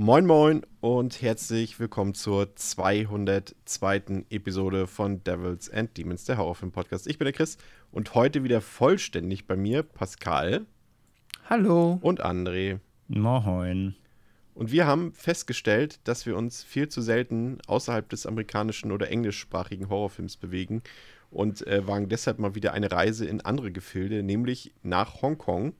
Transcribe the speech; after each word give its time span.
Moin 0.00 0.26
Moin 0.26 0.62
und 0.78 1.22
herzlich 1.22 1.80
willkommen 1.80 2.14
zur 2.14 2.54
202. 2.54 4.26
Episode 4.30 4.86
von 4.86 5.24
Devils 5.24 5.68
and 5.70 5.96
Demons, 5.96 6.22
der 6.22 6.38
Horrorfilm-Podcast. 6.38 7.08
Ich 7.08 7.18
bin 7.18 7.24
der 7.24 7.32
Chris 7.32 7.58
und 7.90 8.14
heute 8.14 8.44
wieder 8.44 8.60
vollständig 8.60 9.48
bei 9.48 9.56
mir 9.56 9.82
Pascal. 9.82 10.66
Hallo. 11.50 11.98
Und 12.00 12.24
André. 12.24 12.78
Moin. 13.08 13.96
Und 14.54 14.70
wir 14.70 14.86
haben 14.86 15.12
festgestellt, 15.14 15.98
dass 16.04 16.26
wir 16.26 16.36
uns 16.36 16.62
viel 16.62 16.88
zu 16.88 17.02
selten 17.02 17.58
außerhalb 17.66 18.08
des 18.08 18.24
amerikanischen 18.24 18.92
oder 18.92 19.10
englischsprachigen 19.10 19.88
Horrorfilms 19.88 20.36
bewegen 20.36 20.80
und 21.32 21.66
äh, 21.66 21.88
wagen 21.88 22.08
deshalb 22.08 22.38
mal 22.38 22.54
wieder 22.54 22.72
eine 22.72 22.92
Reise 22.92 23.26
in 23.26 23.40
andere 23.40 23.72
Gefilde, 23.72 24.22
nämlich 24.22 24.72
nach 24.84 25.22
Hongkong. 25.22 25.74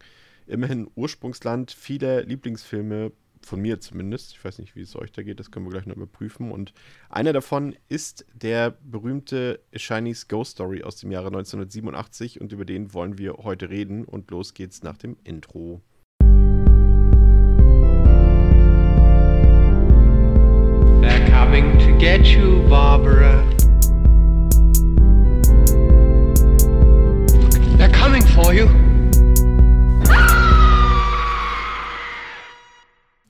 Immerhin 0.49 0.91
Ursprungsland 0.97 1.71
vieler 1.71 2.25
Lieblingsfilme 2.25 3.13
von 3.49 3.61
mir 3.61 3.81
zumindest. 3.81 4.33
Ich 4.33 4.45
weiß 4.45 4.59
nicht, 4.59 4.77
wie 4.77 4.83
es 4.83 4.95
euch 4.95 5.11
da 5.11 5.23
geht, 5.23 5.41
das 5.41 5.51
können 5.51 5.67
wir 5.67 5.73
gleich 5.73 5.87
noch 5.87 5.97
überprüfen. 5.97 6.53
Und 6.53 6.73
einer 7.09 7.33
davon 7.33 7.75
ist 7.89 8.27
der 8.35 8.71
berühmte 8.71 9.61
Chinese 9.75 10.27
Ghost 10.29 10.53
Story 10.53 10.83
aus 10.83 10.97
dem 10.97 11.11
Jahre 11.11 11.29
1987 11.29 12.41
und 12.41 12.53
über 12.53 12.65
den 12.65 12.93
wollen 12.95 13.19
wir 13.19 13.39
heute 13.39 13.71
reden. 13.71 14.05
Und 14.05 14.31
los 14.31 14.55
geht's 14.55 14.83
nach 14.83 14.99
dem 14.99 15.17
Intro. 15.25 15.81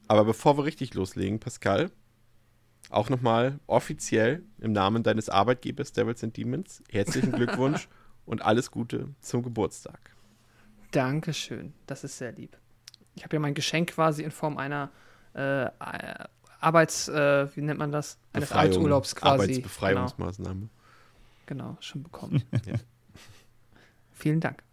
Aber 0.08 0.24
bevor 0.24 0.56
wir 0.56 0.64
richtig 0.64 0.94
loslegen, 0.94 1.38
Pascal, 1.38 1.90
auch 2.90 3.10
nochmal 3.10 3.60
offiziell 3.66 4.42
im 4.58 4.72
Namen 4.72 5.02
deines 5.02 5.28
Arbeitgebers 5.28 5.92
Devils 5.92 6.24
and 6.24 6.36
Demons 6.36 6.82
herzlichen 6.90 7.32
Glückwunsch 7.32 7.88
und 8.24 8.42
alles 8.42 8.70
Gute 8.70 9.10
zum 9.20 9.42
Geburtstag. 9.42 10.10
Dankeschön. 10.90 11.74
Das 11.86 12.04
ist 12.04 12.16
sehr 12.16 12.32
lieb. 12.32 12.56
Ich 13.14 13.24
habe 13.24 13.36
ja 13.36 13.40
mein 13.40 13.54
Geschenk 13.54 13.90
quasi 13.90 14.22
in 14.22 14.30
Form 14.30 14.56
einer 14.56 14.90
äh, 15.34 15.66
Arbeits, 16.60 17.08
äh, 17.08 17.54
wie 17.54 17.60
nennt 17.60 17.78
man 17.78 17.92
das? 17.92 18.18
Eines 18.32 18.48
Befreiung, 18.48 18.64
Arbeitsurlaubs 18.64 19.14
quasi. 19.14 19.42
Arbeitsbefreiungsmaßnahme. 19.42 20.68
Genau, 21.46 21.70
genau 21.70 21.76
schon 21.80 22.02
bekommen. 22.02 22.42
Ja. 22.66 22.74
Vielen 24.12 24.40
Dank. 24.40 24.64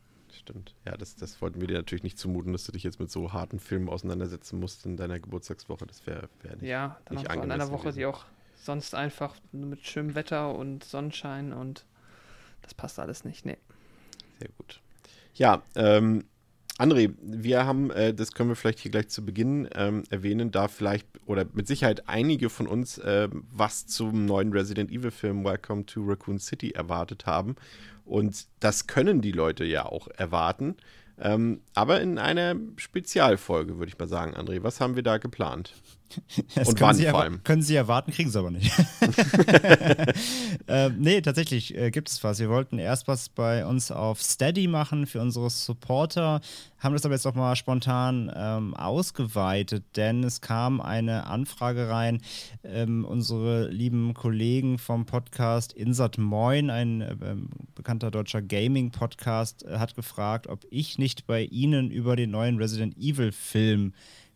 Stimmt. 0.45 0.75
Ja, 0.85 0.95
das, 0.95 1.15
das 1.15 1.41
wollten 1.41 1.59
wir 1.59 1.67
dir 1.67 1.73
natürlich 1.73 2.03
nicht 2.03 2.19
zumuten, 2.19 2.53
dass 2.53 2.65
du 2.65 2.71
dich 2.71 2.83
jetzt 2.83 2.99
mit 2.99 3.09
so 3.09 3.33
harten 3.33 3.59
Filmen 3.59 3.89
auseinandersetzen 3.89 4.59
musst 4.59 4.85
in 4.85 4.95
deiner 4.95 5.19
Geburtstagswoche. 5.19 5.87
Das 5.87 6.05
wäre 6.05 6.29
wär 6.43 6.55
nicht. 6.55 6.65
Ja, 6.65 6.99
dann 7.05 7.17
nicht 7.17 7.29
auch 7.31 7.33
so 7.33 7.41
in 7.41 7.51
einer 7.51 7.71
Woche, 7.71 7.89
die 7.89 8.01
gewesen. 8.01 8.13
auch 8.13 8.25
sonst 8.55 8.93
einfach 8.93 9.35
mit 9.51 9.87
schönem 9.87 10.13
Wetter 10.13 10.53
und 10.53 10.83
Sonnenschein 10.83 11.51
und 11.51 11.85
das 12.61 12.75
passt 12.75 12.99
alles 12.99 13.25
nicht. 13.25 13.43
Nee. 13.43 13.57
Sehr 14.39 14.49
gut. 14.55 14.81
Ja, 15.33 15.63
ähm, 15.75 16.25
André, 16.77 17.13
wir 17.21 17.65
haben, 17.65 17.89
äh, 17.89 18.13
das 18.13 18.33
können 18.33 18.49
wir 18.49 18.55
vielleicht 18.55 18.79
hier 18.79 18.91
gleich 18.91 19.07
zu 19.07 19.25
Beginn 19.25 19.67
ähm, 19.73 20.03
erwähnen, 20.09 20.51
da 20.51 20.67
vielleicht 20.67 21.07
oder 21.25 21.45
mit 21.53 21.67
Sicherheit 21.67 22.07
einige 22.07 22.49
von 22.49 22.67
uns 22.67 22.97
äh, 22.97 23.29
was 23.31 23.87
zum 23.87 24.25
neuen 24.25 24.51
Resident 24.51 24.91
Evil 24.91 25.11
Film 25.11 25.43
Welcome 25.43 25.85
to 25.85 26.03
Raccoon 26.03 26.37
City 26.37 26.71
erwartet 26.71 27.25
haben. 27.25 27.55
Und 28.05 28.47
das 28.59 28.87
können 28.87 29.21
die 29.21 29.31
Leute 29.31 29.65
ja 29.65 29.85
auch 29.85 30.07
erwarten. 30.07 30.77
Ähm, 31.19 31.61
aber 31.73 32.01
in 32.01 32.17
einer 32.17 32.55
Spezialfolge, 32.77 33.77
würde 33.77 33.89
ich 33.89 33.97
mal 33.97 34.07
sagen, 34.07 34.35
André. 34.35 34.63
Was 34.63 34.81
haben 34.81 34.95
wir 34.95 35.03
da 35.03 35.17
geplant? 35.17 35.73
Das 36.55 36.69
Und 36.69 36.81
wann 36.81 36.95
Sie 36.95 37.05
vor 37.05 37.21
allem? 37.21 37.43
Können 37.43 37.61
Sie 37.61 37.75
erwarten, 37.75 38.11
kriegen 38.11 38.29
Sie 38.29 38.39
aber 38.39 38.51
nicht. 38.51 38.71
ähm, 40.67 40.95
nee, 40.99 41.21
tatsächlich 41.21 41.75
äh, 41.75 41.91
gibt 41.91 42.09
es 42.09 42.23
was. 42.23 42.39
Wir 42.39 42.49
wollten 42.49 42.79
erst 42.79 43.07
was 43.07 43.29
bei 43.29 43.65
uns 43.65 43.91
auf 43.91 44.21
Steady 44.21 44.67
machen 44.67 45.07
für 45.07 45.21
unsere 45.21 45.49
Supporter, 45.49 46.41
haben 46.79 46.93
das 46.93 47.05
aber 47.05 47.15
jetzt 47.15 47.25
auch 47.25 47.35
mal 47.35 47.55
spontan 47.55 48.31
ähm, 48.35 48.73
ausgeweitet, 48.75 49.83
denn 49.95 50.23
es 50.23 50.41
kam 50.41 50.81
eine 50.81 51.25
Anfrage 51.27 51.89
rein. 51.89 52.21
Ähm, 52.63 53.05
unsere 53.05 53.69
lieben 53.69 54.13
Kollegen 54.13 54.77
vom 54.77 55.05
Podcast 55.05 55.73
Insert 55.73 56.17
Moin, 56.17 56.69
ein 56.69 57.01
äh, 57.01 57.15
bekannter 57.73 58.11
deutscher 58.11 58.41
Gaming-Podcast, 58.41 59.65
äh, 59.65 59.77
hat 59.79 59.95
gefragt, 59.95 60.47
ob 60.47 60.65
ich 60.69 60.97
nicht 60.97 61.25
bei 61.25 61.43
Ihnen 61.43 61.91
über 61.91 62.15
den 62.15 62.31
neuen 62.31 62.57
Resident 62.57 62.95
Evil-Film 62.97 63.93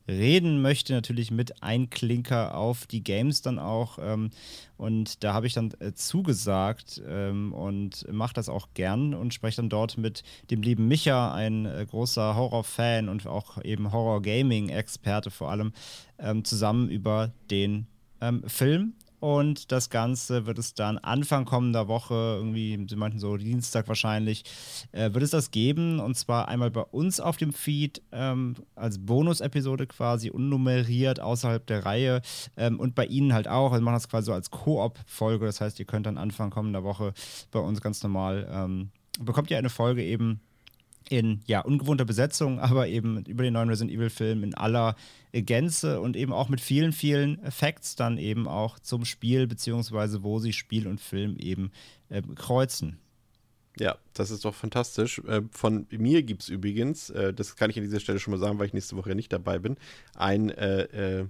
reden 0.10 0.62
möchte, 0.62 0.94
natürlich 0.94 1.32
mit 1.32 1.62
Einklinker 1.62 2.56
auf 2.56 2.88
die 2.88 3.04
Games 3.04 3.42
dann 3.42 3.60
auch. 3.60 4.00
Ähm, 4.02 4.32
und 4.78 5.24
da 5.24 5.34
habe 5.34 5.48
ich 5.48 5.54
dann 5.54 5.72
äh, 5.80 5.94
zugesagt 5.94 7.02
ähm, 7.08 7.54
und 7.54 8.12
mache 8.12 8.34
das 8.34 8.50
auch 8.50 8.70
gern 8.74 9.14
und 9.14 9.34
spreche 9.34 9.58
dann 9.58 9.70
dort 9.70 9.98
mit 9.98 10.24
dem 10.52 10.62
lieben 10.62 10.88
Micha, 10.88 11.34
ein 11.34 11.66
äh, 11.66 11.86
großer 11.90 12.36
Horror-Fan 12.36 13.10
und 13.10 13.28
auch 13.28 13.64
eben 13.64 13.92
Horror-Gaming-Experte 13.92 15.32
vor 15.32 15.52
allem, 15.52 15.74
ähm, 16.18 16.44
zusammen 16.44 16.90
über 16.90 17.32
den 17.50 17.88
ähm, 18.22 18.44
Film. 18.48 18.94
Und 19.20 19.72
das 19.72 19.90
Ganze 19.90 20.46
wird 20.46 20.58
es 20.60 20.74
dann 20.74 20.98
Anfang 20.98 21.46
kommender 21.46 21.88
Woche, 21.88 22.14
irgendwie, 22.14 22.86
sie 22.90 22.96
meinten 22.96 23.20
so 23.20 23.38
Dienstag 23.38 23.88
wahrscheinlich, 23.88 24.44
äh, 24.92 25.14
wird 25.14 25.24
es 25.24 25.32
das 25.32 25.52
geben. 25.52 26.00
Und 26.00 26.16
zwar 26.16 26.48
einmal 26.48 26.72
bei 26.72 26.82
uns 26.82 27.20
auf 27.20 27.38
dem 27.38 27.54
Feed 27.54 28.02
ähm, 28.12 28.56
als 28.76 29.06
Bonus-Episode 29.06 29.88
quasi 29.88 30.30
unnummeriert 30.30 31.20
außerhalb 31.20 31.66
der 31.68 31.86
Reihe. 31.86 32.22
Ähm, 32.58 32.80
und 32.80 32.96
bei 32.96 33.06
Ihnen 33.06 33.34
halt 33.34 33.48
auch. 33.48 33.72
Also 33.72 33.82
wir 33.82 33.86
machen 33.86 33.96
das 33.96 34.10
quasi 34.10 34.28
so 34.28 34.34
als 34.34 34.52
Koop-Folge. 34.52 35.46
Das 35.46 35.62
heißt, 35.62 35.80
ihr 35.80 35.86
könnt 35.86 36.06
dann 36.06 36.18
Anfang 36.18 36.50
kommender 36.50 36.84
Woche 36.84 37.14
bei 37.52 37.60
uns 37.60 37.82
ganz 37.82 38.02
normal, 38.04 38.48
ähm, 38.52 38.92
bekommt 39.20 39.52
ihr 39.52 39.58
eine 39.58 39.70
Folge 39.70 40.04
eben 40.04 40.40
in 41.10 41.42
ja, 41.48 41.62
ungewohnter 41.62 42.06
Besetzung, 42.06 42.60
aber 42.60 42.88
eben 42.88 43.24
über 43.26 43.44
den 43.44 43.54
neuen 43.54 43.70
Resident 43.70 43.92
Evil-Film 43.92 44.44
in 44.44 44.54
aller 44.54 44.96
Gänze 45.34 46.00
und 46.02 46.16
eben 46.16 46.34
auch 46.34 46.50
mit 46.50 46.62
vielen, 46.62 46.94
vielen 46.94 47.40
Facts 47.52 47.96
dann 47.96 48.18
eben 48.18 48.48
auch 48.48 48.80
zum 48.80 49.06
Spiel, 49.06 49.48
beziehungsweise 49.48 50.24
wo 50.24 50.40
sie 50.40 50.54
Spiel 50.54 50.88
und 50.88 51.02
Film 51.02 51.36
eben 51.38 51.72
äh, 52.10 52.22
kreuzen. 52.36 53.00
Ja, 53.80 53.98
das 54.14 54.30
ist 54.32 54.44
doch 54.46 54.56
fantastisch. 54.56 55.20
Äh, 55.20 55.42
Von 55.52 55.88
mir 55.90 56.24
gibt 56.24 56.44
es 56.44 56.50
übrigens, 56.50 57.10
äh, 57.12 57.34
das 57.34 57.56
kann 57.56 57.70
ich 57.70 57.78
an 57.78 57.84
dieser 57.84 58.00
Stelle 58.00 58.20
schon 58.20 58.32
mal 58.32 58.40
sagen, 58.40 58.60
weil 58.60 58.68
ich 58.68 58.74
nächste 58.74 58.98
Woche 58.98 59.16
nicht 59.16 59.32
dabei 59.32 59.60
bin, 59.60 59.78
einen 60.16 60.50
äh, 60.50 61.20
äh, 61.22 61.26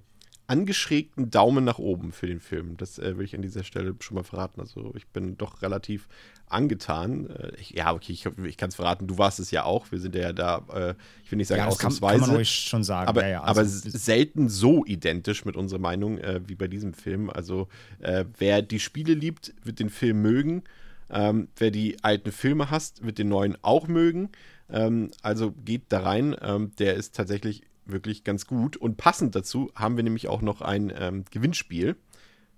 angeschrägten 0.49 1.29
Daumen 1.29 1.63
nach 1.63 1.77
oben 1.77 2.11
für 2.11 2.25
den 2.25 2.39
Film. 2.39 2.75
Das 2.77 2.97
äh, 2.97 3.17
will 3.17 3.25
ich 3.25 3.35
an 3.35 3.43
dieser 3.43 3.63
Stelle 3.63 3.95
schon 3.99 4.15
mal 4.15 4.23
verraten. 4.23 4.59
Also 4.59 4.93
ich 4.95 5.07
bin 5.07 5.37
doch 5.37 5.61
relativ 5.61 6.09
angetan. 6.47 7.29
Äh, 7.29 7.51
ich, 7.59 7.69
ja, 7.71 7.93
okay, 7.93 8.11
ich, 8.13 8.25
ich 8.25 8.57
kann 8.57 8.69
es 8.69 8.75
verraten, 8.75 9.05
du 9.05 9.19
warst 9.19 9.39
es 9.39 9.51
ja 9.51 9.63
auch. 9.63 9.91
Wir 9.91 9.99
sind 9.99 10.15
ja 10.15 10.33
da, 10.33 10.65
äh, 10.73 10.95
ich 11.23 11.31
will 11.31 11.37
nicht 11.37 11.49
sagen 11.49 11.59
Ja, 11.59 11.65
das 11.67 11.77
kann, 11.77 11.91
ausnahmsweise. 11.91 12.21
kann 12.21 12.29
man 12.31 12.41
euch 12.41 12.49
schon 12.49 12.83
sagen. 12.83 13.07
aber, 13.07 13.21
ja, 13.21 13.29
ja, 13.29 13.43
aber 13.43 13.59
also, 13.59 13.89
selten 13.91 14.49
so 14.49 14.85
identisch 14.85 15.45
mit 15.45 15.55
unserer 15.55 15.79
Meinung 15.79 16.17
äh, 16.17 16.41
wie 16.47 16.55
bei 16.55 16.67
diesem 16.67 16.93
Film. 16.93 17.29
Also 17.29 17.67
äh, 17.99 18.25
wer 18.39 18.63
die 18.63 18.79
Spiele 18.79 19.13
liebt, 19.13 19.53
wird 19.63 19.79
den 19.79 19.91
Film 19.91 20.23
mögen. 20.23 20.63
Ähm, 21.11 21.49
wer 21.57 21.69
die 21.69 22.03
alten 22.03 22.31
Filme 22.31 22.71
hasst, 22.71 23.05
wird 23.05 23.19
den 23.19 23.29
neuen 23.29 23.55
auch 23.61 23.87
mögen. 23.87 24.29
Ähm, 24.71 25.11
also 25.21 25.51
geht 25.51 25.83
da 25.89 25.99
rein. 26.01 26.35
Ähm, 26.41 26.71
der 26.79 26.95
ist 26.95 27.15
tatsächlich 27.15 27.61
wirklich 27.91 28.23
ganz 28.23 28.47
gut. 28.47 28.77
Und 28.77 28.97
passend 28.97 29.35
dazu 29.35 29.71
haben 29.75 29.97
wir 29.97 30.03
nämlich 30.03 30.27
auch 30.27 30.41
noch 30.41 30.61
ein 30.61 30.91
ähm, 30.95 31.25
Gewinnspiel. 31.31 31.95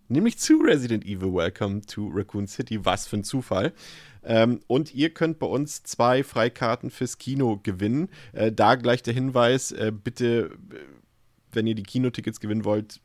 Nämlich 0.08 0.40
zu 0.40 0.58
Resident 0.58 1.06
Evil 1.06 1.34
Welcome 1.34 1.82
to 1.82 2.10
Raccoon 2.14 2.48
City. 2.48 2.84
Was 2.84 3.08
für 3.08 3.18
ein 3.18 3.24
Zufall. 3.24 3.74
Ähm, 4.24 4.60
und 4.68 4.94
ihr 4.94 5.12
könnt 5.12 5.40
bei 5.40 5.48
uns 5.48 5.84
zwei 5.84 6.24
Freikarten 6.24 6.90
fürs 6.90 7.18
Kino 7.18 7.60
gewinnen. 7.64 8.10
Äh, 8.34 8.52
da 8.52 8.76
gleich 8.76 9.04
der 9.04 9.14
Hinweis, 9.14 9.72
äh, 9.72 9.92
bitte, 9.92 10.52
äh, 10.72 10.76
wenn 11.52 11.68
ihr 11.68 11.76
die 11.76 11.84
Kinotickets 11.84 12.40
gewinnen 12.40 12.66
wollt, 12.66 13.00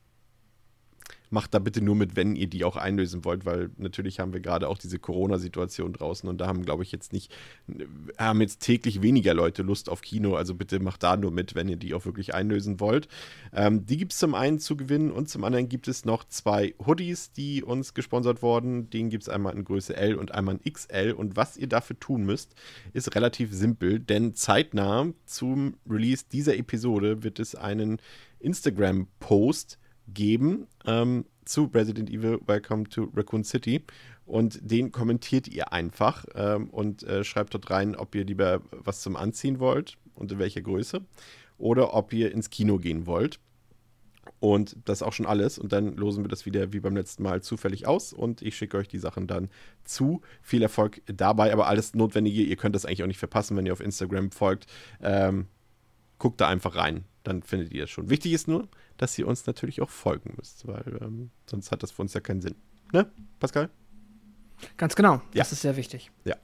macht 1.36 1.52
da 1.52 1.58
bitte 1.58 1.82
nur 1.82 1.94
mit, 1.94 2.16
wenn 2.16 2.34
ihr 2.34 2.46
die 2.46 2.64
auch 2.64 2.76
einlösen 2.76 3.26
wollt, 3.26 3.44
weil 3.44 3.68
natürlich 3.76 4.20
haben 4.20 4.32
wir 4.32 4.40
gerade 4.40 4.70
auch 4.70 4.78
diese 4.78 4.98
Corona-Situation 4.98 5.92
draußen 5.92 6.26
und 6.26 6.38
da 6.40 6.46
haben, 6.46 6.64
glaube 6.64 6.82
ich, 6.82 6.92
jetzt 6.92 7.12
nicht, 7.12 7.30
haben 8.16 8.40
jetzt 8.40 8.60
täglich 8.60 9.02
weniger 9.02 9.34
Leute 9.34 9.62
Lust 9.62 9.90
auf 9.90 10.00
Kino. 10.00 10.34
Also 10.34 10.54
bitte 10.54 10.80
macht 10.80 11.02
da 11.02 11.14
nur 11.14 11.30
mit, 11.30 11.54
wenn 11.54 11.68
ihr 11.68 11.76
die 11.76 11.92
auch 11.92 12.06
wirklich 12.06 12.32
einlösen 12.32 12.80
wollt. 12.80 13.08
Ähm, 13.52 13.84
die 13.84 13.98
gibt 13.98 14.12
es 14.12 14.18
zum 14.18 14.34
einen 14.34 14.58
zu 14.60 14.78
gewinnen 14.78 15.10
und 15.10 15.28
zum 15.28 15.44
anderen 15.44 15.68
gibt 15.68 15.88
es 15.88 16.06
noch 16.06 16.24
zwei 16.24 16.74
Hoodies, 16.86 17.32
die 17.32 17.62
uns 17.62 17.92
gesponsert 17.92 18.40
wurden. 18.40 18.88
Den 18.88 19.10
gibt 19.10 19.24
es 19.24 19.28
einmal 19.28 19.54
in 19.54 19.64
Größe 19.64 19.94
L 19.94 20.14
und 20.14 20.32
einmal 20.32 20.58
in 20.62 20.72
XL. 20.72 21.12
Und 21.12 21.36
was 21.36 21.58
ihr 21.58 21.68
dafür 21.68 22.00
tun 22.00 22.24
müsst, 22.24 22.54
ist 22.94 23.14
relativ 23.14 23.52
simpel, 23.52 24.00
denn 24.00 24.34
zeitnah 24.34 25.12
zum 25.26 25.74
Release 25.86 26.24
dieser 26.32 26.56
Episode 26.56 27.22
wird 27.22 27.40
es 27.40 27.54
einen 27.54 28.00
Instagram-Post 28.40 29.78
geben 30.08 30.66
ähm, 30.84 31.24
zu 31.44 31.70
Resident 31.72 32.10
Evil 32.10 32.40
Welcome 32.46 32.84
to 32.88 33.10
Raccoon 33.14 33.44
City. 33.44 33.84
Und 34.24 34.58
den 34.62 34.90
kommentiert 34.90 35.46
ihr 35.46 35.72
einfach 35.72 36.24
ähm, 36.34 36.68
und 36.70 37.04
äh, 37.04 37.22
schreibt 37.22 37.54
dort 37.54 37.70
rein, 37.70 37.94
ob 37.94 38.14
ihr 38.14 38.24
lieber 38.24 38.60
was 38.72 39.00
zum 39.00 39.16
Anziehen 39.16 39.60
wollt 39.60 39.96
und 40.14 40.32
in 40.32 40.38
welcher 40.38 40.62
Größe 40.62 41.04
oder 41.58 41.94
ob 41.94 42.12
ihr 42.12 42.32
ins 42.32 42.50
Kino 42.50 42.78
gehen 42.78 43.06
wollt. 43.06 43.38
Und 44.40 44.76
das 44.84 44.98
ist 44.98 45.02
auch 45.02 45.12
schon 45.12 45.26
alles. 45.26 45.58
Und 45.58 45.72
dann 45.72 45.96
losen 45.96 46.24
wir 46.24 46.28
das 46.28 46.44
wieder 46.44 46.72
wie 46.72 46.80
beim 46.80 46.96
letzten 46.96 47.22
Mal 47.22 47.42
zufällig 47.42 47.86
aus. 47.86 48.12
Und 48.12 48.42
ich 48.42 48.56
schicke 48.56 48.76
euch 48.76 48.88
die 48.88 48.98
Sachen 48.98 49.26
dann 49.26 49.48
zu. 49.84 50.20
Viel 50.42 50.62
Erfolg 50.62 51.00
dabei, 51.06 51.52
aber 51.52 51.68
alles 51.68 51.94
Notwendige. 51.94 52.42
Ihr 52.42 52.56
könnt 52.56 52.74
das 52.74 52.84
eigentlich 52.84 53.02
auch 53.02 53.08
nicht 53.08 53.18
verpassen, 53.18 53.56
wenn 53.56 53.66
ihr 53.66 53.72
auf 53.72 53.80
Instagram 53.80 54.30
folgt. 54.32 54.66
Ähm, 55.00 55.46
guckt 56.18 56.40
da 56.40 56.48
einfach 56.48 56.76
rein. 56.76 57.04
Dann 57.26 57.42
findet 57.42 57.72
ihr 57.72 57.84
es 57.84 57.90
schon. 57.90 58.08
Wichtig 58.08 58.32
ist 58.32 58.46
nur, 58.46 58.68
dass 58.98 59.18
ihr 59.18 59.26
uns 59.26 59.46
natürlich 59.46 59.82
auch 59.82 59.90
folgen 59.90 60.34
müsst, 60.36 60.64
weil 60.68 60.98
ähm, 61.00 61.30
sonst 61.46 61.72
hat 61.72 61.82
das 61.82 61.90
für 61.90 62.02
uns 62.02 62.14
ja 62.14 62.20
keinen 62.20 62.40
Sinn. 62.40 62.54
Ne, 62.92 63.10
Pascal? 63.40 63.68
Ganz 64.76 64.94
genau. 64.94 65.14
Ja. 65.14 65.40
Das 65.40 65.50
ist 65.50 65.62
sehr 65.62 65.76
wichtig. 65.76 66.12
Ja. 66.24 66.36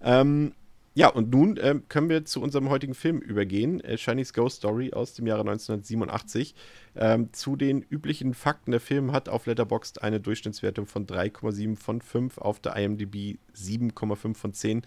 Ähm, 0.00 0.52
ja, 0.94 1.08
und 1.08 1.30
nun 1.30 1.60
ähm, 1.62 1.84
können 1.88 2.08
wir 2.08 2.24
zu 2.24 2.42
unserem 2.42 2.70
heutigen 2.70 2.94
Film 2.94 3.20
übergehen. 3.20 3.80
Äh, 3.80 3.98
Shiny's 3.98 4.32
Ghost 4.32 4.56
Story 4.56 4.92
aus 4.92 5.14
dem 5.14 5.28
Jahre 5.28 5.42
1987. 5.42 6.56
Ähm, 6.96 7.32
zu 7.32 7.54
den 7.54 7.82
üblichen 7.82 8.34
Fakten. 8.34 8.72
Der 8.72 8.80
Film 8.80 9.12
hat 9.12 9.28
auf 9.28 9.46
Letterboxd 9.46 10.02
eine 10.02 10.20
Durchschnittswertung 10.20 10.86
von 10.86 11.06
3,7 11.06 11.76
von 11.76 12.00
5, 12.00 12.38
auf 12.38 12.58
der 12.58 12.74
IMDb 12.76 13.38
7,5 13.54 14.34
von 14.34 14.52
10. 14.52 14.82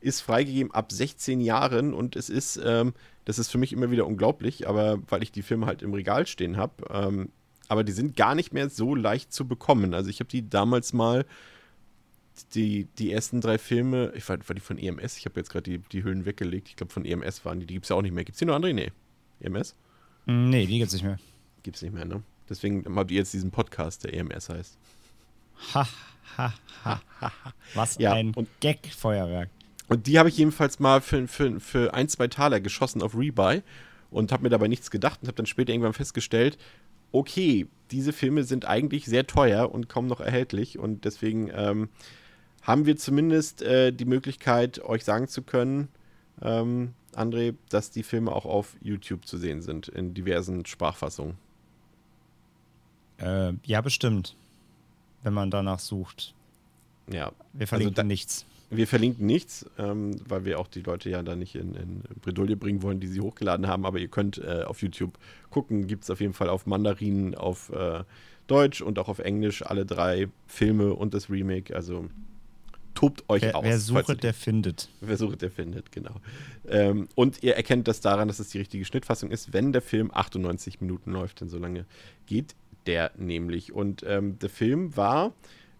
Ist 0.00 0.20
freigegeben 0.20 0.72
ab 0.72 0.92
16 0.92 1.40
Jahren 1.40 1.92
und 1.92 2.16
es 2.16 2.30
ist, 2.30 2.60
ähm, 2.64 2.94
das 3.24 3.38
ist 3.38 3.50
für 3.50 3.58
mich 3.58 3.72
immer 3.72 3.90
wieder 3.90 4.06
unglaublich, 4.06 4.68
aber 4.68 4.98
weil 5.08 5.22
ich 5.22 5.32
die 5.32 5.42
Filme 5.42 5.66
halt 5.66 5.82
im 5.82 5.92
Regal 5.92 6.26
stehen 6.26 6.56
habe, 6.56 6.72
ähm, 6.90 7.28
aber 7.68 7.84
die 7.84 7.92
sind 7.92 8.16
gar 8.16 8.34
nicht 8.34 8.52
mehr 8.52 8.70
so 8.70 8.94
leicht 8.94 9.32
zu 9.32 9.46
bekommen. 9.46 9.94
Also 9.94 10.10
ich 10.10 10.20
habe 10.20 10.28
die 10.28 10.48
damals 10.48 10.92
mal 10.92 11.24
die, 12.54 12.86
die 12.98 13.12
ersten 13.12 13.40
drei 13.40 13.58
Filme, 13.58 14.12
ich 14.16 14.28
war, 14.28 14.38
war 14.48 14.54
die 14.54 14.60
von 14.60 14.78
EMS, 14.78 15.18
ich 15.18 15.26
habe 15.26 15.38
jetzt 15.38 15.50
gerade 15.50 15.70
die, 15.70 15.78
die 15.78 16.02
Hüllen 16.02 16.24
weggelegt, 16.24 16.68
ich 16.68 16.76
glaube 16.76 16.92
von 16.92 17.04
EMS 17.04 17.44
waren 17.44 17.60
die, 17.60 17.66
die 17.66 17.74
gibt 17.74 17.84
es 17.84 17.90
ja 17.90 17.96
auch 17.96 18.02
nicht 18.02 18.12
mehr. 18.12 18.24
Gibt 18.24 18.36
es 18.36 18.38
die 18.38 18.46
noch 18.46 18.54
andere? 18.54 18.72
Nee. 18.72 18.90
EMS? 19.40 19.74
Nee, 20.26 20.66
die 20.66 20.78
gibt's 20.78 20.94
nicht 20.94 21.04
mehr. 21.04 21.18
Gibt 21.62 21.76
es 21.76 21.82
nicht 21.82 21.94
mehr, 21.94 22.04
ne? 22.04 22.22
Deswegen 22.48 22.84
habt 22.96 23.10
ihr 23.10 23.18
jetzt 23.18 23.32
diesen 23.32 23.50
Podcast, 23.50 24.04
der 24.04 24.14
EMS 24.14 24.48
heißt. 24.48 24.78
Ha, 25.74 25.88
ha, 26.36 26.54
ha. 26.84 27.00
Was 27.74 27.98
Ja, 27.98 28.14
ein 28.14 28.34
Gag-Feuerwerk. 28.60 29.50
Und 29.90 30.06
die 30.06 30.18
habe 30.20 30.28
ich 30.28 30.36
jedenfalls 30.38 30.78
mal 30.78 31.00
für, 31.00 31.26
für, 31.26 31.58
für 31.58 31.94
ein, 31.94 32.08
zwei 32.08 32.28
Taler 32.28 32.60
geschossen 32.60 33.02
auf 33.02 33.16
Rebuy 33.16 33.62
und 34.10 34.30
habe 34.32 34.44
mir 34.44 34.48
dabei 34.48 34.68
nichts 34.68 34.90
gedacht 34.90 35.18
und 35.20 35.26
habe 35.28 35.36
dann 35.36 35.46
später 35.46 35.72
irgendwann 35.72 35.92
festgestellt, 35.94 36.58
okay, 37.12 37.66
diese 37.90 38.12
Filme 38.12 38.44
sind 38.44 38.66
eigentlich 38.66 39.06
sehr 39.06 39.26
teuer 39.26 39.72
und 39.72 39.88
kaum 39.88 40.06
noch 40.06 40.20
erhältlich 40.20 40.78
und 40.78 41.04
deswegen 41.04 41.50
ähm, 41.52 41.88
haben 42.62 42.86
wir 42.86 42.96
zumindest 42.96 43.62
äh, 43.62 43.92
die 43.92 44.04
Möglichkeit, 44.04 44.80
euch 44.84 45.04
sagen 45.04 45.26
zu 45.26 45.42
können, 45.42 45.88
ähm, 46.40 46.94
André, 47.16 47.56
dass 47.68 47.90
die 47.90 48.04
Filme 48.04 48.30
auch 48.30 48.46
auf 48.46 48.76
YouTube 48.80 49.26
zu 49.26 49.38
sehen 49.38 49.60
sind, 49.60 49.88
in 49.88 50.14
diversen 50.14 50.64
Sprachfassungen. 50.66 51.36
Äh, 53.18 53.54
ja, 53.64 53.80
bestimmt. 53.80 54.36
Wenn 55.24 55.34
man 55.34 55.50
danach 55.50 55.80
sucht. 55.80 56.32
Ja, 57.10 57.32
Wir 57.52 57.66
verlinken 57.66 57.94
da- 57.96 58.02
nichts. 58.04 58.46
Wir 58.70 58.86
verlinken 58.86 59.26
nichts, 59.26 59.66
ähm, 59.78 60.16
weil 60.28 60.44
wir 60.44 60.60
auch 60.60 60.68
die 60.68 60.82
Leute 60.82 61.10
ja 61.10 61.22
da 61.22 61.34
nicht 61.34 61.56
in, 61.56 61.74
in 61.74 62.02
Bredouille 62.22 62.56
bringen 62.56 62.82
wollen, 62.82 63.00
die 63.00 63.08
sie 63.08 63.20
hochgeladen 63.20 63.66
haben. 63.66 63.84
Aber 63.84 63.98
ihr 63.98 64.08
könnt 64.08 64.38
äh, 64.38 64.62
auf 64.64 64.80
YouTube 64.80 65.18
gucken. 65.50 65.88
Gibt 65.88 66.04
es 66.04 66.10
auf 66.10 66.20
jeden 66.20 66.34
Fall 66.34 66.48
auf 66.48 66.66
Mandarin, 66.66 67.34
auf 67.34 67.70
äh, 67.70 68.04
Deutsch 68.46 68.80
und 68.80 68.98
auch 68.98 69.08
auf 69.08 69.18
Englisch 69.18 69.62
alle 69.62 69.84
drei 69.84 70.28
Filme 70.46 70.94
und 70.94 71.14
das 71.14 71.30
Remake. 71.30 71.74
Also 71.74 72.08
tobt 72.94 73.24
euch 73.28 73.42
Wer, 73.42 73.56
aus. 73.56 73.64
wer 73.64 73.78
sucht, 73.78 74.22
der 74.22 74.34
findet. 74.34 74.88
Wer 75.00 75.16
sucht, 75.16 75.42
der 75.42 75.50
findet, 75.50 75.90
genau. 75.92 76.16
Ähm, 76.68 77.08
und 77.14 77.42
ihr 77.42 77.56
erkennt 77.56 77.88
das 77.88 78.00
daran, 78.00 78.28
dass 78.28 78.38
es 78.38 78.50
die 78.50 78.58
richtige 78.58 78.84
Schnittfassung 78.84 79.30
ist, 79.30 79.52
wenn 79.52 79.72
der 79.72 79.82
Film 79.82 80.10
98 80.12 80.80
Minuten 80.80 81.12
läuft, 81.12 81.40
denn 81.40 81.48
so 81.48 81.58
lange 81.58 81.86
geht 82.26 82.54
der 82.86 83.12
nämlich. 83.16 83.72
Und 83.72 84.04
ähm, 84.06 84.38
der 84.38 84.50
Film 84.50 84.96
war 84.96 85.32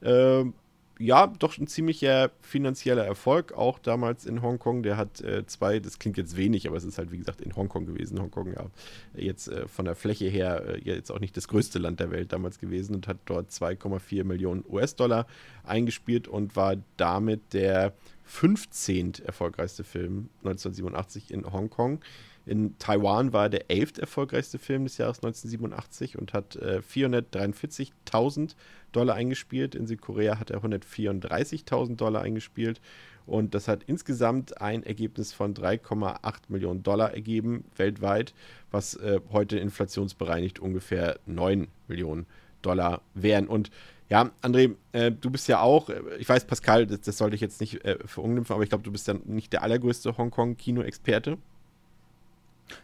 ähm, 0.02 0.54
ja 1.00 1.26
doch 1.26 1.56
ein 1.56 1.66
ziemlicher 1.66 2.30
finanzieller 2.42 3.04
Erfolg, 3.04 3.52
auch 3.52 3.78
damals 3.78 4.26
in 4.26 4.42
Hongkong. 4.42 4.82
Der 4.82 4.98
hat 4.98 5.20
äh, 5.22 5.46
zwei, 5.46 5.80
das 5.80 5.98
klingt 5.98 6.18
jetzt 6.18 6.36
wenig, 6.36 6.68
aber 6.68 6.76
es 6.76 6.84
ist 6.84 6.98
halt 6.98 7.10
wie 7.10 7.18
gesagt 7.18 7.40
in 7.40 7.56
Hongkong 7.56 7.86
gewesen. 7.86 8.20
Hongkong 8.20 8.52
ja 8.52 8.66
jetzt 9.14 9.48
äh, 9.48 9.66
von 9.66 9.86
der 9.86 9.94
Fläche 9.94 10.26
her 10.26 10.62
äh, 10.66 10.80
jetzt 10.84 11.10
auch 11.10 11.18
nicht 11.18 11.36
das 11.36 11.48
größte 11.48 11.78
Land 11.78 12.00
der 12.00 12.10
Welt 12.10 12.32
damals 12.32 12.58
gewesen 12.58 12.94
und 12.94 13.08
hat 13.08 13.16
dort 13.24 13.50
2,4 13.50 14.24
Millionen 14.24 14.62
US-Dollar 14.68 15.26
eingespielt 15.64 16.28
und 16.28 16.54
war 16.54 16.76
damit 16.98 17.54
der 17.54 17.94
15. 18.24 19.14
erfolgreichste 19.24 19.82
Film 19.82 20.28
1987 20.44 21.32
in 21.32 21.50
Hongkong. 21.50 22.00
In 22.46 22.78
Taiwan 22.78 23.32
war 23.32 23.44
er 23.44 23.50
der 23.50 23.70
11. 23.70 23.98
erfolgreichste 23.98 24.58
Film 24.58 24.84
des 24.84 24.98
Jahres 24.98 25.18
1987 25.18 26.18
und 26.18 26.32
hat 26.32 26.56
äh, 26.56 26.80
443.000 26.80 28.54
Dollar 28.92 29.14
eingespielt. 29.14 29.74
In 29.74 29.86
Südkorea 29.86 30.38
hat 30.38 30.50
er 30.50 30.62
134.000 30.62 31.96
Dollar 31.96 32.22
eingespielt. 32.22 32.80
Und 33.26 33.54
das 33.54 33.68
hat 33.68 33.84
insgesamt 33.84 34.60
ein 34.60 34.82
Ergebnis 34.82 35.32
von 35.32 35.54
3,8 35.54 36.34
Millionen 36.48 36.82
Dollar 36.82 37.14
ergeben, 37.14 37.64
weltweit, 37.76 38.34
was 38.70 38.94
äh, 38.94 39.20
heute 39.30 39.58
inflationsbereinigt 39.58 40.58
ungefähr 40.58 41.20
9 41.26 41.68
Millionen 41.86 42.26
Dollar 42.62 43.02
wären. 43.14 43.46
Und 43.46 43.70
ja, 44.08 44.30
André, 44.42 44.74
äh, 44.92 45.12
du 45.12 45.30
bist 45.30 45.46
ja 45.46 45.60
auch, 45.60 45.88
äh, 45.88 46.00
ich 46.18 46.28
weiß, 46.28 46.46
Pascal, 46.46 46.86
das, 46.86 47.02
das 47.02 47.18
sollte 47.18 47.36
ich 47.36 47.40
jetzt 47.40 47.60
nicht 47.60 47.84
äh, 47.84 47.98
verunglimpfen, 48.04 48.52
aber 48.52 48.64
ich 48.64 48.68
glaube, 48.68 48.82
du 48.82 48.90
bist 48.90 49.06
ja 49.06 49.14
nicht 49.24 49.52
der 49.52 49.62
allergrößte 49.62 50.18
Hongkong-Kino-Experte. 50.18 51.38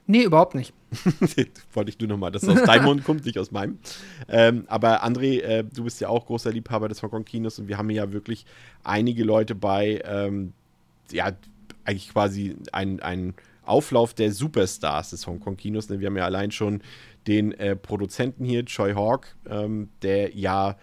Nee, 0.06 0.23
überhaupt 0.23 0.55
nicht. 0.55 0.73
Wollte 1.73 1.91
ich 1.91 1.99
nur 1.99 2.09
nochmal, 2.09 2.31
dass 2.31 2.43
es 2.43 2.49
aus 2.49 2.62
deinem 2.62 2.85
Mund 2.85 3.05
kommt, 3.05 3.25
nicht 3.25 3.38
aus 3.38 3.50
meinem. 3.50 3.79
Ähm, 4.29 4.65
aber 4.69 5.05
André, 5.05 5.41
äh, 5.41 5.65
du 5.65 5.85
bist 5.85 6.00
ja 6.00 6.09
auch 6.09 6.27
großer 6.27 6.53
Liebhaber 6.53 6.88
des 6.88 7.03
Hongkong-Kinos 7.03 7.59
und 7.59 7.69
wir 7.69 7.79
haben 7.79 7.91
ja 7.91 8.12
wirklich 8.12 8.47
einige 8.85 9.25
Leute 9.25 9.55
bei, 9.55 10.03
ähm, 10.05 10.53
ja, 11.11 11.33
eigentlich 11.85 12.12
quasi 12.12 12.56
ein, 12.73 13.00
ein 13.00 13.35
Auflauf 13.65 14.15
der 14.15 14.32
Superstars 14.32 15.10
des 15.10 15.27
Hongkong-Kinos. 15.27 15.89
Ne? 15.89 16.01
Wir 16.01 16.06
haben 16.06 16.17
ja 16.17 16.25
allein 16.25 16.51
schon 16.51 16.82
den 17.27 17.53
äh, 17.53 17.77
Produzenten 17.77 18.44
hier, 18.44 18.65
Choi 18.65 18.94
Hawk, 18.94 19.34
ähm, 19.49 19.89
der 20.03 20.37
ja 20.37 20.77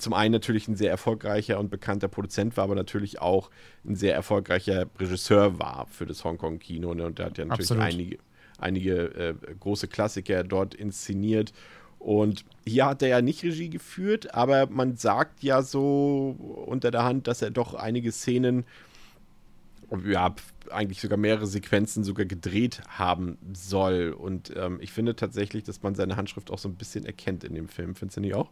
zum 0.00 0.12
einen 0.12 0.32
natürlich 0.32 0.68
ein 0.68 0.76
sehr 0.76 0.90
erfolgreicher 0.90 1.58
und 1.58 1.70
bekannter 1.70 2.08
Produzent 2.08 2.56
war, 2.56 2.64
aber 2.64 2.74
natürlich 2.74 3.20
auch 3.20 3.50
ein 3.84 3.96
sehr 3.96 4.14
erfolgreicher 4.14 4.86
Regisseur 4.98 5.58
war 5.58 5.86
für 5.90 6.06
das 6.06 6.24
Hongkong-Kino. 6.24 6.94
Ne? 6.94 7.06
Und 7.06 7.18
der 7.18 7.26
hat 7.26 7.38
ja 7.38 7.44
natürlich 7.44 7.70
Absolut. 7.70 7.84
einige, 7.84 8.18
einige 8.58 8.94
äh, 9.14 9.34
große 9.58 9.88
Klassiker 9.88 10.44
dort 10.44 10.74
inszeniert. 10.74 11.52
Und 11.98 12.46
hier 12.64 12.86
hat 12.86 13.02
er 13.02 13.08
ja 13.08 13.20
nicht 13.20 13.42
Regie 13.42 13.68
geführt, 13.68 14.34
aber 14.34 14.66
man 14.68 14.96
sagt 14.96 15.42
ja 15.42 15.62
so 15.62 16.34
unter 16.66 16.90
der 16.90 17.04
Hand, 17.04 17.26
dass 17.26 17.42
er 17.42 17.50
doch 17.50 17.74
einige 17.74 18.10
Szenen, 18.10 18.64
ja, 20.06 20.34
eigentlich 20.70 21.00
sogar 21.00 21.18
mehrere 21.18 21.46
Sequenzen 21.46 22.04
sogar 22.04 22.24
gedreht 22.24 22.80
haben 22.88 23.36
soll. 23.52 24.14
Und 24.16 24.52
ähm, 24.56 24.78
ich 24.80 24.92
finde 24.92 25.14
tatsächlich, 25.14 25.64
dass 25.64 25.82
man 25.82 25.94
seine 25.94 26.16
Handschrift 26.16 26.50
auch 26.50 26.58
so 26.58 26.68
ein 26.68 26.76
bisschen 26.76 27.04
erkennt 27.04 27.44
in 27.44 27.54
dem 27.54 27.68
Film. 27.68 27.94
Findest 27.94 28.16
du 28.16 28.20
nicht 28.22 28.34
auch? 28.34 28.50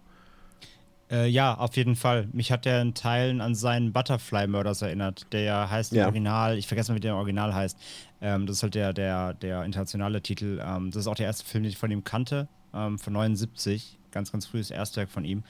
Äh, 1.11 1.27
ja, 1.29 1.55
auf 1.55 1.77
jeden 1.77 1.97
Fall. 1.97 2.29
Mich 2.33 2.53
hat 2.53 2.65
der 2.67 2.83
in 2.83 2.93
Teilen 2.95 3.41
an 3.41 3.55
seinen 3.55 3.93
Butterfly 3.93 4.47
Murders 4.47 4.83
erinnert, 4.83 5.27
der 5.33 5.41
ja 5.43 5.71
heißt 5.71 5.93
im 5.93 5.99
Ja. 5.99 6.05
Original, 6.07 6.59
ich 6.59 6.67
vergesse 6.67 6.93
mal, 6.93 6.97
wie 6.97 7.01
der 7.01 7.13
im 7.13 7.17
Original 7.19 7.55
heißt. 7.55 7.79
Ähm, 8.21 8.47
das 8.47 8.57
ist 8.57 8.63
halt 8.63 8.75
der, 8.75 8.93
der, 8.93 9.33
der 9.35 9.65
internationale 9.65 10.21
Titel. 10.21 10.61
Ähm, 10.63 10.91
das 10.91 11.01
ist 11.03 11.07
auch 11.07 11.15
der 11.15 11.27
erste 11.27 11.45
Film, 11.47 11.63
den 11.65 11.71
ich 11.71 11.79
von 11.79 11.91
ihm 11.91 12.05
kannte, 12.05 12.49
ähm, 12.75 12.99
von 12.99 13.13
79. 13.15 13.95
Ganz, 14.11 14.33
ganz 14.33 14.47
frühes 14.47 14.71
Erstwerk 14.71 15.11
von 15.11 15.25
ihm. 15.25 15.45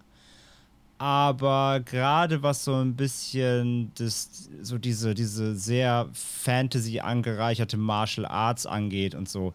aber 0.98 1.80
gerade 1.84 2.42
was 2.42 2.64
so 2.64 2.74
ein 2.74 2.94
bisschen 2.96 3.92
das, 3.96 4.50
so 4.60 4.78
diese, 4.78 5.14
diese 5.14 5.54
sehr 5.54 6.08
Fantasy 6.12 7.00
angereicherte 7.00 7.76
Martial 7.76 8.26
Arts 8.26 8.66
angeht 8.66 9.14
und 9.14 9.28
so, 9.28 9.54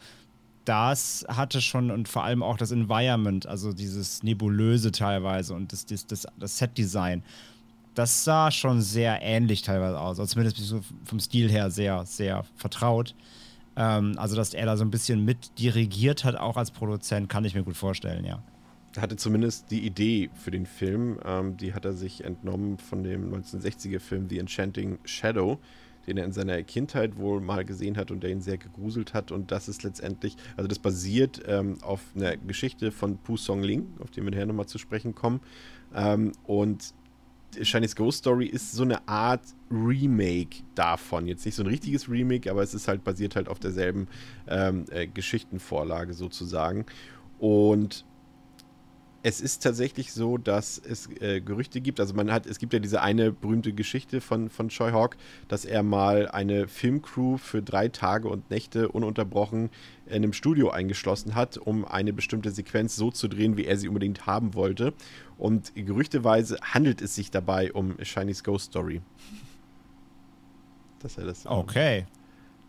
das 0.66 1.26
hatte 1.28 1.62
schon 1.62 1.92
und 1.92 2.08
vor 2.08 2.24
allem 2.24 2.42
auch 2.42 2.58
das 2.58 2.72
Environment, 2.72 3.46
also 3.46 3.74
dieses 3.74 4.24
Nebulöse 4.24 4.92
teilweise 4.92 5.54
und 5.54 5.74
das, 5.74 5.86
das, 5.86 6.08
das, 6.08 6.26
das 6.40 6.58
Set-Design, 6.58 7.24
das 7.96 8.24
sah 8.24 8.50
schon 8.50 8.82
sehr 8.82 9.22
ähnlich 9.22 9.62
teilweise 9.62 10.00
aus. 10.00 10.20
Also 10.20 10.34
zumindest 10.34 10.58
so 10.58 10.82
vom 11.04 11.20
Stil 11.20 11.50
her 11.52 11.70
sehr, 11.70 12.06
sehr 12.06 12.46
vertraut. 12.56 13.14
Ähm, 13.76 14.14
also, 14.18 14.36
dass 14.36 14.54
er 14.54 14.66
da 14.66 14.78
so 14.78 14.84
ein 14.84 14.92
bisschen 14.92 15.24
mit 15.26 15.60
dirigiert 15.60 16.24
hat, 16.24 16.36
auch 16.36 16.58
als 16.58 16.72
Produzent, 16.72 17.30
kann 17.30 17.46
ich 17.46 17.56
mir 17.56 17.64
gut 17.64 17.78
vorstellen, 17.78 18.26
ja. 18.26 18.42
Hatte 18.98 19.16
zumindest 19.16 19.72
die 19.72 19.86
Idee 19.86 20.30
für 20.36 20.52
den 20.52 20.66
Film. 20.66 21.20
Ähm, 21.26 21.58
die 21.58 21.74
hat 21.74 21.86
er 21.86 21.94
sich 21.94 22.24
entnommen 22.24 22.78
von 22.78 23.04
dem 23.04 23.34
1960er-Film 23.34 24.30
The 24.30 24.40
Enchanting 24.40 25.00
Shadow 25.04 25.60
den 26.08 26.18
er 26.18 26.26
in 26.26 26.32
seiner 26.32 26.62
Kindheit 26.64 27.18
wohl 27.18 27.42
mal 27.42 27.66
gesehen 27.66 27.98
hat 27.98 28.12
und 28.12 28.24
der 28.24 28.32
ihn 28.32 28.42
sehr 28.42 28.58
gegruselt 28.58 29.14
hat. 29.14 29.32
Und 29.32 29.52
das 29.52 29.70
ist 29.70 29.84
letztendlich, 29.84 30.36
also 30.58 30.68
das 30.68 30.80
basiert 30.80 31.42
ähm, 31.48 31.78
auf 31.82 32.02
einer 32.16 32.38
Geschichte 32.38 32.92
von 32.92 33.18
Pu 33.18 33.38
Song 33.38 33.64
Ling, 33.64 33.88
auf 34.00 34.12
die 34.12 34.22
wir 34.24 34.32
nachher 34.32 34.46
nochmal 34.46 34.68
zu 34.68 34.78
sprechen 34.78 35.16
kommen. 35.16 35.40
Ähm, 35.96 36.34
und 36.46 36.94
Chinese 37.62 37.96
Ghost 37.96 38.20
Story 38.20 38.48
ist 38.48 38.72
so 38.72 38.84
eine 38.84 39.08
Art 39.08 39.44
Remake 39.70 40.64
davon. 40.74 41.28
Jetzt 41.28 41.46
nicht 41.46 41.56
so 41.56 41.64
ein 41.64 41.68
richtiges 41.68 42.10
Remake, 42.10 42.50
aber 42.50 42.64
es 42.64 42.74
ist 42.74 42.88
halt 42.88 43.04
basiert 43.04 43.36
halt 43.36 43.48
auf 43.48 43.60
derselben 43.60 44.08
ähm, 44.48 44.86
äh, 44.90 45.08
Geschichtenvorlage 45.08 46.14
sozusagen. 46.14 46.86
Und 47.38 48.06
es 49.26 49.40
ist 49.40 49.64
tatsächlich 49.64 50.12
so, 50.12 50.38
dass 50.38 50.78
es 50.78 51.10
äh, 51.22 51.40
Gerüchte 51.40 51.80
gibt. 51.80 52.02
Also 52.02 52.14
man 52.14 52.30
hat, 52.30 52.46
es 52.46 52.60
gibt 52.60 52.74
ja 52.74 52.80
diese 52.80 53.02
eine 53.02 53.32
berühmte 53.32 53.72
Geschichte 53.72 54.20
von, 54.20 54.50
von 54.50 54.68
Choi 54.68 54.92
Hawk, 54.92 55.16
dass 55.48 55.64
er 55.64 55.82
mal 55.82 56.28
eine 56.28 56.68
Filmcrew 56.68 57.38
für 57.38 57.62
drei 57.62 57.88
Tage 57.88 58.28
und 58.28 58.50
Nächte 58.52 58.90
ununterbrochen 58.90 59.70
in 60.08 60.14
einem 60.14 60.34
Studio 60.34 60.72
eingeschlossen 60.72 61.36
hat, 61.36 61.58
um 61.58 61.86
eine 61.86 62.12
bestimmte 62.12 62.52
Sequenz 62.52 62.98
so 62.98 63.12
zu 63.12 63.30
drehen, 63.30 63.56
wie 63.56 63.66
er 63.66 63.78
sie 63.78 63.88
unbedingt 63.88 64.28
haben 64.28 64.56
wollte. 64.56 64.94
Und 65.38 65.72
gerüchteweise 65.74 66.58
handelt 66.62 67.02
es 67.02 67.16
sich 67.16 67.32
dabei 67.32 67.72
um 67.72 67.96
Shiny's 68.04 68.44
Ghost 68.44 68.72
Story. 68.72 69.02
Dass 71.00 71.18
er 71.18 71.26
das. 71.26 71.46
Okay 71.46 72.06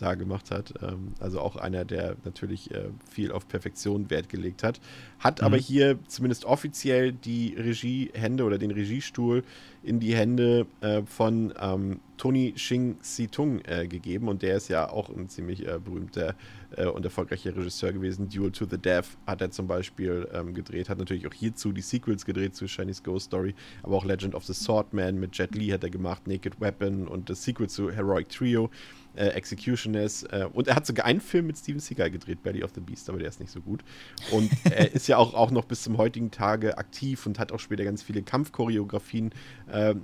da 0.04 0.14
gemacht 0.14 0.50
hat. 0.50 0.74
Ähm, 0.82 1.14
also 1.18 1.40
auch 1.40 1.56
einer, 1.56 1.84
der 1.84 2.16
natürlich 2.24 2.70
äh, 2.70 2.90
viel 3.10 3.32
auf 3.32 3.48
Perfektion 3.48 4.10
Wert 4.10 4.28
gelegt 4.28 4.62
hat. 4.62 4.80
Hat 5.18 5.40
mhm. 5.40 5.46
aber 5.46 5.56
hier 5.56 5.98
zumindest 6.06 6.44
offiziell 6.44 7.12
die 7.12 7.54
Regiehände 7.56 8.44
oder 8.44 8.58
den 8.58 8.70
Regiestuhl 8.70 9.42
in 9.82 10.00
die 10.00 10.14
Hände 10.14 10.66
äh, 10.80 11.02
von 11.02 11.52
ähm, 11.60 12.00
Tony 12.16 12.52
Xing 12.52 12.96
Situng 13.00 13.60
äh, 13.64 13.86
gegeben. 13.86 14.28
Und 14.28 14.42
der 14.42 14.56
ist 14.56 14.68
ja 14.68 14.88
auch 14.88 15.08
ein 15.08 15.28
ziemlich 15.28 15.66
äh, 15.66 15.78
berühmter 15.78 16.34
äh, 16.76 16.86
und 16.86 17.04
erfolgreicher 17.04 17.56
Regisseur 17.56 17.92
gewesen. 17.92 18.28
Duel 18.28 18.52
to 18.52 18.66
the 18.70 18.78
Death 18.78 19.06
hat 19.26 19.40
er 19.40 19.50
zum 19.50 19.66
Beispiel 19.66 20.28
ähm, 20.32 20.54
gedreht. 20.54 20.88
Hat 20.88 20.98
natürlich 20.98 21.26
auch 21.26 21.34
hierzu 21.34 21.72
die 21.72 21.82
Sequels 21.82 22.24
gedreht 22.24 22.54
zu 22.54 22.66
Chinese 22.66 23.02
Ghost 23.02 23.26
Story. 23.26 23.54
Aber 23.82 23.96
auch 23.96 24.04
Legend 24.04 24.34
of 24.34 24.44
the 24.44 24.54
Swordman 24.54 25.18
mit 25.18 25.36
Jet 25.36 25.54
Li 25.54 25.68
hat 25.68 25.82
er 25.82 25.90
gemacht. 25.90 26.26
Naked 26.26 26.60
Weapon 26.60 27.08
und 27.08 27.28
das 27.30 27.42
Sequel 27.44 27.68
zu 27.68 27.90
Heroic 27.90 28.28
Trio 28.28 28.70
äh, 29.16 29.28
Executionist. 29.28 30.32
Äh, 30.32 30.48
und 30.52 30.68
er 30.68 30.76
hat 30.76 30.86
sogar 30.86 31.06
einen 31.06 31.20
Film 31.20 31.46
mit 31.46 31.58
Steven 31.58 31.80
Seagal 31.80 32.10
gedreht, 32.10 32.42
Belly 32.42 32.62
of 32.62 32.72
the 32.74 32.80
Beast, 32.80 33.08
aber 33.08 33.18
der 33.18 33.28
ist 33.28 33.40
nicht 33.40 33.52
so 33.52 33.60
gut. 33.60 33.84
Und 34.30 34.50
er 34.64 34.92
ist 34.92 35.06
ja 35.06 35.16
auch, 35.16 35.34
auch 35.34 35.50
noch 35.50 35.64
bis 35.64 35.82
zum 35.82 35.98
heutigen 35.98 36.30
Tage 36.30 36.78
aktiv 36.78 37.26
und 37.26 37.38
hat 37.38 37.52
auch 37.52 37.60
später 37.60 37.84
ganz 37.84 38.02
viele 38.02 38.22
Kampfchoreografien 38.22 39.30
äh, 39.70 39.94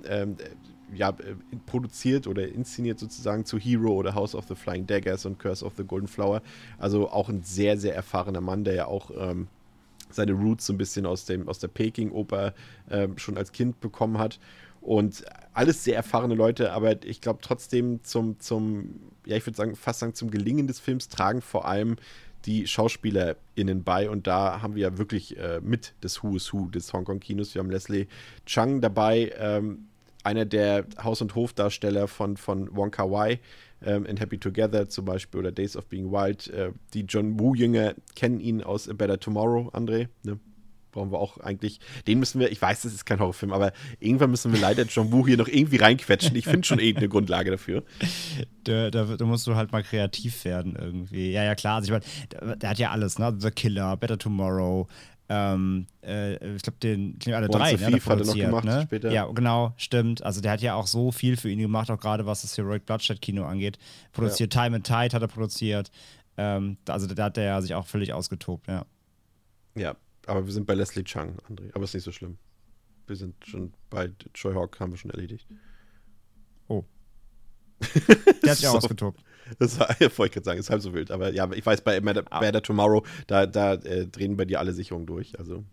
ja, 0.93 1.09
äh, 1.09 1.35
produziert 1.65 2.27
oder 2.27 2.47
inszeniert 2.47 2.99
sozusagen 2.99 3.45
zu 3.45 3.57
Hero 3.57 3.93
oder 3.93 4.15
House 4.15 4.35
of 4.35 4.45
the 4.47 4.55
Flying 4.55 4.87
Daggers 4.87 5.25
und 5.25 5.39
Curse 5.39 5.65
of 5.65 5.73
the 5.77 5.83
Golden 5.83 6.07
Flower. 6.07 6.41
Also 6.77 7.09
auch 7.09 7.29
ein 7.29 7.43
sehr, 7.43 7.77
sehr 7.77 7.95
erfahrener 7.95 8.41
Mann, 8.41 8.63
der 8.63 8.75
ja 8.75 8.85
auch 8.85 9.11
ähm, 9.17 9.47
seine 10.09 10.33
Roots 10.33 10.65
so 10.65 10.73
ein 10.73 10.77
bisschen 10.77 11.05
aus, 11.05 11.25
dem, 11.25 11.47
aus 11.47 11.59
der 11.59 11.69
Peking-Oper 11.69 12.53
äh, 12.89 13.07
schon 13.15 13.37
als 13.37 13.51
Kind 13.51 13.79
bekommen 13.79 14.17
hat. 14.17 14.39
Und 14.81 15.23
alles 15.53 15.83
sehr 15.83 15.95
erfahrene 15.95 16.35
Leute, 16.35 16.71
aber 16.71 17.03
ich 17.03 17.21
glaube 17.21 17.39
trotzdem 17.41 18.03
zum, 18.03 18.39
zum, 18.39 19.01
ja, 19.25 19.35
ich 19.35 19.45
würde 19.45 19.57
sagen, 19.57 19.75
fast 19.75 19.99
sagen, 19.99 20.13
zum 20.13 20.31
Gelingen 20.31 20.67
des 20.67 20.79
Films 20.79 21.09
tragen 21.09 21.41
vor 21.41 21.67
allem 21.67 21.97
die 22.45 22.67
SchauspielerInnen 22.67 23.83
bei. 23.83 24.09
Und 24.09 24.27
da 24.27 24.61
haben 24.61 24.75
wir 24.75 24.83
ja 24.83 24.97
wirklich 24.97 25.37
äh, 25.37 25.61
mit 25.61 25.93
des 26.03 26.23
Who 26.23 26.35
is 26.35 26.51
Who 26.53 26.69
des 26.69 26.91
Hongkong-Kinos. 26.93 27.53
Wir 27.53 27.59
haben 27.59 27.69
Leslie 27.69 28.07
Chang 28.45 28.81
dabei, 28.81 29.31
ähm, 29.37 29.87
einer 30.23 30.45
der 30.45 30.85
Haus- 31.03 31.21
und 31.21 31.35
Hofdarsteller 31.35 32.07
von, 32.07 32.37
von 32.37 32.75
Wong 32.75 32.91
Kar 32.91 33.11
Wai 33.11 33.39
ähm, 33.83 34.05
in 34.05 34.17
Happy 34.17 34.37
Together 34.37 34.87
zum 34.89 35.05
Beispiel 35.05 35.39
oder 35.39 35.51
Days 35.51 35.75
of 35.75 35.85
Being 35.87 36.11
Wild. 36.11 36.47
Äh, 36.47 36.71
die 36.93 37.01
John 37.01 37.39
Woo-Jünger 37.39 37.95
kennen 38.15 38.39
ihn 38.39 38.63
aus 38.63 38.87
A 38.87 38.93
Better 38.93 39.19
Tomorrow, 39.19 39.69
André. 39.73 40.07
Ne? 40.23 40.39
Brauchen 40.91 41.11
wir 41.11 41.19
auch 41.19 41.37
eigentlich, 41.37 41.79
den 42.07 42.19
müssen 42.19 42.39
wir, 42.39 42.51
ich 42.51 42.61
weiß, 42.61 42.81
das 42.81 42.93
ist 42.93 43.05
kein 43.05 43.19
Horrorfilm, 43.19 43.53
aber 43.53 43.73
irgendwann 43.99 44.31
müssen 44.31 44.51
wir 44.53 44.59
leider 44.59 44.83
John 44.83 45.11
Woo 45.11 45.25
hier 45.25 45.37
noch 45.37 45.47
irgendwie 45.47 45.77
reinquetschen. 45.77 46.35
Ich 46.35 46.45
finde 46.45 46.67
schon 46.67 46.79
irgendeine 46.79 47.09
Grundlage 47.09 47.51
dafür. 47.51 47.83
Da, 48.63 48.91
da, 48.91 49.05
da, 49.05 49.25
musst 49.25 49.47
du 49.47 49.55
halt 49.55 49.71
mal 49.71 49.81
kreativ 49.81 50.45
werden 50.45 50.75
irgendwie. 50.79 51.31
Ja, 51.31 51.43
ja, 51.43 51.55
klar. 51.55 51.77
Also 51.77 51.85
ich 51.85 51.91
meine, 51.91 52.03
der, 52.31 52.55
der, 52.57 52.69
hat 52.69 52.77
ja 52.77 52.91
alles, 52.91 53.17
ne? 53.17 53.35
The 53.35 53.49
Killer, 53.49 53.97
Better 53.97 54.19
Tomorrow, 54.19 54.87
ähm, 55.33 55.87
äh, 56.03 56.55
ich 56.55 56.61
glaube, 56.61 56.77
den, 56.79 57.17
den 57.17 57.33
alle 57.33 57.47
drei, 57.47 57.71
ne, 57.73 57.85
hat 57.85 58.05
er 58.05 58.15
noch 58.17 58.35
gemacht 58.35 58.65
ne? 58.65 58.81
später. 58.83 59.11
Ja, 59.11 59.27
genau, 59.27 59.73
stimmt. 59.77 60.21
Also 60.23 60.41
der 60.41 60.51
hat 60.51 60.61
ja 60.61 60.75
auch 60.75 60.87
so 60.87 61.13
viel 61.13 61.37
für 61.37 61.49
ihn 61.49 61.59
gemacht, 61.59 61.89
auch 61.89 61.99
gerade 61.99 62.25
was 62.25 62.41
das 62.41 62.57
Heroic 62.57 62.85
Bloodshed 62.85 63.21
Kino 63.21 63.45
angeht. 63.45 63.79
Produziert 64.11 64.53
ja. 64.53 64.63
Time 64.63 64.75
and 64.75 64.85
Tide 64.85 65.15
hat 65.15 65.21
er 65.21 65.29
produziert. 65.29 65.89
Ähm, 66.35 66.75
also 66.85 67.07
da 67.07 67.23
hat 67.23 67.37
er 67.37 67.61
sich 67.61 67.73
auch 67.73 67.87
völlig 67.87 68.11
ausgetobt, 68.11 68.67
ja. 68.67 68.85
Ja, 69.73 69.95
aber 70.31 70.45
wir 70.45 70.53
sind 70.53 70.65
bei 70.65 70.75
Leslie 70.75 71.03
Chung, 71.03 71.35
André. 71.49 71.71
Aber 71.73 71.83
ist 71.83 71.93
nicht 71.93 72.05
so 72.05 72.13
schlimm. 72.13 72.37
Wir 73.05 73.17
sind 73.17 73.35
schon 73.45 73.73
bei 73.89 74.09
Joy 74.33 74.53
Hawk, 74.53 74.79
haben 74.79 74.93
wir 74.93 74.97
schon 74.97 75.11
erledigt. 75.11 75.45
Oh. 76.69 76.85
Der 78.41 78.51
hat 78.51 78.57
sich 78.57 78.67
so, 78.67 78.77
ausgetobt. 78.77 79.21
Das 79.59 79.77
war, 79.77 79.89
ja, 79.99 80.07
wollte 80.17 80.29
ich 80.29 80.31
gerade 80.31 80.45
sagen, 80.45 80.59
ist 80.61 80.69
halb 80.69 80.81
so 80.81 80.93
wild. 80.93 81.11
Aber 81.11 81.33
ja, 81.33 81.51
ich 81.51 81.65
weiß, 81.65 81.81
bei 81.81 81.99
Better. 81.99 82.23
Better 82.23 82.61
Tomorrow, 82.61 83.05
da, 83.27 83.45
da 83.45 83.73
äh, 83.73 84.07
drehen 84.07 84.37
bei 84.37 84.45
dir 84.45 84.59
alle 84.59 84.71
Sicherungen 84.71 85.05
durch. 85.05 85.37
Also. 85.37 85.65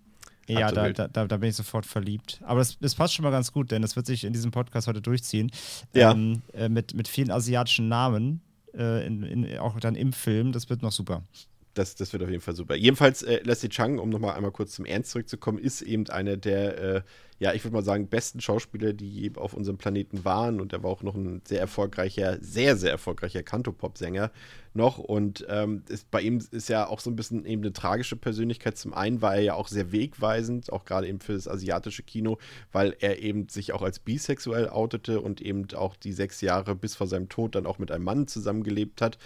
Ja, 0.48 0.70
so 0.70 0.74
da, 0.74 0.90
da, 0.90 1.26
da, 1.28 1.36
bin 1.36 1.50
ich 1.50 1.56
sofort 1.56 1.86
verliebt. 1.86 2.40
Aber 2.42 2.58
das, 2.58 2.80
das, 2.80 2.96
passt 2.96 3.14
schon 3.14 3.22
mal 3.22 3.30
ganz 3.30 3.52
gut, 3.52 3.70
denn 3.70 3.82
das 3.82 3.94
wird 3.94 4.06
sich 4.06 4.24
in 4.24 4.32
diesem 4.32 4.50
Podcast 4.50 4.88
heute 4.88 5.00
durchziehen. 5.00 5.52
Ja. 5.94 6.10
Ähm, 6.10 6.42
äh, 6.52 6.68
mit, 6.68 6.94
mit 6.94 7.06
vielen 7.06 7.30
asiatischen 7.30 7.86
Namen, 7.86 8.40
äh, 8.74 9.06
in, 9.06 9.22
in, 9.22 9.58
auch 9.58 9.78
dann 9.78 9.94
im 9.94 10.12
Film. 10.12 10.50
Das 10.50 10.68
wird 10.68 10.82
noch 10.82 10.90
super 10.90 11.22
das, 11.78 11.94
das 11.94 12.12
wird 12.12 12.22
auf 12.22 12.30
jeden 12.30 12.42
Fall 12.42 12.56
super. 12.56 12.74
Jedenfalls, 12.74 13.22
äh, 13.22 13.40
Leslie 13.44 13.68
Chang, 13.68 13.98
um 13.98 14.10
nochmal 14.10 14.34
einmal 14.34 14.50
kurz 14.50 14.72
zum 14.72 14.84
Ernst 14.84 15.12
zurückzukommen, 15.12 15.58
ist 15.58 15.82
eben 15.82 16.08
einer 16.08 16.36
der, 16.36 16.78
äh, 16.78 17.02
ja, 17.38 17.54
ich 17.54 17.64
würde 17.64 17.76
mal 17.76 17.84
sagen, 17.84 18.08
besten 18.08 18.40
Schauspieler, 18.40 18.92
die 18.92 19.30
auf 19.36 19.54
unserem 19.54 19.78
Planeten 19.78 20.24
waren. 20.24 20.60
Und 20.60 20.72
er 20.72 20.82
war 20.82 20.90
auch 20.90 21.04
noch 21.04 21.14
ein 21.14 21.42
sehr 21.46 21.60
erfolgreicher, 21.60 22.38
sehr, 22.40 22.76
sehr 22.76 22.90
erfolgreicher 22.90 23.44
Kantopop-Sänger 23.44 24.32
noch. 24.74 24.98
Und 24.98 25.46
ähm, 25.48 25.84
ist, 25.88 26.10
bei 26.10 26.20
ihm 26.20 26.42
ist 26.50 26.68
ja 26.68 26.88
auch 26.88 26.98
so 26.98 27.10
ein 27.10 27.16
bisschen 27.16 27.44
eben 27.44 27.62
eine 27.62 27.72
tragische 27.72 28.16
Persönlichkeit. 28.16 28.76
Zum 28.76 28.92
einen 28.92 29.22
war 29.22 29.36
er 29.36 29.42
ja 29.42 29.54
auch 29.54 29.68
sehr 29.68 29.92
wegweisend, 29.92 30.72
auch 30.72 30.84
gerade 30.84 31.06
eben 31.06 31.20
für 31.20 31.34
das 31.34 31.46
asiatische 31.46 32.02
Kino, 32.02 32.38
weil 32.72 32.96
er 32.98 33.22
eben 33.22 33.48
sich 33.48 33.72
auch 33.72 33.82
als 33.82 34.00
bisexuell 34.00 34.68
outete 34.68 35.20
und 35.20 35.40
eben 35.40 35.68
auch 35.74 35.94
die 35.94 36.12
sechs 36.12 36.40
Jahre 36.40 36.74
bis 36.74 36.96
vor 36.96 37.06
seinem 37.06 37.28
Tod 37.28 37.54
dann 37.54 37.66
auch 37.66 37.78
mit 37.78 37.92
einem 37.92 38.04
Mann 38.04 38.26
zusammengelebt 38.26 39.00
hat. 39.00 39.18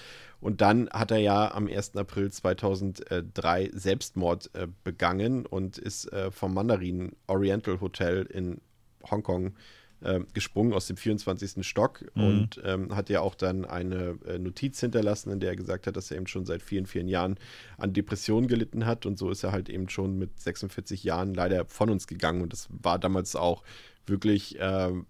Und 0.42 0.60
dann 0.60 0.90
hat 0.90 1.12
er 1.12 1.18
ja 1.18 1.54
am 1.54 1.68
1. 1.68 1.96
April 1.96 2.30
2003 2.30 3.70
Selbstmord 3.72 4.50
äh, 4.54 4.66
begangen 4.82 5.46
und 5.46 5.78
ist 5.78 6.12
äh, 6.12 6.32
vom 6.32 6.52
Mandarin 6.52 7.12
Oriental 7.28 7.80
Hotel 7.80 8.24
in 8.24 8.60
Hongkong 9.08 9.54
äh, 10.00 10.18
gesprungen 10.34 10.72
aus 10.72 10.88
dem 10.88 10.96
24. 10.96 11.64
Stock 11.64 12.04
mhm. 12.16 12.24
und 12.24 12.60
ähm, 12.64 12.96
hat 12.96 13.08
ja 13.08 13.20
auch 13.20 13.36
dann 13.36 13.64
eine 13.64 14.18
äh, 14.26 14.36
Notiz 14.36 14.80
hinterlassen, 14.80 15.30
in 15.30 15.38
der 15.38 15.50
er 15.50 15.56
gesagt 15.56 15.86
hat, 15.86 15.96
dass 15.96 16.10
er 16.10 16.16
eben 16.16 16.26
schon 16.26 16.44
seit 16.44 16.60
vielen, 16.60 16.86
vielen 16.86 17.06
Jahren 17.06 17.36
an 17.78 17.92
Depressionen 17.92 18.48
gelitten 18.48 18.84
hat. 18.84 19.06
Und 19.06 19.18
so 19.18 19.30
ist 19.30 19.44
er 19.44 19.52
halt 19.52 19.68
eben 19.68 19.88
schon 19.88 20.18
mit 20.18 20.40
46 20.40 21.04
Jahren 21.04 21.34
leider 21.34 21.66
von 21.66 21.88
uns 21.88 22.08
gegangen. 22.08 22.42
Und 22.42 22.52
das 22.52 22.68
war 22.70 22.98
damals 22.98 23.36
auch 23.36 23.62
wirklich 24.06 24.56
ähm, 24.58 25.06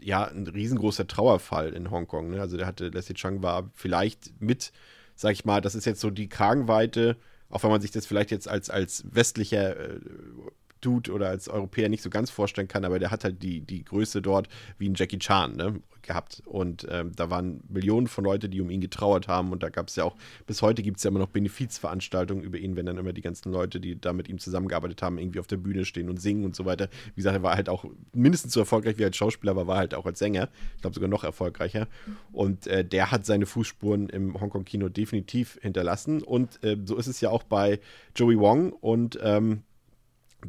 ja, 0.00 0.24
ein 0.24 0.46
riesengroßer 0.46 1.06
Trauerfall 1.06 1.72
in 1.72 1.90
Hongkong. 1.90 2.30
Ne? 2.30 2.40
Also 2.40 2.56
der 2.56 2.66
hatte, 2.66 2.88
Leslie 2.88 3.14
Chang 3.14 3.42
war 3.42 3.70
vielleicht 3.74 4.40
mit, 4.40 4.72
sag 5.14 5.32
ich 5.32 5.44
mal, 5.44 5.60
das 5.60 5.74
ist 5.74 5.84
jetzt 5.84 6.00
so 6.00 6.10
die 6.10 6.28
Kragenweite, 6.28 7.16
auch 7.50 7.62
wenn 7.62 7.70
man 7.70 7.80
sich 7.80 7.90
das 7.90 8.06
vielleicht 8.06 8.30
jetzt 8.30 8.48
als, 8.48 8.70
als 8.70 9.04
westlicher 9.10 9.76
äh, 9.76 10.00
Dude 10.80 11.12
oder 11.12 11.28
als 11.28 11.48
Europäer 11.48 11.88
nicht 11.88 12.02
so 12.02 12.10
ganz 12.10 12.30
vorstellen 12.30 12.68
kann, 12.68 12.84
aber 12.84 12.98
der 12.98 13.10
hat 13.10 13.24
halt 13.24 13.42
die, 13.42 13.60
die 13.60 13.84
Größe 13.84 14.22
dort 14.22 14.48
wie 14.78 14.88
ein 14.88 14.94
Jackie 14.94 15.18
Chan 15.18 15.56
ne, 15.56 15.80
gehabt. 16.08 16.42
Und 16.44 16.86
ähm, 16.90 17.12
da 17.14 17.30
waren 17.30 17.62
Millionen 17.68 18.08
von 18.08 18.24
Leuten, 18.24 18.50
die 18.50 18.60
um 18.60 18.70
ihn 18.70 18.80
getrauert 18.80 19.28
haben. 19.28 19.52
Und 19.52 19.62
da 19.62 19.68
gab 19.68 19.88
es 19.88 19.96
ja 19.96 20.04
auch, 20.04 20.16
bis 20.46 20.60
heute 20.62 20.82
gibt 20.82 20.96
es 20.96 21.04
ja 21.04 21.10
immer 21.10 21.20
noch 21.20 21.28
Benefizveranstaltungen 21.28 22.42
über 22.42 22.58
ihn, 22.58 22.74
wenn 22.74 22.86
dann 22.86 22.98
immer 22.98 23.12
die 23.12 23.20
ganzen 23.20 23.52
Leute, 23.52 23.78
die 23.78 24.00
da 24.00 24.12
mit 24.12 24.28
ihm 24.28 24.38
zusammengearbeitet 24.38 25.02
haben, 25.02 25.18
irgendwie 25.18 25.38
auf 25.38 25.46
der 25.46 25.58
Bühne 25.58 25.84
stehen 25.84 26.08
und 26.08 26.20
singen 26.20 26.44
und 26.44 26.56
so 26.56 26.64
weiter. 26.64 26.88
Wie 27.14 27.20
gesagt, 27.20 27.36
er 27.36 27.42
war 27.44 27.54
halt 27.54 27.68
auch 27.68 27.84
mindestens 28.12 28.52
so 28.52 28.60
erfolgreich 28.60 28.98
wie 28.98 29.04
als 29.04 29.16
Schauspieler, 29.16 29.52
aber 29.52 29.68
war 29.68 29.78
halt 29.78 29.94
auch 29.94 30.06
als 30.06 30.18
Sänger. 30.18 30.48
Ich 30.76 30.80
glaube 30.80 30.94
sogar 30.94 31.08
noch 31.08 31.22
erfolgreicher. 31.22 31.86
Und 32.32 32.66
äh, 32.66 32.84
der 32.84 33.12
hat 33.12 33.24
seine 33.24 33.46
Fußspuren 33.46 34.08
im 34.08 34.40
Hongkong-Kino 34.40 34.88
definitiv 34.88 35.58
hinterlassen. 35.60 36.22
Und 36.22 36.62
äh, 36.64 36.76
so 36.84 36.96
ist 36.96 37.06
es 37.06 37.20
ja 37.20 37.30
auch 37.30 37.42
bei 37.42 37.80
Joey 38.16 38.38
Wong 38.38 38.72
und 38.72 39.18
ähm, 39.22 39.62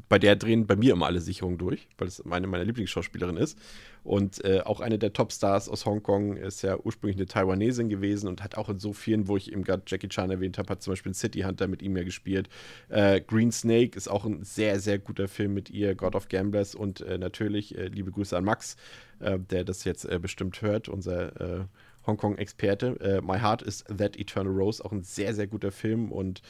bei 0.07 0.19
der 0.19 0.35
drehen 0.35 0.67
bei 0.67 0.75
mir 0.75 0.93
immer 0.93 1.07
alle 1.07 1.19
Sicherungen 1.19 1.57
durch, 1.57 1.87
weil 1.97 2.07
es 2.07 2.23
meine 2.23 2.47
meiner 2.47 2.63
Lieblingsschauspielerin 2.63 3.37
ist. 3.37 3.57
Und 4.03 4.43
äh, 4.45 4.61
auch 4.61 4.79
eine 4.79 4.97
der 4.97 5.13
Topstars 5.13 5.67
aus 5.67 5.85
Hongkong 5.85 6.37
ist 6.37 6.61
ja 6.61 6.77
ursprünglich 6.77 7.17
eine 7.17 7.25
Taiwanesin 7.25 7.89
gewesen 7.89 8.27
und 8.27 8.43
hat 8.43 8.55
auch 8.55 8.69
in 8.69 8.79
so 8.79 8.93
vielen, 8.93 9.27
wo 9.27 9.35
ich 9.35 9.51
eben 9.51 9.63
gerade 9.63 9.83
Jackie 9.87 10.07
Chan 10.07 10.29
erwähnt 10.29 10.57
habe, 10.57 10.69
hat 10.69 10.81
zum 10.81 10.93
Beispiel 10.93 11.13
City 11.13 11.41
Hunter 11.41 11.67
mit 11.67 11.81
ihm 11.81 11.97
ja 11.97 12.03
gespielt. 12.03 12.49
Äh, 12.89 13.21
Green 13.21 13.51
Snake 13.51 13.97
ist 13.97 14.07
auch 14.07 14.25
ein 14.25 14.43
sehr, 14.43 14.79
sehr 14.79 14.99
guter 14.99 15.27
Film 15.27 15.53
mit 15.53 15.69
ihr, 15.69 15.95
God 15.95 16.15
of 16.15 16.29
Gamblers 16.29 16.75
und 16.75 17.01
äh, 17.01 17.17
natürlich 17.17 17.77
äh, 17.77 17.87
liebe 17.87 18.11
Grüße 18.11 18.37
an 18.37 18.45
Max, 18.45 18.77
äh, 19.19 19.39
der 19.39 19.63
das 19.63 19.83
jetzt 19.83 20.05
äh, 20.05 20.19
bestimmt 20.19 20.61
hört, 20.61 20.87
unser 20.87 21.67
Hongkong-Experte. 22.05 23.21
My 23.23 23.39
Heart 23.39 23.61
is 23.61 23.83
That 23.85 24.17
Eternal 24.17 24.53
Rose, 24.53 24.83
auch 24.83 24.91
ein 24.91 25.03
sehr, 25.03 25.33
sehr 25.33 25.47
guter 25.47 25.71
Film 25.71 26.11
und 26.11 26.41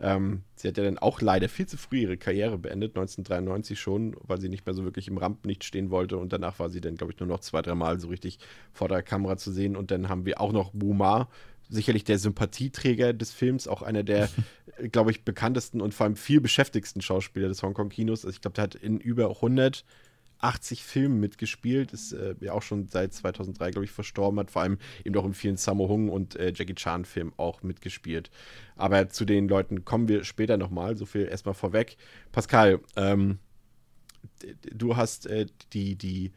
ähm, 0.00 0.42
sie 0.54 0.68
hat 0.68 0.76
ja 0.76 0.84
dann 0.84 0.98
auch 0.98 1.20
leider 1.20 1.48
viel 1.48 1.66
zu 1.66 1.76
früh 1.76 1.98
ihre 1.98 2.16
Karriere 2.16 2.56
beendet, 2.56 2.90
1993 2.96 3.78
schon, 3.78 4.16
weil 4.22 4.40
sie 4.40 4.48
nicht 4.48 4.64
mehr 4.64 4.74
so 4.74 4.84
wirklich 4.84 5.08
im 5.08 5.18
Rampenlicht 5.18 5.64
stehen 5.64 5.90
wollte. 5.90 6.18
Und 6.18 6.32
danach 6.32 6.58
war 6.58 6.70
sie 6.70 6.80
dann, 6.80 6.96
glaube 6.96 7.12
ich, 7.12 7.18
nur 7.18 7.28
noch 7.28 7.40
zwei, 7.40 7.62
drei 7.62 7.74
Mal 7.74 7.98
so 7.98 8.08
richtig 8.08 8.38
vor 8.72 8.88
der 8.88 9.02
Kamera 9.02 9.36
zu 9.36 9.50
sehen. 9.50 9.76
Und 9.76 9.90
dann 9.90 10.08
haben 10.08 10.24
wir 10.24 10.40
auch 10.40 10.52
noch 10.52 10.70
Buma, 10.72 11.28
sicherlich 11.68 12.04
der 12.04 12.18
Sympathieträger 12.18 13.12
des 13.12 13.32
Films, 13.32 13.66
auch 13.66 13.82
einer 13.82 14.04
der, 14.04 14.28
glaube 14.92 15.10
ich, 15.10 15.24
bekanntesten 15.24 15.80
und 15.80 15.94
vor 15.94 16.04
allem 16.06 16.16
viel 16.16 16.40
beschäftigsten 16.40 17.02
Schauspieler 17.02 17.48
des 17.48 17.62
Hongkong-Kinos. 17.62 18.24
Also 18.24 18.34
ich 18.34 18.40
glaube, 18.40 18.54
der 18.54 18.64
hat 18.64 18.74
in 18.76 19.00
über 19.00 19.30
100 19.30 19.84
80 20.40 20.84
Filmen 20.84 21.20
mitgespielt, 21.20 21.92
ist 21.92 22.12
äh, 22.12 22.34
ja 22.40 22.52
auch 22.52 22.62
schon 22.62 22.88
seit 22.88 23.12
2003, 23.12 23.70
glaube 23.72 23.84
ich, 23.84 23.90
verstorben, 23.90 24.38
hat 24.40 24.50
vor 24.50 24.62
allem 24.62 24.78
eben 25.04 25.16
auch 25.16 25.24
in 25.24 25.34
vielen 25.34 25.56
Sammo 25.56 25.88
Hung 25.88 26.08
und 26.08 26.36
äh, 26.36 26.52
Jackie 26.54 26.74
Chan-Filmen 26.74 27.32
auch 27.36 27.62
mitgespielt. 27.62 28.30
Aber 28.76 29.08
zu 29.08 29.24
den 29.24 29.48
Leuten 29.48 29.84
kommen 29.84 30.08
wir 30.08 30.24
später 30.24 30.56
nochmal, 30.56 30.96
so 30.96 31.06
viel 31.06 31.26
erstmal 31.26 31.54
vorweg. 31.54 31.96
Pascal, 32.32 32.80
ähm, 32.96 33.38
du 34.72 34.96
hast 34.96 35.26
äh, 35.26 35.46
die, 35.72 35.96
die 35.96 36.32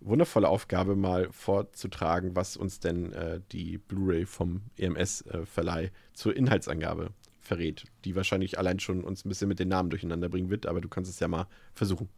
wundervolle 0.00 0.48
Aufgabe, 0.48 0.96
mal 0.96 1.28
vorzutragen, 1.30 2.34
was 2.34 2.56
uns 2.56 2.80
denn 2.80 3.12
äh, 3.12 3.40
die 3.52 3.78
Blu-ray 3.78 4.26
vom 4.26 4.62
EMS-Verleih 4.76 5.84
äh, 5.84 5.90
zur 6.12 6.36
Inhaltsangabe 6.36 7.10
verrät, 7.40 7.84
die 8.04 8.14
wahrscheinlich 8.16 8.58
allein 8.58 8.78
schon 8.78 9.04
uns 9.04 9.24
ein 9.24 9.28
bisschen 9.28 9.48
mit 9.48 9.58
den 9.58 9.68
Namen 9.68 9.90
durcheinander 9.90 10.28
bringen 10.28 10.50
wird, 10.50 10.66
aber 10.66 10.80
du 10.80 10.88
kannst 10.88 11.10
es 11.10 11.20
ja 11.20 11.28
mal 11.28 11.46
versuchen. 11.74 12.08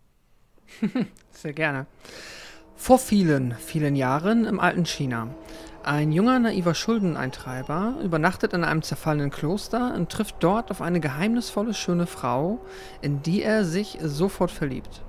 Sehr 1.33 1.53
gerne. 1.53 1.87
Vor 2.77 2.99
vielen, 2.99 3.55
vielen 3.55 3.97
Jahren 3.97 4.45
im 4.45 4.61
alten 4.61 4.85
China. 4.85 5.29
Ein 5.85 6.13
junger, 6.13 6.39
naiver 6.39 6.75
Schuldeneintreiber 6.75 7.97
übernachtet 8.03 8.53
in 8.55 8.65
einem 8.65 8.83
zerfallenen 8.83 9.31
Kloster 9.31 9.95
und 9.95 10.11
trifft 10.11 10.37
dort 10.41 10.71
auf 10.71 10.81
eine 10.81 10.99
geheimnisvolle, 10.99 11.75
schöne 11.75 12.07
Frau, 12.07 12.65
in 13.03 13.23
die 13.23 13.43
er 13.43 13.65
sich 13.65 13.99
sofort 14.03 14.51
verliebt. 14.51 15.03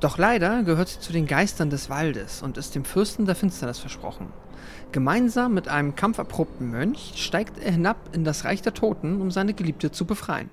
Doch 0.00 0.18
leider 0.18 0.62
gehört 0.62 0.88
sie 0.88 1.00
zu 1.00 1.12
den 1.12 1.26
Geistern 1.26 1.70
des 1.70 1.90
Waldes 1.90 2.42
und 2.42 2.56
ist 2.56 2.74
dem 2.74 2.84
Fürsten 2.84 3.26
der 3.26 3.34
Finsternis 3.34 3.78
versprochen. 3.78 4.32
Gemeinsam 4.92 5.54
mit 5.54 5.68
einem 5.68 5.94
kampferprobten 5.94 6.70
Mönch 6.70 7.12
steigt 7.16 7.58
er 7.58 7.72
hinab 7.72 7.96
in 8.12 8.24
das 8.24 8.44
Reich 8.44 8.62
der 8.62 8.74
Toten, 8.74 9.20
um 9.20 9.30
seine 9.30 9.54
Geliebte 9.54 9.90
zu 9.90 10.04
befreien. 10.04 10.50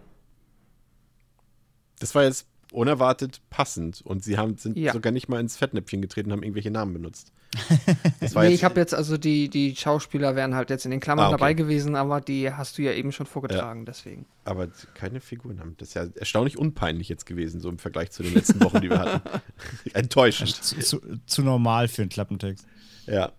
Das 1.99 2.13
war 2.15 2.23
jetzt 2.23 2.47
unerwartet 2.75 3.41
passend 3.50 4.01
und 4.01 4.24
sie 4.24 4.38
haben, 4.38 4.58
sind 4.58 4.77
ja. 4.77 4.94
sogar 4.94 5.12
nicht 5.12 5.29
mal 5.29 5.39
ins 5.39 5.58
Fettnäpfchen 5.58 6.01
getreten 6.01 6.29
und 6.29 6.38
haben 6.38 6.44
irgendwelche 6.44 6.72
Namen 6.72 6.94
benutzt. 6.94 7.32
nee, 8.36 8.50
ich 8.50 8.63
habe 8.65 8.79
jetzt 8.79 8.94
also 8.94 9.17
die, 9.17 9.50
die 9.50 9.75
Schauspieler 9.75 10.36
wären 10.36 10.55
halt 10.55 10.70
jetzt 10.70 10.84
in 10.84 10.91
den 10.91 11.00
Klammern 11.00 11.25
ah, 11.25 11.27
okay. 11.29 11.38
dabei 11.38 11.53
gewesen, 11.53 11.96
aber 11.96 12.20
die 12.20 12.51
hast 12.51 12.77
du 12.77 12.82
ja 12.82 12.91
eben 12.91 13.13
schon 13.13 13.25
vorgetragen, 13.25 13.82
ja. 13.82 13.86
deswegen. 13.86 14.25
Aber 14.44 14.67
keine 14.94 15.22
Figuren 15.22 15.60
haben. 15.60 15.75
Das 15.77 15.89
ist 15.89 15.94
ja 15.94 16.05
erstaunlich 16.15 16.58
unpeinlich 16.58 17.08
jetzt 17.08 17.25
gewesen, 17.25 17.62
so 17.62 17.70
im 17.70 17.79
Vergleich 17.79 18.12
zu 18.12 18.24
den 18.24 18.34
letzten 18.34 18.62
Wochen, 18.62 18.82
die 18.82 18.89
wir 18.89 19.00
hatten. 19.00 19.29
Enttäuschend. 19.94 20.50
Zu, 20.50 20.79
zu, 20.79 21.01
zu 21.25 21.44
normal 21.44 21.88
für 21.88 22.01
einen 22.01 22.10
Klappentext. 22.10 22.67
Ja. 23.08 23.32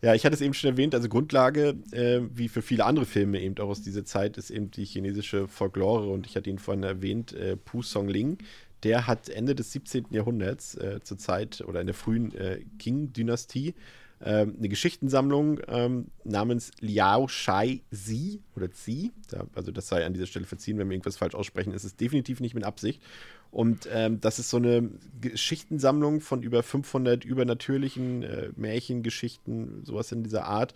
Ja, 0.00 0.14
ich 0.14 0.24
hatte 0.24 0.34
es 0.34 0.40
eben 0.40 0.54
schon 0.54 0.70
erwähnt, 0.70 0.94
also 0.94 1.08
Grundlage, 1.08 1.74
äh, 1.90 2.20
wie 2.32 2.48
für 2.48 2.62
viele 2.62 2.84
andere 2.84 3.04
Filme 3.04 3.40
eben 3.40 3.58
auch 3.58 3.68
aus 3.68 3.82
dieser 3.82 4.04
Zeit, 4.04 4.38
ist 4.38 4.50
eben 4.50 4.70
die 4.70 4.84
chinesische 4.84 5.48
Folklore 5.48 6.08
und 6.08 6.24
ich 6.24 6.36
hatte 6.36 6.48
ihn 6.48 6.60
vorhin 6.60 6.84
erwähnt, 6.84 7.32
äh, 7.32 7.56
Pu 7.56 7.82
Song 7.82 8.06
Ling, 8.06 8.38
der 8.82 9.06
hat 9.06 9.28
Ende 9.28 9.54
des 9.54 9.72
17. 9.72 10.06
Jahrhunderts 10.10 10.74
äh, 10.76 11.00
zur 11.02 11.18
Zeit 11.18 11.62
oder 11.66 11.80
in 11.80 11.86
der 11.86 11.94
frühen 11.94 12.34
äh, 12.34 12.60
Qing-Dynastie 12.78 13.74
äh, 14.20 14.42
eine 14.42 14.68
Geschichtensammlung 14.68 15.60
ähm, 15.68 16.06
namens 16.24 16.72
Liao 16.80 17.28
Shai 17.28 17.82
Zi 17.92 18.40
oder 18.56 18.70
Zi, 18.70 19.12
da, 19.30 19.46
also 19.54 19.70
das 19.70 19.88
sei 19.88 20.04
an 20.04 20.12
dieser 20.12 20.26
Stelle 20.26 20.46
verziehen, 20.46 20.78
wenn 20.78 20.88
wir 20.88 20.94
irgendwas 20.94 21.16
falsch 21.16 21.34
aussprechen, 21.34 21.72
ist 21.72 21.84
es 21.84 21.96
definitiv 21.96 22.40
nicht 22.40 22.54
mit 22.54 22.64
Absicht. 22.64 23.02
Und 23.50 23.88
ähm, 23.92 24.20
das 24.20 24.38
ist 24.38 24.50
so 24.50 24.58
eine 24.58 24.90
Geschichtensammlung 25.20 26.20
von 26.20 26.42
über 26.42 26.62
500 26.62 27.24
übernatürlichen 27.24 28.22
äh, 28.22 28.50
Märchengeschichten, 28.56 29.84
sowas 29.84 30.12
in 30.12 30.22
dieser 30.22 30.44
Art. 30.44 30.74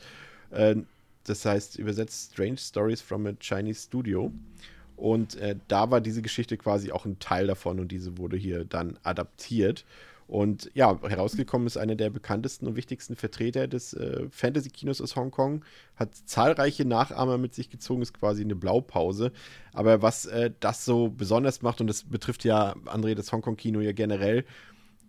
Äh, 0.50 0.76
das 1.24 1.44
heißt 1.44 1.78
übersetzt 1.78 2.32
Strange 2.32 2.56
Stories 2.58 3.00
from 3.00 3.26
a 3.26 3.32
Chinese 3.38 3.82
Studio. 3.82 4.32
Und 4.96 5.36
äh, 5.36 5.56
da 5.68 5.90
war 5.90 6.00
diese 6.00 6.22
Geschichte 6.22 6.56
quasi 6.56 6.92
auch 6.92 7.04
ein 7.04 7.18
Teil 7.18 7.46
davon 7.46 7.80
und 7.80 7.92
diese 7.92 8.18
wurde 8.18 8.36
hier 8.36 8.64
dann 8.64 8.98
adaptiert. 9.02 9.84
Und 10.32 10.70
ja, 10.72 10.98
herausgekommen 11.02 11.66
ist 11.66 11.76
einer 11.76 11.94
der 11.94 12.08
bekanntesten 12.08 12.66
und 12.66 12.76
wichtigsten 12.76 13.16
Vertreter 13.16 13.68
des 13.68 13.92
äh, 13.92 14.28
Fantasy-Kinos 14.30 15.02
aus 15.02 15.14
Hongkong, 15.14 15.62
hat 15.96 16.14
zahlreiche 16.14 16.86
Nachahmer 16.86 17.36
mit 17.36 17.54
sich 17.54 17.68
gezogen, 17.68 18.00
ist 18.00 18.14
quasi 18.14 18.42
eine 18.42 18.56
Blaupause. 18.56 19.32
Aber 19.74 20.00
was 20.00 20.24
äh, 20.26 20.50
das 20.60 20.84
so 20.86 21.10
besonders 21.10 21.60
macht, 21.60 21.82
und 21.82 21.86
das 21.86 22.04
betrifft 22.04 22.44
ja, 22.44 22.74
André, 22.86 23.14
das 23.14 23.30
Hongkong-Kino 23.30 23.80
ja 23.80 23.92
generell, 23.92 24.46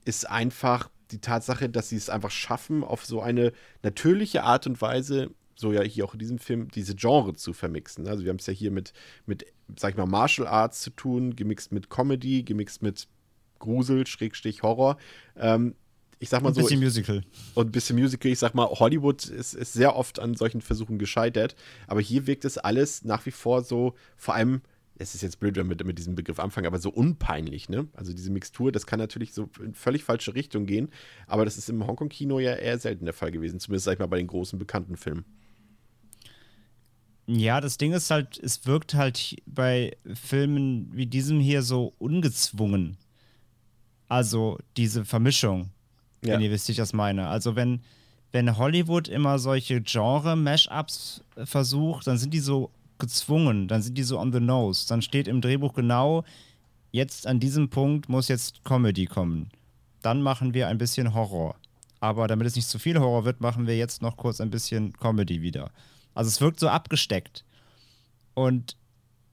ist 0.04 0.30
einfach 0.30 0.90
die 1.12 1.20
Tatsache, 1.20 1.70
dass 1.70 1.90
sie 1.90 1.96
es 1.96 2.10
einfach 2.10 2.32
schaffen, 2.32 2.84
auf 2.84 3.06
so 3.06 3.22
eine 3.22 3.54
natürliche 3.82 4.44
Art 4.44 4.68
und 4.68 4.82
Weise 4.82 5.30
so 5.56 5.72
ja 5.72 5.82
hier 5.82 6.06
auch 6.06 6.14
in 6.14 6.20
diesem 6.20 6.40
Film, 6.40 6.70
diese 6.70 6.96
Genre 6.96 7.34
zu 7.34 7.54
vermixen. 7.54 8.08
Also 8.08 8.24
wir 8.24 8.30
haben 8.30 8.38
es 8.38 8.46
ja 8.48 8.54
hier 8.54 8.72
mit, 8.72 8.94
mit, 9.26 9.46
sag 9.78 9.92
ich 9.92 9.98
mal, 9.98 10.06
Martial 10.06 10.48
Arts 10.48 10.82
zu 10.82 10.90
tun, 10.92 11.36
gemixt 11.36 11.72
mit 11.72 11.90
Comedy, 11.90 12.44
gemixt 12.44 12.82
mit 12.82 13.08
Grusel, 13.60 14.06
Schrägstich, 14.08 14.64
Horror. 14.64 14.98
Ähm, 15.38 15.76
ich 16.20 16.30
sag 16.30 16.42
mal 16.42 16.50
und 16.50 16.56
so. 16.56 16.62
Ein 16.62 16.66
bisschen 16.66 16.80
Musical. 16.80 17.24
Und 17.54 17.68
ein 17.68 17.72
bisschen 17.72 17.98
Musical. 17.98 18.32
Ich 18.32 18.40
sag 18.40 18.56
mal, 18.56 18.68
Hollywood 18.68 19.26
ist, 19.26 19.54
ist 19.54 19.74
sehr 19.74 19.96
oft 19.96 20.20
an 20.20 20.36
solchen 20.36 20.62
Versuchen 20.62 20.98
gescheitert. 20.98 21.56
Aber 21.88 22.02
hier 22.02 22.28
wirkt 22.28 22.46
es 22.46 22.58
alles 22.58 23.04
nach 23.04 23.26
wie 23.26 23.32
vor 23.32 23.64
so, 23.64 23.94
vor 24.16 24.34
allem 24.34 24.62
es 24.96 25.16
ist 25.16 25.22
jetzt 25.22 25.40
blöd, 25.40 25.56
wenn 25.56 25.70
wir 25.70 25.86
mit 25.86 25.98
diesem 25.98 26.16
Begriff 26.16 26.40
anfangen, 26.40 26.68
aber 26.68 26.80
so 26.80 26.90
unpeinlich, 26.90 27.68
ne? 27.68 27.88
Also 27.94 28.14
diese 28.14 28.32
Mixtur, 28.32 28.72
das 28.72 28.86
kann 28.86 29.00
natürlich 29.00 29.34
so 29.34 29.50
in 29.60 29.74
völlig 29.74 30.04
falsche 30.04 30.36
Richtung 30.36 30.66
gehen, 30.66 30.90
aber 31.28 31.46
das 31.46 31.58
ist 31.58 31.70
im 31.70 31.86
Hongkong-Kino 31.86 32.40
ja 32.40 32.54
eher 32.54 32.78
selten 32.78 33.06
der 33.06 33.14
Fall 33.14 33.32
gewesen, 33.32 33.60
zumindest 33.60 33.86
sag 33.86 33.94
ich 33.94 34.00
mal 34.00 34.08
bei 34.08 34.18
den 34.18 34.28
großen 34.28 34.60
bekannten 34.60 34.96
Filmen. 34.96 35.26
Ja, 37.26 37.62
das 37.62 37.78
Ding 37.78 37.94
ist 37.94 38.12
halt, 38.12 38.38
es 38.40 38.66
wirkt 38.66 38.96
halt 38.96 39.38
bei 39.46 39.96
Filmen 40.14 40.90
wie 40.94 41.06
diesem 41.06 41.40
hier 41.40 41.62
so 41.62 41.94
ungezwungen. 42.00 42.98
Also 44.10 44.60
diese 44.76 45.06
Vermischung, 45.06 45.70
ja. 46.24 46.34
wenn 46.34 46.42
ihr 46.42 46.52
wisst, 46.52 46.68
wie 46.68 46.74
ich 46.74 46.78
das 46.78 46.94
meine. 46.94 47.28
Also 47.28 47.56
wenn, 47.56 47.82
wenn 48.32 48.58
Hollywood 48.58 49.08
immer 49.08 49.40
solche 49.40 49.82
Genre-Mashups 49.82 51.24
versucht, 51.46 52.08
dann 52.08 52.18
sind 52.18 52.34
die 52.34 52.40
so 52.40 52.72
gezwungen, 53.00 53.68
dann 53.68 53.82
sind 53.82 53.98
die 53.98 54.04
so 54.04 54.20
on 54.20 54.34
the 54.34 54.40
nose. 54.40 54.88
Dann 54.88 55.02
steht 55.02 55.28
im 55.28 55.40
Drehbuch 55.40 55.74
genau, 55.74 56.26
jetzt 56.92 57.26
an 57.26 57.40
diesem 57.40 57.70
Punkt 57.70 58.10
muss 58.10 58.28
jetzt 58.28 58.64
Comedy 58.66 59.06
kommen. 59.06 59.50
Dann 60.02 60.22
machen 60.22 60.54
wir 60.54 60.68
ein 60.68 60.78
bisschen 60.78 61.14
Horror. 61.14 61.56
Aber 62.02 62.28
damit 62.28 62.48
es 62.48 62.58
nicht 62.58 62.68
zu 62.68 62.80
viel 62.80 63.00
Horror 63.00 63.24
wird, 63.24 63.40
machen 63.40 63.66
wir 63.66 63.78
jetzt 63.78 64.02
noch 64.02 64.18
kurz 64.18 64.42
ein 64.42 64.50
bisschen 64.50 64.92
Comedy 64.94 65.42
wieder. 65.42 65.72
Also 66.14 66.28
es 66.28 66.42
wirkt 66.42 66.60
so 66.60 66.70
abgesteckt. 66.70 67.44
Und 68.34 68.78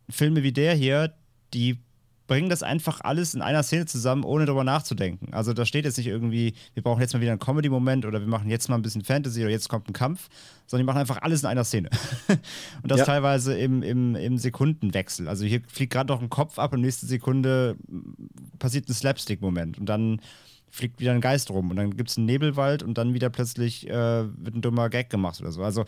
Filme 0.09 0.43
wie 0.43 0.53
der 0.53 0.75
hier, 0.75 1.15
die 1.55 1.79
bringen 2.27 2.49
das 2.49 2.63
einfach 2.63 3.01
alles 3.01 3.35
in 3.35 3.43
einer 3.43 3.65
Szene 3.65 3.87
zusammen, 3.87 4.23
ohne 4.23 4.47
darüber 4.47 4.63
nachzudenken. 4.63 5.35
Also 5.35 5.53
da 5.53 5.67
steht 5.67 5.85
jetzt 5.85 5.99
nicht 5.99 6.07
irgendwie, 6.07 6.55
wir 6.75 6.83
brauchen 6.85 7.01
jetzt 7.01 7.13
mal 7.13 7.21
wieder 7.21 7.33
einen 7.33 7.41
Comedy-Moment 7.41 8.07
oder 8.07 8.21
wir 8.21 8.29
machen 8.29 8.49
jetzt 8.49 8.69
mal 8.69 8.77
ein 8.77 8.83
bisschen 8.83 9.03
Fantasy 9.03 9.41
oder 9.41 9.51
jetzt 9.51 9.69
kommt 9.69 9.89
ein 9.89 9.93
Kampf, 9.93 10.29
sondern 10.69 10.85
die 10.85 10.87
machen 10.87 11.01
einfach 11.01 11.23
alles 11.23 11.43
in 11.43 11.49
einer 11.49 11.65
Szene. 11.65 11.91
und 12.29 12.89
das 12.91 13.01
Ja. 13.01 13.05
teilweise 13.05 13.59
im, 13.59 13.83
im, 13.83 14.15
im 14.15 14.39
Sekundenwechsel. 14.39 15.27
Also 15.27 15.45
hier 15.45 15.61
fliegt 15.67 15.93
gerade 15.93 16.13
noch 16.13 16.23
ein 16.23 16.31
Kopf 16.31 16.61
ab 16.61 16.73
und 16.73 16.83
nächste 16.83 17.07
Sekunde 17.07 17.77
passiert 18.61 18.89
ein 18.89 18.95
Slapstick-Moment 18.95 19.79
und 19.79 19.87
dann 19.87 20.21
fliegt 20.69 21.01
wieder 21.01 21.11
ein 21.11 21.21
Geist 21.21 21.51
rum 21.51 21.71
und 21.71 21.77
dann 21.77 21.97
gibt 21.97 22.11
es 22.11 22.17
einen 22.17 22.27
Nebelwald 22.27 22.85
und 22.85 22.97
dann 22.97 23.13
wieder 23.13 23.29
plötzlich 23.29 23.89
äh, 23.89 23.93
wird 23.93 24.55
ein 24.55 24.63
dummer 24.63 24.89
Gag 24.89 25.11
gemacht 25.11 25.41
oder 25.41 25.51
so. 25.51 25.65
Also 25.65 25.85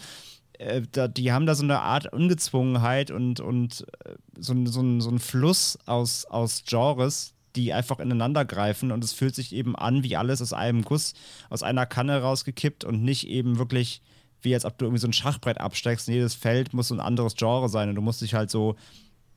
äh, 0.63 0.83
da, 0.91 1.09
die 1.09 1.33
haben 1.33 1.47
da 1.47 1.55
so 1.55 1.65
eine 1.65 1.81
Art 1.81 2.13
Ungezwungenheit 2.13 3.11
und, 3.11 3.41
und 3.41 3.87
äh, 4.05 4.15
so, 4.39 4.55
so, 4.67 5.01
so 5.01 5.11
ein 5.11 5.19
Fluss 5.19 5.79
aus, 5.87 6.25
aus 6.25 6.65
Genres, 6.67 7.35
die 7.57 7.73
einfach 7.73 7.99
ineinander 7.99 8.45
greifen 8.45 8.93
und 8.93 9.05
es 9.05 9.13
fühlt 9.13 9.35
sich 9.35 9.53
eben 9.55 9.77
an 9.77 10.03
wie 10.03 10.17
alles 10.17 10.41
aus 10.41 10.53
einem 10.53 10.83
Guss, 10.83 11.15
aus 11.51 11.63
einer 11.63 11.87
Kanne 11.87 12.23
rausgekippt 12.23 12.85
und 12.85 13.03
nicht 13.03 13.29
eben 13.29 13.59
wirklich 13.59 14.03
wie 14.43 14.55
als 14.55 14.65
ob 14.65 14.77
du 14.77 14.87
irgendwie 14.87 15.01
so 15.01 15.07
ein 15.07 15.13
Schachbrett 15.13 15.61
absteckst 15.61 16.09
und 16.09 16.15
jedes 16.15 16.35
Feld 16.35 16.75
muss 16.75 16.89
so 16.89 16.95
ein 16.95 17.01
anderes 17.01 17.37
Genre 17.37 17.69
sein 17.69 17.89
und 17.89 17.95
du 17.95 18.03
musst 18.03 18.21
dich 18.21 18.35
halt 18.35 18.51
so 18.51 18.77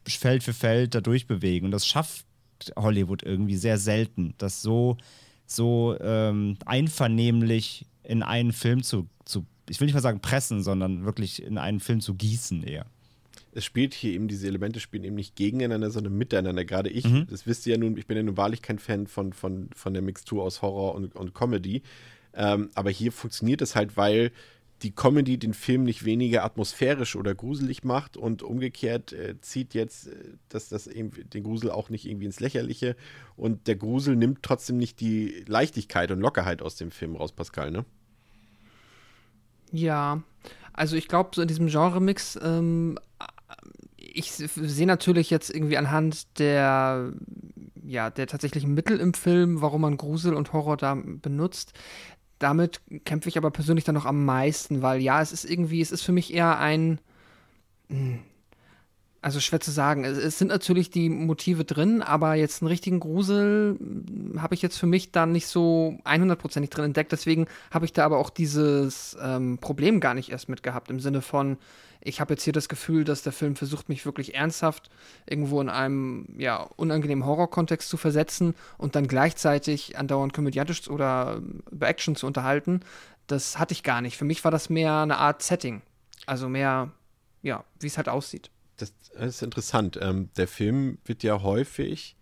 Feld 0.08 0.44
für 0.44 0.54
Feld 0.54 0.94
da 0.94 1.02
durchbewegen. 1.02 1.68
Und 1.68 1.72
das 1.72 1.88
schafft 1.88 2.26
Hollywood 2.76 3.24
irgendwie 3.24 3.56
sehr 3.56 3.78
selten, 3.78 4.34
das 4.38 4.62
so, 4.62 4.98
so 5.46 5.96
ähm, 6.00 6.58
einvernehmlich 6.66 7.86
in 8.04 8.24
einen 8.24 8.54
Film 8.54 8.84
zu, 8.84 9.08
ich 9.70 9.80
will 9.80 9.86
nicht 9.86 9.94
mal 9.96 10.02
sagen 10.02 10.20
pressen, 10.20 10.62
sondern 10.64 11.06
wirklich 11.06 11.42
in 11.44 11.58
einen 11.58 11.80
Film 11.80 12.02
zu 12.02 12.14
gießen 12.16 12.64
eher. 12.64 12.86
es 13.58 13.64
spielt 13.64 13.94
hier 13.94 14.12
eben, 14.14 14.28
diese 14.28 14.48
Elemente 14.48 14.80
spielen 14.82 15.06
eben 15.06 15.16
nicht 15.16 15.36
gegeneinander, 15.38 15.90
sondern 15.90 16.18
miteinander. 16.18 16.66
Gerade 16.66 16.90
ich, 16.90 17.06
Mhm. 17.06 17.28
das 17.30 17.48
wisst 17.48 17.66
ihr 17.66 17.76
ja 17.76 17.80
nun, 17.80 17.96
ich 17.98 18.06
bin 18.06 18.18
ja 18.18 18.24
nun 18.24 18.36
wahrlich 18.36 18.62
kein 18.62 18.80
Fan 18.80 19.08
von, 19.08 19.32
von, 19.32 19.70
von 19.74 19.94
der 19.94 20.02
Mixtur 20.04 20.44
aus 20.44 20.62
Horror 20.62 20.94
und, 20.94 21.16
und 21.16 21.34
Comedy. 21.34 21.82
Ähm, 22.34 22.70
aber 22.76 22.90
hier 22.90 23.14
funktioniert 23.14 23.62
es 23.62 23.74
halt, 23.76 23.96
weil 23.96 24.32
die 24.82 24.92
Comedy 24.92 25.38
den 25.38 25.54
Film 25.54 25.84
nicht 25.86 26.04
weniger 26.04 26.44
atmosphärisch 26.44 27.16
oder 27.16 27.34
gruselig 27.34 27.86
macht 27.86 28.18
und 28.18 28.44
umgekehrt 28.44 29.14
äh, 29.14 29.40
zieht 29.40 29.74
jetzt 29.74 30.08
äh, 30.08 30.16
dass 30.50 30.68
das 30.68 30.88
eben 30.88 31.12
den 31.34 31.44
Grusel 31.44 31.72
auch 31.72 31.90
nicht 31.90 32.06
irgendwie 32.06 32.26
ins 32.26 32.42
Lächerliche 32.42 32.98
und 33.38 33.68
der 33.68 33.78
Grusel 33.78 34.18
nimmt 34.18 34.44
trotzdem 34.44 34.76
nicht 34.76 35.00
die 35.00 35.46
Leichtigkeit 35.48 36.12
und 36.12 36.20
Lockerheit 36.20 36.62
aus 36.62 36.76
dem 36.76 36.92
Film 36.92 37.16
raus, 37.16 37.32
Pascal, 37.32 37.72
ne? 37.72 37.86
Ja, 39.76 40.22
also 40.74 40.96
ich 40.96 41.08
glaube, 41.08 41.32
so 41.34 41.42
in 41.42 41.48
diesem 41.48 41.68
Genre-Mix, 41.68 42.40
ähm, 42.42 42.98
ich 43.98 44.32
sehe 44.32 44.88
natürlich 44.88 45.30
jetzt 45.30 45.54
irgendwie 45.54 45.78
anhand 45.78 46.40
der, 46.40 47.12
ja, 47.84 48.10
der 48.10 48.28
tatsächlichen 48.28 48.74
Mittel 48.74 49.00
im 49.00 49.14
Film, 49.14 49.62
warum 49.62 49.82
man 49.82 49.98
Grusel 49.98 50.34
und 50.34 50.54
Horror 50.54 50.78
da 50.78 50.96
benutzt. 50.96 51.74
Damit 52.40 52.82
kämpfe 53.04 53.30
ich 53.30 53.38
aber 53.38 53.52
persönlich 53.52 53.84
dann 53.84 53.96
noch 53.96 54.06
am 54.06 54.24
meisten, 54.24 54.82
weil 54.82 55.02
ja, 55.02 55.22
es 55.22 55.32
ist 55.32 55.44
irgendwie, 55.44 55.82
es 55.82 55.92
ist 55.92 56.04
für 56.04 56.12
mich 56.14 56.34
eher 56.34 56.60
ein, 56.60 57.00
hm, 57.90 58.20
also 59.26 59.40
schwer 59.40 59.60
zu 59.60 59.72
sagen. 59.72 60.06
Es, 60.06 60.20
es 60.20 60.38
sind 60.38 60.50
natürlich 60.50 60.92
die 60.92 61.10
Motive 61.10 61.66
drin, 61.66 62.04
aber 62.04 62.36
jetzt 62.36 62.62
einen 62.62 62.68
richtigen 62.68 63.00
Grusel 63.00 63.76
hm, 63.80 64.40
habe 64.40 64.54
ich 64.54 64.62
jetzt 64.62 64.78
für 64.78 64.86
mich 64.86 65.12
dann 65.12 65.32
nicht 65.32 65.48
so 65.48 65.98
100%ig 66.06 66.70
drin 66.70 66.86
entdeckt. 66.86 67.12
Deswegen 67.12 67.48
habe 67.72 67.86
ich 67.86 67.94
da 67.94 68.06
aber 68.06 68.20
auch 68.20 68.30
dieses 68.30 69.18
ähm, 69.20 69.58
Problem 69.58 70.00
gar 70.00 70.14
nicht 70.14 70.30
erst 70.30 70.48
mit 70.48 70.62
gehabt. 70.62 70.92
Im 70.92 71.00
Sinne 71.00 71.24
von, 71.24 71.58
ich 72.02 72.22
habe 72.22 72.36
jetzt 72.36 72.44
hier 72.44 72.54
das 72.54 72.70
Gefühl, 72.70 73.04
dass 73.04 73.24
der 73.24 73.32
Film 73.32 73.56
versucht, 73.56 73.90
mich 73.90 74.06
wirklich 74.06 74.36
ernsthaft 74.36 74.92
irgendwo 75.26 75.60
in 75.60 75.70
einem 75.70 76.28
ja, 76.38 76.58
unangenehmen 76.76 77.26
Horrorkontext 77.26 77.90
zu 77.90 77.98
versetzen 77.98 78.54
und 78.78 78.96
dann 78.96 79.08
gleichzeitig 79.08 79.98
andauernd 79.98 80.34
komödiantisch 80.34 80.88
oder 80.88 81.38
ähm, 81.38 81.64
über 81.72 81.88
Action 81.88 82.16
zu 82.16 82.28
unterhalten. 82.28 82.82
Das 83.26 83.58
hatte 83.58 83.74
ich 83.74 83.82
gar 83.82 84.02
nicht. 84.02 84.18
Für 84.18 84.26
mich 84.26 84.44
war 84.44 84.52
das 84.52 84.70
mehr 84.70 85.00
eine 85.00 85.18
Art 85.18 85.42
Setting. 85.42 85.82
Also 86.28 86.48
mehr, 86.48 86.92
ja, 87.42 87.64
wie 87.80 87.88
es 87.88 87.98
halt 87.98 88.08
aussieht. 88.08 88.52
Das, 88.78 88.94
das 89.14 89.36
ist 89.36 89.42
interessant. 89.42 89.98
Ähm, 90.02 90.30
der 90.38 90.48
Film 90.48 90.98
wird 91.06 91.24
ja 91.24 91.42
häufig, 91.42 92.16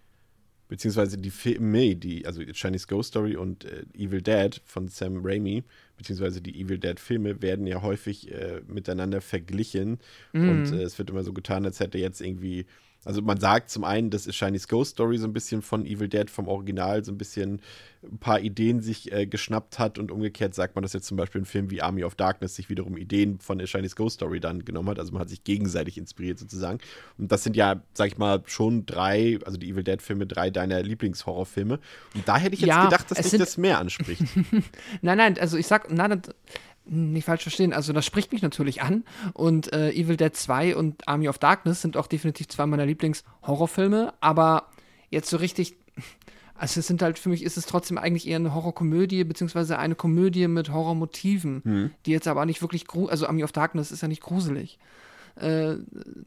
beziehungsweise 0.67 1.17
die 1.17 1.31
Filme, 1.31 1.95
die, 1.95 2.25
also 2.25 2.41
Chinese 2.53 2.87
Ghost 2.87 3.09
Story 3.09 3.35
und 3.35 3.65
äh, 3.65 3.83
Evil 3.93 4.21
Dead 4.21 4.61
von 4.65 4.87
Sam 4.87 5.21
Raimi, 5.23 5.63
beziehungsweise 5.97 6.41
die 6.41 6.59
Evil 6.59 6.77
Dead 6.79 6.99
Filme 6.99 7.41
werden 7.41 7.67
ja 7.67 7.81
häufig 7.81 8.31
äh, 8.31 8.61
miteinander 8.67 9.21
verglichen 9.21 9.99
und 10.33 10.71
äh, 10.73 10.83
es 10.83 10.97
wird 10.97 11.09
immer 11.09 11.23
so 11.23 11.33
getan, 11.33 11.65
als 11.65 11.79
hätte 11.79 11.97
jetzt 11.97 12.21
irgendwie, 12.21 12.65
also 13.05 13.21
man 13.21 13.39
sagt 13.39 13.69
zum 13.69 13.83
einen, 13.83 14.09
das 14.09 14.27
ist 14.27 14.35
Chinese 14.35 14.67
Ghost 14.67 14.91
Story 14.91 15.17
so 15.17 15.27
ein 15.27 15.33
bisschen 15.33 15.61
von 15.61 15.85
Evil 15.85 16.07
Dead 16.07 16.29
vom 16.29 16.47
Original 16.47 17.03
so 17.03 17.11
ein 17.11 17.17
bisschen 17.17 17.61
ein 18.03 18.17
paar 18.17 18.39
Ideen 18.39 18.81
sich 18.81 19.11
äh, 19.11 19.25
geschnappt 19.25 19.79
hat 19.79 19.97
und 19.97 20.11
umgekehrt 20.11 20.53
sagt 20.53 20.75
man, 20.75 20.83
dass 20.83 20.93
jetzt 20.93 21.07
zum 21.07 21.17
Beispiel 21.17 21.41
ein 21.41 21.45
Film 21.45 21.71
wie 21.71 21.81
Army 21.81 22.03
of 22.03 22.15
Darkness 22.15 22.55
sich 22.55 22.69
wiederum 22.69 22.97
Ideen 22.97 23.39
von 23.39 23.61
A 23.61 23.65
Chinese 23.65 23.95
Ghost 23.95 24.15
Story 24.15 24.39
dann 24.39 24.65
genommen 24.65 24.89
hat. 24.89 24.99
Also 24.99 25.11
man 25.13 25.21
hat 25.21 25.29
sich 25.29 25.43
gegenseitig 25.43 25.97
inspiriert 25.97 26.37
sozusagen. 26.39 26.79
Und 27.17 27.31
das 27.31 27.43
sind 27.43 27.55
ja, 27.55 27.81
sag 27.93 28.07
ich 28.07 28.17
mal, 28.17 28.43
schon 28.45 28.85
drei, 28.85 29.39
also 29.45 29.57
die 29.57 29.69
Evil 29.69 29.83
Dead 29.83 30.01
Filme, 30.01 30.27
drei 30.27 30.49
deiner 30.49 30.81
Lieblingshorrorfilme. 30.81 31.79
Und 32.13 32.27
da 32.27 32.37
hätte 32.37 32.55
ich 32.55 32.61
jetzt 32.61 32.67
Ja, 32.69 32.85
gedacht, 32.85 33.09
dass 33.09 33.19
es 33.19 33.31
dich 33.31 33.39
das 33.39 33.57
mehr 33.57 33.79
anspricht. 33.79 34.23
Nein, 35.01 35.17
nein, 35.17 35.39
also 35.39 35.57
ich 35.57 35.67
sag, 35.67 35.91
nein, 35.91 36.21
nicht 36.85 37.25
falsch 37.25 37.43
verstehen, 37.43 37.73
also 37.73 37.93
das 37.93 38.05
spricht 38.05 38.31
mich 38.31 38.41
natürlich 38.41 38.81
an. 38.81 39.03
Und 39.33 39.71
äh, 39.73 39.91
Evil 39.91 40.17
Dead 40.17 40.35
2 40.35 40.75
und 40.75 41.07
Army 41.07 41.29
of 41.29 41.37
Darkness 41.37 41.81
sind 41.81 41.97
auch 41.97 42.07
definitiv 42.07 42.47
zwei 42.49 42.65
meiner 42.65 42.85
Lieblings-Horrorfilme, 42.85 44.13
aber 44.19 44.67
jetzt 45.09 45.29
so 45.29 45.37
richtig, 45.37 45.75
also 46.55 46.79
es 46.79 46.87
sind 46.87 47.01
halt, 47.01 47.19
für 47.19 47.29
mich 47.29 47.43
ist 47.43 47.57
es 47.57 47.65
trotzdem 47.65 47.97
eigentlich 47.97 48.27
eher 48.27 48.37
eine 48.37 48.53
Horrorkomödie, 48.53 49.23
beziehungsweise 49.23 49.79
eine 49.79 49.95
Komödie 49.95 50.47
mit 50.47 50.71
Horrormotiven, 50.71 51.91
die 52.05 52.11
jetzt 52.11 52.27
aber 52.27 52.45
nicht 52.45 52.61
wirklich, 52.61 52.85
also 53.07 53.27
Army 53.27 53.43
of 53.43 53.51
Darkness 53.51 53.91
ist 53.91 54.01
ja 54.01 54.07
nicht 54.07 54.21
gruselig. 54.21 54.77
Äh, 55.35 55.75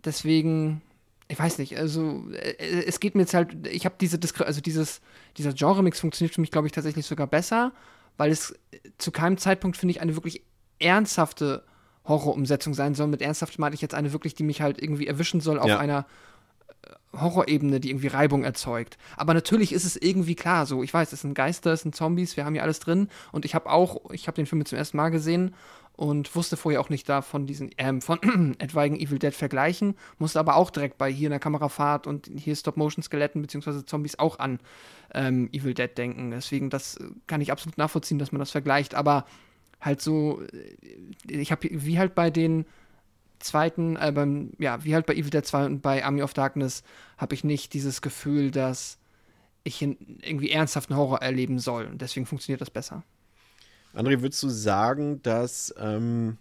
deswegen, 0.05 0.83
ich 1.29 1.39
weiß 1.39 1.59
nicht, 1.59 1.77
also 1.79 2.25
äh, 2.33 2.85
es 2.87 3.01
geht 3.01 3.15
mir 3.15 3.23
jetzt 3.23 3.35
halt, 3.35 3.67
ich 3.67 3.85
habe 3.85 3.97
diese, 4.01 4.19
Diskre 4.19 4.47
also 4.47 4.61
dieses, 4.61 5.01
dieser 5.37 5.53
Genre-Mix 5.53 6.01
funktioniert 6.01 6.35
für 6.35 6.41
mich, 6.41 6.51
glaube 6.51 6.67
ich, 6.67 6.73
tatsächlich 6.73 7.07
sogar 7.07 7.27
besser, 7.27 7.73
weil 8.17 8.31
es 8.31 8.55
zu 8.99 9.11
keinem 9.11 9.39
Zeitpunkt, 9.39 9.77
finde 9.77 9.93
ich, 9.93 10.01
eine 10.01 10.17
wirklich 10.17 10.43
ernsthafte 10.79 11.63
Horrorumsetzung 12.07 12.75
sein 12.75 12.95
soll. 12.95 13.09
Mit 13.09 13.23
ernsthaft 13.23 13.59
meine 13.59 13.75
ich 13.75 13.81
jetzt 13.83 13.95
eine 13.95 14.13
wirklich, 14.13 14.35
die 14.35 14.45
mich 14.45 14.61
halt 14.63 14.81
irgendwie 14.81 15.07
erwischen 15.07 15.41
soll 15.41 15.59
auf 15.59 15.69
Ja. 15.69 15.79
einer 15.79 16.07
äh, 16.85 17.19
Horrorebene, 17.19 17.81
die 17.81 17.91
irgendwie 17.91 18.07
Reibung 18.09 18.45
erzeugt. 18.45 18.97
Aber 19.17 19.35
natürlich 19.35 19.73
ist 19.73 19.85
es 19.85 19.97
irgendwie 19.97 20.35
klar 20.37 20.67
so. 20.67 20.83
Ich 20.83 20.93
weiß, 20.95 21.13
es 21.13 21.23
sind 21.23 21.35
Geister, 21.35 21.73
es 21.73 21.83
sind 21.83 21.97
Zombies, 21.97 22.37
wir 22.37 22.45
haben 22.45 22.55
hier 22.55 22.63
alles 22.63 22.79
drin. 22.79 23.09
Und 23.33 23.45
ich 23.45 23.55
habe 23.55 23.71
auch, 23.71 24.11
ich 24.13 24.27
habe 24.29 24.37
den 24.37 24.47
Film 24.47 24.65
zum 24.65 24.79
ersten 24.79 24.97
Mal 24.97 25.09
gesehen 25.11 25.55
und 25.95 26.37
wusste 26.37 26.59
vorher 26.59 26.81
auch 26.83 26.91
nicht 26.91 27.09
da 27.09 27.23
von 27.23 27.47
diesen, 27.47 27.71
ähm, 27.79 28.03
von 28.03 28.21
etwaigen 28.59 28.97
Evil 29.01 29.19
Dead 29.19 29.35
vergleichen, 29.35 29.97
musste 30.19 30.39
aber 30.39 30.57
auch 30.57 30.71
direkt 30.71 30.99
bei 30.99 31.11
hier 31.11 31.29
in 31.29 31.31
der 31.31 31.41
Kamerafahrt 31.41 32.07
und 32.07 32.31
hier 32.37 32.55
Stop-Motion-Skeletten 32.55 33.41
beziehungsweise 33.41 33.85
Zombies 33.87 34.19
auch 34.19 34.39
an 34.39 34.61
ähm, 35.15 35.49
Evil 35.53 35.73
Dead 35.75 35.91
denken. 35.97 36.31
Deswegen, 36.33 36.69
das 36.71 36.99
äh, 36.99 37.05
kann 37.27 37.41
ich 37.41 37.51
absolut 37.51 37.79
nachvollziehen, 37.79 38.19
dass 38.19 38.31
man 38.31 38.41
das 38.41 38.51
vergleicht. 38.51 38.95
Aber 38.95 39.25
halt 39.87 40.03
so, 40.03 40.43
äh, 40.43 41.41
ich 41.41 41.51
habe 41.51 41.69
wie 41.71 41.99
halt 41.99 42.15
bei 42.15 42.31
den 42.31 42.67
zweiten, 43.39 43.97
äh, 43.97 44.13
beim, 44.15 44.53
ja, 44.59 44.85
wie 44.85 44.95
halt 44.95 45.07
bei 45.07 45.15
Evil 45.15 45.31
Dead 45.31 45.45
2 45.45 45.67
und 45.67 45.81
bei 45.81 46.05
Army 46.05 46.23
of 46.23 46.35
Darkness, 46.35 46.83
habe 47.17 47.35
ich 47.35 47.45
nicht 47.45 47.73
dieses 47.73 48.03
Gefühl, 48.03 48.51
dass 48.51 48.99
ich 49.65 49.83
irgendwie 49.83 50.51
ernsthaften 50.51 50.97
Horror 50.97 51.23
erleben 51.23 51.59
soll. 51.59 51.87
Und 51.87 52.01
deswegen 52.01 52.27
funktioniert 52.27 52.61
das 52.61 52.71
besser. 52.71 53.03
André, 53.95 54.21
würdest 54.21 54.43
du 54.43 54.49
sagen, 54.49 55.23
dass 55.23 55.75
ähm, 55.79 56.37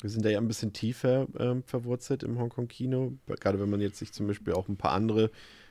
wir 0.00 0.10
sind 0.10 0.24
da 0.24 0.28
ja 0.28 0.38
ein 0.38 0.46
bisschen 0.46 0.72
tiefer 0.72 1.26
ähm, 1.38 1.62
verwurzelt 1.64 2.22
im 2.22 2.38
Hongkong-Kino, 2.38 3.14
gerade 3.40 3.58
wenn 3.58 3.70
man 3.70 3.80
jetzt 3.80 3.98
sich 3.98 4.12
zum 4.12 4.26
Beispiel 4.26 4.52
auch 4.52 4.68
ein 4.68 4.76
paar 4.76 4.92
andere 4.92 5.30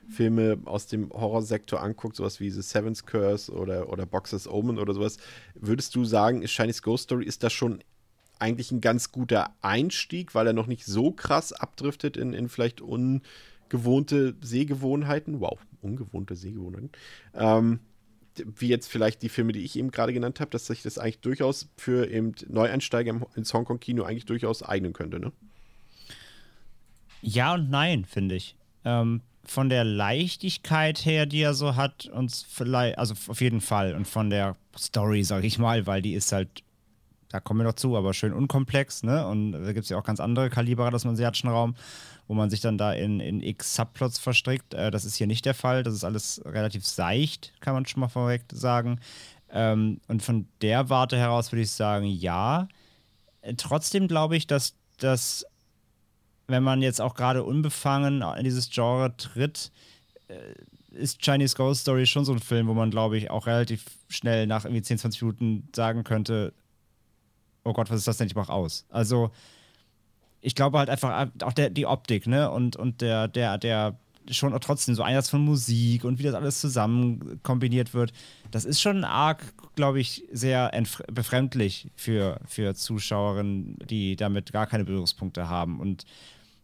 Filme 0.10 0.58
aus 0.66 0.88
dem 0.88 1.12
Horrorsektor 1.12 1.82
anguckt, 1.82 2.16
sowas 2.16 2.40
wie 2.40 2.50
The 2.50 2.62
Seventh 2.62 3.06
Curse 3.06 3.52
oder, 3.52 3.90
oder 3.90 4.06
Boxes 4.06 4.48
Omen 4.48 4.80
oder 4.80 4.94
sowas, 4.94 5.18
würdest 5.56 5.96
du 5.96 6.06
sagen, 6.06 6.42
ist 6.42 6.52
Chinese 6.52 6.82
Ghost 6.82 7.06
Story, 7.06 7.26
ist 7.26 7.44
das 7.44 7.54
schon 7.54 7.80
eigentlich 8.40 8.72
ein 8.72 8.82
ganz 8.82 9.12
guter 9.12 9.56
Einstieg, 9.62 10.36
weil 10.36 10.48
er 10.48 10.54
noch 10.54 10.68
nicht 10.68 10.86
so 10.86 11.12
krass 11.12 11.54
abdriftet 11.54 12.18
in, 12.18 12.34
in 12.34 12.50
vielleicht 12.50 12.82
ungewohnte 12.82 14.36
Sehgewohnheiten, 14.42 15.40
wow, 15.40 15.60
ungewohnte 15.82 16.36
Sehgewohnheiten, 16.36 16.92
ähm, 17.34 17.80
wie 18.46 18.68
jetzt 18.68 18.88
vielleicht 18.88 19.24
die 19.24 19.30
Filme, 19.30 19.52
die 19.52 19.64
ich 19.64 19.76
eben 19.78 19.92
gerade 19.92 20.14
genannt 20.14 20.40
habe, 20.40 20.52
dass 20.52 20.68
sich 20.68 20.84
das 20.84 21.00
eigentlich 21.00 21.22
durchaus 21.22 21.70
für 21.76 22.10
eben 22.10 22.34
Neueinsteiger 22.48 23.20
ins 23.36 23.54
Hongkong-Kino 23.54 24.04
eigentlich 24.04 24.26
durchaus 24.26 24.62
eignen 24.62 24.94
könnte, 24.94 25.20
ne? 25.20 25.32
Ja 27.22 27.56
und 27.56 27.72
nein, 27.72 28.06
finde 28.06 28.36
ich. 28.36 28.56
Ähm, 28.86 29.22
von 29.48 29.70
der 29.70 29.84
Leichtigkeit 29.84 31.06
her, 31.06 31.26
die 31.26 31.42
er 31.42 31.54
so 31.54 31.76
hat, 31.76 32.08
uns 32.08 32.46
vielleicht, 32.48 32.98
also 32.98 33.16
auf 33.28 33.42
jeden 33.42 33.62
Fall. 33.62 33.96
Und 33.96 34.08
von 34.08 34.30
der 34.30 34.56
Story, 34.78 35.24
sage 35.24 35.48
ich 35.48 35.58
mal, 35.58 35.88
weil 35.88 36.02
die 36.02 36.14
ist 36.14 36.32
halt 36.32 36.64
da 37.30 37.40
kommen 37.40 37.60
wir 37.60 37.66
noch 37.66 37.74
zu, 37.74 37.98
aber 37.98 38.14
schön 38.14 38.34
unkomplex, 38.34 39.04
ne? 39.04 39.28
Und 39.28 39.52
da 39.52 39.74
gibt 39.74 39.84
es 39.84 39.90
ja 39.90 39.98
auch 39.98 40.04
ganz 40.04 40.20
andere 40.20 40.50
Kaliber 40.50 40.90
des 40.92 41.06
asiatischen 41.06 41.50
Raum, 41.50 41.76
wo 42.28 42.34
man 42.34 42.50
sich 42.50 42.62
dann 42.62 42.78
da 42.78 42.94
in, 42.94 43.20
in 43.20 43.42
x 43.42 43.76
Subplots 43.76 44.20
verstrickt. 44.20 44.74
Äh, 44.74 44.92
das 44.92 45.06
ist 45.06 45.16
hier 45.16 45.28
nicht 45.28 45.46
der 45.46 45.54
Fall. 45.54 45.84
Das 45.84 45.94
ist 45.94 46.04
alles 46.04 46.42
relativ 46.46 46.86
seicht, 46.86 47.54
kann 47.60 47.74
man 47.74 47.86
schon 47.86 48.00
mal 48.00 48.08
vorweg 48.08 48.44
sagen. 48.52 49.00
Ähm, 49.50 50.00
und 50.08 50.24
von 50.24 50.48
der 50.62 50.90
Warte 50.90 51.18
heraus 51.18 51.52
würde 51.52 51.64
ich 51.64 51.72
sagen, 51.72 52.06
ja. 52.06 52.68
Äh, 53.42 53.56
trotzdem 53.56 54.08
glaube 54.08 54.38
ich, 54.38 54.48
dass 54.48 54.76
das, 55.00 55.46
wenn 56.48 56.64
man 56.64 56.82
jetzt 56.82 57.02
auch 57.02 57.14
gerade 57.14 57.44
unbefangen 57.44 58.22
in 58.22 58.44
dieses 58.44 58.70
Genre 58.70 59.16
tritt, 59.18 59.72
äh, 60.28 60.54
ist 60.92 61.22
Chinese 61.22 61.56
Ghost 61.56 61.82
Story 61.82 62.06
schon 62.06 62.26
so 62.26 62.34
ein 62.34 62.40
Film, 62.40 62.68
wo 62.68 62.74
man, 62.74 62.90
glaube 62.90 63.18
ich, 63.18 63.30
auch 63.30 63.46
relativ 63.48 63.86
schnell 64.10 64.48
nach 64.48 64.66
irgendwie 64.66 64.82
10, 64.82 64.98
20 64.98 65.22
Minuten 65.22 65.70
sagen 65.76 66.04
könnte, 66.04 66.54
oh 67.64 67.74
Gott, 67.74 67.90
was 67.90 68.00
ist 68.00 68.08
das 68.08 68.18
denn? 68.18 68.28
Ich 68.28 68.36
mach 68.36 68.50
aus. 68.50 68.86
Also, 68.90 69.32
ich 70.42 70.56
glaube 70.56 70.78
halt 70.80 70.90
einfach 70.90 71.28
auch 71.44 71.54
der, 71.54 71.70
die 71.70 71.86
Optik, 71.86 72.28
ne? 72.28 72.50
Und, 72.50 72.76
und 72.76 73.02
der, 73.02 73.28
der, 73.28 73.58
der 73.58 73.98
schon 74.30 74.58
trotzdem 74.60 74.96
so 74.96 75.04
Einsatz 75.04 75.30
von 75.30 75.42
Musik 75.42 76.04
und 76.04 76.20
wie 76.20 76.24
das 76.24 76.36
alles 76.36 76.60
zusammen 76.60 77.40
kombiniert 77.44 77.94
wird, 77.94 78.12
das 78.52 78.66
ist 78.66 78.82
schon 78.82 79.04
arg, 79.04 79.42
glaube 79.76 80.00
ich, 80.00 80.26
sehr 80.32 80.72
befremdlich 81.12 81.90
für, 81.96 82.40
für 82.46 82.76
Zuschauerinnen, 82.76 83.78
die 83.90 84.16
damit 84.16 84.52
gar 84.52 84.68
keine 84.68 84.86
Berührungspunkte 84.86 85.50
haben. 85.50 85.80
Und 85.80 86.06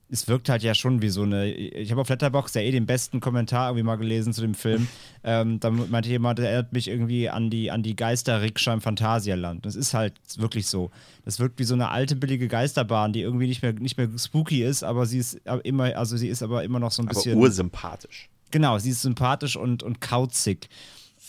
es 0.09 0.27
wirkt 0.27 0.49
halt 0.49 0.61
ja 0.61 0.75
schon 0.75 1.01
wie 1.01 1.09
so 1.09 1.23
eine. 1.23 1.51
Ich 1.51 1.89
habe 1.91 2.01
auf 2.01 2.09
Letterbox 2.09 2.53
ja 2.53 2.61
eh 2.61 2.71
den 2.71 2.85
besten 2.85 3.19
Kommentar 3.19 3.69
irgendwie 3.69 3.83
mal 3.83 3.95
gelesen 3.95 4.31
zu 4.33 4.41
dem 4.41 4.53
Film. 4.53 4.87
ähm, 5.23 5.59
da 5.59 5.71
meinte 5.71 6.09
jemand, 6.09 6.39
der 6.39 6.49
erinnert 6.49 6.73
mich 6.73 6.87
irgendwie 6.87 7.29
an 7.29 7.49
die, 7.49 7.71
an 7.71 7.81
die 7.81 7.95
Geisterrikscha 7.95 8.73
im 8.73 8.81
Phantasialand. 8.81 9.65
Das 9.65 9.75
ist 9.75 9.93
halt 9.93 10.13
wirklich 10.37 10.67
so. 10.67 10.91
Das 11.25 11.39
wirkt 11.39 11.57
wie 11.59 11.63
so 11.63 11.73
eine 11.73 11.89
alte, 11.89 12.15
billige 12.15 12.47
Geisterbahn, 12.47 13.13
die 13.13 13.21
irgendwie 13.21 13.47
nicht 13.47 13.63
mehr, 13.63 13.73
nicht 13.73 13.97
mehr 13.97 14.09
spooky 14.17 14.63
ist, 14.63 14.83
aber 14.83 15.05
sie 15.05 15.17
ist 15.17 15.41
immer, 15.63 15.95
also 15.97 16.17
sie 16.17 16.27
ist 16.27 16.43
aber 16.43 16.63
immer 16.63 16.79
noch 16.79 16.91
so 16.91 17.01
ein 17.01 17.07
aber 17.07 17.15
bisschen. 17.15 17.37
ursympathisch. 17.37 18.29
Genau, 18.51 18.77
sie 18.77 18.91
ist 18.91 19.01
sympathisch 19.01 19.55
und, 19.55 19.81
und 19.81 19.99
kauzig. 19.99 20.69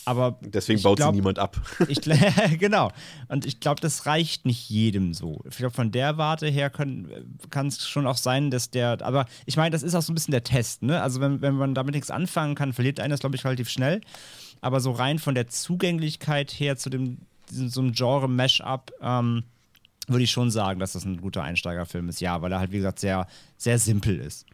Aber 0.05 0.39
Deswegen 0.41 0.83
baut 0.83 0.97
glaub, 0.97 1.13
sie 1.13 1.17
niemand 1.17 1.39
ab. 1.39 1.61
Ich, 1.89 2.01
genau. 2.59 2.91
Und 3.29 3.47
ich 3.47 3.61
glaube, 3.61 3.81
das 3.81 4.07
reicht 4.07 4.47
nicht 4.47 4.69
jedem 4.69 5.15
so. 5.15 5.43
Ich 5.49 5.57
glaube, 5.57 5.75
von 5.75 5.91
der 5.91 6.19
Warte 6.19 6.47
her 6.47 6.71
kann 6.71 7.09
es 7.67 7.89
schon 7.89 8.07
auch 8.07 8.17
sein, 8.17 8.51
dass 8.51 8.71
der. 8.71 8.99
Aber 9.03 9.27
ich 9.47 9.57
meine, 9.57 9.71
das 9.71 9.83
ist 9.83 9.95
auch 9.95 10.03
so 10.03 10.13
ein 10.13 10.15
bisschen 10.15 10.33
der 10.33 10.45
Test, 10.45 10.83
ne? 10.83 11.01
Also, 11.03 11.21
wenn, 11.21 11.41
wenn 11.41 11.55
man 11.55 11.75
damit 11.75 11.95
nichts 11.95 12.11
anfangen 12.11 12.55
kann, 12.55 12.73
verliert 12.73 13.01
einer 13.01 13.15
das, 13.15 13.21
glaube 13.21 13.37
ich, 13.37 13.45
relativ 13.45 13.69
schnell. 13.69 14.01
Aber 14.61 14.81
so 14.81 14.93
rein 14.93 15.19
von 15.19 15.35
der 15.35 15.49
Zugänglichkeit 15.49 16.51
her 16.53 16.77
zu 16.77 16.91
dem, 16.91 17.19
diesem, 17.51 17.69
so 17.69 17.81
einem 17.81 17.93
Genre-Mash-up, 17.93 18.93
ähm, 19.03 19.45
würde 20.07 20.25
ich 20.25 20.31
schon 20.31 20.51
sagen, 20.51 20.81
dass 20.81 20.93
das 20.93 21.05
ein 21.05 21.21
guter 21.21 21.43
Einsteigerfilm 21.43 22.09
ist. 22.09 22.21
Ja, 22.21 22.43
weil 22.43 22.53
er 22.53 22.61
halt, 22.61 22.73
wie 22.73 22.79
gesagt, 22.79 23.01
sehr, 23.01 23.27
sehr 23.57 23.79
simpel 23.79 24.19
ist 24.19 24.47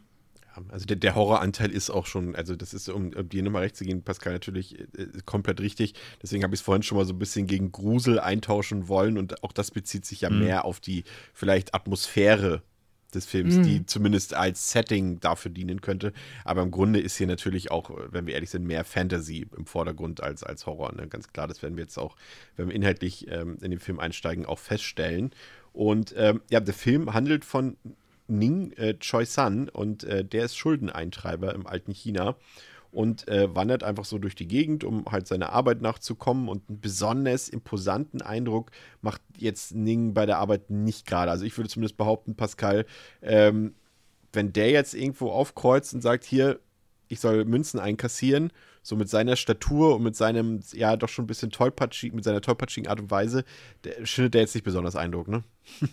also 0.69 0.87
der, 0.87 0.97
der, 0.97 1.15
Horroranteil 1.15 1.71
ist 1.71 1.91
auch 1.91 2.07
schon, 2.07 2.35
also 2.35 2.57
das 2.57 2.75
ist, 2.75 2.89
um, 2.89 3.13
um 3.13 3.29
dir 3.29 3.43
nochmal 3.43 3.63
recht 3.63 3.77
zu 3.77 3.85
gehen, 3.85 4.03
Pascal, 4.03 4.33
natürlich 4.33 4.79
äh, 4.79 4.87
komplett 5.25 5.61
richtig. 5.61 5.95
Deswegen 6.23 6.43
habe 6.43 6.55
ich 6.55 6.61
es 6.61 6.65
vorhin 6.65 6.83
schon 6.83 6.99
mal 6.99 7.05
so 7.05 7.13
ein 7.13 7.19
bisschen 7.19 7.47
gegen 7.47 7.73
Grusel 7.73 8.19
eintauschen 8.21 8.89
wollen 8.89 9.19
und 9.19 9.43
auch 9.43 9.53
das 9.53 9.71
bezieht 9.71 10.05
sich 10.05 10.23
ja 10.23 10.31
mhm. 10.31 10.41
mehr 10.41 10.65
auf 10.65 10.81
die 10.81 11.05
vielleicht 11.33 11.75
Atmosphäre 11.75 12.63
des 13.15 13.27
Films, 13.27 13.57
mhm. 13.57 13.63
die 13.65 13.87
zumindest 13.87 14.35
als 14.35 14.71
Setting 14.71 15.21
dafür 15.21 15.51
dienen 15.51 15.81
könnte. 15.81 16.13
Aber 16.45 16.63
im 16.63 16.71
Grunde 16.71 17.01
ist 17.01 17.17
hier 17.17 17.27
natürlich 17.27 17.71
auch, 17.71 17.91
wenn 18.11 18.27
wir 18.27 18.35
ehrlich 18.35 18.51
sind, 18.51 18.65
mehr 18.65 18.85
Fantasy 18.85 19.47
im 19.57 19.67
Vordergrund 19.67 20.23
als, 20.23 20.43
als 20.43 20.67
Horror. 20.67 20.93
Ne? 20.95 21.09
Ganz 21.09 21.33
klar, 21.33 21.49
das 21.49 21.63
werden 21.63 21.77
wir 21.77 21.83
jetzt 21.83 21.99
auch, 21.99 22.17
wenn 22.57 22.69
wir 22.69 22.75
inhaltlich 22.75 23.29
ähm, 23.29 23.59
in 23.61 23.71
den 23.71 23.81
Film 23.81 23.99
einsteigen, 23.99 24.47
auch 24.47 24.59
feststellen. 24.59 25.33
Und 25.73 26.15
ähm, 26.17 26.41
ja, 26.51 26.61
der 26.61 26.75
Film 26.75 27.13
handelt 27.13 27.45
von 27.45 27.77
Ning 28.31 28.73
äh, 28.73 28.95
Choi-san 28.99 29.69
und 29.69 30.05
äh, 30.05 30.25
der 30.25 30.45
ist 30.45 30.57
Schuldeneintreiber 30.57 31.55
im 31.55 31.67
alten 31.67 31.93
China 31.93 32.37
und 32.93 33.29
äh, 33.29 33.55
wandert 33.55 33.85
einfach 33.85 34.05
so 34.05 34.19
durch 34.19 34.35
die 34.35 34.49
Gegend, 34.49 34.85
um 34.85 35.05
halt 35.07 35.27
seiner 35.27 35.53
Arbeit 35.53 35.81
nachzukommen. 35.81 36.49
Und 36.49 36.69
einen 36.69 36.81
besonders 36.81 37.49
imposanten 37.49 38.21
Eindruck 38.23 38.71
macht 39.01 39.23
jetzt 39.37 39.75
Ning 39.75 40.13
bei 40.13 40.27
der 40.27 40.39
Arbeit 40.39 40.71
nicht 40.71 41.07
gerade. 41.07 41.31
Also 41.31 41.45
ich 41.45 41.57
würde 41.57 41.71
zumindest 41.71 41.97
behaupten, 41.97 42.35
Pascal, 42.35 42.87
ähm, 43.23 43.75
wenn 44.33 44.53
der 44.53 44.71
jetzt 44.71 44.95
irgendwo 44.95 45.31
aufkreuzt 45.31 45.95
und 45.95 46.03
sagt, 46.03 46.25
hier, 46.25 46.61
ich 47.09 47.21
soll 47.21 47.45
Münzen 47.45 47.81
einkassieren, 47.81 48.53
so 48.83 48.97
mit 48.97 49.09
seiner 49.09 49.37
Statur 49.37 49.97
und 49.97 50.03
mit 50.03 50.17
seinem, 50.17 50.61
ja, 50.73 50.97
doch 50.97 51.09
schon 51.09 51.25
ein 51.25 51.29
bisschen 51.29 51.51
tollpatschig, 51.51 52.13
mit 52.13 52.25
seiner 52.25 52.41
tollpatschigen 52.41 52.89
Art 52.89 53.01
und 53.01 53.11
Weise, 53.11 53.45
der, 53.85 54.07
schindet 54.07 54.35
der 54.35 54.43
jetzt 54.43 54.55
nicht 54.55 54.65
besonders 54.65 54.97
Eindruck, 54.97 55.29
ne? 55.29 55.43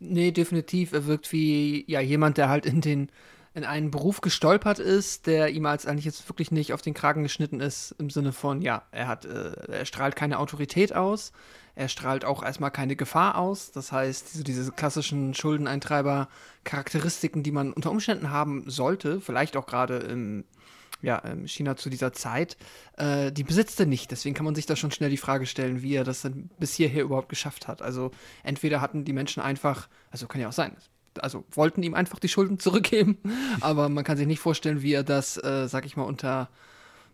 Nee, 0.00 0.32
definitiv. 0.32 0.92
Er 0.92 1.06
wirkt 1.06 1.30
wie 1.32 1.84
ja 1.86 2.00
jemand, 2.00 2.38
der 2.38 2.48
halt 2.48 2.66
in 2.66 2.80
den 2.80 3.10
in 3.52 3.64
einen 3.64 3.90
Beruf 3.90 4.20
gestolpert 4.20 4.78
ist, 4.78 5.26
der 5.26 5.48
ihm 5.48 5.66
als 5.66 5.84
eigentlich 5.84 6.04
jetzt 6.04 6.28
wirklich 6.28 6.52
nicht 6.52 6.72
auf 6.72 6.82
den 6.82 6.94
Kragen 6.94 7.24
geschnitten 7.24 7.58
ist, 7.58 7.96
im 7.98 8.08
Sinne 8.08 8.32
von, 8.32 8.62
ja, 8.62 8.84
er 8.92 9.08
hat, 9.08 9.24
äh, 9.24 9.50
er 9.66 9.84
strahlt 9.86 10.14
keine 10.14 10.38
Autorität 10.38 10.94
aus, 10.94 11.32
er 11.74 11.88
strahlt 11.88 12.24
auch 12.24 12.44
erstmal 12.44 12.70
keine 12.70 12.94
Gefahr 12.94 13.36
aus. 13.36 13.72
Das 13.72 13.90
heißt, 13.90 14.34
diese, 14.34 14.44
diese 14.44 14.70
klassischen 14.70 15.34
Schuldeneintreiber-Charakteristiken, 15.34 17.42
die 17.42 17.50
man 17.50 17.72
unter 17.72 17.90
Umständen 17.90 18.30
haben 18.30 18.70
sollte, 18.70 19.20
vielleicht 19.20 19.56
auch 19.56 19.66
gerade 19.66 19.96
im 19.96 20.44
ja, 21.02 21.22
ähm, 21.24 21.46
China 21.46 21.76
zu 21.76 21.90
dieser 21.90 22.12
Zeit, 22.12 22.56
äh, 22.96 23.32
die 23.32 23.44
besitzt 23.44 23.80
er 23.80 23.86
nicht. 23.86 24.10
Deswegen 24.10 24.34
kann 24.34 24.44
man 24.44 24.54
sich 24.54 24.66
da 24.66 24.76
schon 24.76 24.90
schnell 24.90 25.10
die 25.10 25.16
Frage 25.16 25.46
stellen, 25.46 25.82
wie 25.82 25.94
er 25.94 26.04
das 26.04 26.22
dann 26.22 26.50
bis 26.58 26.74
hierher 26.74 27.04
überhaupt 27.04 27.28
geschafft 27.28 27.68
hat. 27.68 27.82
Also 27.82 28.10
entweder 28.42 28.80
hatten 28.80 29.04
die 29.04 29.12
Menschen 29.12 29.42
einfach, 29.42 29.88
also 30.10 30.26
kann 30.26 30.40
ja 30.40 30.48
auch 30.48 30.52
sein, 30.52 30.76
also 31.18 31.44
wollten 31.50 31.82
ihm 31.82 31.94
einfach 31.94 32.18
die 32.18 32.28
Schulden 32.28 32.58
zurückgeben, 32.60 33.18
aber 33.60 33.88
man 33.88 34.04
kann 34.04 34.16
sich 34.16 34.26
nicht 34.26 34.40
vorstellen, 34.40 34.82
wie 34.82 34.92
er 34.92 35.04
das, 35.04 35.36
äh, 35.42 35.68
sag 35.68 35.86
ich 35.86 35.96
mal, 35.96 36.04
unter 36.04 36.48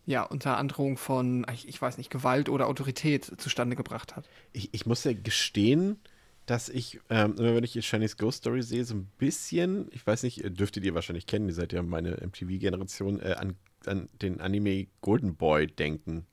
ja, 0.09 0.23
unter 0.23 0.57
Androhung 0.57 0.97
von, 0.97 1.45
ich, 1.53 1.67
ich, 1.67 1.83
weiß 1.83 1.99
nicht, 1.99 2.11
Gewalt 2.11 2.49
oder 2.49 2.69
Autorität 2.69 3.25
zustande 3.39 3.75
gebracht 3.75 4.15
hat. 4.15 4.29
Ich, 4.53 4.73
ich 4.73 4.87
muss 4.87 5.03
ja 5.03 5.13
gestehen, 5.13 5.99
dass 6.47 6.69
ich, 6.69 7.01
ähm, 7.11 7.35
wenn 7.37 7.65
ich 7.65 7.73
Chinese 7.85 8.17
Ghost 8.17 8.39
Story 8.39 8.63
sehe, 8.63 8.85
so 8.85 8.95
ein 8.95 9.11
bisschen, 9.19 9.89
ich 9.91 10.07
weiß 10.07 10.23
nicht, 10.23 10.43
dürftet 10.59 10.85
ihr 10.85 10.95
wahrscheinlich 10.95 11.27
kennen, 11.27 11.49
ihr 11.49 11.55
seid 11.55 11.73
ja 11.73 11.83
meine 11.83 12.13
MTV-Generation, 12.25 13.21
äh, 13.21 13.35
an 13.37 13.57
an 13.89 14.09
den 14.23 14.41
Anime 14.41 14.87
Golden 15.01 15.37
Boy 15.37 15.67
denken. 15.67 16.27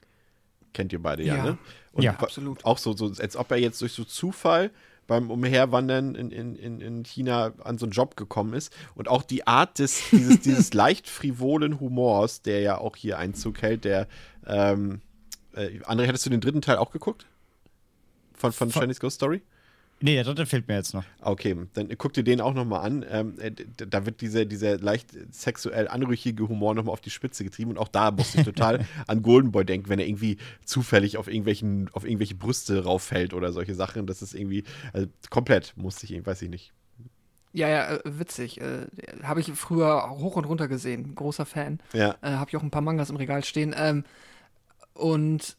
Kennt 0.73 0.91
ihr 0.91 1.01
beide 1.01 1.23
ja, 1.23 1.37
ja 1.37 1.43
ne? 1.43 1.57
Und 1.91 2.03
ja, 2.03 2.13
absolut. 2.13 2.65
Auch 2.65 2.77
so, 2.77 2.93
so, 2.95 3.11
als 3.19 3.35
ob 3.35 3.51
er 3.51 3.57
jetzt 3.57 3.81
durch 3.81 3.93
so 3.93 4.03
Zufall 4.03 4.71
beim 5.07 5.29
Umherwandern 5.29 6.15
in, 6.15 6.31
in, 6.31 6.81
in 6.81 7.03
China 7.03 7.53
an 7.63 7.77
so 7.77 7.85
einen 7.85 7.91
Job 7.91 8.15
gekommen 8.15 8.53
ist. 8.53 8.73
Und 8.95 9.07
auch 9.07 9.23
die 9.23 9.45
Art 9.45 9.79
des, 9.79 10.09
dieses, 10.11 10.39
dieses 10.41 10.73
leicht 10.73 11.07
frivolen 11.07 11.79
Humors, 11.79 12.41
der 12.41 12.61
ja 12.61 12.77
auch 12.77 12.95
hier 12.95 13.17
Einzug 13.19 13.61
hält, 13.61 13.85
der, 13.85 14.07
ähm, 14.47 15.01
äh, 15.55 15.79
André, 15.81 16.05
hättest 16.05 16.25
du 16.25 16.29
den 16.29 16.41
dritten 16.41 16.61
Teil 16.61 16.77
auch 16.77 16.91
geguckt? 16.91 17.25
Von, 18.33 18.51
von, 18.51 18.71
von 18.71 18.81
Chinese 18.81 18.99
Ghost 18.99 19.15
Story? 19.15 19.41
Nee, 20.03 20.15
der 20.15 20.25
dritte 20.25 20.45
fehlt 20.45 20.67
mir 20.67 20.75
jetzt 20.75 20.93
noch. 20.93 21.05
Okay, 21.21 21.55
dann 21.75 21.87
guck 21.97 22.11
dir 22.11 22.25
den 22.25 22.41
auch 22.41 22.53
nochmal 22.53 22.85
an. 22.85 23.05
Ähm, 23.09 23.39
äh, 23.39 23.51
da 23.77 24.05
wird 24.05 24.19
dieser, 24.19 24.43
dieser 24.43 24.77
leicht 24.77 25.11
sexuell 25.33 25.87
anrüchige 25.87 26.49
Humor 26.49 26.75
nochmal 26.75 26.91
auf 26.91 26.99
die 26.99 27.09
Spitze 27.09 27.45
getrieben 27.45 27.71
und 27.71 27.77
auch 27.77 27.87
da 27.87 28.11
musste 28.11 28.39
ich 28.39 28.43
total 28.43 28.85
an 29.07 29.21
Golden 29.23 29.53
Boy 29.53 29.63
denken, 29.63 29.87
wenn 29.87 29.99
er 29.99 30.07
irgendwie 30.07 30.35
zufällig 30.65 31.15
auf, 31.15 31.29
irgendwelchen, 31.29 31.89
auf 31.93 32.03
irgendwelche 32.03 32.35
Brüste 32.35 32.83
rauffällt 32.83 33.33
oder 33.33 33.53
solche 33.53 33.75
Sachen. 33.75 34.05
Das 34.05 34.21
ist 34.21 34.35
irgendwie 34.35 34.65
also 34.91 35.07
komplett, 35.29 35.71
musste 35.77 36.05
ich, 36.05 36.25
weiß 36.25 36.41
ich 36.41 36.49
nicht. 36.49 36.73
Ja, 37.53 37.69
ja, 37.69 37.95
äh, 37.95 38.01
witzig. 38.03 38.59
Äh, 38.59 38.87
Habe 39.23 39.39
ich 39.39 39.53
früher 39.53 40.09
hoch 40.09 40.35
und 40.35 40.43
runter 40.43 40.67
gesehen. 40.67 41.15
Großer 41.15 41.45
Fan. 41.45 41.79
Ja. 41.93 42.17
Äh, 42.21 42.31
Habe 42.31 42.49
ich 42.49 42.57
auch 42.57 42.63
ein 42.63 42.71
paar 42.71 42.81
Mangas 42.81 43.09
im 43.09 43.15
Regal 43.15 43.45
stehen. 43.45 43.73
Ähm, 43.77 44.03
und 44.95 45.55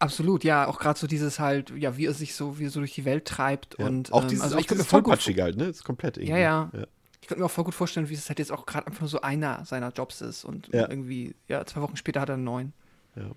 Absolut, 0.00 0.44
ja, 0.44 0.68
auch 0.68 0.78
gerade 0.78 0.98
so 0.98 1.06
dieses 1.06 1.40
halt, 1.40 1.70
ja, 1.76 1.96
wie 1.96 2.06
er 2.06 2.14
sich 2.14 2.34
so, 2.34 2.58
wie 2.58 2.66
er 2.66 2.70
so 2.70 2.78
durch 2.78 2.94
die 2.94 3.04
Welt 3.04 3.24
treibt 3.24 3.76
ja. 3.78 3.86
und 3.86 4.12
auch 4.12 4.22
ähm, 4.22 4.28
dieses, 4.28 4.44
also 4.44 4.56
auch 4.56 4.60
ich 4.60 4.68
könnte 4.68 4.84
mir 4.84 4.88
voll 4.88 5.02
gut 5.02 5.18
halt, 5.18 5.56
ne? 5.56 5.64
Ist 5.64 5.84
komplett 5.84 6.16
irgendwie. 6.18 6.32
Ja, 6.32 6.38
ja, 6.38 6.70
ja. 6.72 6.86
Ich 7.20 7.26
könnte 7.26 7.40
mir 7.40 7.46
auch 7.46 7.50
voll 7.50 7.64
gut 7.64 7.74
vorstellen, 7.74 8.08
wie 8.08 8.14
es 8.14 8.28
halt 8.28 8.38
jetzt 8.38 8.52
auch 8.52 8.64
gerade 8.64 8.86
einfach 8.86 9.00
nur 9.00 9.08
so 9.08 9.20
einer 9.20 9.64
seiner 9.64 9.90
Jobs 9.92 10.20
ist 10.20 10.44
und 10.44 10.68
ja. 10.72 10.88
irgendwie, 10.88 11.34
ja, 11.48 11.64
zwei 11.66 11.80
Wochen 11.80 11.96
später 11.96 12.20
hat 12.20 12.28
er 12.28 12.34
einen 12.34 12.44
neuen. 12.44 12.72
Ja. 13.16 13.30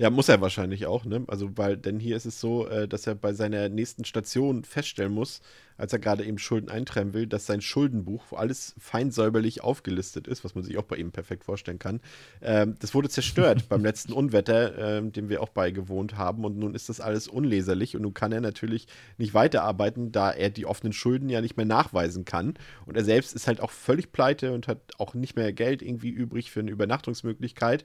Ja, 0.00 0.10
muss 0.10 0.28
er 0.28 0.40
wahrscheinlich 0.40 0.86
auch, 0.86 1.04
ne? 1.04 1.24
Also, 1.26 1.50
weil, 1.58 1.76
denn 1.76 1.98
hier 1.98 2.16
ist 2.16 2.24
es 2.24 2.40
so, 2.40 2.68
äh, 2.68 2.86
dass 2.86 3.08
er 3.08 3.16
bei 3.16 3.32
seiner 3.32 3.68
nächsten 3.68 4.04
Station 4.04 4.62
feststellen 4.62 5.12
muss, 5.12 5.40
als 5.76 5.92
er 5.92 5.98
gerade 5.98 6.24
eben 6.24 6.38
Schulden 6.38 6.68
eintreiben 6.68 7.14
will, 7.14 7.26
dass 7.26 7.46
sein 7.46 7.60
Schuldenbuch, 7.60 8.24
wo 8.30 8.36
alles 8.36 8.76
fein 8.78 9.10
säuberlich 9.10 9.62
aufgelistet 9.62 10.28
ist, 10.28 10.44
was 10.44 10.54
man 10.54 10.62
sich 10.62 10.78
auch 10.78 10.84
bei 10.84 10.96
ihm 10.96 11.10
perfekt 11.10 11.42
vorstellen 11.44 11.80
kann, 11.80 12.00
ähm, 12.42 12.76
das 12.78 12.94
wurde 12.94 13.08
zerstört 13.08 13.68
beim 13.68 13.82
letzten 13.84 14.12
Unwetter, 14.12 14.98
ähm, 14.98 15.10
dem 15.10 15.28
wir 15.28 15.42
auch 15.42 15.48
beigewohnt 15.48 16.16
haben. 16.16 16.44
Und 16.44 16.56
nun 16.58 16.76
ist 16.76 16.88
das 16.88 17.00
alles 17.00 17.26
unleserlich 17.26 17.96
und 17.96 18.02
nun 18.02 18.14
kann 18.14 18.30
er 18.30 18.40
natürlich 18.40 18.86
nicht 19.18 19.34
weiterarbeiten, 19.34 20.12
da 20.12 20.30
er 20.30 20.50
die 20.50 20.66
offenen 20.66 20.92
Schulden 20.92 21.28
ja 21.28 21.40
nicht 21.40 21.56
mehr 21.56 21.66
nachweisen 21.66 22.24
kann. 22.24 22.54
Und 22.86 22.96
er 22.96 23.04
selbst 23.04 23.34
ist 23.34 23.48
halt 23.48 23.60
auch 23.60 23.72
völlig 23.72 24.12
pleite 24.12 24.52
und 24.52 24.68
hat 24.68 24.78
auch 24.98 25.14
nicht 25.14 25.34
mehr 25.34 25.52
Geld 25.52 25.82
irgendwie 25.82 26.10
übrig 26.10 26.52
für 26.52 26.60
eine 26.60 26.70
Übernachtungsmöglichkeit 26.70 27.84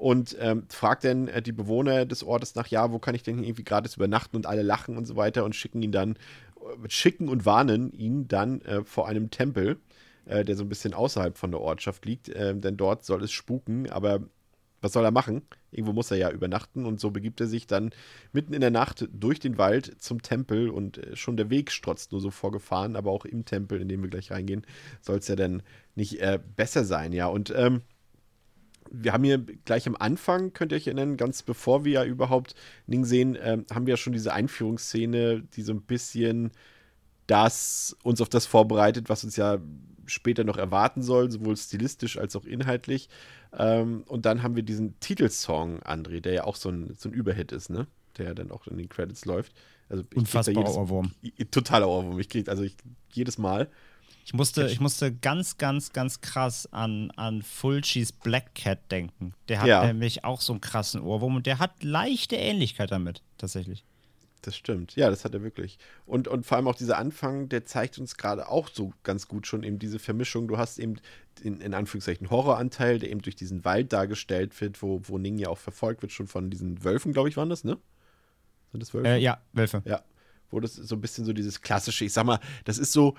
und 0.00 0.34
ähm, 0.40 0.64
fragt 0.70 1.04
dann 1.04 1.28
äh, 1.28 1.42
die 1.42 1.52
Bewohner 1.52 2.06
des 2.06 2.24
Ortes 2.24 2.54
nach, 2.54 2.66
ja, 2.68 2.90
wo 2.90 2.98
kann 2.98 3.14
ich 3.14 3.22
denn 3.22 3.44
irgendwie 3.44 3.64
gratis 3.64 3.96
übernachten 3.96 4.34
und 4.34 4.46
alle 4.46 4.62
lachen 4.62 4.96
und 4.96 5.04
so 5.04 5.14
weiter 5.14 5.44
und 5.44 5.54
schicken 5.54 5.82
ihn 5.82 5.92
dann, 5.92 6.16
äh, 6.56 6.88
schicken 6.88 7.28
und 7.28 7.44
warnen 7.44 7.92
ihn 7.92 8.26
dann 8.26 8.62
äh, 8.62 8.82
vor 8.82 9.08
einem 9.08 9.30
Tempel, 9.30 9.78
äh, 10.24 10.42
der 10.42 10.56
so 10.56 10.64
ein 10.64 10.70
bisschen 10.70 10.94
außerhalb 10.94 11.36
von 11.36 11.50
der 11.50 11.60
Ortschaft 11.60 12.06
liegt, 12.06 12.30
äh, 12.30 12.56
denn 12.56 12.78
dort 12.78 13.04
soll 13.04 13.22
es 13.22 13.30
spuken, 13.30 13.90
aber 13.90 14.22
was 14.80 14.94
soll 14.94 15.04
er 15.04 15.10
machen? 15.10 15.42
Irgendwo 15.70 15.92
muss 15.92 16.10
er 16.10 16.16
ja 16.16 16.30
übernachten 16.30 16.86
und 16.86 16.98
so 16.98 17.10
begibt 17.10 17.38
er 17.42 17.46
sich 17.46 17.66
dann 17.66 17.90
mitten 18.32 18.54
in 18.54 18.62
der 18.62 18.70
Nacht 18.70 19.06
durch 19.12 19.38
den 19.38 19.58
Wald 19.58 19.96
zum 19.98 20.22
Tempel 20.22 20.70
und 20.70 20.96
äh, 20.96 21.14
schon 21.14 21.36
der 21.36 21.50
Weg 21.50 21.70
strotzt 21.70 22.12
nur 22.12 22.22
so 22.22 22.30
vorgefahren, 22.30 22.96
aber 22.96 23.10
auch 23.10 23.26
im 23.26 23.44
Tempel, 23.44 23.82
in 23.82 23.88
dem 23.88 24.00
wir 24.00 24.08
gleich 24.08 24.30
reingehen, 24.30 24.66
soll 25.02 25.18
es 25.18 25.28
ja 25.28 25.36
dann 25.36 25.62
nicht 25.94 26.20
äh, 26.20 26.38
besser 26.56 26.86
sein, 26.86 27.12
ja. 27.12 27.26
Und 27.26 27.52
ähm, 27.54 27.82
wir 28.90 29.12
haben 29.12 29.24
hier 29.24 29.38
gleich 29.38 29.86
am 29.86 29.96
Anfang, 29.96 30.52
könnt 30.52 30.72
ihr 30.72 30.76
euch 30.76 30.86
erinnern, 30.86 31.16
ganz 31.16 31.42
bevor 31.42 31.84
wir 31.84 31.92
ja 31.92 32.04
überhaupt 32.04 32.54
Ning 32.86 33.04
sehen, 33.04 33.38
ähm, 33.40 33.64
haben 33.72 33.86
wir 33.86 33.92
ja 33.92 33.96
schon 33.96 34.12
diese 34.12 34.32
Einführungsszene, 34.32 35.42
die 35.54 35.62
so 35.62 35.72
ein 35.72 35.82
bisschen 35.82 36.50
das 37.26 37.96
uns 38.02 38.20
auf 38.20 38.28
das 38.28 38.46
vorbereitet, 38.46 39.08
was 39.08 39.22
uns 39.22 39.36
ja 39.36 39.58
später 40.06 40.42
noch 40.42 40.56
erwarten 40.56 41.02
soll, 41.02 41.30
sowohl 41.30 41.56
stilistisch 41.56 42.18
als 42.18 42.34
auch 42.34 42.44
inhaltlich. 42.44 43.08
Ähm, 43.56 44.02
und 44.06 44.26
dann 44.26 44.42
haben 44.42 44.56
wir 44.56 44.64
diesen 44.64 44.98
Titelsong, 44.98 45.80
André, 45.80 46.20
der 46.20 46.32
ja 46.32 46.44
auch 46.44 46.56
so 46.56 46.68
ein, 46.68 46.94
so 46.98 47.08
ein 47.08 47.12
Überhit 47.12 47.52
ist, 47.52 47.70
ne? 47.70 47.86
Der 48.18 48.26
ja 48.26 48.34
dann 48.34 48.50
auch 48.50 48.66
in 48.66 48.76
den 48.76 48.88
Credits 48.88 49.24
läuft. 49.24 49.52
Also 49.88 50.04
Unfassbarer 50.14 50.74
Ohrwurm. 50.74 51.12
Totaler 51.52 51.88
Ohrwurm. 51.88 52.18
Ich 52.18 52.28
krieg, 52.28 52.48
also 52.48 52.64
ich, 52.64 52.76
jedes 53.12 53.38
Mal. 53.38 53.68
Ich 54.24 54.34
musste, 54.34 54.66
ich 54.66 54.80
musste 54.80 55.12
ganz, 55.12 55.58
ganz, 55.58 55.92
ganz 55.92 56.20
krass 56.20 56.68
an, 56.72 57.10
an 57.12 57.42
Fulcis 57.42 58.12
Black 58.12 58.54
Cat 58.54 58.90
denken. 58.90 59.34
Der 59.48 59.60
hat 59.60 59.68
ja. 59.68 59.84
nämlich 59.84 60.24
auch 60.24 60.40
so 60.40 60.52
einen 60.52 60.60
krassen 60.60 61.00
Ohrwurm 61.00 61.36
und 61.36 61.46
der 61.46 61.58
hat 61.58 61.82
leichte 61.82 62.36
Ähnlichkeit 62.36 62.90
damit, 62.90 63.22
tatsächlich. 63.38 63.84
Das 64.42 64.56
stimmt. 64.56 64.96
Ja, 64.96 65.10
das 65.10 65.24
hat 65.24 65.34
er 65.34 65.42
wirklich. 65.42 65.78
Und, 66.06 66.26
und 66.26 66.46
vor 66.46 66.56
allem 66.56 66.68
auch 66.68 66.74
dieser 66.74 66.96
Anfang, 66.96 67.48
der 67.48 67.66
zeigt 67.66 67.98
uns 67.98 68.16
gerade 68.16 68.48
auch 68.48 68.68
so 68.72 68.92
ganz 69.02 69.28
gut 69.28 69.46
schon 69.46 69.62
eben 69.62 69.78
diese 69.78 69.98
Vermischung. 69.98 70.48
Du 70.48 70.56
hast 70.56 70.78
eben 70.78 70.96
in, 71.42 71.60
in 71.60 71.74
Anführungszeichen 71.74 72.30
Horroranteil, 72.30 72.98
der 72.98 73.10
eben 73.10 73.20
durch 73.20 73.36
diesen 73.36 73.64
Wald 73.64 73.92
dargestellt 73.92 74.58
wird, 74.60 74.82
wo, 74.82 75.02
wo 75.04 75.18
Ning 75.18 75.38
ja 75.38 75.48
auch 75.48 75.58
verfolgt 75.58 76.02
wird, 76.02 76.12
schon 76.12 76.26
von 76.26 76.50
diesen 76.50 76.84
Wölfen, 76.84 77.12
glaube 77.12 77.28
ich, 77.28 77.36
waren 77.36 77.50
das, 77.50 77.64
ne? 77.64 77.76
Sind 78.72 78.80
das 78.82 78.94
Wölfe? 78.94 79.08
Äh, 79.08 79.18
ja, 79.18 79.40
Wölfe. 79.52 79.82
Ja. 79.84 80.02
Wo 80.50 80.60
das 80.60 80.74
so 80.74 80.96
ein 80.96 81.00
bisschen 81.00 81.24
so 81.24 81.32
dieses 81.32 81.60
klassische, 81.60 82.04
ich 82.04 82.12
sag 82.12 82.24
mal, 82.24 82.40
das 82.64 82.78
ist 82.78 82.92
so, 82.92 83.16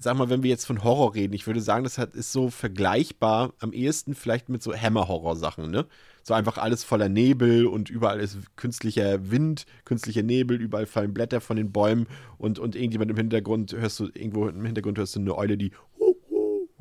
sag 0.00 0.16
mal, 0.16 0.30
wenn 0.30 0.42
wir 0.42 0.50
jetzt 0.50 0.66
von 0.66 0.84
Horror 0.84 1.14
reden, 1.14 1.34
ich 1.34 1.46
würde 1.46 1.60
sagen, 1.60 1.84
das 1.84 1.98
hat, 1.98 2.14
ist 2.14 2.32
so 2.32 2.50
vergleichbar 2.50 3.52
am 3.58 3.72
ehesten 3.72 4.14
vielleicht 4.14 4.48
mit 4.48 4.62
so 4.62 4.74
Hammer-Horror-Sachen, 4.74 5.70
ne? 5.70 5.86
So 6.24 6.34
einfach 6.34 6.56
alles 6.58 6.84
voller 6.84 7.08
Nebel 7.08 7.66
und 7.66 7.90
überall 7.90 8.20
ist 8.20 8.38
künstlicher 8.54 9.30
Wind, 9.30 9.66
künstlicher 9.84 10.22
Nebel, 10.22 10.60
überall 10.60 10.86
fallen 10.86 11.12
Blätter 11.12 11.40
von 11.40 11.56
den 11.56 11.72
Bäumen 11.72 12.06
und, 12.38 12.60
und 12.60 12.76
irgendjemand 12.76 13.10
im 13.10 13.16
Hintergrund 13.16 13.72
hörst 13.72 13.98
du, 13.98 14.04
irgendwo 14.14 14.46
im 14.46 14.64
Hintergrund 14.64 14.98
hörst 14.98 15.16
du 15.16 15.20
eine 15.20 15.36
Eule, 15.36 15.56
die 15.56 15.72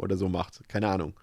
oder 0.01 0.17
so 0.17 0.30
macht. 0.30 0.67
Keine 0.67 0.88
Ahnung. 0.88 1.13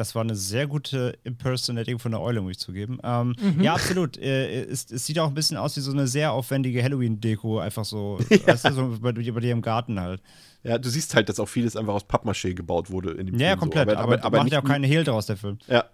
Das 0.00 0.14
war 0.14 0.22
eine 0.22 0.34
sehr 0.34 0.66
gute 0.66 1.18
Impersonating 1.24 1.98
von 1.98 2.12
der 2.12 2.22
Eule, 2.22 2.40
muss 2.40 2.52
ich 2.52 2.58
zugeben. 2.58 2.98
Ähm, 3.04 3.36
mhm. 3.38 3.60
Ja, 3.60 3.74
absolut. 3.74 4.16
Äh, 4.16 4.62
es, 4.62 4.90
es, 4.90 5.04
sieht 5.04 5.18
auch 5.18 5.28
ein 5.28 5.34
bisschen 5.34 5.58
aus 5.58 5.76
wie 5.76 5.80
so 5.80 5.92
eine 5.92 6.06
sehr 6.06 6.32
aufwendige 6.32 6.82
Halloween-Deko, 6.82 7.58
einfach 7.58 7.84
so, 7.84 8.18
ja. 8.30 8.38
weißt 8.46 8.64
du, 8.64 8.72
so 8.72 8.98
bei, 8.98 9.12
bei 9.12 9.20
dir 9.20 9.52
im 9.52 9.60
Garten 9.60 10.00
halt. 10.00 10.22
Ja, 10.62 10.78
du 10.78 10.88
siehst 10.88 11.14
halt, 11.14 11.28
dass 11.28 11.38
auch 11.38 11.50
vieles 11.50 11.76
einfach 11.76 11.92
aus 11.92 12.08
Pappmaché 12.08 12.54
gebaut 12.54 12.88
wurde 12.88 13.10
in 13.10 13.26
dem 13.26 13.34
ja, 13.34 13.40
Film. 13.40 13.40
Ja, 13.40 13.56
komplett. 13.56 13.90
So. 13.90 13.96
Aber, 13.96 14.02
aber, 14.04 14.14
aber, 14.14 14.24
aber 14.24 14.38
macht 14.38 14.52
ja 14.52 14.62
auch 14.62 14.64
keine 14.64 14.86
Hehl 14.86 15.04
daraus, 15.04 15.26
der 15.26 15.36
Film. 15.36 15.58
Ja, 15.68 15.84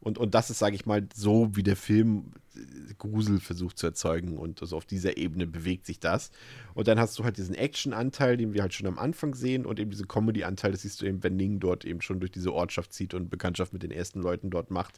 und, 0.00 0.18
und 0.18 0.34
das 0.34 0.50
ist, 0.50 0.58
sage 0.58 0.76
ich 0.76 0.86
mal, 0.86 1.06
so, 1.14 1.56
wie 1.56 1.62
der 1.62 1.76
Film 1.76 2.32
äh, 2.54 2.94
Grusel 2.98 3.40
versucht 3.40 3.78
zu 3.78 3.86
erzeugen 3.86 4.36
und 4.36 4.62
also 4.62 4.76
auf 4.76 4.84
dieser 4.84 5.16
Ebene 5.16 5.46
bewegt 5.46 5.86
sich 5.86 5.98
das. 5.98 6.30
Und 6.74 6.88
dann 6.88 6.98
hast 7.00 7.18
du 7.18 7.24
halt 7.24 7.36
diesen 7.38 7.54
Action-Anteil, 7.54 8.36
den 8.36 8.54
wir 8.54 8.62
halt 8.62 8.74
schon 8.74 8.86
am 8.86 8.98
Anfang 8.98 9.34
sehen 9.34 9.66
und 9.66 9.80
eben 9.80 9.90
diesen 9.90 10.08
Comedy-Anteil, 10.08 10.72
das 10.72 10.82
siehst 10.82 11.02
du 11.02 11.06
eben, 11.06 11.22
wenn 11.22 11.36
Ning 11.36 11.60
dort 11.60 11.84
eben 11.84 12.00
schon 12.00 12.20
durch 12.20 12.30
diese 12.30 12.52
Ortschaft 12.52 12.92
zieht 12.92 13.14
und 13.14 13.30
Bekanntschaft 13.30 13.72
mit 13.72 13.82
den 13.82 13.90
ersten 13.90 14.20
Leuten 14.20 14.50
dort 14.50 14.70
macht. 14.70 14.94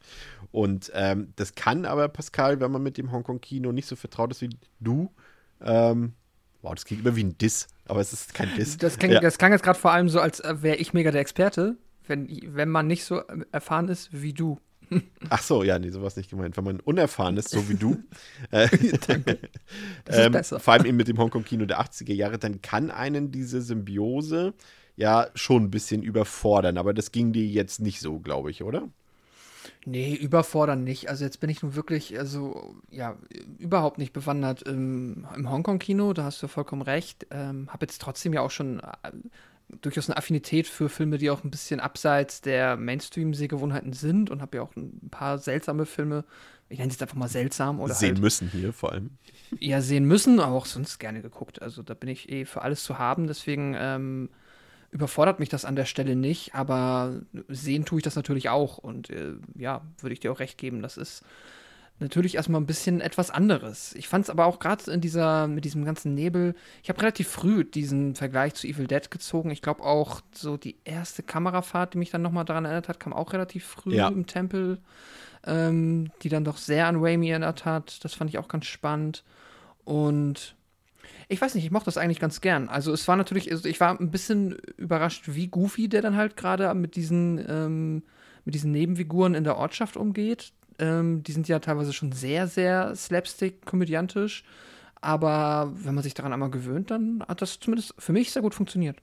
Und 0.52 0.90
ähm, 0.94 1.32
das 1.36 1.54
kann 1.54 1.84
aber, 1.84 2.08
Pascal, 2.08 2.60
wenn 2.60 2.70
man 2.70 2.82
mit 2.82 2.98
dem 2.98 3.12
Hongkong-Kino 3.12 3.72
nicht 3.72 3.86
so 3.86 3.96
vertraut 3.96 4.32
ist 4.32 4.42
wie 4.42 4.50
du, 4.80 5.10
ähm, 5.60 6.12
Wow, 6.62 6.74
das 6.74 6.84
klingt 6.84 7.04
immer 7.04 7.14
wie 7.14 7.24
ein 7.24 7.38
Diss, 7.38 7.68
aber 7.86 8.00
es 8.00 8.12
ist 8.12 8.34
kein 8.34 8.52
Diss. 8.56 8.76
Das, 8.78 8.98
klingt, 8.98 9.14
ja. 9.14 9.20
das 9.20 9.38
klang 9.38 9.52
jetzt 9.52 9.62
gerade 9.62 9.78
vor 9.78 9.92
allem 9.92 10.08
so, 10.08 10.20
als 10.20 10.40
äh, 10.40 10.60
wäre 10.60 10.76
ich 10.76 10.92
mega 10.92 11.12
der 11.12 11.20
Experte, 11.20 11.76
wenn, 12.06 12.28
wenn 12.46 12.68
man 12.68 12.86
nicht 12.86 13.04
so 13.04 13.20
äh, 13.20 13.44
erfahren 13.52 13.88
ist 13.88 14.08
wie 14.12 14.32
du. 14.32 14.58
Ach 15.28 15.42
so, 15.42 15.62
ja, 15.62 15.78
nee, 15.78 15.90
sowas 15.90 16.16
nicht 16.16 16.30
gemeint. 16.30 16.56
Wenn 16.56 16.64
man 16.64 16.80
unerfahren 16.80 17.36
ist, 17.36 17.50
so 17.50 17.68
wie 17.68 17.74
du, 17.74 18.02
äh, 18.50 18.68
ähm, 20.08 20.44
vor 20.44 20.72
allem 20.72 20.86
eben 20.86 20.96
mit 20.96 21.08
dem 21.08 21.18
Hongkong-Kino 21.18 21.66
der 21.66 21.80
80er 21.80 22.14
Jahre, 22.14 22.38
dann 22.38 22.62
kann 22.62 22.90
einen 22.90 23.30
diese 23.30 23.60
Symbiose 23.60 24.54
ja 24.96 25.28
schon 25.34 25.64
ein 25.64 25.70
bisschen 25.70 26.02
überfordern. 26.02 26.78
Aber 26.78 26.94
das 26.94 27.12
ging 27.12 27.32
dir 27.32 27.46
jetzt 27.46 27.80
nicht 27.80 28.00
so, 28.00 28.18
glaube 28.18 28.50
ich, 28.50 28.62
oder? 28.62 28.88
Nee, 29.84 30.14
überfordern 30.14 30.84
nicht. 30.84 31.08
Also 31.08 31.24
jetzt 31.24 31.40
bin 31.40 31.50
ich 31.50 31.62
nun 31.62 31.74
wirklich, 31.74 32.18
also 32.18 32.74
ja, 32.90 33.16
überhaupt 33.58 33.98
nicht 33.98 34.12
bewandert 34.12 34.62
im, 34.62 35.26
im 35.36 35.50
Hongkong-Kino, 35.50 36.12
da 36.12 36.24
hast 36.24 36.42
du 36.42 36.48
vollkommen 36.48 36.82
recht. 36.82 37.26
Ähm, 37.30 37.68
habe 37.70 37.86
jetzt 37.86 38.00
trotzdem 38.00 38.32
ja 38.32 38.40
auch 38.40 38.50
schon 38.50 38.80
äh, 38.80 39.12
durchaus 39.80 40.08
eine 40.08 40.16
Affinität 40.16 40.66
für 40.66 40.88
Filme, 40.88 41.18
die 41.18 41.30
auch 41.30 41.44
ein 41.44 41.50
bisschen 41.50 41.80
abseits 41.80 42.40
der 42.40 42.76
Mainstream-Sehgewohnheiten 42.76 43.92
sind 43.92 44.30
und 44.30 44.40
habe 44.40 44.58
ja 44.58 44.62
auch 44.62 44.74
ein 44.76 45.08
paar 45.10 45.38
seltsame 45.38 45.86
Filme, 45.86 46.24
ich 46.68 46.78
nenne 46.78 46.88
es 46.88 46.94
jetzt 46.94 47.02
einfach 47.02 47.16
mal 47.16 47.28
seltsam 47.28 47.80
oder 47.80 47.94
sehen 47.94 48.14
halt, 48.14 48.20
müssen 48.20 48.48
hier 48.50 48.72
vor 48.72 48.92
allem. 48.92 49.10
Ja, 49.58 49.80
sehen 49.80 50.04
müssen, 50.04 50.40
aber 50.40 50.54
auch 50.54 50.66
sonst 50.66 50.98
gerne 50.98 51.22
geguckt. 51.22 51.62
Also 51.62 51.82
da 51.82 51.94
bin 51.94 52.08
ich 52.08 52.30
eh 52.30 52.44
für 52.44 52.62
alles 52.62 52.82
zu 52.84 52.98
haben, 52.98 53.26
deswegen 53.26 53.74
ähm, 53.78 54.28
überfordert 54.90 55.38
mich 55.38 55.48
das 55.48 55.64
an 55.64 55.76
der 55.76 55.86
Stelle 55.86 56.16
nicht, 56.16 56.54
aber 56.54 57.20
sehen 57.48 57.84
tue 57.84 57.98
ich 57.98 58.04
das 58.04 58.16
natürlich 58.16 58.48
auch 58.48 58.78
und 58.78 59.10
äh, 59.10 59.34
ja, 59.54 59.82
würde 60.00 60.12
ich 60.12 60.20
dir 60.20 60.32
auch 60.32 60.40
recht 60.40 60.58
geben, 60.58 60.82
das 60.82 60.96
ist 60.96 61.24
natürlich 62.00 62.36
erstmal 62.36 62.60
ein 62.60 62.66
bisschen 62.66 63.00
etwas 63.00 63.30
anderes. 63.30 63.94
Ich 63.94 64.08
fand 64.08 64.24
es 64.24 64.30
aber 64.30 64.46
auch 64.46 64.58
gerade 64.58 64.90
in 64.90 65.00
dieser, 65.00 65.48
mit 65.48 65.64
diesem 65.64 65.84
ganzen 65.84 66.14
Nebel, 66.14 66.54
ich 66.82 66.88
habe 66.88 67.00
relativ 67.00 67.28
früh 67.28 67.64
diesen 67.64 68.14
Vergleich 68.14 68.54
zu 68.54 68.66
Evil 68.66 68.86
Dead 68.86 69.10
gezogen. 69.10 69.50
Ich 69.50 69.62
glaube 69.62 69.82
auch 69.82 70.20
so 70.32 70.56
die 70.56 70.76
erste 70.84 71.22
Kamerafahrt, 71.22 71.94
die 71.94 71.98
mich 71.98 72.10
dann 72.10 72.22
nochmal 72.22 72.44
daran 72.44 72.64
erinnert 72.64 72.88
hat, 72.88 73.00
kam 73.00 73.12
auch 73.12 73.32
relativ 73.32 73.64
früh 73.64 73.96
ja. 73.96 74.08
im 74.08 74.26
Tempel, 74.26 74.78
ähm, 75.46 76.10
die 76.22 76.28
dann 76.28 76.44
doch 76.44 76.56
sehr 76.56 76.86
an 76.86 76.96
Raimi 76.98 77.30
erinnert 77.30 77.64
hat. 77.64 78.04
Das 78.04 78.14
fand 78.14 78.30
ich 78.30 78.38
auch 78.38 78.48
ganz 78.48 78.66
spannend. 78.66 79.24
Und 79.84 80.54
ich 81.28 81.40
weiß 81.40 81.54
nicht, 81.54 81.64
ich 81.64 81.70
mochte 81.70 81.86
das 81.86 81.98
eigentlich 81.98 82.20
ganz 82.20 82.40
gern. 82.40 82.68
Also 82.68 82.92
es 82.92 83.08
war 83.08 83.16
natürlich, 83.16 83.50
also 83.50 83.68
ich 83.68 83.80
war 83.80 83.98
ein 83.98 84.10
bisschen 84.10 84.56
überrascht, 84.76 85.24
wie 85.26 85.48
goofy 85.48 85.88
der 85.88 86.02
dann 86.02 86.16
halt 86.16 86.36
gerade 86.36 86.72
mit 86.74 86.96
diesen, 86.96 87.44
ähm, 87.48 88.02
mit 88.44 88.54
diesen 88.54 88.70
Nebenfiguren 88.70 89.34
in 89.34 89.44
der 89.44 89.56
Ortschaft 89.56 89.96
umgeht. 89.96 90.52
Ähm, 90.78 91.22
die 91.22 91.32
sind 91.32 91.48
ja 91.48 91.58
teilweise 91.58 91.92
schon 91.92 92.12
sehr, 92.12 92.46
sehr 92.46 92.94
slapstick-komödiantisch. 92.94 94.44
Aber 95.00 95.72
wenn 95.74 95.94
man 95.94 96.02
sich 96.02 96.14
daran 96.14 96.32
einmal 96.32 96.50
gewöhnt, 96.50 96.90
dann 96.90 97.22
hat 97.26 97.42
das 97.42 97.60
zumindest 97.60 97.94
für 97.98 98.12
mich 98.12 98.32
sehr 98.32 98.42
gut 98.42 98.54
funktioniert. 98.54 98.98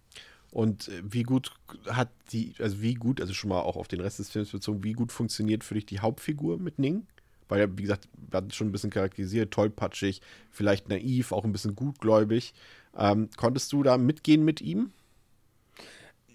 Und 0.52 0.88
äh, 0.88 1.02
wie 1.04 1.24
gut 1.24 1.52
hat 1.90 2.10
die, 2.32 2.54
also 2.60 2.82
wie 2.82 2.94
gut, 2.94 3.22
also 3.22 3.34
schon 3.34 3.50
mal 3.50 3.62
auch 3.62 3.76
auf 3.76 3.88
den 3.88 4.02
Rest 4.02 4.20
des 4.20 4.30
Films 4.30 4.52
bezogen, 4.52 4.84
wie 4.84 4.94
gut 4.94 5.12
funktioniert 5.12 5.64
für 5.64 5.74
dich 5.74 5.86
die 5.86 6.00
Hauptfigur 6.00 6.60
mit 6.60 6.80
Ning? 6.80 7.08
Weil 7.48 7.60
er, 7.60 7.78
wie 7.78 7.84
gesagt, 7.84 8.08
wir 8.16 8.38
hatten 8.38 8.52
schon 8.52 8.68
ein 8.68 8.72
bisschen 8.72 8.90
charakterisiert, 8.90 9.52
tollpatschig, 9.52 10.22
vielleicht 10.50 10.90
naiv, 10.90 11.32
auch 11.32 11.46
ein 11.46 11.52
bisschen 11.52 11.76
gutgläubig. 11.76 12.54
Ähm, 12.98 13.30
konntest 13.38 13.72
du 13.72 13.84
da 13.84 13.98
mitgehen 13.98 14.44
mit 14.44 14.62
ihm? 14.62 14.92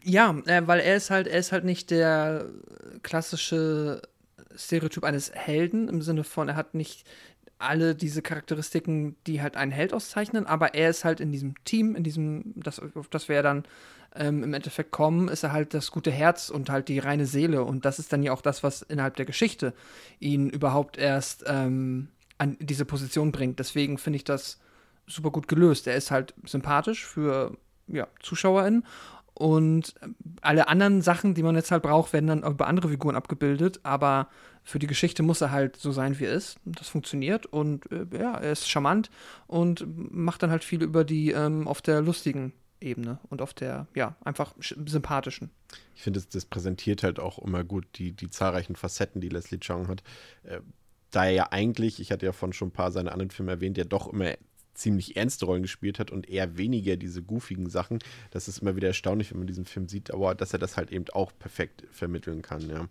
Ja, 0.04 0.38
äh, 0.46 0.66
weil 0.66 0.80
er 0.80 0.96
ist 0.96 1.10
halt, 1.10 1.26
er 1.26 1.38
ist 1.38 1.52
halt 1.52 1.64
nicht 1.64 1.90
der 1.90 2.46
klassische 3.02 4.02
Stereotyp 4.54 5.04
eines 5.04 5.32
Helden 5.32 5.88
im 5.88 6.02
Sinne 6.02 6.24
von, 6.24 6.48
er 6.48 6.56
hat 6.56 6.74
nicht 6.74 7.04
alle 7.58 7.94
diese 7.94 8.22
Charakteristiken, 8.22 9.16
die 9.26 9.42
halt 9.42 9.56
einen 9.56 9.70
Held 9.70 9.92
auszeichnen, 9.92 10.46
aber 10.46 10.74
er 10.74 10.90
ist 10.90 11.04
halt 11.04 11.20
in 11.20 11.30
diesem 11.30 11.54
Team, 11.64 11.94
in 11.94 12.02
diesem, 12.02 12.54
das, 12.56 12.80
auf 12.80 13.08
das 13.08 13.28
wir 13.28 13.36
ja 13.36 13.42
dann 13.42 13.64
ähm, 14.14 14.42
im 14.42 14.54
Endeffekt 14.54 14.90
kommen, 14.90 15.28
ist 15.28 15.42
er 15.42 15.52
halt 15.52 15.74
das 15.74 15.90
gute 15.90 16.10
Herz 16.10 16.50
und 16.50 16.70
halt 16.70 16.88
die 16.88 16.98
reine 16.98 17.26
Seele. 17.26 17.62
Und 17.64 17.84
das 17.84 17.98
ist 17.98 18.12
dann 18.12 18.22
ja 18.22 18.32
auch 18.32 18.42
das, 18.42 18.62
was 18.62 18.82
innerhalb 18.82 19.16
der 19.16 19.26
Geschichte 19.26 19.74
ihn 20.18 20.48
überhaupt 20.48 20.96
erst 20.98 21.44
ähm, 21.46 22.08
an 22.38 22.56
diese 22.60 22.84
Position 22.84 23.30
bringt. 23.30 23.58
Deswegen 23.58 23.98
finde 23.98 24.16
ich 24.16 24.24
das 24.24 24.58
super 25.06 25.30
gut 25.30 25.46
gelöst. 25.46 25.86
Er 25.86 25.96
ist 25.96 26.10
halt 26.10 26.34
sympathisch 26.44 27.06
für 27.06 27.56
ja, 27.86 28.08
ZuschauerInnen 28.20 28.84
und 29.40 29.94
alle 30.42 30.68
anderen 30.68 31.00
Sachen, 31.00 31.32
die 31.32 31.42
man 31.42 31.54
jetzt 31.54 31.70
halt 31.70 31.82
braucht, 31.82 32.12
werden 32.12 32.26
dann 32.26 32.42
über 32.42 32.66
andere 32.66 32.90
Figuren 32.90 33.16
abgebildet. 33.16 33.80
Aber 33.84 34.28
für 34.62 34.78
die 34.78 34.86
Geschichte 34.86 35.22
muss 35.22 35.40
er 35.40 35.50
halt 35.50 35.78
so 35.78 35.92
sein, 35.92 36.18
wie 36.18 36.26
er 36.26 36.34
ist. 36.34 36.58
Das 36.66 36.88
funktioniert 36.88 37.46
und 37.46 37.90
äh, 37.90 38.04
ja, 38.12 38.34
er 38.36 38.52
ist 38.52 38.68
charmant 38.68 39.10
und 39.46 39.86
macht 40.12 40.42
dann 40.42 40.50
halt 40.50 40.62
viel 40.62 40.82
über 40.82 41.04
die 41.04 41.30
ähm, 41.30 41.66
auf 41.68 41.80
der 41.80 42.02
lustigen 42.02 42.52
Ebene 42.82 43.18
und 43.30 43.40
auf 43.40 43.54
der, 43.54 43.86
ja, 43.94 44.14
einfach 44.22 44.52
sympathischen. 44.58 45.48
Ich 45.94 46.02
finde, 46.02 46.20
das, 46.30 46.44
präsentiert 46.44 47.02
halt 47.02 47.18
auch 47.18 47.38
immer 47.38 47.64
gut 47.64 47.86
die, 47.94 48.12
die 48.12 48.28
zahlreichen 48.28 48.76
Facetten, 48.76 49.22
die 49.22 49.30
Leslie 49.30 49.58
Chong 49.58 49.88
hat. 49.88 50.02
Äh, 50.42 50.60
da 51.10 51.24
er 51.24 51.30
ja 51.30 51.48
eigentlich, 51.50 51.98
ich 51.98 52.12
hatte 52.12 52.26
ja 52.26 52.32
von 52.32 52.52
schon 52.52 52.68
ein 52.68 52.72
paar 52.72 52.92
seiner 52.92 53.12
anderen 53.12 53.30
Filme 53.30 53.52
erwähnt, 53.52 53.78
ja 53.78 53.84
doch 53.84 54.12
immer 54.12 54.34
ziemlich 54.80 55.16
ernste 55.16 55.46
Rollen 55.46 55.62
gespielt 55.62 55.98
hat 55.98 56.10
und 56.10 56.28
eher 56.28 56.56
weniger 56.56 56.96
diese 56.96 57.22
goofigen 57.22 57.68
Sachen. 57.68 57.98
Das 58.30 58.48
ist 58.48 58.58
immer 58.58 58.76
wieder 58.76 58.88
erstaunlich, 58.88 59.30
wenn 59.30 59.38
man 59.38 59.46
diesen 59.46 59.66
Film 59.66 59.88
sieht, 59.88 60.10
aber 60.12 60.34
dass 60.34 60.52
er 60.52 60.58
das 60.58 60.76
halt 60.76 60.90
eben 60.90 61.04
auch 61.12 61.32
perfekt 61.38 61.84
vermitteln 61.90 62.42
kann, 62.42 62.68
ja. 62.68 62.88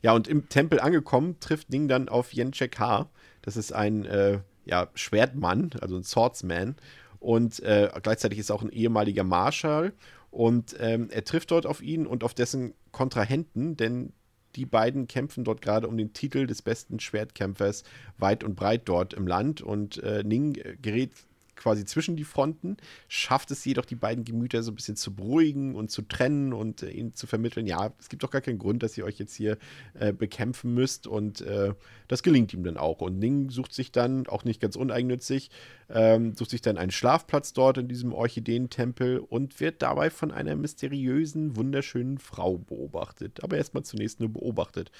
Ja, 0.00 0.12
und 0.12 0.28
im 0.28 0.48
Tempel 0.48 0.78
angekommen, 0.78 1.40
trifft 1.40 1.70
Ning 1.70 1.88
dann 1.88 2.08
auf 2.08 2.32
Yenchek 2.32 2.78
Ha. 2.78 3.10
Das 3.42 3.56
ist 3.56 3.72
ein 3.72 4.04
äh, 4.04 4.40
ja, 4.64 4.88
Schwertmann, 4.94 5.70
also 5.80 5.96
ein 5.96 6.04
Swordsman. 6.04 6.76
Und 7.18 7.60
äh, 7.64 7.90
gleichzeitig 8.02 8.38
ist 8.38 8.50
er 8.50 8.56
auch 8.56 8.62
ein 8.62 8.70
ehemaliger 8.70 9.24
Marschall. 9.24 9.92
Und 10.30 10.76
ähm, 10.78 11.08
er 11.10 11.24
trifft 11.24 11.50
dort 11.50 11.66
auf 11.66 11.82
ihn 11.82 12.06
und 12.06 12.22
auf 12.22 12.34
dessen 12.34 12.74
Kontrahenten, 12.92 13.76
denn 13.76 14.12
die 14.56 14.66
beiden 14.66 15.08
kämpfen 15.08 15.44
dort 15.44 15.62
gerade 15.62 15.88
um 15.88 15.96
den 15.96 16.12
Titel 16.12 16.46
des 16.46 16.62
besten 16.62 17.00
Schwertkämpfers 17.00 17.84
weit 18.18 18.44
und 18.44 18.54
breit 18.54 18.82
dort 18.84 19.14
im 19.14 19.26
Land. 19.26 19.62
Und 19.62 20.02
äh, 20.02 20.22
Ning 20.22 20.52
gerät 20.80 21.12
quasi 21.58 21.84
zwischen 21.84 22.16
die 22.16 22.24
Fronten, 22.24 22.76
schafft 23.08 23.50
es 23.50 23.64
jedoch, 23.64 23.84
die 23.84 23.96
beiden 23.96 24.24
Gemüter 24.24 24.62
so 24.62 24.72
ein 24.72 24.74
bisschen 24.74 24.96
zu 24.96 25.14
beruhigen 25.14 25.74
und 25.74 25.90
zu 25.90 26.02
trennen 26.02 26.52
und 26.52 26.82
äh, 26.82 26.90
ihnen 26.90 27.14
zu 27.14 27.26
vermitteln, 27.26 27.66
ja, 27.66 27.92
es 27.98 28.08
gibt 28.08 28.22
doch 28.22 28.30
gar 28.30 28.40
keinen 28.40 28.58
Grund, 28.58 28.82
dass 28.82 28.96
ihr 28.96 29.04
euch 29.04 29.18
jetzt 29.18 29.34
hier 29.34 29.58
äh, 29.98 30.12
bekämpfen 30.12 30.72
müsst 30.72 31.06
und 31.06 31.40
äh, 31.42 31.74
das 32.06 32.22
gelingt 32.22 32.54
ihm 32.54 32.64
dann 32.64 32.76
auch. 32.76 33.00
Und 33.00 33.18
Ning 33.18 33.50
sucht 33.50 33.74
sich 33.74 33.92
dann, 33.92 34.26
auch 34.26 34.44
nicht 34.44 34.60
ganz 34.60 34.76
uneigennützig, 34.76 35.50
ähm, 35.90 36.34
sucht 36.34 36.50
sich 36.50 36.62
dann 36.62 36.78
einen 36.78 36.90
Schlafplatz 36.90 37.52
dort 37.52 37.78
in 37.78 37.88
diesem 37.88 38.12
Orchideentempel 38.12 39.18
und 39.18 39.60
wird 39.60 39.82
dabei 39.82 40.10
von 40.10 40.30
einer 40.30 40.56
mysteriösen, 40.56 41.56
wunderschönen 41.56 42.18
Frau 42.18 42.58
beobachtet. 42.58 43.42
Aber 43.42 43.56
erstmal 43.56 43.84
zunächst 43.84 44.20
nur 44.20 44.28
beobachtet. 44.30 44.90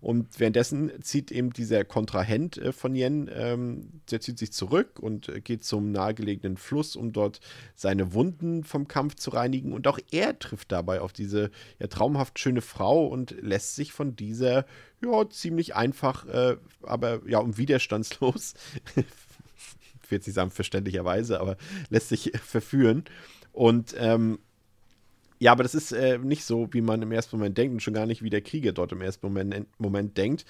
Und 0.00 0.38
währenddessen 0.38 0.90
zieht 1.02 1.30
eben 1.30 1.52
dieser 1.52 1.84
Kontrahent 1.84 2.58
äh, 2.58 2.72
von 2.72 2.94
Yen, 2.94 3.30
ähm, 3.32 4.00
der 4.10 4.20
zieht 4.20 4.38
sich 4.38 4.52
zurück 4.52 4.98
und 5.00 5.28
äh, 5.28 5.40
geht 5.40 5.64
zum 5.64 5.92
nahegelegenen 6.08 6.56
Fluss, 6.56 6.96
um 6.96 7.12
dort 7.12 7.40
seine 7.74 8.12
Wunden 8.14 8.64
vom 8.64 8.88
Kampf 8.88 9.16
zu 9.16 9.30
reinigen. 9.30 9.72
Und 9.72 9.86
auch 9.86 9.98
er 10.10 10.38
trifft 10.38 10.72
dabei 10.72 11.00
auf 11.00 11.12
diese 11.12 11.50
ja, 11.78 11.86
traumhaft 11.86 12.38
schöne 12.38 12.62
Frau 12.62 13.06
und 13.06 13.36
lässt 13.40 13.76
sich 13.76 13.92
von 13.92 14.16
dieser 14.16 14.64
ja, 15.02 15.28
ziemlich 15.30 15.76
einfach, 15.76 16.26
äh, 16.26 16.56
aber 16.82 17.20
ja, 17.26 17.38
und 17.38 17.58
widerstandslos 17.58 18.54
jetzt 20.10 20.26
nicht 20.26 20.34
sagen 20.34 20.50
verständlicherweise, 20.50 21.40
aber 21.40 21.56
lässt 21.90 22.08
sich 22.08 22.32
verführen. 22.42 23.04
Und 23.52 23.94
ähm, 23.98 24.38
ja, 25.40 25.52
aber 25.52 25.62
das 25.62 25.74
ist 25.74 25.92
äh, 25.92 26.18
nicht 26.18 26.44
so, 26.44 26.68
wie 26.72 26.80
man 26.80 27.00
im 27.02 27.12
ersten 27.12 27.36
Moment 27.36 27.56
denkt 27.56 27.72
und 27.72 27.80
schon 27.80 27.94
gar 27.94 28.06
nicht, 28.06 28.22
wie 28.22 28.30
der 28.30 28.40
Krieger 28.40 28.72
dort 28.72 28.90
im 28.92 29.00
ersten 29.00 29.26
Moment, 29.26 29.66
Moment 29.78 30.16
denkt. 30.16 30.44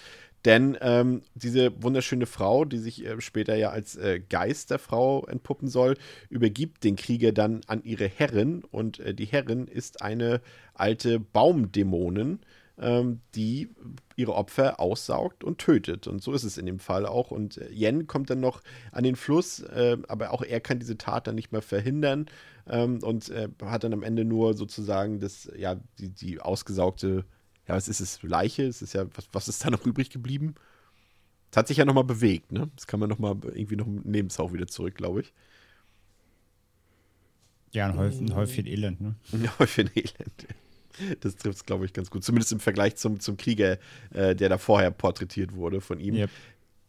Denn 0.45 0.78
ähm, 0.80 1.22
diese 1.34 1.82
wunderschöne 1.82 2.26
Frau, 2.26 2.64
die 2.64 2.78
sich 2.78 3.05
äh, 3.05 3.20
später 3.20 3.57
ja 3.57 3.70
als 3.70 3.97
äh, 3.97 4.20
Geist 4.20 4.70
der 4.70 4.78
Frau 4.78 5.26
entpuppen 5.26 5.68
soll, 5.68 5.97
übergibt 6.30 6.84
den 6.84 6.97
Krieger 6.97 7.32
dann 7.32 7.62
an 7.66 7.82
ihre 7.82 8.07
Herrin. 8.07 8.62
Und 8.70 9.01
äh, 9.01 9.14
die 9.14 9.26
Herrin 9.26 9.66
ist 9.66 10.03
eine 10.03 10.41
alte 10.74 11.18
Baumdämonin, 11.18 12.41
ähm, 12.78 13.20
die 13.34 13.70
ihre 14.16 14.34
Opfer 14.34 14.78
aussaugt 14.80 15.43
und 15.43 15.59
tötet. 15.59 16.07
Und 16.07 16.22
so 16.22 16.32
ist 16.32 16.45
es 16.45 16.59
in 16.59 16.66
dem 16.66 16.78
Fall 16.78 17.07
auch. 17.07 17.30
Und 17.30 17.59
äh, 17.59 17.68
Yen 17.70 18.07
kommt 18.07 18.30
dann 18.30 18.41
noch 18.41 18.62
an 18.93 19.05
den 19.05 19.16
Fluss, 19.16 19.61
äh, 19.61 19.97
aber 20.07 20.32
auch 20.32 20.43
er 20.43 20.61
kann 20.61 20.78
diese 20.78 20.99
Tat 20.99 21.26
dann 21.26 21.34
nicht 21.34 21.53
mehr 21.53 21.62
verhindern 21.62 22.26
ähm, 22.68 23.01
und 23.03 23.28
äh, 23.30 23.49
hat 23.64 23.84
dann 23.84 23.93
am 23.93 24.03
Ende 24.03 24.24
nur 24.24 24.55
sozusagen 24.55 25.20
das, 25.20 25.51
ja, 25.57 25.76
die, 25.99 26.11
die 26.11 26.41
ausgesaugte, 26.41 27.24
ja, 27.69 27.75
was 27.75 27.89
ist 27.89 28.01
es, 28.01 28.23
Leiche? 28.23 28.64
Es 28.64 28.81
ist 28.83 28.95
ja, 28.95 29.05
was, 29.14 29.29
was 29.33 29.49
ist 29.49 29.64
da 29.64 29.71
noch 29.71 29.85
übrig 29.85 30.11
geblieben? 30.11 30.55
Es 31.51 31.57
hat 31.57 31.69
sich 31.69 31.77
ja 31.77 31.85
nochmal 31.85 32.05
bewegt, 32.05 32.53
ne? 32.53 32.71
Das 32.77 32.87
kann 32.87 33.01
man 33.01 33.09
nochmal 33.09 33.37
irgendwie 33.45 33.77
noch 33.77 33.87
im 33.87 34.03
Lebenshauch 34.11 34.53
wieder 34.53 34.66
zurück, 34.66 34.95
glaube 34.95 35.21
ich. 35.21 35.33
Ja, 37.73 37.87
ein 37.87 37.97
Häufchen, 37.97 38.35
Häufchen 38.35 38.66
Elend, 38.66 39.01
ne? 39.01 39.14
Ein 39.33 39.59
Häufchen 39.59 39.91
Elend. 39.95 40.47
Das 41.21 41.37
trifft 41.37 41.59
es, 41.59 41.64
glaube 41.64 41.85
ich, 41.85 41.93
ganz 41.93 42.11
gut. 42.11 42.25
Zumindest 42.25 42.53
im 42.53 42.61
Vergleich 42.61 42.97
zum, 42.97 43.21
zum 43.21 43.37
Krieger, 43.37 43.79
äh, 44.12 44.35
der 44.35 44.49
da 44.49 44.59
vorher 44.59 44.91
porträtiert 44.91 45.55
wurde 45.55 45.81
von 45.81 46.01
ihm. 46.01 46.14
Yep. 46.16 46.31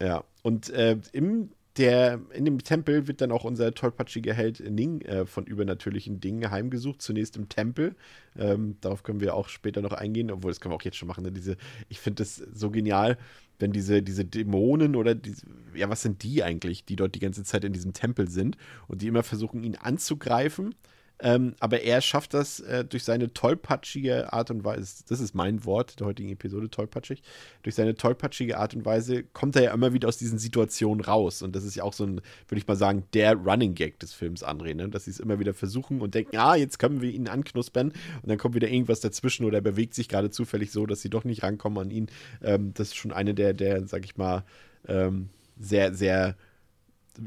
Ja. 0.02 0.24
Und 0.42 0.70
äh, 0.70 0.96
im 1.12 1.50
der, 1.76 2.20
in 2.32 2.44
dem 2.44 2.58
Tempel 2.58 3.06
wird 3.06 3.20
dann 3.20 3.30
auch 3.30 3.44
unser 3.44 3.72
tollpatschige 3.72 4.34
Held 4.34 4.60
Ning 4.60 5.02
äh, 5.02 5.24
von 5.24 5.46
übernatürlichen 5.46 6.20
Dingen 6.20 6.50
heimgesucht. 6.50 7.00
Zunächst 7.00 7.36
im 7.36 7.48
Tempel. 7.48 7.94
Ähm, 8.36 8.76
darauf 8.80 9.02
können 9.02 9.20
wir 9.20 9.34
auch 9.34 9.48
später 9.48 9.80
noch 9.80 9.92
eingehen, 9.92 10.30
obwohl 10.30 10.50
das 10.50 10.60
können 10.60 10.72
wir 10.72 10.76
auch 10.76 10.82
jetzt 10.82 10.96
schon 10.96 11.08
machen. 11.08 11.24
Ne? 11.24 11.32
Diese, 11.32 11.56
ich 11.88 12.00
finde 12.00 12.22
das 12.22 12.36
so 12.36 12.70
genial, 12.70 13.18
wenn 13.60 13.72
diese, 13.72 14.02
diese 14.02 14.24
Dämonen 14.24 14.96
oder 14.96 15.14
diese, 15.14 15.46
ja, 15.74 15.88
was 15.88 16.02
sind 16.02 16.22
die 16.22 16.42
eigentlich, 16.42 16.84
die 16.84 16.96
dort 16.96 17.14
die 17.14 17.20
ganze 17.20 17.44
Zeit 17.44 17.64
in 17.64 17.72
diesem 17.72 17.92
Tempel 17.92 18.28
sind 18.28 18.56
und 18.88 19.02
die 19.02 19.06
immer 19.06 19.22
versuchen, 19.22 19.62
ihn 19.62 19.76
anzugreifen 19.76 20.74
ähm, 21.22 21.54
aber 21.60 21.82
er 21.82 22.00
schafft 22.00 22.34
das 22.34 22.60
äh, 22.60 22.84
durch 22.84 23.04
seine 23.04 23.32
tollpatschige 23.32 24.32
Art 24.32 24.50
und 24.50 24.64
Weise, 24.64 25.04
das 25.08 25.20
ist 25.20 25.34
mein 25.34 25.64
Wort 25.64 26.00
der 26.00 26.06
heutigen 26.06 26.30
Episode, 26.30 26.70
tollpatschig, 26.70 27.22
durch 27.62 27.74
seine 27.74 27.94
tollpatschige 27.94 28.58
Art 28.58 28.74
und 28.74 28.84
Weise 28.84 29.24
kommt 29.24 29.56
er 29.56 29.62
ja 29.62 29.74
immer 29.74 29.92
wieder 29.92 30.08
aus 30.08 30.16
diesen 30.16 30.38
Situationen 30.38 31.04
raus. 31.04 31.42
Und 31.42 31.54
das 31.54 31.64
ist 31.64 31.74
ja 31.74 31.84
auch 31.84 31.92
so 31.92 32.04
ein, 32.04 32.20
würde 32.48 32.58
ich 32.58 32.66
mal 32.66 32.76
sagen, 32.76 33.04
der 33.12 33.34
Running 33.34 33.74
Gag 33.74 33.98
des 34.00 34.14
Films, 34.14 34.44
André, 34.44 34.74
ne? 34.74 34.88
dass 34.88 35.04
sie 35.04 35.10
es 35.10 35.20
immer 35.20 35.38
wieder 35.38 35.54
versuchen 35.54 36.00
und 36.00 36.14
denken, 36.14 36.36
ah, 36.38 36.54
jetzt 36.54 36.78
können 36.78 37.02
wir 37.02 37.10
ihn 37.10 37.28
anknuspern 37.28 37.88
und 37.88 38.28
dann 38.28 38.38
kommt 38.38 38.54
wieder 38.54 38.68
irgendwas 38.68 39.00
dazwischen 39.00 39.44
oder 39.44 39.58
er 39.58 39.62
bewegt 39.62 39.94
sich 39.94 40.08
gerade 40.08 40.30
zufällig 40.30 40.72
so, 40.72 40.86
dass 40.86 41.02
sie 41.02 41.10
doch 41.10 41.24
nicht 41.24 41.42
rankommen 41.42 41.78
an 41.78 41.90
ihn. 41.90 42.06
Ähm, 42.42 42.72
das 42.74 42.88
ist 42.88 42.96
schon 42.96 43.12
eine 43.12 43.34
der, 43.34 43.52
der 43.52 43.86
sag 43.86 44.04
ich 44.04 44.16
mal, 44.16 44.44
ähm, 44.88 45.28
sehr, 45.58 45.94
sehr 45.94 46.36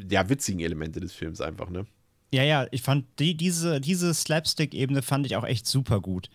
ja, 0.09 0.29
witzigen 0.29 0.59
Elemente 0.59 0.99
des 0.99 1.13
Films 1.13 1.41
einfach, 1.41 1.69
ne? 1.69 1.85
Ja, 2.33 2.41
ja, 2.41 2.65
ich 2.71 2.81
fand 2.81 3.05
die, 3.19 3.37
diese, 3.37 3.79
diese 3.79 4.11
Slapstick-Ebene 4.11 5.03
fand 5.03 5.27
ich 5.27 5.35
auch 5.35 5.43
echt 5.43 5.67
super 5.67 6.01
gut. 6.01 6.31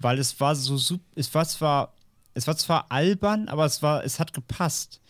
Weil 0.00 0.18
es 0.18 0.40
war 0.40 0.56
so, 0.56 0.98
es 1.14 1.34
war 1.34 1.46
zwar, 1.46 1.94
es 2.34 2.48
war 2.48 2.56
zwar 2.56 2.90
albern, 2.90 3.48
aber 3.48 3.64
es 3.64 3.80
war, 3.80 4.04
es 4.04 4.18
hat 4.18 4.32
gepasst. 4.32 5.00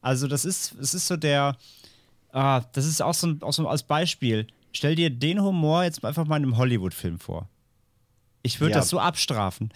Also, 0.00 0.26
das 0.26 0.44
ist, 0.44 0.74
es 0.80 0.94
ist 0.94 1.06
so 1.06 1.16
der, 1.16 1.56
ah, 2.32 2.62
das 2.72 2.86
ist 2.86 3.02
auch 3.02 3.14
so, 3.14 3.36
auch 3.42 3.52
so 3.52 3.68
als 3.68 3.84
Beispiel. 3.84 4.48
Stell 4.72 4.96
dir 4.96 5.10
den 5.10 5.40
Humor 5.40 5.84
jetzt 5.84 6.04
einfach 6.04 6.26
mal 6.26 6.38
in 6.38 6.42
einem 6.42 6.56
Hollywood-Film 6.56 7.20
vor. 7.20 7.48
Ich 8.42 8.60
würde 8.60 8.72
ja. 8.72 8.78
das 8.80 8.88
so 8.88 8.98
abstrafen. 8.98 9.72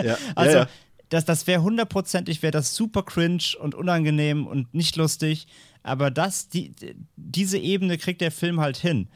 Ja. 0.00 0.16
also, 0.36 0.58
ja, 0.58 0.62
ja. 0.62 0.68
das, 1.08 1.24
das 1.24 1.48
wäre 1.48 1.60
hundertprozentig, 1.60 2.40
wäre 2.42 2.52
das 2.52 2.76
super 2.76 3.02
cringe 3.02 3.56
und 3.60 3.74
unangenehm 3.74 4.46
und 4.46 4.72
nicht 4.72 4.94
lustig. 4.94 5.48
Aber 5.82 6.12
das, 6.12 6.48
die, 6.48 6.72
diese 7.16 7.58
Ebene 7.58 7.98
kriegt 7.98 8.20
der 8.20 8.30
Film 8.30 8.60
halt 8.60 8.76
hin 8.76 9.08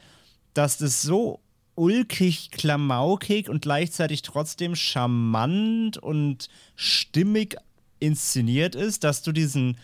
dass 0.55 0.77
das 0.77 1.03
so 1.03 1.41
ulkig, 1.75 2.49
klamaukig 2.51 3.49
und 3.49 3.61
gleichzeitig 3.61 4.23
trotzdem 4.23 4.75
charmant 4.75 5.97
und 5.97 6.49
stimmig 6.75 7.57
inszeniert 7.99 8.73
ist, 8.73 9.03
dass 9.03 9.21
du 9.21 9.31
diesen, 9.31 9.77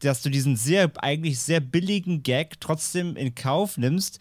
dass 0.00 0.22
du 0.22 0.30
diesen 0.30 0.56
sehr, 0.56 0.90
eigentlich 0.96 1.38
sehr 1.38 1.60
billigen 1.60 2.22
Gag 2.22 2.60
trotzdem 2.60 3.16
in 3.16 3.34
Kauf 3.34 3.76
nimmst, 3.76 4.18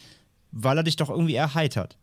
weil 0.51 0.77
er 0.77 0.83
dich 0.83 0.97
doch 0.97 1.09
irgendwie 1.09 1.35
erheitert. 1.35 1.97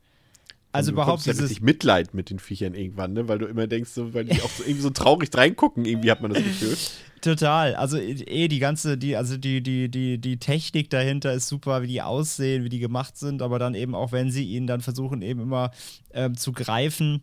Also 0.75 0.91
du 0.91 0.97
überhaupt 0.97 1.25
dieses 1.25 1.51
ja 1.53 1.59
Mitleid 1.63 2.15
mit 2.15 2.31
den 2.31 2.41
Viechern 2.41 2.75
irgendwann, 2.75 3.13
ne? 3.13 3.29
Weil 3.29 3.39
du 3.39 3.47
immer 3.47 3.67
denkst, 3.69 3.91
so, 3.91 4.13
weil 4.13 4.25
die 4.25 4.43
auch 4.43 4.51
so 4.51 4.65
irgendwie 4.65 4.83
so 4.83 4.91
traurig 4.91 5.31
reingucken, 5.33 5.85
irgendwie 5.85 6.11
hat 6.11 6.21
man 6.21 6.33
das 6.33 6.43
Gefühl. 6.43 6.77
Total. 7.21 7.77
Also 7.77 7.97
eh 7.97 8.49
die 8.49 8.59
ganze, 8.59 8.99
die, 8.99 9.17
also 9.17 9.37
die, 9.37 9.63
die, 9.63 9.89
die, 9.89 10.19
die 10.19 10.37
Technik 10.39 10.91
dahinter 10.91 11.33
ist 11.33 11.49
super, 11.49 11.83
wie 11.83 11.87
die 11.87 12.03
aussehen, 12.03 12.65
wie 12.65 12.69
die 12.69 12.81
gemacht 12.81 13.17
sind, 13.17 13.41
aber 13.41 13.59
dann 13.59 13.75
eben 13.75 13.95
auch, 13.95 14.11
wenn 14.11 14.31
sie 14.31 14.45
ihn 14.45 14.67
dann 14.67 14.81
versuchen, 14.81 15.23
eben 15.23 15.41
immer 15.41 15.71
ähm, 16.13 16.37
zu 16.37 16.53
greifen 16.53 17.23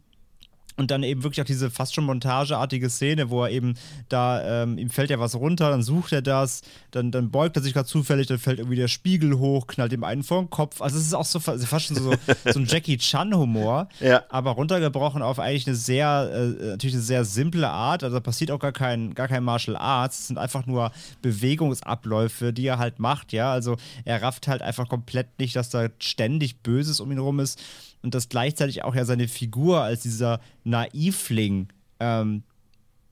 und 0.82 0.90
dann 0.90 1.04
eben 1.04 1.22
wirklich 1.22 1.40
auch 1.42 1.46
diese 1.46 1.70
fast 1.70 1.94
schon 1.94 2.06
montageartige 2.06 2.90
Szene, 2.90 3.30
wo 3.30 3.44
er 3.44 3.52
eben 3.52 3.76
da, 4.10 4.64
ähm, 4.64 4.80
ihm 4.80 4.90
fällt 4.90 5.12
ja 5.12 5.20
was 5.20 5.36
runter, 5.36 5.70
dann 5.70 5.84
sucht 5.84 6.12
er 6.12 6.24
das, 6.24 6.64
dann, 6.90 7.12
dann 7.12 7.30
beugt 7.30 7.56
er 7.56 7.62
sich 7.62 7.74
gerade 7.74 7.88
zufällig, 7.88 8.26
dann 8.26 8.40
fällt 8.40 8.58
irgendwie 8.58 8.78
der 8.78 8.88
Spiegel 8.88 9.38
hoch, 9.38 9.68
knallt 9.68 9.94
ihm 9.94 10.04
einen 10.04 10.24
vor 10.24 10.42
den 10.42 10.50
Kopf. 10.50 10.82
Also 10.82 10.98
es 10.98 11.06
ist 11.06 11.14
auch 11.14 11.26
so 11.26 11.40
fast 11.40 11.86
schon 11.86 11.98
so, 11.98 12.14
so 12.52 12.60
ein 12.60 12.66
Jackie 12.66 12.98
Chan-Humor, 12.98 13.90
ja. 14.00 14.24
aber 14.30 14.52
runtergebrochen 14.52 15.22
auf 15.22 15.38
eigentlich 15.38 15.68
eine 15.68 15.76
sehr, 15.76 16.32
äh, 16.34 16.66
natürlich 16.70 16.96
eine 16.96 17.04
sehr 17.04 17.26
simple 17.26 17.70
Art. 17.70 18.04
Also 18.04 18.16
da 18.16 18.20
passiert 18.20 18.50
auch 18.50 18.60
gar 18.60 18.72
kein, 18.72 19.14
gar 19.14 19.28
kein 19.28 19.44
Martial 19.44 19.78
Arts. 19.78 20.22
Es 20.22 20.28
sind 20.30 20.40
einfach 20.40 20.66
nur 20.66 20.92
Bewegungsabläufe, 21.22 22.54
die 22.54 22.66
er 22.66 22.80
halt 22.80 22.98
macht, 22.98 23.34
ja. 23.34 23.52
Also 23.52 23.78
er 24.04 24.24
rafft 24.24 24.48
halt 24.48 24.64
einfach 24.64 24.90
komplett 24.90 25.28
nicht, 25.38 25.56
dass 25.56 25.70
da 25.70 25.90
ständig 26.00 26.64
Böses 26.64 27.00
um 27.00 27.12
ihn 27.12 27.20
rum 27.20 27.40
ist 27.40 27.62
und 28.02 28.16
dass 28.16 28.30
gleichzeitig 28.30 28.84
auch 28.84 28.96
ja 28.96 29.06
seine 29.06 29.28
Figur 29.28 29.82
als 29.82 30.02
dieser 30.02 30.40
Naivling 30.64 31.68
ähm, 32.00 32.44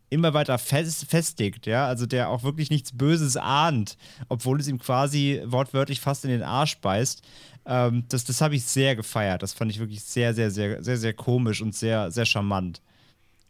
immer 0.10 0.34
weiter 0.34 0.58
fest, 0.58 1.06
festigt, 1.08 1.68
ja, 1.68 1.88
also 1.88 2.06
der 2.06 2.30
auch 2.30 2.44
wirklich 2.44 2.70
nichts 2.70 2.98
Böses 2.98 3.38
ahnt, 3.38 3.98
obwohl 4.28 4.60
es 4.60 4.68
ihm 4.68 4.80
quasi 4.80 5.42
wortwörtlich 5.46 6.02
fast 6.02 6.26
in 6.26 6.32
den 6.32 6.44
Arsch 6.44 6.78
beißt. 6.80 7.22
Ähm, 7.66 8.06
das 8.10 8.26
das 8.26 8.42
habe 8.42 8.56
ich 8.56 8.66
sehr 8.66 8.96
gefeiert. 8.96 9.44
Das 9.44 9.54
fand 9.54 9.72
ich 9.72 9.80
wirklich 9.80 10.04
sehr, 10.04 10.34
sehr, 10.34 10.50
sehr, 10.50 10.84
sehr, 10.84 10.98
sehr 10.98 11.14
komisch 11.14 11.62
und 11.62 11.76
sehr, 11.76 12.12
sehr 12.12 12.26
charmant. 12.26 12.82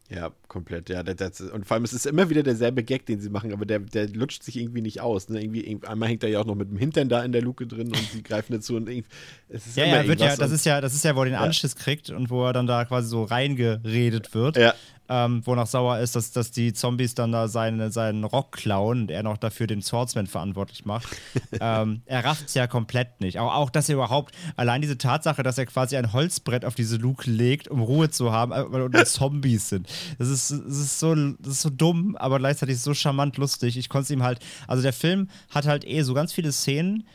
Ja, 0.10 0.32
komplett, 0.48 0.90
ja. 0.90 1.04
Das, 1.04 1.16
das, 1.18 1.42
und 1.42 1.68
vor 1.68 1.76
allem, 1.76 1.84
es 1.84 1.94
ist 1.94 2.08
immer 2.08 2.32
wieder 2.32 2.42
derselbe 2.42 2.84
Gag, 2.84 3.06
den 3.06 3.20
sie 3.20 3.30
machen, 3.30 3.54
aber 3.54 3.66
der, 3.66 3.78
der 3.78 4.10
lutscht 4.10 4.42
sich 4.42 4.58
irgendwie 4.58 4.82
nicht 4.82 5.02
aus. 5.02 5.30
Ne? 5.30 5.42
Irgendwie, 5.44 5.80
einmal 5.86 6.10
hängt 6.10 6.24
er 6.24 6.30
ja 6.30 6.40
auch 6.40 6.46
noch 6.46 6.56
mit 6.56 6.72
dem 6.72 6.78
Hintern 6.78 7.10
da 7.10 7.24
in 7.24 7.32
der 7.32 7.44
Luke 7.44 7.68
drin 7.68 7.90
und 7.90 8.12
sie 8.12 8.24
greifen 8.24 8.54
dazu 8.54 8.76
und 8.76 8.90
irgendwie, 8.90 9.08
es 9.50 9.68
ist 9.68 9.78
ja, 9.78 9.86
immer 9.86 10.02
ja, 10.02 10.08
wird 10.08 10.20
ja, 10.20 10.36
das 10.36 10.52
ist 10.52 10.66
ja, 10.66 10.82
das 10.82 10.96
ist 10.96 11.04
ja, 11.04 11.16
wo 11.16 11.22
er 11.22 11.26
den 11.26 11.34
Ja. 11.34 11.42
Anschiss 11.42 11.76
kriegt 11.76 12.10
und 12.10 12.32
wo 12.32 12.44
er 12.44 12.54
dann 12.54 12.66
da 12.66 12.86
quasi 12.86 13.08
so 13.08 13.24
reingeredet 13.24 14.34
wird. 14.34 14.58
Ja, 14.58 14.74
ähm, 15.10 15.42
wo 15.46 15.56
noch 15.56 15.66
sauer 15.66 15.98
ist, 16.00 16.16
dass, 16.16 16.32
dass 16.32 16.52
die 16.52 16.72
Zombies 16.72 17.16
dann 17.16 17.32
da 17.32 17.48
seine, 17.48 17.92
seinen 17.92 18.24
Rock 18.24 18.52
klauen 18.52 19.02
und 19.02 19.12
er 19.12 19.24
noch 19.24 19.38
dafür 19.38 19.66
den 19.66 19.82
Swordsman 19.82 20.28
verantwortlich 20.28 20.86
macht. 20.86 21.08
ähm, 21.60 22.04
er 22.06 22.24
rafft 22.24 22.48
es 22.48 22.54
ja 22.54 22.68
komplett 22.68 23.20
nicht. 23.20 23.40
Auch, 23.40 23.54
auch, 23.54 23.70
dass 23.72 23.90
er 23.90 23.96
überhaupt, 23.96 24.36
allein 24.56 24.82
diese 24.82 24.98
Tatsache, 25.00 25.42
dass 25.42 25.58
er 25.58 25.66
quasi 25.66 25.98
ein 25.98 26.14
Holzbrett 26.14 26.64
auf 26.64 26.76
diese 26.76 26.98
Luke 26.98 27.30
legt, 27.30 27.68
um 27.68 27.82
Ruhe 27.82 28.12
zu 28.12 28.32
haben, 28.32 28.52
äh, 28.52 28.72
weil 28.72 28.84
unten 28.84 29.06
Zombies 29.06 29.70
sind. 29.70 29.88
Das 30.20 30.30
ist, 30.30 30.52
das, 30.52 30.78
ist 30.78 31.00
so, 31.00 31.16
das 31.16 31.54
ist 31.54 31.62
so 31.62 31.72
dumm, 31.72 32.16
aber 32.16 32.38
gleichzeitig 32.38 32.80
so 32.80 32.94
charmant 32.94 33.38
lustig. 33.38 33.78
Ich 33.78 33.90
konnte 33.90 34.04
es 34.04 34.12
ihm 34.12 34.24
halt, 34.24 34.40
also 34.68 34.84
der 34.84 34.94
Film 34.94 35.30
hat 35.50 35.66
halt 35.66 35.86
eh 35.86 36.04
so 36.04 36.14
ganz 36.14 36.34
viele 36.34 36.52
Szenen, 36.52 37.08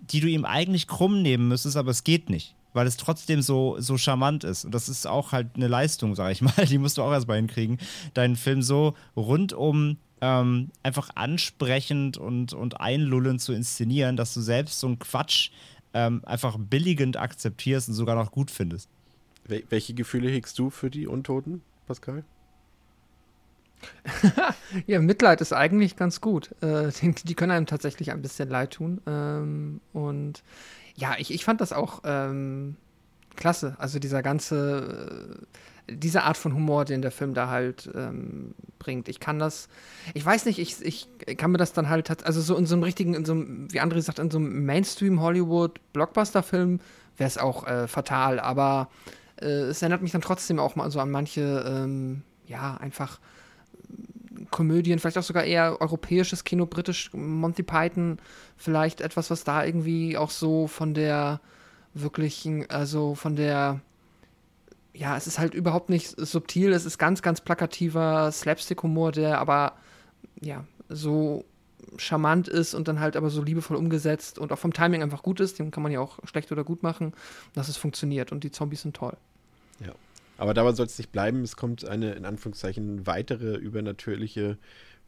die 0.00 0.20
du 0.20 0.26
ihm 0.26 0.46
eigentlich 0.46 0.88
krumm 0.88 1.20
nehmen 1.20 1.48
müsstest, 1.48 1.76
aber 1.76 1.90
es 1.90 2.02
geht 2.02 2.30
nicht. 2.30 2.54
Weil 2.72 2.86
es 2.86 2.96
trotzdem 2.96 3.42
so, 3.42 3.76
so 3.78 3.98
charmant 3.98 4.44
ist. 4.44 4.64
Und 4.64 4.74
das 4.74 4.88
ist 4.88 5.06
auch 5.06 5.32
halt 5.32 5.48
eine 5.56 5.68
Leistung, 5.68 6.14
sag 6.14 6.32
ich 6.32 6.40
mal. 6.40 6.52
Die 6.68 6.78
musst 6.78 6.98
du 6.98 7.02
auch 7.02 7.12
erstmal 7.12 7.36
hinkriegen. 7.36 7.78
Deinen 8.14 8.36
Film 8.36 8.62
so 8.62 8.94
rundum 9.16 9.98
ähm, 10.22 10.70
einfach 10.82 11.10
ansprechend 11.16 12.16
und, 12.16 12.52
und 12.54 12.80
einlullend 12.80 13.40
zu 13.40 13.52
inszenieren, 13.52 14.16
dass 14.16 14.32
du 14.32 14.40
selbst 14.40 14.78
so 14.80 14.86
einen 14.86 14.98
Quatsch 14.98 15.50
ähm, 15.94 16.22
einfach 16.24 16.56
billigend 16.58 17.16
akzeptierst 17.16 17.88
und 17.88 17.94
sogar 17.94 18.14
noch 18.14 18.30
gut 18.30 18.50
findest. 18.50 18.88
Wel 19.46 19.64
welche 19.68 19.94
Gefühle 19.94 20.30
hegst 20.30 20.58
du 20.58 20.70
für 20.70 20.90
die 20.90 21.06
Untoten, 21.06 21.62
Pascal? 21.86 22.24
Ja, 24.86 25.00
Mitleid 25.00 25.40
ist 25.40 25.52
eigentlich 25.52 25.96
ganz 25.96 26.20
gut. 26.20 26.54
Äh, 26.62 26.90
die, 27.00 27.12
die 27.24 27.34
können 27.34 27.52
einem 27.52 27.66
tatsächlich 27.66 28.12
ein 28.12 28.22
bisschen 28.22 28.48
leid 28.48 28.74
tun. 28.74 29.00
Ähm, 29.06 29.80
und 29.92 30.42
ja, 30.96 31.14
ich, 31.18 31.32
ich 31.32 31.44
fand 31.44 31.60
das 31.60 31.72
auch 31.72 32.00
ähm, 32.04 32.76
klasse. 33.36 33.76
Also 33.78 33.98
dieser 33.98 34.22
ganze, 34.22 35.38
äh, 35.88 35.94
diese 35.94 36.22
Art 36.22 36.36
von 36.36 36.54
Humor, 36.54 36.84
den 36.84 37.02
der 37.02 37.10
Film 37.10 37.34
da 37.34 37.48
halt 37.48 37.90
ähm, 37.94 38.54
bringt. 38.78 39.08
Ich 39.08 39.20
kann 39.20 39.38
das, 39.38 39.68
ich 40.14 40.24
weiß 40.24 40.46
nicht, 40.46 40.58
ich, 40.58 40.82
ich 40.82 41.08
kann 41.36 41.50
mir 41.50 41.58
das 41.58 41.72
dann 41.72 41.88
halt, 41.88 42.24
also 42.24 42.40
so 42.40 42.56
in 42.56 42.66
so 42.66 42.74
einem 42.74 42.84
richtigen, 42.84 43.14
in 43.14 43.24
so 43.24 43.32
einem, 43.32 43.72
wie 43.72 43.80
André 43.80 44.00
sagt, 44.00 44.18
in 44.18 44.30
so 44.30 44.38
einem 44.38 44.64
Mainstream-Hollywood-Blockbuster-Film 44.64 46.80
wäre 47.16 47.28
es 47.28 47.38
auch 47.38 47.66
äh, 47.66 47.88
fatal. 47.88 48.40
Aber 48.40 48.88
äh, 49.40 49.46
es 49.46 49.82
erinnert 49.82 50.02
mich 50.02 50.12
dann 50.12 50.22
trotzdem 50.22 50.58
auch 50.58 50.76
mal 50.76 50.90
so 50.90 51.00
an 51.00 51.10
manche, 51.10 51.64
ähm, 51.66 52.22
ja, 52.46 52.76
einfach 52.76 53.20
Komödien, 54.52 55.00
vielleicht 55.00 55.18
auch 55.18 55.24
sogar 55.24 55.42
eher 55.42 55.80
europäisches 55.80 56.44
Kino, 56.44 56.66
britisch, 56.66 57.10
Monty 57.12 57.64
Python, 57.64 58.18
vielleicht 58.56 59.00
etwas, 59.00 59.30
was 59.30 59.42
da 59.42 59.64
irgendwie 59.64 60.16
auch 60.16 60.30
so 60.30 60.68
von 60.68 60.94
der 60.94 61.40
wirklichen, 61.94 62.70
also 62.70 63.16
von 63.16 63.34
der, 63.34 63.80
ja, 64.94 65.16
es 65.16 65.26
ist 65.26 65.40
halt 65.40 65.54
überhaupt 65.54 65.90
nicht 65.90 66.14
subtil, 66.16 66.72
es 66.72 66.84
ist 66.84 66.98
ganz, 66.98 67.22
ganz 67.22 67.40
plakativer 67.40 68.30
Slapstick-Humor, 68.30 69.10
der 69.10 69.40
aber, 69.40 69.72
ja, 70.40 70.64
so 70.88 71.44
charmant 71.96 72.48
ist 72.48 72.74
und 72.74 72.88
dann 72.88 73.00
halt 73.00 73.16
aber 73.16 73.30
so 73.30 73.42
liebevoll 73.42 73.76
umgesetzt 73.76 74.38
und 74.38 74.52
auch 74.52 74.58
vom 74.58 74.72
Timing 74.72 75.02
einfach 75.02 75.22
gut 75.22 75.40
ist, 75.40 75.58
den 75.58 75.70
kann 75.70 75.82
man 75.82 75.92
ja 75.92 76.00
auch 76.00 76.18
schlecht 76.24 76.52
oder 76.52 76.64
gut 76.64 76.82
machen, 76.82 77.12
dass 77.54 77.68
es 77.68 77.76
funktioniert 77.76 78.32
und 78.32 78.44
die 78.44 78.52
Zombies 78.52 78.82
sind 78.82 78.94
toll. 78.94 79.16
Aber 80.42 80.54
dabei 80.54 80.72
soll 80.72 80.86
es 80.86 80.98
nicht 80.98 81.12
bleiben. 81.12 81.42
Es 81.42 81.54
kommt 81.54 81.84
eine, 81.84 82.14
in 82.14 82.24
Anführungszeichen, 82.24 83.06
weitere 83.06 83.54
übernatürliche 83.54 84.58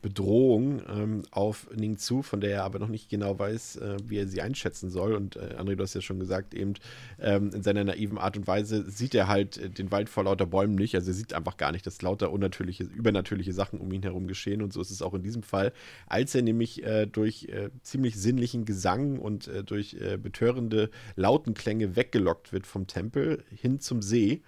Bedrohung 0.01 0.80
ähm, 0.89 1.22
auf 1.32 1.68
Ning 1.74 1.99
zu, 1.99 2.22
von 2.22 2.41
der 2.41 2.53
er 2.53 2.62
aber 2.62 2.78
noch 2.78 2.87
nicht 2.87 3.09
genau 3.09 3.37
weiß, 3.37 3.78
äh, 3.78 3.97
wie 4.07 4.18
er 4.18 4.28
sie 4.28 4.43
einschätzen 4.43 4.91
soll. 4.91 5.14
Und 5.14 5.35
äh, 5.35 5.57
André, 5.59 5.74
du 5.74 5.82
hast 5.82 5.95
ja 5.95 6.03
schon 6.03 6.20
gesagt, 6.20 6.55
eben 6.55 6.74
ähm, 7.18 7.51
in 7.53 7.64
seiner 7.64 7.82
naiven 7.82 8.16
Art 8.16 8.37
und 8.37 8.47
Weise 8.47 8.89
sieht 8.89 9.12
er 9.12 9.26
halt 9.26 9.59
äh, 9.59 9.70
den 9.70 9.91
Wald 9.91 10.09
vor 10.09 10.22
lauter 10.22 10.47
Bäumen 10.47 10.76
nicht. 10.76 10.95
Also 10.95 11.11
er 11.11 11.14
sieht 11.14 11.35
einfach 11.35 11.57
gar 11.57 11.72
nicht, 11.72 11.85
dass 11.85 12.01
lauter 12.01 12.30
unnatürliche, 12.30 12.85
übernatürliche 12.85 13.53
Sachen 13.53 13.80
um 13.80 13.91
ihn 13.91 14.05
herum 14.05 14.28
geschehen. 14.28 14.62
Und 14.62 14.72
so 14.72 14.80
ist 14.80 14.93
es 14.93 15.03
auch 15.03 15.14
in 15.14 15.24
diesem 15.24 15.43
Fall. 15.43 15.72
Als 16.07 16.32
er 16.37 16.43
nämlich 16.43 16.85
äh, 16.85 17.07
durch 17.07 17.49
äh, 17.49 17.70
ziemlich 17.82 18.14
sinnlichen 18.14 18.66
Gesang 18.66 19.18
und 19.18 19.49
äh, 19.49 19.64
durch 19.64 19.95
äh, 19.95 20.16
betörende 20.16 20.91
Lautenklänge 21.16 21.97
weggelockt 21.97 22.53
wird 22.53 22.68
vom 22.68 22.87
Tempel 22.87 23.43
hin 23.51 23.80
zum 23.80 24.01
See 24.01 24.43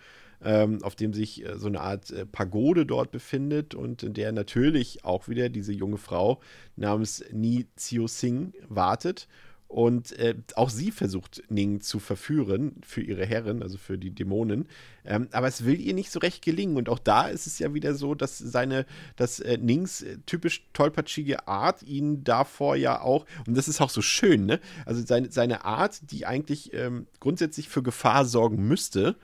ähm, 0.44 0.82
auf 0.82 0.94
dem 0.94 1.12
sich 1.12 1.44
äh, 1.44 1.58
so 1.58 1.66
eine 1.66 1.80
Art 1.80 2.10
äh, 2.10 2.26
Pagode 2.26 2.86
dort 2.86 3.10
befindet 3.10 3.74
und 3.74 4.02
in 4.02 4.14
der 4.14 4.32
natürlich 4.32 5.04
auch 5.04 5.28
wieder 5.28 5.48
diese 5.48 5.72
junge 5.72 5.98
Frau 5.98 6.40
namens 6.76 7.24
Ni 7.32 7.66
Zio 7.76 8.06
Sing 8.06 8.52
wartet. 8.68 9.28
Und 9.68 10.16
äh, 10.20 10.36
auch 10.54 10.70
sie 10.70 10.92
versucht, 10.92 11.42
Ning 11.48 11.80
zu 11.80 11.98
verführen 11.98 12.76
für 12.82 13.00
ihre 13.00 13.26
Herren, 13.26 13.64
also 13.64 13.78
für 13.78 13.98
die 13.98 14.12
Dämonen. 14.12 14.68
Ähm, 15.04 15.28
aber 15.32 15.48
es 15.48 15.64
will 15.64 15.80
ihr 15.80 15.92
nicht 15.92 16.12
so 16.12 16.20
recht 16.20 16.44
gelingen. 16.44 16.76
Und 16.76 16.88
auch 16.88 17.00
da 17.00 17.26
ist 17.26 17.48
es 17.48 17.58
ja 17.58 17.74
wieder 17.74 17.94
so, 17.94 18.14
dass 18.14 18.38
seine, 18.38 18.86
dass 19.16 19.40
äh, 19.40 19.58
Nings 19.58 20.02
äh, 20.02 20.18
typisch 20.24 20.68
tollpatschige 20.72 21.48
Art 21.48 21.82
ihn 21.82 22.22
davor 22.22 22.76
ja 22.76 23.00
auch, 23.00 23.26
und 23.48 23.56
das 23.56 23.66
ist 23.66 23.80
auch 23.80 23.90
so 23.90 24.02
schön, 24.02 24.46
ne? 24.46 24.60
Also 24.84 25.04
seine, 25.04 25.32
seine 25.32 25.64
Art, 25.64 26.12
die 26.12 26.26
eigentlich 26.26 26.72
ähm, 26.72 27.08
grundsätzlich 27.18 27.68
für 27.68 27.82
Gefahr 27.82 28.24
sorgen 28.24 28.68
müsste, 28.68 29.16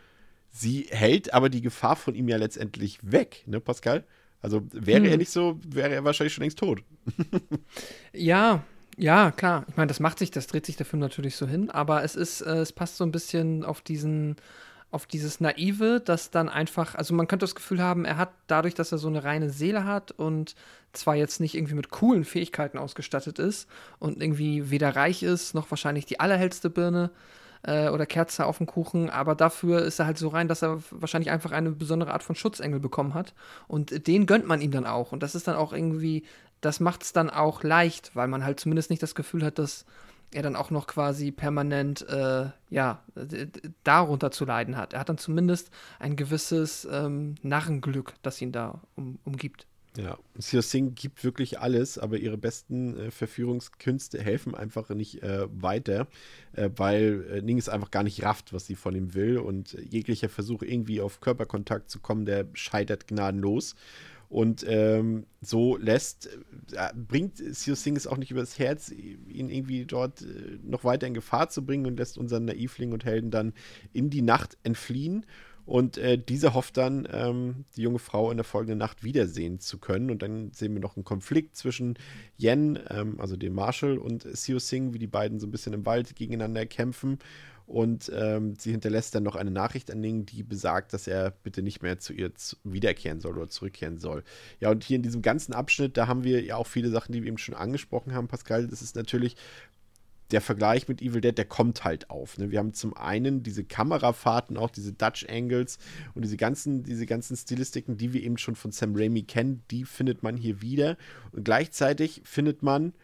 sie 0.52 0.86
hält 0.90 1.34
aber 1.34 1.48
die 1.50 1.62
Gefahr 1.62 1.96
von 1.96 2.14
ihm 2.14 2.28
ja 2.28 2.38
letztendlich 2.38 3.00
weg, 3.02 3.44
ne, 3.46 3.60
Pascal? 3.60 4.04
Also 4.40 4.62
wäre 4.72 5.08
er 5.08 5.16
Hm. 5.16 5.18
nicht 5.18 5.30
so, 5.32 5.60
wäre 5.66 5.94
er 5.94 6.04
wahrscheinlich 6.04 6.34
schon 6.34 6.42
längst 6.42 6.58
tot. 6.60 6.84
Ja, 8.12 8.64
ja, 8.96 9.30
klar. 9.30 9.64
Ich 9.68 9.76
meine, 9.76 9.88
das 9.88 10.00
macht 10.00 10.18
sich, 10.18 10.30
das 10.30 10.46
dreht 10.46 10.66
sich 10.66 10.76
der 10.76 10.86
Film 10.86 11.00
natürlich 11.00 11.36
so 11.36 11.46
hin, 11.46 11.70
aber 11.70 12.04
es 12.04 12.14
ist, 12.16 12.42
äh, 12.42 12.58
es 12.58 12.72
passt 12.72 12.96
so 12.96 13.04
ein 13.04 13.12
bisschen 13.12 13.64
auf 13.64 13.80
diesen, 13.80 14.36
auf 14.90 15.06
dieses 15.06 15.40
Naive, 15.40 16.00
das 16.04 16.30
dann 16.30 16.48
einfach, 16.50 16.94
also 16.94 17.14
man 17.14 17.26
könnte 17.26 17.44
das 17.44 17.54
Gefühl 17.54 17.82
haben, 17.82 18.04
er 18.04 18.18
hat 18.18 18.32
dadurch, 18.48 18.74
dass 18.74 18.92
er 18.92 18.98
so 18.98 19.08
eine 19.08 19.24
reine 19.24 19.48
Seele 19.50 19.84
hat 19.86 20.12
und 20.12 20.54
zwar 20.92 21.16
jetzt 21.16 21.40
nicht 21.40 21.54
irgendwie 21.54 21.74
mit 21.74 21.88
coolen 21.90 22.24
Fähigkeiten 22.24 22.76
ausgestattet 22.76 23.38
ist 23.38 23.68
und 23.98 24.22
irgendwie 24.22 24.70
weder 24.70 24.94
reich 24.94 25.22
ist, 25.22 25.54
noch 25.54 25.70
wahrscheinlich 25.70 26.04
die 26.04 26.20
allerhellste 26.20 26.68
Birne 26.68 27.10
äh, 27.62 27.88
oder 27.88 28.06
Kerze 28.06 28.46
auf 28.46 28.58
dem 28.58 28.66
Kuchen, 28.66 29.10
aber 29.10 29.34
dafür 29.34 29.82
ist 29.82 29.98
er 29.98 30.06
halt 30.06 30.18
so 30.18 30.28
rein, 30.28 30.48
dass 30.48 30.62
er 30.62 30.80
wahrscheinlich 30.90 31.30
einfach 31.30 31.52
eine 31.52 31.70
besondere 31.70 32.12
Art 32.12 32.22
von 32.22 32.36
Schutzengel 32.36 32.80
bekommen 32.80 33.14
hat 33.14 33.34
und 33.68 34.06
den 34.06 34.26
gönnt 34.26 34.46
man 34.46 34.60
ihm 34.60 34.70
dann 34.70 34.86
auch 34.86 35.12
und 35.12 35.22
das 35.22 35.34
ist 35.34 35.48
dann 35.48 35.56
auch 35.56 35.72
irgendwie 35.72 36.24
das 36.62 36.80
macht 36.80 37.02
es 37.02 37.12
dann 37.12 37.28
auch 37.28 37.62
leicht, 37.62 38.16
weil 38.16 38.28
man 38.28 38.44
halt 38.44 38.58
zumindest 38.58 38.88
nicht 38.88 39.02
das 39.02 39.14
Gefühl 39.14 39.44
hat, 39.44 39.58
dass 39.58 39.84
er 40.30 40.42
dann 40.42 40.56
auch 40.56 40.70
noch 40.70 40.86
quasi 40.86 41.30
permanent, 41.30 42.08
äh, 42.08 42.46
ja, 42.70 43.02
darunter 43.84 44.30
zu 44.30 44.46
leiden 44.46 44.76
hat. 44.78 44.94
Er 44.94 45.00
hat 45.00 45.10
dann 45.10 45.18
zumindest 45.18 45.70
ein 45.98 46.16
gewisses 46.16 46.88
ähm, 46.90 47.34
Narrenglück, 47.42 48.14
das 48.22 48.40
ihn 48.40 48.52
da 48.52 48.80
um, 48.94 49.18
umgibt. 49.24 49.66
Ja, 49.98 50.18
Sio 50.38 50.62
Singh 50.62 50.94
gibt 50.94 51.22
wirklich 51.22 51.60
alles, 51.60 51.98
aber 51.98 52.16
ihre 52.16 52.38
besten 52.38 52.98
äh, 52.98 53.10
Verführungskünste 53.10 54.18
helfen 54.22 54.54
einfach 54.54 54.88
nicht 54.88 55.22
äh, 55.22 55.46
weiter, 55.52 56.06
äh, 56.54 56.70
weil 56.76 57.26
äh, 57.30 57.42
Ning 57.42 57.58
es 57.58 57.68
einfach 57.68 57.90
gar 57.90 58.02
nicht 58.02 58.22
rafft, 58.22 58.54
was 58.54 58.66
sie 58.66 58.74
von 58.74 58.94
ihm 58.94 59.12
will 59.12 59.36
und 59.36 59.72
jeglicher 59.72 60.30
Versuch 60.30 60.62
irgendwie 60.62 61.02
auf 61.02 61.20
Körperkontakt 61.20 61.90
zu 61.90 62.00
kommen, 62.00 62.24
der 62.24 62.46
scheitert 62.54 63.06
gnadenlos. 63.06 63.74
Und 64.30 64.64
ähm, 64.66 65.26
so 65.42 65.76
lässt, 65.76 66.30
äh, 66.72 66.88
bringt 66.94 67.36
Sio 67.36 67.74
Singh 67.74 67.98
es 67.98 68.06
auch 68.06 68.16
nicht 68.16 68.30
übers 68.30 68.58
Herz, 68.58 68.90
ihn 68.90 69.50
irgendwie 69.50 69.84
dort 69.84 70.22
äh, 70.22 70.58
noch 70.62 70.84
weiter 70.84 71.06
in 71.06 71.12
Gefahr 71.12 71.50
zu 71.50 71.66
bringen 71.66 71.84
und 71.84 71.98
lässt 71.98 72.16
unseren 72.16 72.46
Naivling 72.46 72.92
und 72.92 73.04
Helden 73.04 73.30
dann 73.30 73.52
in 73.92 74.08
die 74.08 74.22
Nacht 74.22 74.56
entfliehen. 74.62 75.26
Und 75.64 75.96
äh, 75.96 76.18
diese 76.18 76.54
hofft 76.54 76.76
dann, 76.76 77.06
ähm, 77.10 77.64
die 77.76 77.82
junge 77.82 78.00
Frau 78.00 78.30
in 78.30 78.36
der 78.36 78.44
folgenden 78.44 78.78
Nacht 78.78 79.04
wiedersehen 79.04 79.60
zu 79.60 79.78
können. 79.78 80.10
Und 80.10 80.22
dann 80.22 80.52
sehen 80.52 80.74
wir 80.74 80.80
noch 80.80 80.96
einen 80.96 81.04
Konflikt 81.04 81.56
zwischen 81.56 81.98
Yen, 82.38 82.78
ähm, 82.90 83.20
also 83.20 83.36
dem 83.36 83.54
Marshall, 83.54 83.98
und 83.98 84.26
Sio 84.36 84.58
Singh, 84.58 84.92
wie 84.92 84.98
die 84.98 85.06
beiden 85.06 85.38
so 85.38 85.46
ein 85.46 85.52
bisschen 85.52 85.72
im 85.72 85.86
Wald 85.86 86.16
gegeneinander 86.16 86.66
kämpfen. 86.66 87.18
Und 87.66 88.10
ähm, 88.14 88.54
sie 88.58 88.72
hinterlässt 88.72 89.14
dann 89.14 89.22
noch 89.22 89.36
eine 89.36 89.50
Nachricht 89.50 89.90
an 89.90 90.00
Ning, 90.00 90.26
die 90.26 90.42
besagt, 90.42 90.92
dass 90.92 91.06
er 91.06 91.30
bitte 91.30 91.62
nicht 91.62 91.80
mehr 91.80 91.98
zu 91.98 92.12
ihr 92.12 92.34
zu 92.34 92.56
wiederkehren 92.64 93.20
soll 93.20 93.38
oder 93.38 93.48
zurückkehren 93.48 93.98
soll. 93.98 94.24
Ja, 94.60 94.70
und 94.70 94.82
hier 94.82 94.96
in 94.96 95.02
diesem 95.02 95.22
ganzen 95.22 95.54
Abschnitt, 95.54 95.96
da 95.96 96.08
haben 96.08 96.24
wir 96.24 96.42
ja 96.42 96.56
auch 96.56 96.66
viele 96.66 96.90
Sachen, 96.90 97.12
die 97.12 97.22
wir 97.22 97.28
eben 97.28 97.38
schon 97.38 97.54
angesprochen 97.54 98.14
haben, 98.14 98.28
Pascal. 98.28 98.66
Das 98.66 98.82
ist 98.82 98.96
natürlich 98.96 99.36
der 100.32 100.40
Vergleich 100.40 100.88
mit 100.88 101.02
Evil 101.02 101.20
Dead, 101.20 101.36
der 101.36 101.44
kommt 101.44 101.84
halt 101.84 102.10
auf. 102.10 102.38
Ne? 102.38 102.50
Wir 102.50 102.58
haben 102.58 102.72
zum 102.72 102.96
einen 102.96 103.42
diese 103.42 103.64
Kamerafahrten, 103.64 104.56
auch 104.56 104.70
diese 104.70 104.92
Dutch 104.92 105.26
Angles 105.28 105.78
und 106.14 106.22
diese 106.24 106.36
ganzen, 106.36 106.82
diese 106.82 107.06
ganzen 107.06 107.36
Stilistiken, 107.36 107.96
die 107.96 108.12
wir 108.12 108.22
eben 108.22 108.38
schon 108.38 108.56
von 108.56 108.72
Sam 108.72 108.96
Raimi 108.96 109.22
kennen, 109.22 109.62
die 109.70 109.84
findet 109.84 110.22
man 110.22 110.36
hier 110.36 110.62
wieder. 110.62 110.96
Und 111.32 111.44
gleichzeitig 111.44 112.22
findet 112.24 112.62
man, 112.62 112.94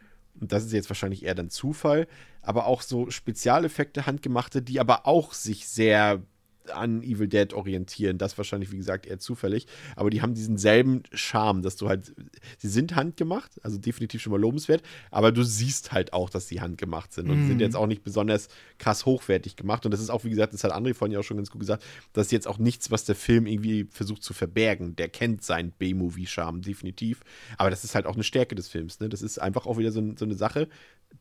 und 0.41 0.53
das 0.53 0.65
ist 0.65 0.73
jetzt 0.73 0.91
wahrscheinlich 0.91 1.25
eher 1.25 1.35
dann 1.35 1.51
Zufall, 1.51 2.09
aber 2.41 2.67
auch 2.67 2.83
so 2.83 3.11
Spezialeffekte, 3.11 4.07
handgemachte, 4.07 4.63
die 4.63 4.81
aber 4.81 5.07
auch 5.07 5.35
sich 5.35 5.69
sehr 5.69 6.23
an 6.73 7.03
Evil 7.03 7.29
Dead 7.29 7.53
orientieren. 7.53 8.19
Das 8.19 8.37
wahrscheinlich, 8.39 8.73
wie 8.73 8.77
gesagt, 8.77 9.07
eher 9.07 9.19
zufällig. 9.19 9.67
Aber 9.97 10.11
die 10.11 10.23
haben 10.23 10.35
diesen 10.35 10.59
selben 10.59 11.03
Charme, 11.13 11.63
dass 11.63 11.77
du 11.77 11.89
halt, 11.89 12.15
sie 12.59 12.69
sind 12.69 12.97
handgemacht, 12.97 13.53
also 13.65 13.79
definitiv 13.79 14.23
schon 14.23 14.33
mal 14.33 14.41
lobenswert, 14.41 14.83
aber 15.11 15.33
du 15.33 15.43
siehst 15.43 15.93
halt 15.93 16.13
auch, 16.13 16.31
dass 16.31 16.49
sie 16.49 16.61
handgemacht 16.61 17.13
sind 17.13 17.31
und 17.31 17.45
mm. 17.45 17.47
sind 17.47 17.55
mhm. 17.55 17.61
jetzt 17.61 17.77
auch 17.77 17.87
nicht 17.87 18.03
besonders 18.03 18.49
krass 18.79 19.07
hochwertig 19.07 19.57
gemacht. 19.57 19.85
Und 19.85 19.93
das 19.93 20.01
ist 20.01 20.11
auch, 20.11 20.25
wie 20.25 20.31
gesagt, 20.31 20.53
das 20.53 20.65
hat 20.65 20.73
André 20.73 20.95
vorhin 20.95 21.13
ja 21.13 21.21
auch 21.21 21.25
schon 21.25 21.37
ganz 21.37 21.51
gut 21.51 21.61
gesagt, 21.61 21.85
das 22.13 22.27
ist 22.27 22.33
jetzt 22.33 22.49
auch 22.49 22.59
nichts, 22.59 22.91
was 22.91 23.05
der 23.05 23.15
Film 23.15 23.47
irgendwie 23.47 23.87
versucht 23.91 24.23
zu 24.23 24.35
verbergen. 24.35 24.97
Der 24.97 25.09
kennt 25.09 25.43
seinen 25.43 25.73
B-Movie-Charme, 25.73 26.63
definitiv. 26.63 27.21
Aber 27.57 27.71
das 27.71 27.85
ist 27.85 27.95
halt 27.95 28.07
auch 28.07 28.15
eine 28.15 28.25
Stärke 28.25 28.55
des 28.55 28.69
Films. 28.69 29.01
Ne? 29.01 29.09
Das 29.09 29.23
ist 29.23 29.39
einfach 29.39 29.67
auch 29.67 29.79
wieder 29.79 29.93
so, 29.93 30.03
so 30.17 30.25
eine 30.25 30.35
Sache, 30.35 30.69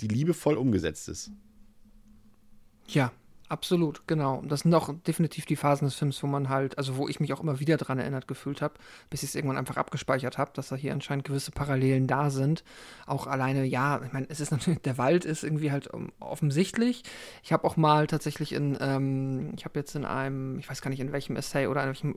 die 0.01 0.07
liebevoll 0.07 0.55
umgesetzt 0.55 1.09
ist. 1.09 1.31
Ja, 2.87 3.11
Absolut, 3.49 4.05
genau. 4.07 4.43
Das 4.45 4.61
sind 4.61 4.73
auch 4.73 4.93
definitiv 5.07 5.45
die 5.45 5.55
Phasen 5.55 5.87
des 5.87 5.95
Films, 5.95 6.21
wo 6.21 6.27
man 6.27 6.49
halt, 6.49 6.77
also 6.77 6.97
wo 6.97 7.07
ich 7.07 7.21
mich 7.21 7.31
auch 7.31 7.39
immer 7.39 7.61
wieder 7.61 7.77
dran 7.77 7.97
erinnert 7.97 8.27
gefühlt 8.27 8.61
habe, 8.61 8.73
bis 9.09 9.23
ich 9.23 9.29
es 9.29 9.35
irgendwann 9.35 9.57
einfach 9.57 9.77
abgespeichert 9.77 10.37
habe, 10.37 10.51
dass 10.53 10.67
da 10.67 10.75
hier 10.75 10.91
anscheinend 10.91 11.23
gewisse 11.23 11.51
Parallelen 11.51 12.07
da 12.07 12.29
sind. 12.29 12.65
Auch 13.05 13.25
alleine, 13.25 13.63
ja, 13.63 14.01
ich 14.05 14.11
meine, 14.11 14.27
es 14.29 14.41
ist 14.41 14.51
natürlich, 14.51 14.81
der 14.81 14.97
Wald 14.97 15.23
ist 15.23 15.45
irgendwie 15.45 15.71
halt 15.71 15.87
um, 15.87 16.11
offensichtlich. 16.19 17.03
Ich 17.41 17.53
habe 17.53 17.63
auch 17.63 17.77
mal 17.77 18.07
tatsächlich 18.07 18.51
in, 18.51 18.77
ähm, 18.81 19.53
ich 19.55 19.63
habe 19.63 19.79
jetzt 19.79 19.95
in 19.95 20.03
einem, 20.03 20.59
ich 20.59 20.69
weiß 20.69 20.81
gar 20.81 20.89
nicht 20.89 20.99
in 20.99 21.13
welchem 21.13 21.37
Essay 21.37 21.67
oder 21.67 21.83
in 21.83 21.87
welchem, 21.87 22.15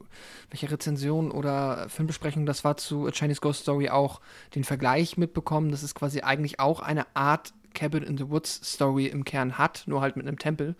welcher 0.50 0.72
Rezension 0.72 1.30
oder 1.30 1.88
Filmbesprechung 1.88 2.44
das 2.44 2.64
war 2.64 2.76
zu 2.76 3.06
A 3.06 3.12
Chinese 3.12 3.40
Ghost 3.40 3.62
Story 3.62 3.88
auch 3.88 4.20
den 4.56 4.64
Vergleich 4.64 5.16
mitbekommen. 5.16 5.70
Das 5.70 5.84
ist 5.84 5.94
quasi 5.94 6.22
eigentlich 6.22 6.58
auch 6.58 6.80
eine 6.80 7.06
Art 7.14 7.52
Cabin 7.74 8.02
in 8.02 8.18
the 8.18 8.28
Woods 8.28 8.60
Story 8.64 9.06
im 9.06 9.24
Kern 9.24 9.58
hat, 9.58 9.84
nur 9.86 10.00
halt 10.00 10.16
mit 10.16 10.26
einem 10.26 10.38
Tempel 10.38 10.74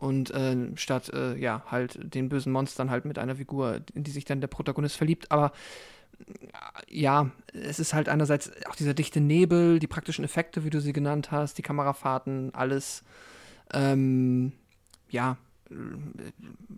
und 0.00 0.30
äh, 0.30 0.56
statt 0.76 1.10
äh, 1.12 1.36
ja 1.36 1.62
halt 1.66 1.98
den 2.14 2.30
bösen 2.30 2.52
Monstern 2.52 2.90
halt 2.90 3.04
mit 3.04 3.18
einer 3.18 3.36
Figur, 3.36 3.80
in 3.94 4.02
die 4.02 4.10
sich 4.10 4.24
dann 4.24 4.40
der 4.40 4.48
Protagonist 4.48 4.96
verliebt. 4.96 5.30
Aber 5.30 5.52
äh, 6.18 7.00
ja, 7.00 7.30
es 7.52 7.78
ist 7.78 7.92
halt 7.92 8.08
einerseits 8.08 8.50
auch 8.66 8.74
dieser 8.74 8.94
dichte 8.94 9.20
Nebel, 9.20 9.78
die 9.78 9.86
praktischen 9.86 10.24
Effekte, 10.24 10.64
wie 10.64 10.70
du 10.70 10.80
sie 10.80 10.94
genannt 10.94 11.30
hast, 11.30 11.58
die 11.58 11.62
Kamerafahrten, 11.62 12.54
alles, 12.54 13.04
ähm, 13.74 14.52
ja, 15.10 15.36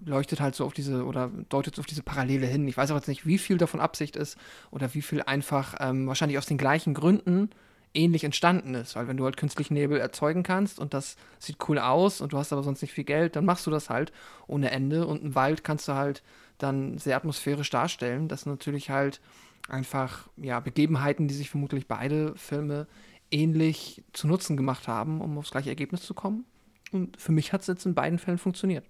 leuchtet 0.04 0.40
halt 0.40 0.54
so 0.54 0.66
auf 0.66 0.74
diese 0.74 1.06
oder 1.06 1.30
deutet 1.48 1.78
auf 1.78 1.86
diese 1.86 2.02
Parallele 2.02 2.46
hin. 2.46 2.66
Ich 2.68 2.76
weiß 2.76 2.90
aber 2.90 2.98
jetzt 2.98 3.08
nicht, 3.08 3.24
wie 3.24 3.38
viel 3.38 3.56
davon 3.56 3.80
Absicht 3.80 4.16
ist 4.16 4.36
oder 4.70 4.92
wie 4.94 5.00
viel 5.00 5.22
einfach 5.22 5.76
ähm, 5.78 6.08
wahrscheinlich 6.08 6.38
aus 6.38 6.46
den 6.46 6.58
gleichen 6.58 6.92
Gründen 6.92 7.50
ähnlich 7.94 8.24
entstanden 8.24 8.74
ist. 8.74 8.96
Weil 8.96 9.08
wenn 9.08 9.16
du 9.16 9.24
halt 9.24 9.36
künstlichen 9.36 9.74
Nebel 9.74 9.98
erzeugen 9.98 10.42
kannst 10.42 10.78
und 10.78 10.94
das 10.94 11.16
sieht 11.38 11.56
cool 11.68 11.78
aus 11.78 12.20
und 12.20 12.32
du 12.32 12.38
hast 12.38 12.52
aber 12.52 12.62
sonst 12.62 12.82
nicht 12.82 12.92
viel 12.92 13.04
Geld, 13.04 13.36
dann 13.36 13.44
machst 13.44 13.66
du 13.66 13.70
das 13.70 13.90
halt 13.90 14.12
ohne 14.46 14.70
Ende. 14.70 15.06
Und 15.06 15.22
einen 15.22 15.34
Wald 15.34 15.64
kannst 15.64 15.88
du 15.88 15.94
halt 15.94 16.22
dann 16.58 16.98
sehr 16.98 17.16
atmosphärisch 17.16 17.70
darstellen. 17.70 18.28
Das 18.28 18.42
sind 18.42 18.52
natürlich 18.52 18.90
halt 18.90 19.20
einfach 19.68 20.28
ja, 20.36 20.60
Begebenheiten, 20.60 21.28
die 21.28 21.34
sich 21.34 21.50
vermutlich 21.50 21.86
beide 21.86 22.34
Filme 22.36 22.86
ähnlich 23.30 24.02
zu 24.12 24.26
Nutzen 24.26 24.56
gemacht 24.56 24.88
haben, 24.88 25.20
um 25.20 25.38
aufs 25.38 25.50
gleiche 25.50 25.70
Ergebnis 25.70 26.02
zu 26.02 26.14
kommen. 26.14 26.44
Und 26.92 27.16
für 27.16 27.32
mich 27.32 27.52
hat 27.52 27.62
es 27.62 27.66
jetzt 27.66 27.86
in 27.86 27.94
beiden 27.94 28.18
Fällen 28.18 28.38
funktioniert. 28.38 28.84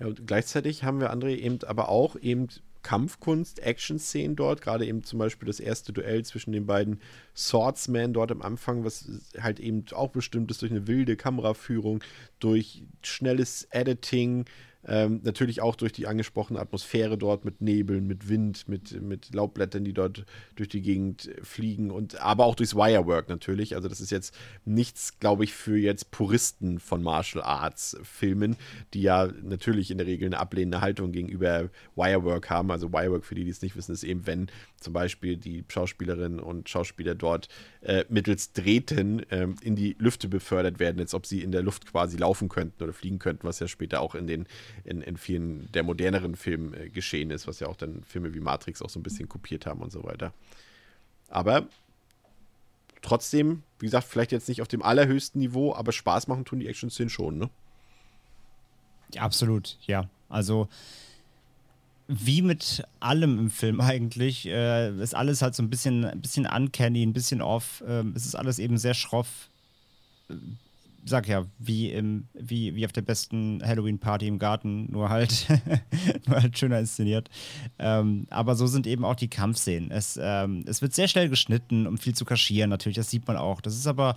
Ja, 0.00 0.06
und 0.06 0.26
gleichzeitig 0.26 0.82
haben 0.82 1.00
wir, 1.00 1.12
André, 1.12 1.36
eben 1.36 1.60
aber 1.66 1.88
auch 1.88 2.16
eben 2.16 2.48
Kampfkunst, 2.84 3.58
Action-Szenen 3.58 4.36
dort, 4.36 4.62
gerade 4.62 4.86
eben 4.86 5.02
zum 5.02 5.18
Beispiel 5.18 5.46
das 5.46 5.58
erste 5.58 5.92
Duell 5.92 6.24
zwischen 6.24 6.52
den 6.52 6.66
beiden 6.66 7.00
Swordsmen 7.34 8.12
dort 8.12 8.30
am 8.30 8.42
Anfang, 8.42 8.84
was 8.84 9.08
halt 9.40 9.58
eben 9.58 9.84
auch 9.92 10.10
bestimmt 10.10 10.52
ist 10.52 10.62
durch 10.62 10.70
eine 10.70 10.86
wilde 10.86 11.16
Kameraführung, 11.16 12.04
durch 12.38 12.84
schnelles 13.02 13.66
Editing, 13.70 14.44
ähm, 14.86 15.20
natürlich 15.22 15.60
auch 15.60 15.76
durch 15.76 15.92
die 15.92 16.06
angesprochene 16.06 16.60
Atmosphäre 16.60 17.16
dort 17.16 17.44
mit 17.44 17.60
Nebeln, 17.60 18.06
mit 18.06 18.28
Wind, 18.28 18.68
mit, 18.68 19.00
mit 19.00 19.34
Laubblättern, 19.34 19.84
die 19.84 19.92
dort 19.92 20.24
durch 20.56 20.68
die 20.68 20.82
Gegend 20.82 21.30
fliegen 21.42 21.90
und 21.90 22.20
aber 22.20 22.44
auch 22.44 22.54
durchs 22.54 22.74
Wirework 22.74 23.28
natürlich. 23.28 23.74
Also 23.76 23.88
das 23.88 24.00
ist 24.00 24.10
jetzt 24.10 24.36
nichts, 24.64 25.18
glaube 25.18 25.44
ich, 25.44 25.54
für 25.54 25.76
jetzt 25.76 26.10
Puristen 26.10 26.78
von 26.80 27.02
Martial 27.02 27.42
Arts 27.42 27.96
Filmen, 28.02 28.56
die 28.92 29.02
ja 29.02 29.28
natürlich 29.42 29.90
in 29.90 29.98
der 29.98 30.06
Regel 30.06 30.26
eine 30.26 30.38
ablehnende 30.38 30.80
Haltung 30.80 31.12
gegenüber 31.12 31.70
Wirework 31.96 32.50
haben. 32.50 32.70
Also 32.70 32.92
Wirework, 32.92 33.24
für 33.24 33.34
die, 33.34 33.44
die 33.44 33.50
es 33.50 33.62
nicht 33.62 33.76
wissen, 33.76 33.92
ist 33.92 34.04
eben, 34.04 34.26
wenn 34.26 34.50
zum 34.84 34.92
Beispiel 34.92 35.36
die 35.36 35.64
Schauspielerinnen 35.68 36.38
und 36.38 36.68
Schauspieler 36.68 37.14
dort 37.14 37.48
äh, 37.80 38.04
mittels 38.08 38.52
Drähten 38.52 39.28
äh, 39.30 39.48
in 39.62 39.74
die 39.74 39.96
Lüfte 39.98 40.28
befördert 40.28 40.78
werden, 40.78 41.00
als 41.00 41.14
ob 41.14 41.26
sie 41.26 41.42
in 41.42 41.50
der 41.50 41.62
Luft 41.62 41.86
quasi 41.86 42.16
laufen 42.16 42.48
könnten 42.48 42.82
oder 42.82 42.92
fliegen 42.92 43.18
könnten, 43.18 43.46
was 43.46 43.58
ja 43.58 43.66
später 43.66 44.00
auch 44.00 44.14
in 44.14 44.26
den 44.26 44.46
in, 44.84 45.00
in 45.00 45.16
vielen 45.16 45.70
der 45.72 45.82
moderneren 45.82 46.36
Filmen 46.36 46.74
äh, 46.74 46.88
geschehen 46.90 47.30
ist, 47.30 47.48
was 47.48 47.60
ja 47.60 47.66
auch 47.66 47.76
dann 47.76 48.04
Filme 48.04 48.34
wie 48.34 48.40
Matrix 48.40 48.82
auch 48.82 48.90
so 48.90 49.00
ein 49.00 49.02
bisschen 49.02 49.28
kopiert 49.28 49.66
haben 49.66 49.80
und 49.80 49.90
so 49.90 50.04
weiter. 50.04 50.32
Aber 51.28 51.66
trotzdem, 53.02 53.62
wie 53.78 53.86
gesagt, 53.86 54.06
vielleicht 54.06 54.32
jetzt 54.32 54.48
nicht 54.48 54.62
auf 54.62 54.68
dem 54.68 54.82
allerhöchsten 54.82 55.40
Niveau, 55.40 55.74
aber 55.74 55.92
Spaß 55.92 56.28
machen 56.28 56.44
tun 56.44 56.60
die 56.60 56.68
Action-Szenen 56.68 57.10
schon, 57.10 57.38
ne? 57.38 57.50
Absolut, 59.16 59.78
ja. 59.86 60.08
Also 60.28 60.68
wie 62.06 62.42
mit 62.42 62.82
allem 63.00 63.38
im 63.38 63.50
Film 63.50 63.80
eigentlich, 63.80 64.46
äh, 64.46 64.90
ist 65.00 65.14
alles 65.14 65.42
halt 65.42 65.54
so 65.54 65.62
ein 65.62 65.70
bisschen, 65.70 66.04
ein 66.04 66.20
bisschen 66.20 66.46
uncanny, 66.46 67.02
ein 67.02 67.12
bisschen 67.12 67.40
off. 67.40 67.82
Äh, 67.86 68.04
es 68.14 68.26
ist 68.26 68.34
alles 68.34 68.58
eben 68.58 68.78
sehr 68.78 68.94
schroff 68.94 69.48
sag 71.04 71.28
ja, 71.28 71.44
wie, 71.58 71.90
im, 71.90 72.28
wie, 72.32 72.74
wie 72.74 72.84
auf 72.86 72.92
der 72.92 73.02
besten 73.02 73.62
Halloween-Party 73.64 74.26
im 74.26 74.38
Garten, 74.38 74.90
nur 74.90 75.10
halt, 75.10 75.46
nur 76.26 76.40
halt 76.40 76.58
schöner 76.58 76.78
inszeniert. 76.78 77.28
Ähm, 77.78 78.26
aber 78.30 78.54
so 78.54 78.66
sind 78.66 78.86
eben 78.86 79.04
auch 79.04 79.14
die 79.14 79.28
Kampfszenen. 79.28 79.90
Es, 79.90 80.18
ähm, 80.20 80.64
es 80.66 80.82
wird 80.82 80.94
sehr 80.94 81.08
schnell 81.08 81.28
geschnitten, 81.28 81.86
um 81.86 81.98
viel 81.98 82.14
zu 82.14 82.24
kaschieren, 82.24 82.70
natürlich, 82.70 82.96
das 82.96 83.10
sieht 83.10 83.26
man 83.26 83.36
auch. 83.36 83.60
Das 83.60 83.74
ist 83.74 83.86
aber 83.86 84.16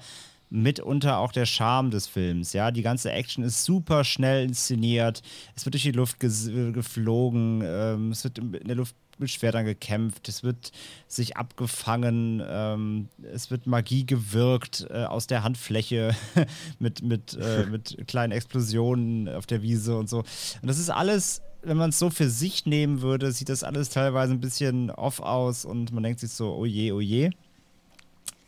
mitunter 0.49 1.17
auch 1.17 1.31
der 1.31 1.45
Charme 1.45 1.91
des 1.91 2.07
Films. 2.07 2.53
Ja, 2.53 2.71
die 2.71 2.81
ganze 2.81 3.11
Action 3.11 3.43
ist 3.43 3.65
super 3.65 4.03
schnell 4.03 4.45
inszeniert. 4.45 5.21
Es 5.55 5.65
wird 5.65 5.73
durch 5.73 5.83
die 5.83 5.91
Luft 5.91 6.19
geflogen. 6.19 7.61
Ähm, 7.65 8.11
es 8.11 8.23
wird 8.23 8.37
in 8.37 8.67
der 8.67 8.75
Luft 8.75 8.95
mit 9.19 9.29
Schwertern 9.29 9.65
gekämpft, 9.65 10.29
es 10.29 10.43
wird 10.43 10.71
sich 11.07 11.37
abgefangen, 11.37 12.41
ähm, 12.47 13.09
es 13.33 13.49
wird 13.51 13.67
Magie 13.67 14.05
gewirkt 14.05 14.87
äh, 14.89 15.05
aus 15.05 15.27
der 15.27 15.43
Handfläche 15.43 16.15
mit, 16.79 17.01
mit, 17.01 17.37
äh, 17.39 17.65
mit 17.71 18.07
kleinen 18.07 18.31
Explosionen 18.31 19.29
auf 19.29 19.45
der 19.45 19.61
Wiese 19.61 19.97
und 19.97 20.09
so. 20.09 20.19
Und 20.19 20.67
das 20.67 20.79
ist 20.79 20.89
alles, 20.89 21.41
wenn 21.63 21.77
man 21.77 21.89
es 21.89 21.99
so 21.99 22.09
für 22.09 22.29
sich 22.29 22.65
nehmen 22.65 23.01
würde, 23.01 23.31
sieht 23.31 23.49
das 23.49 23.63
alles 23.63 23.89
teilweise 23.89 24.33
ein 24.33 24.41
bisschen 24.41 24.91
off 24.91 25.19
aus 25.19 25.65
und 25.65 25.91
man 25.91 26.03
denkt 26.03 26.19
sich 26.19 26.31
so, 26.31 26.53
oh 26.53 26.65
je, 26.65 26.91
oh 26.91 27.01
je. 27.01 27.31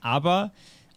Aber 0.02 0.52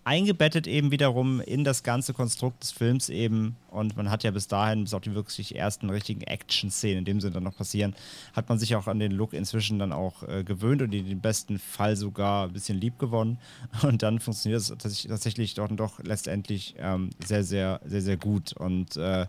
eingebettet 0.05 0.67
eben 0.67 0.91
wiederum 0.91 1.41
in 1.41 1.65
das 1.65 1.83
ganze 1.83 2.13
Konstrukt 2.13 2.63
des 2.63 2.73
Films 2.73 3.09
eben. 3.09 3.57
Und 3.71 3.97
man 3.97 4.11
hat 4.11 4.25
ja 4.25 4.31
bis 4.31 4.49
dahin, 4.49 4.85
bis 4.85 4.95
auf 4.95 5.03
die 5.03 5.15
wirklich 5.15 5.55
ersten 5.55 5.91
richtigen 5.91 6.23
Action-Szenen, 6.23 6.99
in 6.99 7.05
dem 7.05 7.21
Sinne 7.21 7.35
dann 7.35 7.45
noch 7.45 7.57
passieren, 7.57 7.95
hat 8.33 8.49
man 8.49 8.59
sich 8.59 8.75
auch 8.75 8.89
an 8.89 8.99
den 8.99 9.13
Look 9.13 9.33
inzwischen 9.33 9.79
dann 9.79 9.93
auch 9.93 10.23
äh, 10.25 10.43
gewöhnt 10.45 10.83
und 10.83 10.93
in 10.93 11.07
den 11.07 11.21
besten 11.21 11.59
Fall 11.59 11.97
sogar 11.97 12.47
ein 12.47 12.53
bisschen 12.53 12.81
lieb 12.81 12.99
gewonnen. 12.99 13.39
Und 13.83 14.03
dann 14.03 14.19
funktioniert 14.19 14.61
es 14.61 14.69
tatsächlich 15.09 15.55
doch, 15.55 15.69
doch 15.69 16.03
letztendlich 16.03 16.75
ähm, 16.79 17.11
sehr, 17.25 17.45
sehr, 17.45 17.81
sehr, 17.85 18.03
sehr 18.03 18.17
gut. 18.17 18.53
Und 18.53 18.97
äh, 18.97 19.27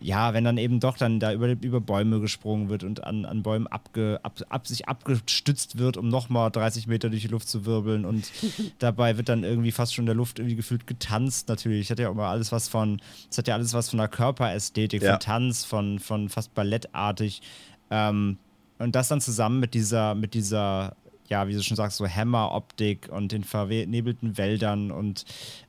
ja, 0.00 0.32
wenn 0.32 0.44
dann 0.44 0.58
eben 0.58 0.80
doch 0.80 0.96
dann 0.96 1.18
da 1.18 1.32
über, 1.32 1.48
über 1.48 1.80
Bäume 1.80 2.20
gesprungen 2.20 2.68
wird 2.68 2.84
und 2.84 3.04
an, 3.04 3.24
an 3.24 3.42
Bäumen 3.42 3.66
abge, 3.66 4.20
ab, 4.22 4.40
ab, 4.48 4.66
sich 4.66 4.88
abgestützt 4.88 5.78
wird, 5.78 5.96
um 5.96 6.08
nochmal 6.08 6.50
30 6.50 6.86
Meter 6.86 7.10
durch 7.10 7.22
die 7.22 7.28
Luft 7.28 7.48
zu 7.48 7.66
wirbeln 7.66 8.04
und 8.04 8.30
dabei 8.78 9.16
wird 9.16 9.28
dann 9.28 9.44
irgendwie 9.44 9.72
fast 9.72 9.94
schon 9.94 10.04
in 10.04 10.06
der 10.06 10.14
Luft 10.14 10.38
irgendwie 10.38 10.56
gefühlt 10.56 10.86
getanzt 10.86 11.48
natürlich. 11.48 11.88
Das 11.88 11.92
hat 11.92 11.98
ja 11.98 12.08
auch 12.08 12.12
immer 12.12 12.28
alles 12.28 12.52
was 12.52 12.68
von, 12.68 13.00
das 13.28 13.38
hat 13.38 13.48
ja 13.48 13.54
alles 13.54 13.74
was 13.74 13.90
von 13.90 13.98
der 13.98 14.08
Körperästhetik, 14.08 15.02
ja. 15.02 15.12
von 15.12 15.20
Tanz, 15.20 15.64
von, 15.64 15.98
von 15.98 16.28
fast 16.28 16.54
ballettartig. 16.54 17.42
Ähm, 17.90 18.38
und 18.78 18.94
das 18.94 19.08
dann 19.08 19.20
zusammen 19.20 19.58
mit 19.58 19.74
dieser, 19.74 20.14
mit 20.14 20.34
dieser 20.34 20.96
ja, 21.28 21.46
wie 21.48 21.52
du 21.52 21.62
schon 21.62 21.76
sagst, 21.76 21.98
so 21.98 22.06
Hammer-Optik 22.06 23.08
und 23.10 23.32
den 23.32 23.44
vernebelten 23.44 24.38
Wäldern 24.38 24.90
und 24.90 25.24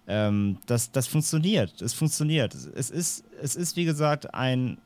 ähm, 0.08 0.58
das, 0.66 0.92
das 0.92 1.08
funktioniert. 1.08 1.82
Es 1.82 1.94
funktioniert. 1.94 2.54
Es 2.54 2.90
ist, 2.90 3.24
es 3.42 3.56
ist, 3.56 3.76
wie 3.76 3.86
gesagt, 3.86 4.34
ein. 4.34 4.78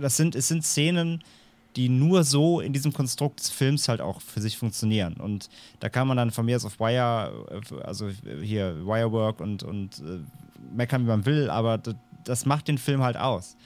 Das 0.00 0.16
sind, 0.16 0.34
es 0.34 0.48
sind 0.48 0.64
Szenen, 0.64 1.22
die 1.76 1.88
nur 1.88 2.24
so 2.24 2.60
in 2.60 2.72
diesem 2.72 2.92
Konstrukt 2.92 3.40
des 3.40 3.50
Films 3.50 3.88
halt 3.88 4.00
auch 4.00 4.20
für 4.20 4.40
sich 4.40 4.58
funktionieren. 4.58 5.14
Und 5.14 5.48
da 5.80 5.88
kann 5.88 6.08
man 6.08 6.16
dann 6.16 6.30
von 6.30 6.44
mir 6.44 6.56
aus 6.56 6.64
auf 6.64 6.80
Wire, 6.80 7.62
also 7.84 8.10
hier 8.42 8.84
Wirework 8.84 9.40
und, 9.40 9.62
und 9.62 10.00
äh, 10.00 10.18
meckern, 10.74 11.04
wie 11.04 11.08
man 11.08 11.24
will, 11.24 11.48
aber 11.50 11.78
das, 11.78 11.94
das 12.24 12.46
macht 12.46 12.68
den 12.68 12.78
Film 12.78 13.02
halt 13.02 13.16
aus. 13.16 13.56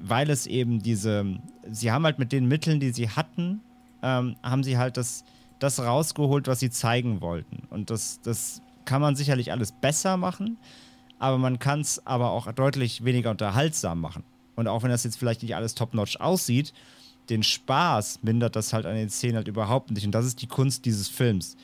Weil 0.00 0.30
es 0.30 0.46
eben 0.46 0.82
diese, 0.82 1.26
sie 1.70 1.92
haben 1.92 2.04
halt 2.04 2.18
mit 2.18 2.32
den 2.32 2.46
Mitteln, 2.46 2.80
die 2.80 2.90
sie 2.90 3.10
hatten, 3.10 3.60
ähm, 4.02 4.36
haben 4.42 4.64
sie 4.64 4.78
halt 4.78 4.96
das, 4.96 5.24
das 5.58 5.80
rausgeholt, 5.80 6.48
was 6.48 6.60
sie 6.60 6.70
zeigen 6.70 7.20
wollten. 7.20 7.66
Und 7.70 7.90
das, 7.90 8.20
das 8.22 8.60
kann 8.84 9.00
man 9.00 9.16
sicherlich 9.16 9.52
alles 9.52 9.72
besser 9.72 10.16
machen, 10.16 10.58
aber 11.18 11.38
man 11.38 11.58
kann 11.58 11.80
es 11.80 12.04
aber 12.06 12.30
auch 12.30 12.50
deutlich 12.52 13.04
weniger 13.04 13.30
unterhaltsam 13.30 14.00
machen. 14.00 14.24
Und 14.56 14.68
auch 14.68 14.82
wenn 14.82 14.90
das 14.90 15.04
jetzt 15.04 15.18
vielleicht 15.18 15.42
nicht 15.42 15.54
alles 15.54 15.74
top-notch 15.74 16.20
aussieht, 16.20 16.72
den 17.30 17.42
Spaß 17.42 18.20
mindert 18.22 18.56
das 18.56 18.72
halt 18.72 18.86
an 18.86 18.94
den 18.94 19.08
Szenen 19.08 19.36
halt 19.36 19.48
überhaupt 19.48 19.90
nicht. 19.90 20.04
Und 20.04 20.12
das 20.12 20.26
ist 20.26 20.42
die 20.42 20.46
Kunst 20.46 20.84
dieses 20.84 21.08
Films. 21.08 21.56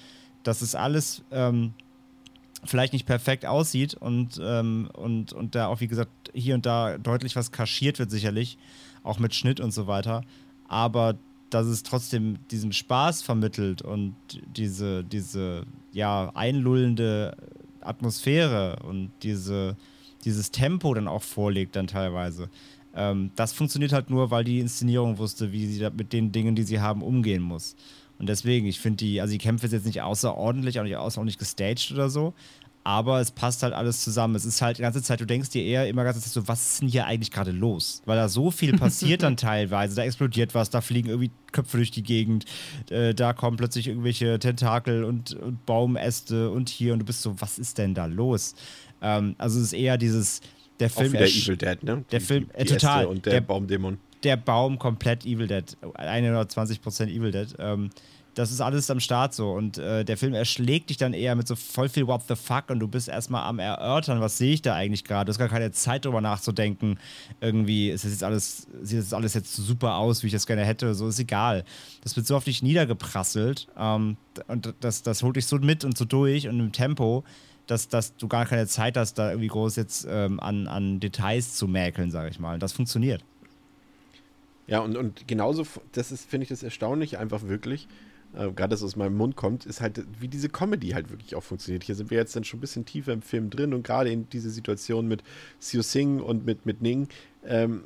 Das 0.44 0.62
ist 0.62 0.74
alles 0.74 1.22
ähm, 1.30 1.74
vielleicht 2.64 2.92
nicht 2.92 3.06
perfekt 3.06 3.44
aussieht 3.44 3.94
und, 3.94 4.40
ähm, 4.42 4.88
und, 4.94 5.32
und 5.32 5.54
da 5.54 5.66
auch, 5.66 5.80
wie 5.80 5.88
gesagt, 5.88 6.10
hier 6.32 6.54
und 6.54 6.66
da 6.66 6.98
deutlich 6.98 7.36
was 7.36 7.52
kaschiert 7.52 7.98
wird, 7.98 8.10
sicherlich, 8.10 8.58
auch 9.02 9.18
mit 9.18 9.34
Schnitt 9.34 9.60
und 9.60 9.72
so 9.72 9.86
weiter. 9.86 10.22
Aber 10.68 11.16
dass 11.50 11.66
es 11.66 11.82
trotzdem 11.82 12.38
diesen 12.50 12.72
Spaß 12.72 13.22
vermittelt 13.22 13.82
und 13.82 14.14
diese, 14.56 15.04
diese 15.04 15.64
ja, 15.92 16.30
einlullende 16.34 17.36
Atmosphäre 17.80 18.76
und 18.84 19.10
diese, 19.22 19.76
dieses 20.24 20.50
Tempo 20.50 20.92
dann 20.94 21.08
auch 21.08 21.22
vorlegt, 21.22 21.76
dann 21.76 21.86
teilweise. 21.86 22.50
Ähm, 22.94 23.30
das 23.36 23.52
funktioniert 23.52 23.92
halt 23.92 24.10
nur, 24.10 24.30
weil 24.30 24.44
die 24.44 24.60
Inszenierung 24.60 25.18
wusste, 25.18 25.52
wie 25.52 25.66
sie 25.66 25.88
mit 25.90 26.12
den 26.12 26.32
Dingen, 26.32 26.54
die 26.54 26.64
sie 26.64 26.80
haben, 26.80 27.02
umgehen 27.02 27.42
muss. 27.42 27.76
Und 28.18 28.28
deswegen, 28.28 28.66
ich 28.66 28.80
finde 28.80 28.96
die, 28.98 29.20
also 29.20 29.32
die 29.32 29.38
Kämpfe 29.38 29.66
ist 29.66 29.72
jetzt 29.72 29.86
nicht 29.86 30.02
außerordentlich, 30.02 30.80
auch 30.80 30.84
nicht 30.84 30.96
außerordentlich 30.96 31.38
gestaged 31.38 31.92
oder 31.92 32.10
so, 32.10 32.34
aber 32.88 33.20
es 33.20 33.30
passt 33.30 33.62
halt 33.62 33.74
alles 33.74 34.02
zusammen. 34.02 34.34
Es 34.34 34.46
ist 34.46 34.62
halt 34.62 34.78
die 34.78 34.82
ganze 34.82 35.02
Zeit, 35.02 35.20
du 35.20 35.26
denkst 35.26 35.50
dir 35.50 35.62
eher 35.62 35.86
immer 35.88 36.04
ganz 36.04 36.32
so, 36.32 36.48
was 36.48 36.70
ist 36.70 36.80
denn 36.80 36.88
hier 36.88 37.04
eigentlich 37.04 37.30
gerade 37.30 37.50
los? 37.50 38.00
Weil 38.06 38.16
da 38.16 38.30
so 38.30 38.50
viel 38.50 38.78
passiert 38.78 39.22
dann 39.22 39.36
teilweise. 39.36 39.94
Da 39.94 40.04
explodiert 40.04 40.54
was, 40.54 40.70
da 40.70 40.80
fliegen 40.80 41.10
irgendwie 41.10 41.30
Köpfe 41.52 41.76
durch 41.76 41.90
die 41.90 42.02
Gegend, 42.02 42.46
äh, 42.88 43.12
da 43.12 43.34
kommen 43.34 43.58
plötzlich 43.58 43.88
irgendwelche 43.88 44.38
Tentakel 44.38 45.04
und, 45.04 45.34
und, 45.34 45.66
Baumäste 45.66 46.50
und 46.50 46.70
hier 46.70 46.94
und 46.94 47.00
du 47.00 47.04
bist 47.04 47.20
so, 47.20 47.38
was 47.38 47.58
ist 47.58 47.76
denn 47.76 47.92
da 47.92 48.06
los? 48.06 48.54
Ähm, 49.02 49.34
also 49.36 49.58
es 49.58 49.66
ist 49.66 49.72
eher 49.74 49.98
dieses, 49.98 50.40
der 50.80 50.88
Film. 50.88 51.08
Auch 51.08 51.12
wieder 51.12 51.26
Evil 51.26 51.56
Dead, 51.58 51.82
ne? 51.82 52.04
Der 52.10 52.20
die, 52.20 52.24
Film, 52.24 52.46
die, 52.56 52.60
äh, 52.62 52.64
total. 52.64 53.04
und 53.04 53.26
der, 53.26 53.34
der 53.34 53.40
Baumdämon. 53.42 53.98
Der 54.22 54.38
Baum 54.38 54.78
komplett 54.78 55.26
Evil 55.26 55.46
Dead. 55.46 55.76
120% 55.82 57.08
Evil 57.08 57.32
Dead. 57.32 57.54
Ähm, 57.58 57.90
das 58.38 58.52
ist 58.52 58.60
alles 58.60 58.88
am 58.88 59.00
Start 59.00 59.34
so. 59.34 59.50
Und 59.50 59.78
äh, 59.78 60.04
der 60.04 60.16
Film 60.16 60.32
erschlägt 60.32 60.90
dich 60.90 60.96
dann 60.96 61.12
eher 61.12 61.34
mit 61.34 61.48
so 61.48 61.56
voll 61.56 61.88
viel 61.88 62.06
What 62.06 62.22
the 62.28 62.36
fuck 62.36 62.70
und 62.70 62.78
du 62.78 62.86
bist 62.86 63.08
erstmal 63.08 63.42
am 63.42 63.58
Erörtern, 63.58 64.20
was 64.20 64.38
sehe 64.38 64.54
ich 64.54 64.62
da 64.62 64.74
eigentlich 64.74 65.02
gerade. 65.02 65.26
Du 65.26 65.30
hast 65.30 65.38
gar 65.38 65.48
keine 65.48 65.72
Zeit 65.72 66.04
drüber 66.04 66.20
nachzudenken. 66.20 66.98
Irgendwie 67.40 67.90
ist 67.90 68.04
das 68.04 68.12
jetzt 68.12 68.22
alles, 68.22 68.68
sieht 68.80 69.00
das 69.00 69.12
alles 69.12 69.34
jetzt 69.34 69.56
super 69.56 69.96
aus, 69.96 70.22
wie 70.22 70.28
ich 70.28 70.32
das 70.32 70.46
gerne 70.46 70.64
hätte. 70.64 70.94
So 70.94 71.08
ist 71.08 71.18
egal. 71.18 71.64
Das 72.02 72.14
wird 72.14 72.28
so 72.28 72.36
auf 72.36 72.44
dich 72.44 72.62
niedergeprasselt. 72.62 73.66
Ähm, 73.76 74.16
und 74.46 74.72
das, 74.80 75.02
das 75.02 75.24
holt 75.24 75.34
dich 75.34 75.46
so 75.46 75.56
mit 75.56 75.84
und 75.84 75.98
so 75.98 76.04
durch 76.04 76.46
und 76.46 76.60
im 76.60 76.72
Tempo. 76.72 77.24
Dass, 77.66 77.88
dass 77.88 78.16
du 78.16 78.28
gar 78.28 78.46
keine 78.46 78.66
Zeit 78.66 78.96
hast, 78.96 79.18
da 79.18 79.28
irgendwie 79.28 79.48
groß 79.48 79.76
jetzt 79.76 80.06
ähm, 80.08 80.40
an, 80.40 80.68
an 80.68 81.00
Details 81.00 81.54
zu 81.54 81.68
mäkeln, 81.68 82.10
sage 82.10 82.30
ich 82.30 82.38
mal. 82.38 82.58
Das 82.58 82.72
funktioniert. 82.72 83.22
Ja, 84.66 84.80
und, 84.80 84.96
und 84.96 85.28
genauso, 85.28 85.66
das 85.92 86.10
ist, 86.12 86.30
finde 86.30 86.44
ich, 86.44 86.48
das 86.48 86.62
erstaunlich 86.62 87.18
einfach 87.18 87.42
wirklich, 87.42 87.86
äh, 88.34 88.50
gerade 88.50 88.68
dass 88.68 88.80
es 88.80 88.84
aus 88.84 88.96
meinem 88.96 89.16
Mund 89.16 89.36
kommt, 89.36 89.66
ist 89.66 89.80
halt, 89.80 90.04
wie 90.20 90.28
diese 90.28 90.48
Comedy 90.48 90.90
halt 90.90 91.10
wirklich 91.10 91.34
auch 91.34 91.42
funktioniert. 91.42 91.84
Hier 91.84 91.94
sind 91.94 92.10
wir 92.10 92.18
jetzt 92.18 92.36
dann 92.36 92.44
schon 92.44 92.58
ein 92.58 92.60
bisschen 92.60 92.84
tiefer 92.84 93.12
im 93.12 93.22
Film 93.22 93.50
drin 93.50 93.74
und 93.74 93.84
gerade 93.84 94.10
in 94.10 94.28
diese 94.30 94.50
Situation 94.50 95.08
mit 95.08 95.22
Siu 95.58 95.82
Sing 95.82 96.20
und 96.20 96.44
mit, 96.44 96.66
mit 96.66 96.82
Ning, 96.82 97.08
ähm, 97.44 97.82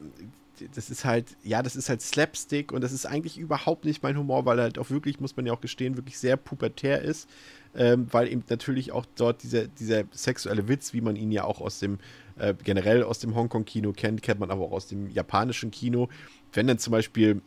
das 0.74 0.90
ist 0.90 1.05
halt, 1.05 1.36
ja, 1.43 1.62
das 1.62 1.76
ist 1.76 1.88
halt 1.88 2.03
Slapstick 2.03 2.72
und 2.72 2.82
das 2.82 2.93
ist 2.93 3.07
eigentlich 3.07 3.38
überhaupt 3.38 3.84
nicht 3.84 4.03
mein 4.03 4.16
Humor, 4.16 4.45
weil 4.45 4.59
er 4.59 4.64
halt 4.64 4.78
auch 4.78 4.90
wirklich, 4.90 5.18
muss 5.18 5.36
man 5.36 5.47
ja 5.47 5.53
auch 5.53 5.61
gestehen, 5.61 5.97
wirklich 5.97 6.18
sehr 6.18 6.36
pubertär 6.36 7.03
ist. 7.03 7.28
Ähm, 7.74 8.07
weil 8.11 8.28
eben 8.28 8.45
natürlich 8.51 8.93
auch 8.93 9.07
dort 9.16 9.43
dieser, 9.43 9.66
dieser 9.66 10.05
sexuelle 10.11 10.68
Witz, 10.68 10.93
wie 10.93 11.01
man 11.01 11.16
ihn 11.16 11.32
ja 11.32 11.45
auch 11.45 11.61
aus 11.61 11.78
dem, 11.78 11.99
äh, 12.38 12.55
generell 12.62 13.03
aus 13.03 13.18
dem 13.18 13.34
Hongkong-Kino 13.34 13.93
kennt, 13.93 14.22
kennt 14.22 14.40
man 14.40 14.51
aber 14.51 14.62
auch 14.66 14.72
aus 14.72 14.88
dem 14.88 15.09
japanischen 15.09 15.70
Kino. 15.70 16.11
Wenn 16.53 16.66
dann 16.66 16.78
zum 16.78 16.90
Beispiel 16.90 17.40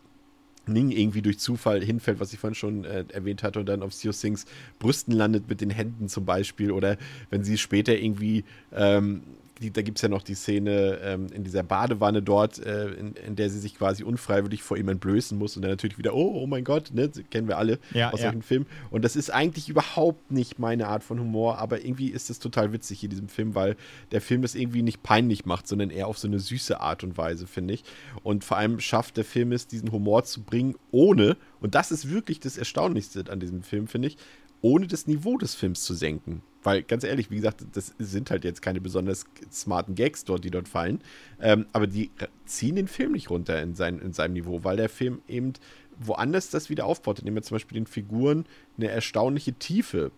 Ning 0.68 0.92
irgendwie 0.92 1.22
durch 1.22 1.40
Zufall 1.40 1.84
hinfällt, 1.84 2.20
was 2.20 2.34
ich 2.34 2.40
vorhin 2.40 2.56
schon 2.56 2.86
äh, 2.86 3.06
erwähnt 3.12 3.44
hatte, 3.44 3.60
und 3.60 3.68
dann 3.68 3.84
auf 3.84 3.94
Sio 3.94 4.12
Sings 4.12 4.46
Brüsten 4.80 5.14
landet 5.14 5.50
mit 5.50 5.62
den 5.62 5.70
Händen 5.70 6.08
zum 6.10 6.26
Beispiel, 6.26 6.72
oder 6.72 6.98
wenn 7.30 7.44
sie 7.44 7.58
später 7.58 7.98
irgendwie 7.98 8.44
ähm, 8.74 9.22
die, 9.62 9.72
da 9.72 9.82
gibt 9.82 9.98
es 9.98 10.02
ja 10.02 10.10
noch 10.10 10.22
die 10.22 10.36
Szene 10.36 11.00
ähm, 11.02 11.28
in 11.34 11.44
dieser 11.44 11.64
Badewanne 11.64 12.22
dort, 12.22 12.60
äh, 12.60 12.90
in, 12.90 13.14
in, 13.14 13.36
der 13.36 13.50
sie 13.50 13.60
sich 13.60 13.78
quasi 13.78 14.04
unfreiwillig 14.04 14.64
vor 14.64 14.78
ihm 14.78 14.90
entblößen 14.90 15.38
muss 15.38 15.56
und 15.56 15.62
dann 15.62 15.72
natürlich 15.72 15.98
wieder, 15.98 16.14
oh, 16.14 16.42
oh 16.42 16.48
mein 16.48 16.64
Gott, 16.64 16.92
ne, 16.94 17.10
kennen 17.30 17.48
wir 17.48 17.58
alle 17.58 17.80
ja, 17.94 18.12
aus 18.12 18.20
ja. 18.20 18.26
solchen 18.26 18.42
Filmen. 18.42 18.66
Und 18.92 19.06
das 19.06 19.16
ist 19.16 19.30
eigentlich 19.30 19.70
überhaupt 19.70 20.32
nicht 20.32 20.60
meine 20.60 20.88
Art 20.88 21.04
von 21.04 21.20
Humor, 21.20 21.58
aber 21.58 21.84
irgendwie 21.86 22.10
ist 22.10 22.30
es 22.30 22.40
total 22.40 22.74
witzig 22.74 23.04
in 23.04 23.10
diesem 23.10 23.30
Film, 23.30 23.56
weil 23.56 23.78
der 24.12 24.22
Film 24.22 24.44
es 24.44 24.56
irgendwie 24.56 24.82
nicht 24.82 25.04
peinlich 25.04 25.46
macht, 25.46 25.68
sondern 25.68 25.90
eher 25.90 26.08
auf 26.08 26.18
so 26.18 26.28
eine 26.28 26.40
süße 26.40 26.82
Art 26.82 27.04
und 27.04 27.18
Weise, 27.18 27.48
finde 27.48 27.76
ich. 27.76 27.84
Und 28.24 28.44
vor 28.44 28.58
allem 28.58 28.80
schafft 28.80 29.16
der 29.18 29.26
Film 29.26 29.54
es, 29.54 29.68
diesen 29.68 29.92
Humor 29.92 30.26
zu 30.26 30.44
bringen, 30.44 30.76
ohne, 30.92 31.38
und 31.62 31.76
das 31.76 31.92
ist 31.92 32.10
wirklich 32.10 32.42
das 32.42 32.58
Erstaunlichste 32.58 33.24
an 33.30 33.40
diesem 33.40 33.64
Film, 33.64 33.88
finde 33.88 34.10
ich, 34.10 34.18
ohne 34.62 34.88
das 34.88 35.08
Niveau 35.08 35.38
des 35.38 35.56
Films 35.56 35.84
zu 35.84 35.94
senken. 35.94 36.42
Weil, 36.66 36.82
ganz 36.82 37.04
ehrlich, 37.04 37.30
wie 37.30 37.36
gesagt, 37.36 37.64
das 37.74 37.94
sind 38.00 38.32
halt 38.32 38.44
jetzt 38.44 38.62
keine 38.62 38.82
besonders 38.82 39.26
smarten 39.52 39.94
Gags 39.94 40.26
dort, 40.26 40.44
die 40.44 40.50
dort 40.50 40.68
fallen. 40.68 41.00
Ähm, 41.40 41.68
aber 41.74 41.86
die 41.86 42.10
ziehen 42.46 42.76
den 42.76 42.88
Film 42.88 43.12
nicht 43.12 43.30
runter 43.30 43.62
in, 43.62 43.76
sein, 43.76 44.00
in 44.00 44.14
seinem 44.14 44.34
Niveau, 44.34 44.64
weil 44.64 44.78
der 44.78 44.90
Film 44.90 45.22
eben 45.28 45.54
woanders 46.00 46.50
das 46.50 46.72
wieder 46.72 46.86
aufbaut, 46.86 47.20
indem 47.20 47.38
er 47.38 47.44
zum 47.44 47.56
Beispiel 47.56 47.78
den 47.78 47.86
Figuren 47.86 48.46
eine 48.78 48.90
erstaunliche 48.90 49.54
Tiefe 49.54 50.12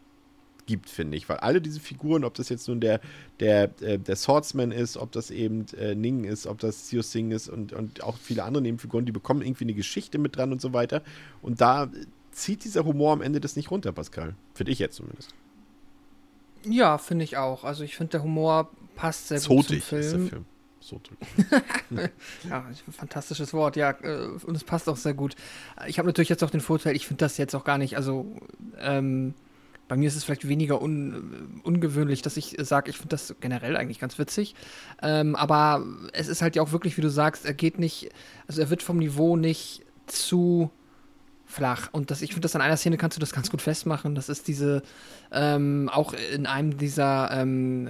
gibt, 0.67 0.89
finde 0.89 1.17
ich. 1.17 1.27
Weil 1.27 1.37
alle 1.37 1.59
diese 1.59 1.81
Figuren, 1.81 2.23
ob 2.23 2.33
das 2.35 2.47
jetzt 2.47 2.65
nun 2.69 2.79
der, 2.79 3.01
der, 3.41 3.69
äh, 3.81 3.99
der 3.99 4.15
Swordsman 4.15 4.71
ist, 4.71 4.95
ob 4.95 5.11
das 5.11 5.31
eben 5.31 5.65
äh, 5.77 5.95
Ning 5.95 6.23
ist, 6.23 6.47
ob 6.47 6.59
das 6.59 6.87
Sio 6.87 7.01
Sing 7.01 7.31
ist 7.31 7.49
und, 7.49 7.73
und 7.73 8.03
auch 8.03 8.17
viele 8.17 8.43
andere 8.45 8.63
Nebenfiguren, 8.63 9.05
die 9.05 9.11
bekommen 9.11 9.41
irgendwie 9.41 9.65
eine 9.65 9.73
Geschichte 9.73 10.17
mit 10.17 10.37
dran 10.37 10.53
und 10.53 10.61
so 10.61 10.71
weiter. 10.71 11.03
Und 11.41 11.59
da 11.59 11.91
zieht 12.31 12.63
dieser 12.63 12.85
Humor 12.85 13.11
am 13.11 13.21
Ende 13.21 13.41
das 13.41 13.57
nicht 13.57 13.69
runter, 13.69 13.91
Pascal. 13.91 14.35
Finde 14.53 14.71
ich 14.71 14.79
jetzt 14.79 14.95
zumindest. 14.95 15.33
Ja, 16.63 16.97
finde 16.97 17.23
ich 17.23 17.37
auch. 17.37 17.63
Also 17.63 17.83
ich 17.83 17.95
finde, 17.95 18.11
der 18.11 18.23
Humor 18.23 18.69
passt 18.95 19.27
sehr 19.27 19.39
gut 19.39 19.67
zum 19.67 19.81
Film. 19.81 20.01
Ist 20.01 20.11
der 20.11 20.19
Film. 20.19 20.45
Ja, 22.49 22.65
fantastisches 22.97 23.53
Wort, 23.53 23.75
ja. 23.75 23.91
Äh, 24.01 24.29
und 24.45 24.55
es 24.55 24.63
passt 24.63 24.87
auch 24.87 24.95
sehr 24.95 25.13
gut. 25.13 25.35
Ich 25.87 25.99
habe 25.99 26.07
natürlich 26.07 26.29
jetzt 26.29 26.43
auch 26.43 26.49
den 26.49 26.61
Vorteil, 26.61 26.95
ich 26.95 27.07
finde 27.07 27.25
das 27.25 27.37
jetzt 27.37 27.55
auch 27.55 27.65
gar 27.65 27.77
nicht, 27.77 27.97
also 27.97 28.25
ähm, 28.79 29.33
bei 29.87 29.95
mir 29.95 30.07
ist 30.07 30.15
es 30.15 30.23
vielleicht 30.23 30.47
weniger 30.47 30.81
un, 30.81 31.61
ungewöhnlich, 31.63 32.21
dass 32.21 32.37
ich 32.37 32.55
sage, 32.59 32.89
ich 32.89 32.97
finde 32.97 33.09
das 33.09 33.35
generell 33.39 33.77
eigentlich 33.77 33.99
ganz 33.99 34.19
witzig. 34.19 34.55
Ähm, 35.01 35.35
aber 35.35 35.85
es 36.13 36.27
ist 36.27 36.41
halt 36.41 36.55
ja 36.55 36.61
auch 36.61 36.71
wirklich, 36.71 36.97
wie 36.97 37.01
du 37.01 37.09
sagst, 37.09 37.45
er 37.45 37.53
geht 37.53 37.79
nicht, 37.79 38.09
also 38.47 38.61
er 38.61 38.69
wird 38.69 38.83
vom 38.83 38.97
Niveau 38.97 39.37
nicht 39.37 39.85
zu 40.05 40.71
flach. 41.47 41.89
Und 41.91 42.11
das, 42.11 42.21
ich 42.21 42.31
finde, 42.31 42.41
das 42.41 42.55
an 42.55 42.61
einer 42.61 42.77
Szene 42.77 42.97
kannst 42.97 43.17
du 43.17 43.21
das 43.21 43.31
ganz 43.31 43.49
gut 43.49 43.61
festmachen. 43.61 44.13
Das 44.13 44.29
ist 44.29 44.47
diese, 44.47 44.83
ähm, 45.31 45.89
auch 45.91 46.13
in 46.33 46.45
einem 46.45 46.77
dieser 46.77 47.31
ähm, 47.31 47.89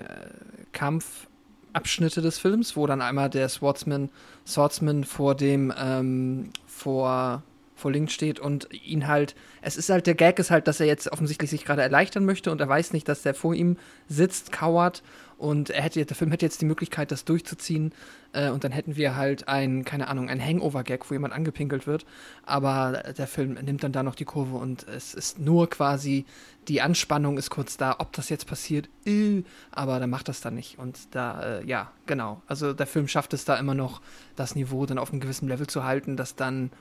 Kampfabschnitte 0.72 2.22
des 2.22 2.38
Films, 2.38 2.78
wo 2.78 2.86
dann 2.86 3.02
einmal 3.02 3.30
der 3.30 3.50
Swordsman, 3.50 4.10
Swordsman 4.46 5.04
vor 5.04 5.36
dem, 5.36 5.74
ähm, 5.78 6.52
vor, 6.68 7.42
vor 7.76 7.92
Link 7.92 8.12
steht 8.12 8.40
und 8.40 8.70
ihn 8.72 9.08
halt, 9.08 9.36
es 9.62 9.76
ist 9.76 9.90
halt, 9.90 10.06
der 10.08 10.16
Gag 10.16 10.38
ist 10.40 10.52
halt, 10.52 10.68
dass 10.68 10.80
er 10.80 10.86
jetzt 10.86 11.12
offensichtlich 11.12 11.50
sich 11.50 11.66
gerade 11.66 11.82
erleichtern 11.82 12.26
möchte 12.26 12.52
und 12.52 12.62
er 12.62 12.70
weiß 12.70 12.94
nicht, 12.94 13.10
dass 13.10 13.24
der 13.24 13.34
vor 13.34 13.56
ihm 13.56 13.78
sitzt, 14.08 14.52
kauert 14.52 15.02
und 15.38 15.70
er 15.70 15.84
hätte, 15.84 16.04
der 16.04 16.16
Film 16.16 16.32
hätte 16.32 16.46
jetzt 16.46 16.62
die 16.62 16.66
Möglichkeit, 16.66 17.12
das 17.12 17.26
durchzuziehen. 17.26 17.94
Äh, 18.34 18.50
und 18.50 18.64
dann 18.64 18.72
hätten 18.72 18.96
wir 18.96 19.16
halt 19.16 19.48
ein, 19.48 19.86
keine 19.86 20.08
Ahnung, 20.08 20.30
ein 20.30 20.44
Hangover-Gag, 20.44 21.10
wo 21.10 21.14
jemand 21.14 21.34
angepinkelt 21.34 21.86
wird. 21.86 22.06
Aber 22.44 23.04
der 23.18 23.28
Film 23.28 23.54
nimmt 23.54 23.84
dann 23.84 23.92
da 23.92 24.04
noch 24.04 24.16
die 24.16 24.26
Kurve 24.26 24.58
und 24.58 24.88
es 24.88 25.14
ist 25.14 25.40
nur 25.40 25.70
quasi, 25.70 26.26
die 26.68 26.82
Anspannung 26.82 27.38
ist 27.38 27.50
kurz 27.50 27.78
da, 27.78 27.96
ob 28.00 28.14
das 28.14 28.30
jetzt 28.30 28.48
passiert, 28.48 28.90
äh, 29.06 29.44
aber 29.72 30.00
dann 30.00 30.10
macht 30.10 30.28
das 30.28 30.42
dann 30.42 30.56
nicht. 30.56 30.80
Und 30.80 30.98
da, 31.12 31.60
äh, 31.60 31.66
ja, 31.66 31.92
genau. 32.08 32.42
Also 32.48 32.74
der 32.74 32.88
Film 32.88 33.08
schafft 33.08 33.34
es 33.34 33.46
da 33.46 33.56
immer 33.58 33.76
noch, 33.76 34.02
das 34.36 34.56
Niveau 34.56 34.86
dann 34.86 34.98
auf 34.98 35.12
einem 35.12 35.20
gewissen 35.20 35.48
Level 35.48 35.68
zu 35.68 35.84
halten, 35.84 36.18
das 36.18 36.36
dann 36.36 36.72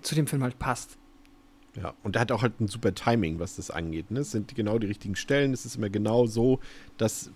zu 0.00 0.14
dem 0.14 0.26
Film 0.26 0.42
halt 0.42 0.58
passt. 0.58 0.98
Ja, 1.76 1.94
und 2.02 2.16
er 2.16 2.22
hat 2.22 2.32
auch 2.32 2.42
halt 2.42 2.58
ein 2.60 2.68
super 2.68 2.94
Timing, 2.94 3.38
was 3.38 3.56
das 3.56 3.70
angeht. 3.70 4.10
Ne? 4.10 4.20
Es 4.20 4.30
sind 4.30 4.54
genau 4.54 4.78
die 4.78 4.86
richtigen 4.86 5.14
Stellen. 5.14 5.52
Es 5.52 5.66
ist 5.66 5.76
immer 5.76 5.90
genau 5.90 6.26
so, 6.26 6.58
dass 6.96 7.30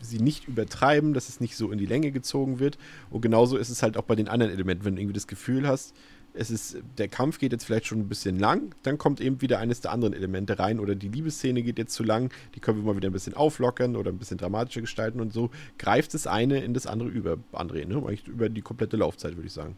sie 0.00 0.18
nicht 0.18 0.46
übertreiben, 0.46 1.14
dass 1.14 1.30
es 1.30 1.40
nicht 1.40 1.56
so 1.56 1.72
in 1.72 1.78
die 1.78 1.86
Länge 1.86 2.10
gezogen 2.10 2.58
wird. 2.58 2.76
Und 3.10 3.22
genauso 3.22 3.56
ist 3.56 3.70
es 3.70 3.82
halt 3.82 3.96
auch 3.96 4.02
bei 4.02 4.14
den 4.14 4.28
anderen 4.28 4.52
Elementen, 4.52 4.84
wenn 4.84 4.96
du 4.96 5.00
irgendwie 5.00 5.14
das 5.14 5.26
Gefühl 5.26 5.66
hast, 5.66 5.94
es 6.34 6.50
ist, 6.50 6.76
der 6.98 7.08
Kampf 7.08 7.38
geht 7.38 7.52
jetzt 7.52 7.64
vielleicht 7.64 7.86
schon 7.86 8.00
ein 8.00 8.08
bisschen 8.08 8.38
lang, 8.38 8.74
dann 8.82 8.98
kommt 8.98 9.20
eben 9.20 9.40
wieder 9.40 9.58
eines 9.58 9.80
der 9.80 9.92
anderen 9.92 10.12
Elemente 10.12 10.58
rein 10.58 10.78
oder 10.78 10.94
die 10.94 11.08
Liebesszene 11.08 11.62
geht 11.62 11.78
jetzt 11.78 11.94
zu 11.94 12.04
lang, 12.04 12.32
die 12.54 12.60
können 12.60 12.78
wir 12.78 12.84
mal 12.84 12.96
wieder 12.96 13.08
ein 13.08 13.12
bisschen 13.12 13.34
auflockern 13.34 13.96
oder 13.96 14.12
ein 14.12 14.18
bisschen 14.18 14.38
dramatischer 14.38 14.82
gestalten 14.82 15.20
und 15.20 15.32
so 15.32 15.50
greift 15.78 16.14
das 16.14 16.26
eine 16.26 16.60
in 16.62 16.74
das 16.74 16.86
andere 16.86 17.08
über, 17.08 17.38
André, 17.52 17.86
ne? 17.86 18.02
Über 18.26 18.48
die 18.50 18.62
komplette 18.62 18.96
Laufzeit, 18.96 19.36
würde 19.36 19.46
ich 19.46 19.52
sagen. 19.52 19.76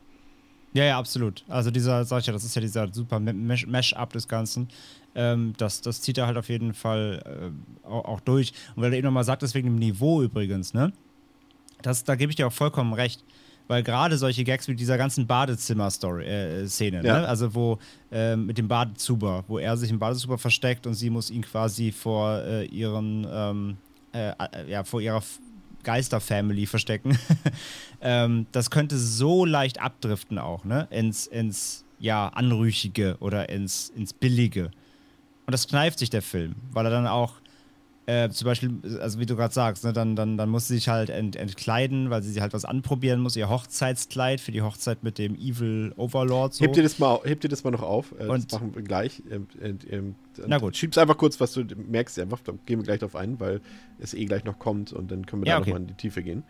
Ja, 0.73 0.85
ja, 0.85 0.99
absolut. 0.99 1.45
Also 1.49 1.71
dieser, 1.71 2.05
sag 2.05 2.21
ich 2.21 2.27
ja, 2.27 2.33
das 2.33 2.45
ist 2.45 2.55
ja 2.55 2.61
dieser 2.61 2.93
super 2.93 3.19
Mesh-Up 3.19 4.13
des 4.13 4.29
Ganzen. 4.29 4.69
Ähm, 5.15 5.55
das, 5.59 5.81
das 5.81 6.01
zieht 6.01 6.19
er 6.19 6.27
halt 6.27 6.37
auf 6.37 6.49
jeden 6.49 6.75
Fall 6.75 7.53
äh, 7.85 7.87
auch, 7.89 8.05
auch, 8.05 8.21
durch. 8.21 8.53
Und 8.77 8.83
weil 8.83 8.93
er 8.93 8.99
eben 8.99 9.07
nochmal 9.07 9.25
sagt, 9.25 9.43
deswegen 9.43 9.67
im 9.69 9.77
Niveau 9.77 10.23
übrigens, 10.23 10.73
ne? 10.73 10.93
Das, 11.83 12.05
da 12.05 12.15
gebe 12.15 12.31
ich 12.31 12.37
dir 12.37 12.47
auch 12.47 12.53
vollkommen 12.53 12.93
recht. 12.93 13.25
Weil 13.67 13.83
gerade 13.85 14.19
solche 14.19 14.43
Gags 14.43 14.67
mit 14.67 14.81
dieser 14.81 14.99
ganzen 14.99 15.27
Badezimmer-Szene, 15.29 16.99
äh, 16.99 17.07
Ja. 17.07 17.21
ne? 17.21 17.29
also 17.29 17.55
wo 17.55 17.79
äh, 18.11 18.35
mit 18.37 18.59
dem 18.59 18.67
Badezuber, 18.69 19.45
wo 19.47 19.59
er 19.59 19.77
sich 19.77 19.91
im 19.91 19.99
Badezuber 19.99 20.39
versteckt 20.39 20.87
und 20.87 20.95
sie 20.95 21.09
muss 21.09 21.31
ihn 21.31 21.43
quasi 21.43 21.93
vor 21.93 22.39
äh, 22.43 22.65
ihren, 22.67 23.27
ähm, 23.31 23.77
äh, 24.13 24.31
äh, 24.31 24.71
ja, 24.71 24.83
vor 24.83 25.01
ihrer 25.01 25.23
Geister-Family 25.85 26.67
verstecken. 26.67 27.19
ähm, 28.01 28.47
das 28.53 28.71
könnte 28.71 28.99
so 28.99 29.45
leicht 29.45 29.81
abdriften 29.81 30.39
auch, 30.39 30.65
ne? 30.65 30.89
Ins, 30.91 31.27
ins 31.27 31.85
ja, 31.99 32.29
Anrüchige 32.29 33.17
oder 33.21 33.49
ins, 33.49 33.91
ins 33.91 34.13
Billige. 34.13 34.71
Und 35.47 35.53
das 35.53 35.69
kneift 35.69 35.99
sich 35.99 36.11
der 36.11 36.23
Film, 36.23 36.55
weil 36.73 36.87
er 36.87 36.91
dann 36.91 37.07
auch 37.07 37.40
äh, 38.11 38.31
zum 38.31 38.47
Beispiel, 38.47 38.75
also 39.01 39.19
wie 39.21 39.27
du 39.27 39.37
gerade 39.37 39.55
sagst, 39.55 39.85
ne, 39.85 39.93
dann, 39.93 40.17
dann, 40.17 40.37
dann 40.37 40.49
muss 40.49 40.69
sie 40.69 40.75
sich 40.75 40.89
halt 40.89 41.11
ent, 41.11 41.37
entkleiden, 41.37 42.11
weil 42.11 42.23
sie 42.23 42.31
sich 42.33 42.41
halt 42.43 42.53
was 42.53 42.65
anprobieren 42.65 43.21
muss, 43.21 43.37
ihr 43.37 43.49
Hochzeitskleid 43.49 44.41
für 44.41 44.53
die 44.53 44.63
Hochzeit 44.63 45.03
mit 45.05 45.19
dem 45.19 45.35
Evil 45.37 45.93
Overlord. 45.97 46.55
So. 46.55 46.65
Hebt 46.65 46.77
dir 46.77 46.83
das 46.83 46.99
mal, 46.99 47.21
hebt 47.25 47.45
dir 47.45 47.49
das 47.49 47.63
mal 47.65 47.71
noch 47.71 47.83
auf. 47.83 48.13
Äh, 48.19 48.27
Und- 48.27 48.51
das 48.53 48.61
machen 48.61 48.75
wir 48.75 48.83
gleich. 48.83 49.23
Ähm, 49.31 49.47
ähm, 49.63 49.79
ähm, 49.91 50.15
Na 50.47 50.59
gut. 50.59 50.77
Schieb's 50.77 50.99
einfach 50.99 51.17
kurz, 51.17 51.39
was 51.41 51.53
du 51.53 51.65
merkst, 51.77 52.19
einfach. 52.19 52.41
Da 52.45 52.53
gehen 52.67 52.79
wir 52.81 52.85
gleich 52.85 53.01
drauf 53.01 53.15
ein, 53.17 53.39
weil 53.41 53.61
es 53.99 54.15
eh 54.15 54.25
gleich 54.25 54.45
noch 54.45 54.59
kommt 54.59 54.93
und 54.93 55.11
dann 55.11 55.27
können 55.27 55.43
wir 55.43 55.49
Ja, 55.49 55.55
da 55.57 55.61
okay. 55.61 55.71
nochmal 55.71 55.83
in 55.83 55.89
die 55.89 55.95
Tiefe 55.95 56.23
gehen. 56.23 56.43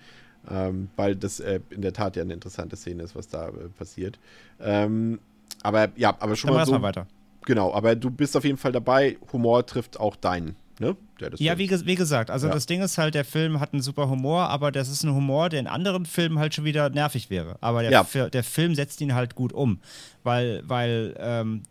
Ähm, 0.51 0.89
weil 0.97 1.17
das 1.17 1.41
äh, 1.41 1.61
in 1.71 1.83
der 1.83 1.93
Tat 1.93 2.17
ja 2.17 2.23
eine 2.23 2.33
interessante 2.33 2.75
Szene 2.77 3.03
ist, 3.03 3.15
was 3.15 3.29
da 3.29 3.49
äh, 3.49 3.53
passiert. 3.77 4.19
Ähm, 4.59 5.19
aber 5.63 5.91
ja, 5.97 6.17
aber 6.19 6.35
schon 6.37 6.49
Dann 6.49 6.57
mal 6.57 6.65
so. 6.67 6.73
erstmal 6.73 6.89
weiter. 6.89 7.07
Genau, 7.45 7.75
aber 7.75 7.95
du 7.97 8.11
bist 8.11 8.37
auf 8.37 8.45
jeden 8.45 8.57
Fall 8.57 8.73
dabei. 8.73 9.19
Humor 9.33 9.67
trifft 9.67 10.01
auch 10.01 10.17
deinen, 10.17 10.57
ne? 10.79 10.97
Der 11.21 11.31
das 11.31 11.41
Ja, 11.41 11.59
wie, 11.59 11.71
wie 11.87 11.95
gesagt, 11.95 12.31
also 12.31 12.47
Ja. 12.49 12.53
das 12.55 12.67
Ding 12.67 12.81
ist 12.83 12.99
halt, 12.99 13.15
der 13.15 13.25
Film 13.25 13.61
hat 13.61 13.73
einen 13.73 13.83
super 13.83 14.09
Humor, 14.09 14.49
aber 14.49 14.73
das 14.73 14.89
ist 14.89 15.03
ein 15.05 15.15
Humor, 15.15 15.49
der 15.49 15.61
in 15.61 15.67
anderen 15.67 16.07
Filmen 16.07 16.39
halt 16.39 16.55
schon 16.55 16.65
wieder 16.65 16.91
nervig 16.91 17.31
wäre. 17.31 17.57
Aber 17.61 17.83
der, 17.83 17.91
Ja. 17.93 18.29
Der 18.31 18.45
Film 18.45 18.75
setzt 18.75 19.01
ihn 19.01 19.15
halt 19.15 19.35
gut 19.35 19.53
um, 19.53 19.79
weil, 20.23 20.63
weil, 20.67 21.15
ähm, 21.19 21.63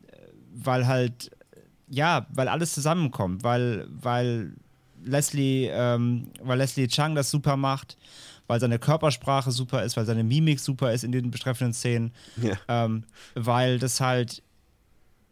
weil 0.54 0.88
halt, 0.88 1.32
ja, 1.90 2.26
weil 2.34 2.48
alles 2.48 2.74
zusammenkommt, 2.74 3.44
weil, 3.44 3.88
weil 3.90 4.54
Leslie, 5.04 5.68
ähm, 5.72 6.28
weil 6.42 6.58
Leslie 6.58 6.88
Chang 6.88 7.16
das 7.16 7.32
super 7.32 7.56
macht, 7.58 7.98
weil 8.48 8.60
seine 8.60 8.80
Körpersprache 8.80 9.52
super 9.52 9.84
ist, 9.84 9.96
weil 9.96 10.06
seine 10.06 10.24
Mimik 10.24 10.60
super 10.60 10.92
ist 10.92 11.04
in 11.04 11.12
den 11.12 11.32
betreffenden 11.32 11.74
Szenen, 11.74 12.12
Ja. 12.42 12.58
ähm, 12.68 13.04
weil 13.36 13.80
das 13.80 14.02
halt 14.02 14.42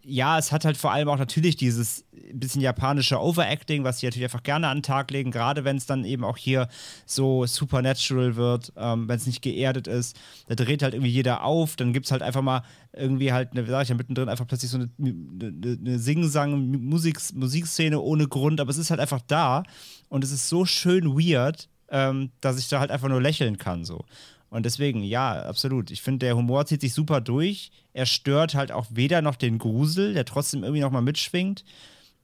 ja, 0.10 0.38
es 0.38 0.54
hat 0.54 0.64
halt 0.64 0.78
vor 0.78 0.94
allem 0.94 1.10
auch 1.10 1.18
natürlich 1.18 1.58
dieses 1.58 2.06
bisschen 2.34 2.62
japanische 2.62 3.22
Overacting, 3.22 3.84
was 3.84 4.00
sie 4.00 4.08
natürlich 4.08 4.26
einfach 4.26 4.44
gerne 4.44 4.70
an 4.70 4.78
den 4.78 4.84
Tag 4.84 5.12
legen, 5.12 5.32
gerade 5.32 5.66
wenn 5.66 5.76
es 5.76 5.86
dann 5.86 6.06
eben 6.06 6.24
auch 6.24 6.38
hier 6.38 6.70
so 7.06 7.46
supernatural 7.46 8.38
wird, 8.38 8.72
ähm, 8.78 9.08
wenn 9.08 9.18
es 9.18 9.28
nicht 9.28 9.42
geerdet 9.42 9.88
ist. 9.88 10.18
Da 10.48 10.56
dreht 10.56 10.82
halt 10.82 10.94
irgendwie 10.94 11.12
jeder 11.12 11.44
auf, 11.44 11.76
dann 11.76 11.92
gibt 11.92 12.06
es 12.06 12.12
halt 12.12 12.22
einfach 12.22 12.42
mal 12.42 12.64
irgendwie 12.94 13.34
halt, 13.34 13.52
eine, 13.52 13.66
sag 13.66 13.84
ich 13.84 13.90
ja, 13.90 13.96
mittendrin 13.96 14.30
einfach 14.30 14.48
plötzlich 14.48 14.72
so 14.72 14.78
eine, 14.78 14.90
eine, 14.98 15.78
eine 15.80 16.00
Sing-Sang-Musikszene 16.00 18.00
ohne 18.00 18.28
Grund, 18.28 18.62
aber 18.62 18.72
es 18.72 18.78
ist 18.78 18.90
halt 18.90 19.02
einfach 19.02 19.22
da 19.28 19.64
und 20.08 20.24
es 20.24 20.32
ist 20.32 20.48
so 20.48 20.66
schön 20.66 21.18
weird, 21.18 21.68
ähm, 21.90 22.32
dass 22.40 22.58
ich 22.58 22.70
da 22.70 22.80
halt 22.80 22.92
einfach 22.92 23.10
nur 23.10 23.22
lächeln 23.22 23.58
kann 23.58 23.84
so. 23.84 24.06
Und 24.50 24.66
deswegen, 24.66 25.04
ja, 25.04 25.44
absolut. 25.44 25.92
Ich 25.92 26.02
finde, 26.02 26.26
der 26.26 26.36
Humor 26.36 26.66
zieht 26.66 26.82
sich 26.82 26.94
super 26.94 27.20
durch. 27.22 27.72
Er 27.94 28.06
stört 28.06 28.56
halt 28.56 28.72
auch 28.72 28.86
weder 28.90 29.22
noch 29.22 29.36
den 29.36 29.58
Grusel, 29.58 30.14
der 30.14 30.26
trotzdem 30.26 30.64
irgendwie 30.64 30.82
nochmal 30.82 31.02
mitschwingt, 31.02 31.66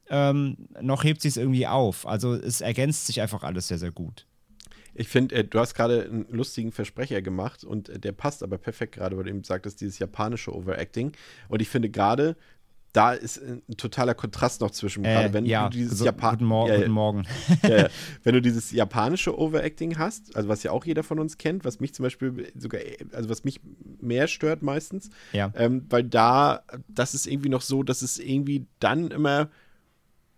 ähm, 0.09 0.57
noch 0.81 1.03
hebt 1.03 1.21
sich 1.21 1.31
es 1.31 1.37
irgendwie 1.37 1.67
auf. 1.67 2.07
Also 2.07 2.33
es 2.33 2.61
ergänzt 2.61 3.07
sich 3.07 3.21
einfach 3.21 3.43
alles 3.43 3.67
sehr, 3.67 3.77
sehr 3.77 3.91
gut. 3.91 4.25
Ich 4.95 5.07
finde, 5.07 5.35
äh, 5.35 5.43
du 5.43 5.59
hast 5.59 5.73
gerade 5.73 6.03
einen 6.03 6.27
lustigen 6.29 6.71
Versprecher 6.71 7.21
gemacht 7.21 7.63
und 7.63 7.89
äh, 7.89 7.99
der 7.99 8.11
passt 8.11 8.43
aber 8.43 8.57
perfekt 8.57 8.95
gerade, 8.95 9.17
weil 9.17 9.23
du 9.23 9.29
eben 9.31 9.43
sagtest, 9.43 9.81
dieses 9.81 9.99
japanische 9.99 10.55
Overacting. 10.55 11.13
Und 11.49 11.61
ich 11.61 11.69
finde 11.69 11.89
gerade, 11.89 12.35
da 12.93 13.13
ist 13.13 13.41
ein 13.41 13.63
totaler 13.77 14.13
Kontrast 14.13 14.61
noch 14.61 14.71
zwischen, 14.71 15.03
gerade 15.03 15.29
Äh, 15.29 15.33
wenn 15.33 15.45
ja, 15.45 15.67
du 15.67 15.77
dieses 15.77 15.97
so, 15.97 16.05
Japan 16.05 16.35
guten, 16.35 16.45
Mor 16.45 16.69
ja, 16.69 16.77
guten 16.77 16.91
Morgen. 16.91 17.23
ja, 17.67 17.87
wenn 18.23 18.35
du 18.35 18.41
dieses 18.41 18.71
japanische 18.71 19.37
Overacting 19.37 19.97
hast, 19.97 20.35
also 20.35 20.47
was 20.47 20.63
ja 20.63 20.71
auch 20.71 20.85
jeder 20.85 21.03
von 21.03 21.19
uns 21.19 21.37
kennt, 21.37 21.65
was 21.65 21.79
mich 21.79 21.93
zum 21.93 22.03
Beispiel 22.03 22.51
sogar, 22.55 22.81
also 23.11 23.29
was 23.29 23.43
mich 23.43 23.59
mehr 23.99 24.27
stört 24.27 24.61
meistens, 24.61 25.09
ähm, 25.55 25.85
weil 25.89 26.03
da, 26.03 26.63
das 26.87 27.13
ist 27.15 27.25
irgendwie 27.27 27.49
noch 27.49 27.61
so, 27.61 27.81
dass 27.83 28.03
es 28.03 28.19
irgendwie 28.19 28.67
dann 28.79 29.09
immer 29.11 29.49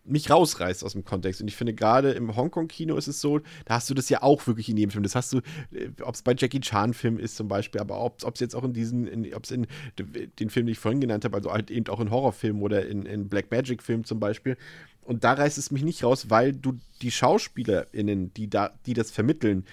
mich 0.06 0.30
rausreißt 0.30 0.84
aus 0.84 0.94
dem 0.94 1.04
Kontext. 1.04 1.42
Und 1.42 1.48
ich 1.48 1.56
finde, 1.56 1.74
gerade 1.74 2.12
im 2.12 2.36
Hongkong-Kino 2.36 2.96
ist 2.96 3.08
es 3.08 3.22
so, 3.22 3.40
da 3.66 3.76
hast 3.76 3.90
du 3.90 3.94
das 3.94 4.10
ja 4.10 4.22
auch 4.22 4.46
wirklich 4.48 4.70
in 4.70 4.78
jedem 4.78 4.92
Film. 4.92 5.04
Das 5.04 5.16
hast 5.16 5.34
du, 5.34 5.42
ob 6.02 6.16
es 6.16 6.22
bei 6.22 6.36
Jackie 6.38 6.60
Chan-Filmen 6.60 7.20
ist 7.20 7.36
zum 7.36 7.48
Beispiel, 7.48 7.82
aber 7.82 8.00
ob 8.00 8.22
es 8.22 8.40
jetzt 8.40 8.56
auch 8.56 8.64
in 8.64 8.74
diesen, 8.74 9.34
ob 9.34 9.44
es 9.44 9.52
in 9.52 9.68
den 10.40 10.50
Film, 10.50 10.66
den 10.68 10.74
ich 10.74 10.80
vorhin 10.80 11.02
genannt 11.02 11.26
habe, 11.26 11.36
also 11.36 11.52
halt 11.52 11.72
eben 11.72 11.88
auch 11.88 12.00
in 12.00 12.12
Horrorfilmen 12.12 12.62
oder 12.62 12.86
in, 12.86 13.06
in 13.06 13.30
Black 13.30 13.52
Magic-Filmen 13.52 14.06
zum 14.06 14.20
Beispiel. 14.20 14.58
Und 15.02 15.24
da 15.24 15.34
reißt 15.34 15.58
es 15.58 15.72
mich 15.72 15.84
nicht 15.84 16.04
raus, 16.04 16.30
weil 16.30 16.54
du 16.54 16.80
die 17.02 17.12
SchauspielerInnen, 17.12 18.34
die, 18.34 18.50
da, 18.50 18.74
die 18.86 18.94
das 18.94 19.12
vermitteln, 19.12 19.66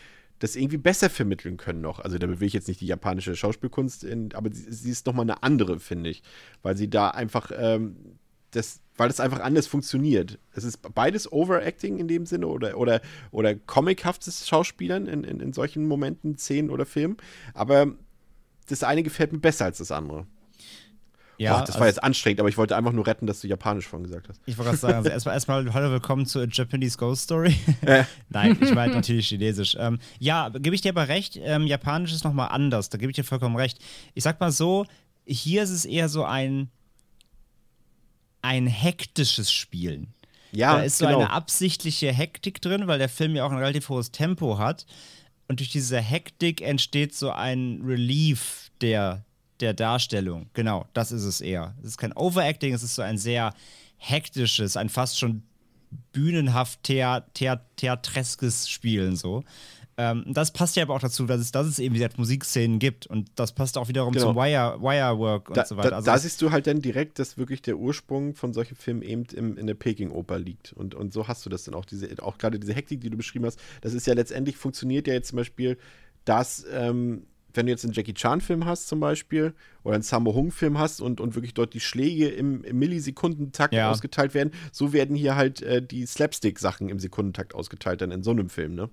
das 0.42 0.56
irgendwie 0.56 0.76
besser 0.76 1.08
vermitteln 1.08 1.56
können 1.56 1.80
noch. 1.80 2.00
Also 2.00 2.18
da 2.18 2.28
will 2.28 2.46
ich 2.46 2.52
jetzt 2.52 2.68
nicht 2.68 2.80
die 2.80 2.86
japanische 2.86 3.36
Schauspielkunst, 3.36 4.04
in, 4.04 4.34
aber 4.34 4.52
sie, 4.52 4.72
sie 4.72 4.90
ist 4.90 5.06
nochmal 5.06 5.24
eine 5.24 5.42
andere, 5.42 5.78
finde 5.78 6.10
ich. 6.10 6.22
Weil 6.62 6.76
sie 6.76 6.90
da 6.90 7.08
einfach 7.10 7.50
ähm, 7.56 7.96
das, 8.50 8.81
weil 8.97 9.09
das 9.09 9.20
einfach 9.20 9.40
anders 9.40 9.66
funktioniert. 9.66 10.38
Es 10.55 10.64
ist 10.64 10.78
beides 10.95 11.30
Overacting 11.32 11.99
in 11.99 12.09
dem 12.09 12.26
Sinne 12.26 12.47
oder, 12.47 12.76
oder, 12.76 13.01
oder 13.30 13.55
comichaftes 13.55 14.47
Schauspielern 14.47 15.07
in, 15.07 15.24
in, 15.24 15.40
in 15.40 15.53
solchen 15.53 15.86
Momenten, 15.86 16.36
Szenen 16.36 16.70
oder 16.70 16.84
Filmen. 16.86 17.16
Aber 17.55 17.93
das 18.68 18.82
eine 18.82 19.03
gefällt 19.03 19.32
mir 19.32 19.38
besser 19.38 19.64
als 19.66 19.78
das 19.78 19.90
andere. 19.90 20.26
Ja, 21.38 21.59
Boah, 21.59 21.64
das 21.64 21.74
war 21.76 21.82
also- 21.82 21.97
jetzt 21.97 22.05
anstrengend, 22.05 22.40
aber 22.40 22.49
ich 22.49 22.59
wollte 22.59 22.76
einfach 22.76 22.93
nur 22.93 23.07
retten, 23.07 23.26
dass 23.26 23.40
du 23.40 23.49
Japanisch 23.49 23.88
vorhin 23.88 24.05
gesagt 24.05 24.28
hast. 24.28 24.40
Ich 24.47 24.57
wollte 24.59 24.70
gerade 24.70 24.78
sagen, 24.78 24.95
also 24.99 25.11
erstmal, 25.11 25.34
erstmal 25.34 25.74
hallo, 25.74 25.90
willkommen 25.90 26.26
zu 26.26 26.38
A 26.40 26.45
Japanese 26.45 26.97
Ghost 26.99 27.22
Story. 27.22 27.57
Nein, 28.28 28.59
ich 28.61 28.74
meine 28.74 28.95
natürlich 28.95 29.28
Chinesisch. 29.28 29.76
Ähm, 29.80 29.99
ja, 30.20 30.51
gebe 30.51 30.74
ich 30.76 30.82
dir 30.82 30.90
aber 30.90 31.09
recht, 31.09 31.40
ähm, 31.43 31.66
Japanisch 31.66 32.12
ist 32.12 32.22
nochmal 32.24 32.49
anders, 32.51 32.90
da 32.90 32.99
gebe 32.99 33.11
ich 33.11 33.16
dir 33.16 33.24
vollkommen 33.24 33.57
recht. 33.57 33.78
Ich 34.14 34.22
sag 34.22 34.38
mal 34.38 34.53
so, 34.53 34.84
hier 35.24 35.62
ist 35.62 35.70
es 35.70 35.84
eher 35.84 36.09
so 36.09 36.22
ein, 36.24 36.70
ein 38.43 38.66
hektisches 38.66 39.51
Spielen. 39.51 40.14
Ja, 40.53 40.76
da 40.76 40.82
ist 40.82 40.99
so 40.99 41.07
genau. 41.07 41.20
eine 41.20 41.30
absichtliche 41.30 42.12
Hektik 42.12 42.61
drin, 42.61 42.86
weil 42.86 42.99
der 42.99 43.09
Film 43.09 43.34
ja 43.34 43.45
auch 43.45 43.51
ein 43.51 43.59
relativ 43.59 43.88
hohes 43.88 44.11
Tempo 44.11 44.59
hat. 44.59 44.84
Und 45.49 45.61
durch 45.61 45.70
diese 45.70 45.99
Hektik 45.99 46.61
entsteht 46.61 47.14
so 47.14 47.30
ein 47.30 47.80
Relief 47.84 48.70
der, 48.80 49.24
der 49.61 49.72
Darstellung. 49.74 50.51
Genau, 50.53 50.86
das 50.93 51.12
ist 51.12 51.24
es 51.24 51.40
eher. 51.40 51.74
Es 51.80 51.88
ist 51.88 51.99
kein 51.99 52.12
Overacting, 52.12 52.74
es 52.74 52.82
ist 52.82 52.95
so 52.95 53.03
ein 53.03 53.16
sehr 53.18 53.55
hektisches, 53.97 54.76
ein 54.76 54.88
fast 54.88 55.18
schon 55.18 55.43
bühnenhaft 56.12 56.82
thea 56.82 57.20
thea 57.34 57.57
theatreskes 57.76 58.68
Spielen 58.68 59.16
so. 59.16 59.45
Ähm, 59.99 60.24
das 60.28 60.53
passt 60.53 60.74
ja 60.76 60.84
aber 60.84 60.95
auch 60.95 61.01
dazu, 61.01 61.26
dass 61.26 61.40
es, 61.40 61.53
dass 61.53 61.66
es 61.66 61.78
eben 61.78 61.95
diese 61.95 62.09
Musikszenen 62.16 62.78
gibt. 62.78 63.07
Und 63.07 63.30
das 63.36 63.53
passt 63.53 63.76
auch 63.76 63.88
wiederum 63.88 64.12
Genau. 64.14 64.28
zum 64.28 64.36
Wire, 64.36 64.78
Wirework 64.80 65.49
und 65.51 65.57
Da, 65.57 65.64
so 65.66 65.76
weiter. 65.76 65.90
da, 65.90 65.97
Also 65.97 66.07
da 66.07 66.12
das- 66.14 66.22
siehst 66.22 66.40
du 66.40 66.51
halt 66.51 66.66
dann 66.66 66.80
direkt, 66.80 67.18
dass 67.18 67.36
wirklich 67.36 67.61
der 67.62 67.76
Ursprung 67.76 68.34
von 68.34 68.53
solchen 68.55 68.74
Filmen 68.74 69.03
eben 69.03 69.24
im, 69.34 69.59
in 69.59 69.66
der 69.66 69.74
Peking-Oper 69.74 70.38
liegt. 70.38 70.72
Und, 70.72 70.95
und 70.95 71.12
so 71.12 71.28
hast 71.28 71.45
du 71.45 71.51
das 71.51 71.64
dann 71.64 71.74
auch, 71.74 71.84
diese, 71.84 72.09
auch 72.22 72.38
gerade 72.38 72.59
diese 72.59 72.72
Hektik, 72.74 73.01
die 73.03 73.11
du 73.11 73.16
beschrieben 73.18 73.45
hast. 73.45 73.61
Das 73.82 73.93
ist 73.93 74.07
ja 74.07 74.14
letztendlich, 74.14 74.57
funktioniert 74.57 75.07
ja 75.07 75.12
jetzt 75.14 75.28
zum 75.28 75.36
Beispiel, 75.36 75.76
dass, 76.24 76.64
ähm, 76.72 77.26
wenn 77.55 77.66
du 77.66 77.72
jetzt 77.72 77.84
einen 77.84 77.93
Jackie 77.93 78.14
Chan-Film 78.14 78.64
hast 78.64 78.88
zum 78.88 78.99
Beispiel 78.99 79.53
oder 79.84 79.97
einen 79.97 80.03
Sammo 80.03 80.32
Hung-Film 80.34 80.78
hast 80.78 81.03
und, 81.03 81.20
und 81.20 81.34
wirklich 81.34 81.53
dort 81.53 81.74
die 81.74 81.80
Schläge 81.80 82.28
im, 82.28 82.64
im 82.64 82.78
Millisekundentakt 82.78 83.74
Ja. 83.74 83.90
ausgeteilt 83.90 84.32
werden, 84.32 84.53
so 84.72 84.95
werden 84.95 85.14
hier 85.14 85.36
halt 85.36 85.61
äh, 85.61 85.82
die 85.86 86.07
Slapstick-Sachen 86.07 86.88
im 86.88 86.99
Sekundentakt 86.99 87.55
ausgeteilt 87.55 88.01
dann 88.01 88.11
in 88.11 88.22
so 88.22 88.30
einem 88.30 88.49
Film, 88.49 88.74
ne? 88.74 88.88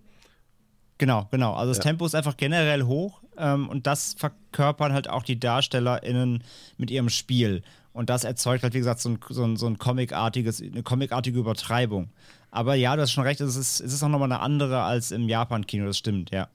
Genau, 1.00 1.28
genau. 1.32 1.54
Also 1.54 1.72
das 1.72 1.78
Ja. 1.78 1.84
Tempo 1.84 2.06
ist 2.06 2.14
einfach 2.14 2.38
generell 2.38 2.84
hoch 2.84 3.22
ähm, 3.38 3.68
und 3.70 3.88
das 3.88 4.14
verkörpern 4.14 4.94
halt 4.94 5.10
auch 5.10 5.24
die 5.24 5.40
DarstellerInnen 5.40 6.44
mit 6.78 6.92
ihrem 6.92 7.10
Spiel. 7.10 7.64
Und 7.94 8.10
das 8.10 8.24
erzeugt 8.24 8.64
halt, 8.64 8.74
wie 8.74 8.80
gesagt, 8.80 9.00
so 9.00 9.10
ein, 9.10 9.20
so 9.30 9.44
ein, 9.44 9.56
so 9.56 9.66
ein 9.66 9.80
comicartiges, 9.80 10.62
eine 10.62 10.84
comicartige 10.84 11.40
Übertreibung. 11.40 12.10
Aber 12.52 12.76
ja, 12.76 12.96
du 12.96 13.02
hast 13.02 13.12
schon 13.12 13.24
recht, 13.24 13.42
es 13.42 13.56
ist, 13.56 13.80
es 13.80 13.94
ist 13.94 14.04
auch 14.04 14.10
nochmal 14.10 14.32
eine 14.32 14.42
andere 14.42 14.84
als 14.84 15.12
im 15.12 15.28
Japan-Kino, 15.28 15.86
das 15.86 15.98
stimmt, 15.98 16.32
ja. 16.32 16.50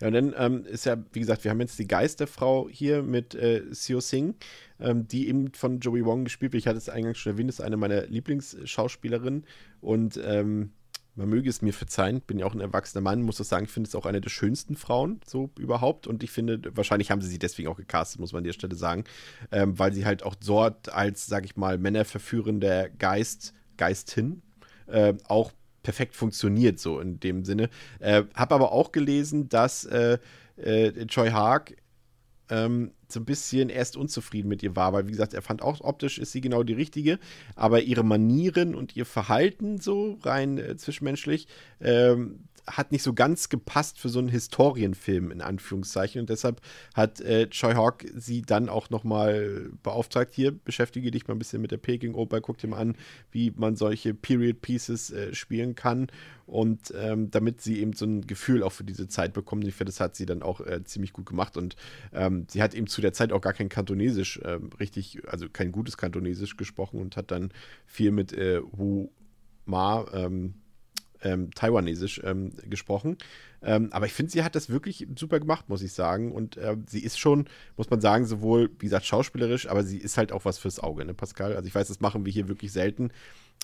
Ja, 0.00 0.06
und 0.06 0.14
dann 0.14 0.34
ähm, 0.38 0.64
ist 0.64 0.86
ja, 0.86 0.96
wie 1.12 1.20
gesagt, 1.20 1.44
wir 1.44 1.50
haben 1.50 1.60
jetzt 1.60 1.78
die 1.78 1.86
Geisterfrau 1.86 2.68
hier 2.70 3.02
mit 3.02 3.34
äh, 3.34 3.62
Seo 3.70 4.00
Sing, 4.00 4.34
ähm, 4.80 5.06
die 5.06 5.28
eben 5.28 5.52
von 5.52 5.78
Joey 5.80 6.04
Wong 6.06 6.24
gespielt 6.24 6.52
wird. 6.52 6.62
Ich 6.62 6.66
hatte 6.66 6.78
es 6.78 6.88
eingangs 6.88 7.18
schon 7.18 7.32
erwähnt, 7.32 7.50
ist 7.50 7.60
eine 7.60 7.76
meiner 7.76 8.06
Lieblingsschauspielerinnen 8.06 9.44
und 9.82 10.18
ähm, 10.24 10.70
man 11.16 11.28
möge 11.28 11.48
es 11.50 11.62
mir 11.62 11.72
verzeihen, 11.72 12.20
bin 12.20 12.38
ja 12.38 12.46
auch 12.46 12.54
ein 12.54 12.60
erwachsener 12.60 13.02
Mann, 13.02 13.22
muss 13.22 13.36
das 13.36 13.48
sagen, 13.48 13.64
ich 13.64 13.70
finde 13.70 13.88
es 13.88 13.94
auch 13.94 14.06
eine 14.06 14.20
der 14.20 14.30
schönsten 14.30 14.76
Frauen 14.76 15.20
so 15.26 15.50
überhaupt 15.58 16.06
und 16.06 16.22
ich 16.22 16.30
finde, 16.30 16.60
wahrscheinlich 16.74 17.10
haben 17.10 17.20
sie 17.20 17.28
sie 17.28 17.38
deswegen 17.38 17.68
auch 17.68 17.76
gecastet, 17.76 18.20
muss 18.20 18.32
man 18.32 18.40
an 18.40 18.44
der 18.44 18.52
Stelle 18.52 18.76
sagen, 18.76 19.04
ähm, 19.52 19.78
weil 19.78 19.92
sie 19.92 20.06
halt 20.06 20.22
auch 20.22 20.34
dort 20.34 20.92
als, 20.92 21.26
sag 21.26 21.44
ich 21.44 21.56
mal, 21.56 21.78
männerverführender 21.78 22.88
Geist, 22.88 23.54
Geistin 23.76 24.42
äh, 24.86 25.14
auch 25.26 25.52
perfekt 25.82 26.14
funktioniert, 26.14 26.78
so 26.78 27.00
in 27.00 27.20
dem 27.20 27.44
Sinne. 27.44 27.70
Äh, 27.98 28.24
hab 28.34 28.52
aber 28.52 28.72
auch 28.72 28.92
gelesen, 28.92 29.48
dass 29.48 29.84
äh, 29.86 30.18
äh, 30.56 31.06
Choi 31.06 31.30
Haag 31.30 31.74
ähm, 32.50 32.92
so 33.08 33.20
ein 33.20 33.24
bisschen 33.24 33.68
erst 33.68 33.96
unzufrieden 33.96 34.48
mit 34.48 34.62
ihr 34.62 34.76
war, 34.76 34.92
weil 34.92 35.06
wie 35.06 35.12
gesagt, 35.12 35.34
er 35.34 35.42
fand 35.42 35.62
auch 35.62 35.80
optisch 35.80 36.18
ist 36.18 36.32
sie 36.32 36.40
genau 36.40 36.62
die 36.62 36.74
richtige, 36.74 37.18
aber 37.56 37.82
ihre 37.82 38.04
Manieren 38.04 38.74
und 38.74 38.96
ihr 38.96 39.06
Verhalten 39.06 39.78
so 39.78 40.18
rein 40.22 40.58
äh, 40.58 40.76
zwischenmenschlich 40.76 41.48
ähm, 41.80 42.44
hat 42.70 42.92
nicht 42.92 43.02
so 43.02 43.12
ganz 43.12 43.48
gepasst 43.48 43.98
für 43.98 44.08
so 44.08 44.18
einen 44.18 44.28
Historienfilm 44.28 45.30
in 45.30 45.40
Anführungszeichen. 45.40 46.20
Und 46.20 46.30
deshalb 46.30 46.60
hat 46.94 47.20
äh, 47.20 47.48
Choi 47.48 47.74
Hawk 47.74 48.04
sie 48.14 48.42
dann 48.42 48.68
auch 48.68 48.90
nochmal 48.90 49.70
beauftragt, 49.82 50.34
hier 50.34 50.52
beschäftige 50.52 51.10
dich 51.10 51.26
mal 51.26 51.34
ein 51.34 51.38
bisschen 51.38 51.62
mit 51.62 51.70
der 51.70 51.78
Peking-Oper, 51.78 52.40
guck 52.40 52.58
dir 52.58 52.68
mal 52.68 52.78
an, 52.78 52.96
wie 53.30 53.52
man 53.56 53.76
solche 53.76 54.14
Period 54.14 54.62
Pieces 54.62 55.10
äh, 55.10 55.34
spielen 55.34 55.74
kann. 55.74 56.08
Und 56.46 56.92
ähm, 56.96 57.30
damit 57.30 57.60
sie 57.60 57.80
eben 57.80 57.92
so 57.92 58.04
ein 58.04 58.26
Gefühl 58.26 58.64
auch 58.64 58.72
für 58.72 58.82
diese 58.82 59.06
Zeit 59.06 59.32
bekommen. 59.32 59.62
Ich 59.62 59.74
finde, 59.74 59.92
das 59.92 60.00
hat 60.00 60.16
sie 60.16 60.26
dann 60.26 60.42
auch 60.42 60.60
äh, 60.60 60.82
ziemlich 60.82 61.12
gut 61.12 61.26
gemacht. 61.26 61.56
Und 61.56 61.76
ähm, 62.12 62.46
sie 62.48 62.60
hat 62.60 62.74
eben 62.74 62.88
zu 62.88 63.00
der 63.00 63.12
Zeit 63.12 63.32
auch 63.32 63.40
gar 63.40 63.52
kein 63.52 63.68
Kantonesisch 63.68 64.38
äh, 64.38 64.58
richtig, 64.80 65.28
also 65.28 65.48
kein 65.48 65.70
gutes 65.70 65.96
Kantonesisch 65.96 66.56
gesprochen 66.56 67.00
und 67.00 67.16
hat 67.16 67.30
dann 67.30 67.52
viel 67.86 68.10
mit 68.10 68.32
äh, 68.32 68.60
Wu 68.72 69.10
Ma 69.64 70.04
ähm, 70.12 70.54
ähm, 71.22 71.50
Taiwanesisch 71.52 72.20
ähm, 72.24 72.52
gesprochen. 72.68 73.16
Ähm, 73.62 73.92
aber 73.92 74.06
ich 74.06 74.12
finde, 74.12 74.32
sie 74.32 74.42
hat 74.42 74.54
das 74.54 74.70
wirklich 74.70 75.06
super 75.16 75.38
gemacht, 75.38 75.68
muss 75.68 75.82
ich 75.82 75.92
sagen. 75.92 76.32
Und 76.32 76.56
äh, 76.56 76.76
sie 76.86 77.00
ist 77.00 77.18
schon, 77.18 77.46
muss 77.76 77.90
man 77.90 78.00
sagen, 78.00 78.26
sowohl, 78.26 78.70
wie 78.78 78.86
gesagt, 78.86 79.06
schauspielerisch, 79.06 79.68
aber 79.68 79.82
sie 79.82 79.98
ist 79.98 80.16
halt 80.16 80.32
auch 80.32 80.44
was 80.44 80.58
fürs 80.58 80.80
Auge, 80.80 81.04
ne, 81.04 81.14
Pascal? 81.14 81.54
Also 81.54 81.66
ich 81.66 81.74
weiß, 81.74 81.88
das 81.88 82.00
machen 82.00 82.24
wir 82.24 82.32
hier 82.32 82.48
wirklich 82.48 82.72
selten, 82.72 83.10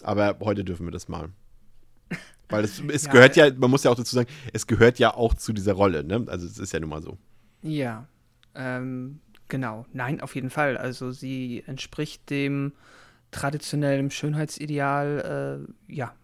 aber 0.02 0.38
heute 0.40 0.64
dürfen 0.64 0.86
wir 0.86 0.92
das 0.92 1.08
mal. 1.08 1.30
Weil 2.48 2.64
es, 2.64 2.80
es 2.88 3.06
ja, 3.06 3.12
gehört 3.12 3.36
ja, 3.36 3.52
man 3.54 3.70
muss 3.70 3.84
ja 3.84 3.90
auch 3.90 3.96
dazu 3.96 4.14
sagen, 4.14 4.28
es 4.52 4.66
gehört 4.66 4.98
ja 4.98 5.14
auch 5.14 5.34
zu 5.34 5.52
dieser 5.52 5.72
Rolle, 5.72 6.04
ne? 6.04 6.24
Also 6.28 6.46
es 6.46 6.58
ist 6.58 6.72
ja 6.72 6.78
nun 6.78 6.90
mal 6.90 7.02
so. 7.02 7.16
Ja, 7.62 8.06
ähm, 8.54 9.18
genau. 9.48 9.86
Nein, 9.92 10.20
auf 10.20 10.34
jeden 10.34 10.50
Fall. 10.50 10.76
Also 10.76 11.10
sie 11.10 11.64
entspricht 11.66 12.30
dem 12.30 12.72
traditionellen 13.32 14.10
Schönheitsideal, 14.10 15.66
äh, 15.88 15.92
ja, 15.92 16.14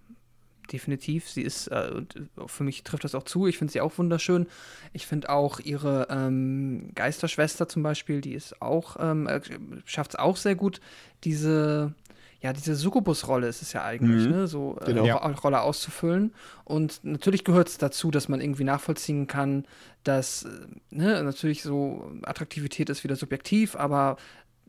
definitiv. 0.71 1.29
Sie 1.29 1.43
ist, 1.43 1.69
äh, 1.69 2.03
für 2.47 2.65
mich 2.65 2.83
trifft 2.83 3.05
das 3.05 3.15
auch 3.15 3.25
zu. 3.25 3.47
Ich 3.47 3.59
finde 3.59 3.73
sie 3.73 3.81
auch 3.81 3.97
wunderschön. 3.99 4.47
Ich 4.93 5.07
finde 5.07 5.31
auch 5.31 5.61
ihre 5.61 6.09
ähm, 6.11 6.91
Geisterschwester 6.95 7.69
zum 7.69 7.83
Beispiel, 7.83 8.21
die 8.21 8.35
ist 8.35 8.61
auch, 8.61 8.97
ähm, 9.01 9.27
äh, 9.27 9.41
schafft 9.85 10.13
es 10.13 10.17
auch 10.19 10.37
sehr 10.37 10.55
gut, 10.55 10.81
diese, 11.25 11.95
ja, 12.41 12.53
diese 12.53 12.75
Succubus-Rolle 12.75 13.47
ist 13.47 13.63
es 13.63 13.73
ja 13.73 13.85
eigentlich, 13.85 14.27
mhm. 14.27 14.33
ne, 14.33 14.47
so 14.47 14.79
äh, 14.81 14.87
genau. 14.87 15.17
Rolle 15.17 15.61
auszufüllen. 15.61 16.35
Und 16.65 17.01
natürlich 17.05 17.45
gehört 17.45 17.69
es 17.69 17.79
dazu, 17.79 18.11
dass 18.11 18.29
man 18.29 18.41
irgendwie 18.41 18.65
nachvollziehen 18.65 19.27
kann, 19.27 19.65
dass, 20.05 20.45
äh, 20.45 20.49
ne, 20.91 21.23
natürlich 21.23 21.63
so 21.63 22.11
Attraktivität 22.23 22.91
ist 22.91 23.05
wieder 23.05 23.17
subjektiv, 23.17 23.77
aber 23.77 24.17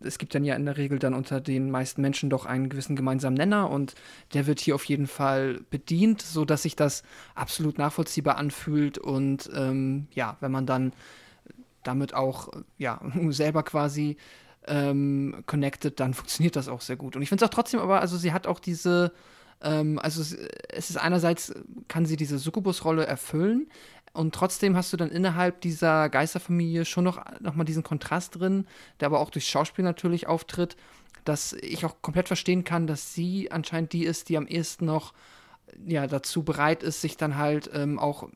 es 0.02 0.18
gibt 0.18 0.36
dann 0.36 0.44
ja 0.44 0.56
in 0.56 0.66
der 0.66 0.78
Regel 0.78 1.00
dann 1.00 1.14
unter 1.14 1.42
den 1.42 1.72
meisten 1.72 2.02
Menschen 2.02 2.30
doch 2.30 2.46
einen 2.46 2.70
gewissen 2.70 2.96
gemeinsamen 2.96 3.36
Nenner 3.36 3.70
und 3.70 3.96
der 4.34 4.48
wird 4.48 4.60
hier 4.60 4.76
auf 4.76 4.84
jeden 4.86 5.08
Fall 5.08 5.62
bedient, 5.70 6.22
sodass 6.22 6.64
sich 6.64 6.76
das 6.76 7.04
absolut 7.36 7.78
nachvollziehbar 7.78 8.38
anfühlt 8.38 8.98
und 8.98 9.50
ähm, 9.56 10.08
ja, 10.14 10.38
wenn 10.40 10.52
man 10.52 10.66
dann 10.66 10.94
damit 11.84 12.14
auch 12.14 12.50
ja 12.78 13.00
selber 13.30 13.64
quasi 13.64 14.18
ähm, 14.68 15.44
connected, 15.46 16.00
dann 16.00 16.14
funktioniert 16.14 16.56
das 16.56 16.70
auch 16.70 16.82
sehr 16.82 16.96
gut. 16.96 17.16
Und 17.16 17.22
ich 17.22 17.30
finde 17.30 17.44
es 17.44 17.50
auch 17.50 17.54
trotzdem, 17.54 17.80
aber 17.80 18.02
also 18.02 18.18
sie 18.18 18.32
hat 18.34 18.48
auch 18.48 18.60
diese 18.60 19.12
ähm, 19.62 20.00
also 20.00 20.22
es 20.22 20.90
ist 20.90 20.98
einerseits 20.98 21.54
kann 21.88 22.06
sie 22.06 22.18
diese 22.18 22.38
Succubus-Rolle 22.38 23.06
erfüllen, 23.06 23.68
und 24.14 24.36
trotzdem 24.36 24.76
hast 24.76 24.94
du 24.94 24.98
dann 24.98 25.10
innerhalb 25.10 25.62
dieser 25.62 26.08
Geisterfamilie 26.10 26.86
schon 26.86 27.04
noch, 27.04 27.24
noch 27.40 27.56
mal 27.56 27.64
diesen 27.64 27.84
Kontrast 27.84 28.40
drin, 28.40 28.68
der 29.00 29.08
aber 29.08 29.20
auch 29.20 29.32
durch 29.32 29.48
Schauspiel 29.48 29.84
natürlich 29.84 30.28
auftritt, 30.28 30.78
dass 31.26 31.54
ich 31.54 31.84
auch 31.86 31.96
komplett 32.02 32.28
verstehen 32.28 32.64
kann, 32.64 32.86
dass 32.86 33.16
sie 33.16 33.52
anscheinend 33.52 33.92
die 33.92 34.06
ist, 34.06 34.30
die 34.30 34.38
am 34.38 34.48
ehesten 34.48 34.86
noch 34.86 35.14
ja, 35.86 36.06
dazu 36.06 36.44
bereit 36.44 36.84
ist, 36.84 37.02
sich 37.02 37.18
dann 37.18 37.38
halt 37.38 37.72
ähm, 37.74 37.98
auch 37.98 38.30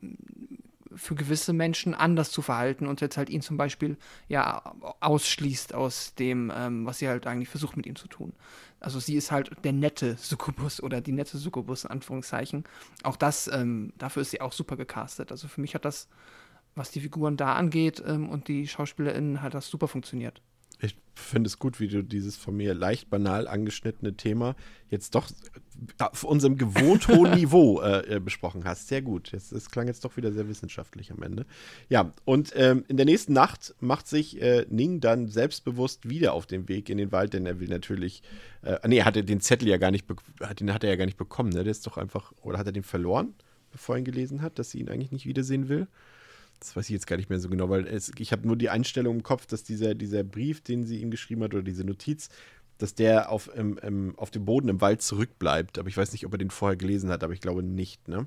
für 0.98 1.14
gewisse 1.14 1.52
Menschen 1.52 1.94
anders 1.94 2.30
zu 2.30 2.42
verhalten 2.42 2.86
und 2.86 3.00
jetzt 3.00 3.16
halt 3.16 3.30
ihn 3.30 3.40
zum 3.40 3.56
Beispiel 3.56 3.96
ja 4.28 4.74
ausschließt 5.00 5.74
aus 5.74 6.14
dem, 6.14 6.52
ähm, 6.54 6.84
was 6.84 6.98
sie 6.98 7.08
halt 7.08 7.26
eigentlich 7.26 7.48
versucht 7.48 7.76
mit 7.76 7.86
ihm 7.86 7.96
zu 7.96 8.08
tun. 8.08 8.32
Also 8.80 9.00
sie 9.00 9.16
ist 9.16 9.32
halt 9.32 9.50
der 9.64 9.72
nette 9.72 10.16
Succubus 10.16 10.82
oder 10.82 11.00
die 11.00 11.12
nette 11.12 11.38
Succubus 11.38 11.84
in 11.84 11.90
Anführungszeichen. 11.90 12.64
Auch 13.02 13.16
das, 13.16 13.48
ähm, 13.52 13.92
dafür 13.98 14.22
ist 14.22 14.30
sie 14.30 14.40
auch 14.40 14.52
super 14.52 14.76
gecastet. 14.76 15.32
Also 15.32 15.48
für 15.48 15.60
mich 15.60 15.74
hat 15.74 15.84
das, 15.84 16.08
was 16.74 16.90
die 16.90 17.00
Figuren 17.00 17.36
da 17.36 17.54
angeht 17.54 18.02
ähm, 18.06 18.28
und 18.28 18.48
die 18.48 18.68
SchauspielerInnen, 18.68 19.42
hat 19.42 19.54
das 19.54 19.68
super 19.68 19.88
funktioniert 19.88 20.42
ich 20.80 20.96
finde 21.14 21.48
es 21.48 21.58
gut, 21.58 21.80
wie 21.80 21.88
du 21.88 22.02
dieses 22.02 22.36
von 22.36 22.56
mir 22.56 22.74
leicht 22.74 23.10
banal 23.10 23.48
angeschnittene 23.48 24.14
Thema 24.14 24.54
jetzt 24.90 25.14
doch 25.14 25.28
auf 25.98 26.24
unserem 26.24 26.56
gewohnt 26.56 27.08
hohen 27.08 27.32
Niveau 27.34 27.80
äh, 27.80 28.16
äh, 28.16 28.20
besprochen 28.20 28.64
hast. 28.64 28.88
Sehr 28.88 29.02
gut. 29.02 29.32
Es 29.32 29.70
klang 29.70 29.86
jetzt 29.86 30.04
doch 30.04 30.16
wieder 30.16 30.32
sehr 30.32 30.48
wissenschaftlich 30.48 31.10
am 31.12 31.22
Ende. 31.22 31.46
Ja, 31.88 32.12
und 32.24 32.52
ähm, 32.56 32.84
in 32.88 32.96
der 32.96 33.06
nächsten 33.06 33.32
Nacht 33.32 33.74
macht 33.80 34.08
sich 34.08 34.40
äh, 34.40 34.66
Ning 34.70 35.00
dann 35.00 35.28
selbstbewusst 35.28 36.08
wieder 36.08 36.32
auf 36.32 36.46
den 36.46 36.68
Weg 36.68 36.88
in 36.88 36.98
den 36.98 37.12
Wald, 37.12 37.34
denn 37.34 37.46
er 37.46 37.60
will 37.60 37.68
natürlich. 37.68 38.22
Äh, 38.62 38.78
nee, 38.88 38.98
er 38.98 39.04
hatte 39.04 39.24
den 39.24 39.40
Zettel 39.40 39.68
ja 39.68 39.76
gar 39.76 39.90
nicht, 39.90 40.06
den 40.58 40.72
hat 40.72 40.84
er 40.84 40.90
ja 40.90 40.96
gar 40.96 41.06
nicht 41.06 41.18
bekommen. 41.18 41.50
Ne? 41.50 41.64
Der 41.64 41.70
ist 41.70 41.86
doch 41.86 41.96
einfach. 41.96 42.32
Oder 42.42 42.58
hat 42.58 42.66
er 42.66 42.72
den 42.72 42.82
verloren, 42.82 43.34
bevor 43.70 43.96
er 43.96 44.00
ihn 44.00 44.04
gelesen 44.04 44.42
hat, 44.42 44.58
dass 44.58 44.70
sie 44.70 44.80
ihn 44.80 44.88
eigentlich 44.88 45.12
nicht 45.12 45.26
wiedersehen 45.26 45.68
will? 45.68 45.86
Das 46.60 46.76
weiß 46.76 46.86
ich 46.86 46.92
jetzt 46.92 47.06
gar 47.06 47.16
nicht 47.16 47.30
mehr 47.30 47.38
so 47.38 47.48
genau, 47.48 47.68
weil 47.68 47.86
es, 47.86 48.10
ich 48.18 48.32
habe 48.32 48.46
nur 48.46 48.56
die 48.56 48.70
Einstellung 48.70 49.16
im 49.16 49.22
Kopf, 49.22 49.46
dass 49.46 49.64
dieser, 49.64 49.94
dieser 49.94 50.24
Brief, 50.24 50.60
den 50.62 50.84
sie 50.84 51.00
ihm 51.00 51.10
geschrieben 51.10 51.42
hat, 51.42 51.54
oder 51.54 51.62
diese 51.62 51.84
Notiz, 51.84 52.28
dass 52.78 52.94
der 52.94 53.30
auf, 53.30 53.50
im, 53.54 53.78
im, 53.78 54.18
auf 54.18 54.30
dem 54.30 54.44
Boden 54.44 54.68
im 54.68 54.80
Wald 54.80 55.02
zurückbleibt. 55.02 55.78
Aber 55.78 55.88
ich 55.88 55.96
weiß 55.96 56.12
nicht, 56.12 56.26
ob 56.26 56.32
er 56.32 56.38
den 56.38 56.50
vorher 56.50 56.76
gelesen 56.76 57.10
hat, 57.10 57.24
aber 57.24 57.32
ich 57.32 57.40
glaube 57.40 57.62
nicht, 57.62 58.08
ne? 58.08 58.26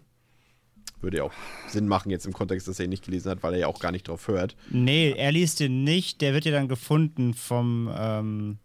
Würde 0.99 1.17
ja 1.17 1.23
auch 1.23 1.33
Sinn 1.67 1.87
machen 1.87 2.11
jetzt 2.11 2.27
im 2.27 2.33
Kontext, 2.33 2.67
dass 2.67 2.79
er 2.79 2.85
ihn 2.85 2.89
nicht 2.89 3.05
gelesen 3.05 3.31
hat, 3.31 3.43
weil 3.43 3.53
er 3.53 3.59
ja 3.59 3.67
auch 3.67 3.79
gar 3.79 3.91
nicht 3.91 4.07
drauf 4.07 4.27
hört. 4.27 4.55
Nee, 4.69 5.13
er 5.17 5.31
liest 5.31 5.59
den 5.59 5.83
nicht, 5.83 6.21
der 6.21 6.33
wird 6.33 6.45
ja 6.45 6.51
dann 6.51 6.67
gefunden 6.67 7.33
vom 7.33 7.91
ähm, 7.95 8.57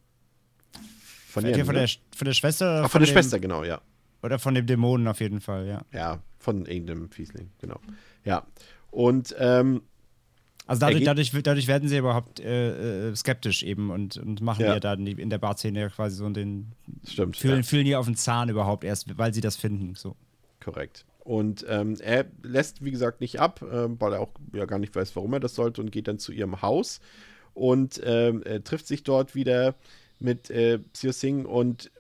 von, 1.28 1.46
Jan, 1.46 1.64
von, 1.64 1.74
der, 1.74 1.88
von 2.14 2.24
der 2.24 2.34
Schwester. 2.34 2.78
Ach, 2.78 2.82
von, 2.82 2.90
von 2.90 3.00
der 3.00 3.08
dem, 3.08 3.12
Schwester, 3.12 3.38
genau, 3.38 3.64
ja. 3.64 3.80
Oder 4.22 4.38
von 4.38 4.54
dem 4.54 4.66
Dämonen 4.66 5.06
auf 5.06 5.20
jeden 5.20 5.40
Fall, 5.40 5.66
ja. 5.66 5.82
Ja, 5.92 6.22
von 6.38 6.66
irgendeinem 6.66 7.10
Fiesling, 7.10 7.50
genau. 7.58 7.80
Ja. 8.24 8.46
Und 8.97 9.36
ähm, 9.38 9.82
also 10.66 10.80
dadurch, 10.80 11.05
dadurch, 11.05 11.30
dadurch, 11.30 11.66
werden 11.66 11.86
sie 11.86 11.99
überhaupt 11.99 12.40
äh, 12.40 13.11
äh, 13.11 13.14
skeptisch 13.14 13.62
eben 13.62 13.90
und, 13.90 14.16
und 14.16 14.40
machen 14.40 14.62
ja, 14.62 14.72
ja 14.72 14.80
dann 14.80 15.07
in 15.07 15.28
der 15.28 15.36
Barszene 15.36 15.90
quasi 15.90 16.16
so 16.16 16.26
den. 16.30 16.72
Stimmt. 17.07 17.36
Fühlen, 17.36 17.59
ja. 17.59 17.62
fühlen 17.62 17.84
die 17.84 17.94
auf 17.94 18.07
den 18.07 18.16
Zahn 18.16 18.49
überhaupt 18.49 18.84
erst, 18.84 19.18
weil 19.18 19.34
sie 19.34 19.42
das 19.42 19.57
finden. 19.57 19.97
So. 19.97 20.16
Korrekt. 20.64 21.05
Und 21.24 21.66
ähm, 21.68 21.99
er 22.01 22.24
lässt, 22.42 22.82
wie 22.82 22.90
gesagt, 22.90 23.20
nicht 23.20 23.38
ab, 23.38 23.61
äh, 23.61 23.86
weil 24.01 24.14
er 24.14 24.20
auch 24.20 24.30
ja 24.55 24.64
gar 24.64 24.78
nicht 24.78 24.97
weiß, 24.97 25.14
warum 25.14 25.34
er 25.34 25.40
das 25.40 25.55
sollte 25.55 25.82
und 25.82 25.92
geht 25.92 26.09
dann 26.09 26.18
zu 26.18 26.32
ihrem 26.32 26.62
Haus 26.62 27.01
und 27.53 28.01
ähm, 28.03 28.42
trifft 28.64 28.86
sich 28.86 29.03
dort 29.03 29.34
wieder 29.34 29.74
mit 30.20 30.49
äh, 30.49 30.78
Sio 30.94 31.12
Singh 31.12 31.47
und 31.47 31.90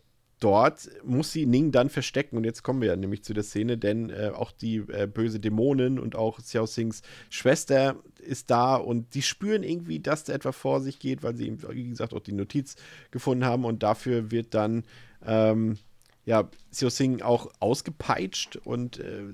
dort 0.40 0.90
muss 1.04 1.32
sie 1.32 1.46
Ning 1.46 1.72
dann 1.72 1.88
verstecken. 1.90 2.36
Und 2.36 2.44
jetzt 2.44 2.62
kommen 2.62 2.80
wir 2.80 2.88
ja 2.88 2.96
nämlich 2.96 3.24
zu 3.24 3.34
der 3.34 3.42
Szene, 3.42 3.78
denn 3.78 4.10
äh, 4.10 4.30
auch 4.34 4.52
die 4.52 4.76
äh, 4.76 5.06
böse 5.06 5.40
Dämonin 5.40 5.98
und 5.98 6.16
auch 6.16 6.38
Xiao 6.38 6.66
Sings 6.66 7.02
Schwester 7.30 7.96
ist 8.18 8.50
da 8.50 8.76
und 8.76 9.14
die 9.14 9.22
spüren 9.22 9.62
irgendwie, 9.62 10.00
dass 10.00 10.24
da 10.24 10.32
etwas 10.32 10.56
vor 10.56 10.80
sich 10.80 10.98
geht, 10.98 11.22
weil 11.22 11.36
sie, 11.36 11.56
wie 11.70 11.88
gesagt, 11.88 12.12
auch 12.12 12.20
die 12.20 12.32
Notiz 12.32 12.76
gefunden 13.10 13.44
haben. 13.44 13.64
Und 13.64 13.82
dafür 13.82 14.30
wird 14.30 14.54
dann 14.54 14.84
ähm, 15.24 15.78
ja, 16.24 16.50
Xiao 16.70 16.90
Sing 16.90 17.22
auch 17.22 17.50
ausgepeitscht 17.60 18.56
und 18.56 18.98
äh, 18.98 19.32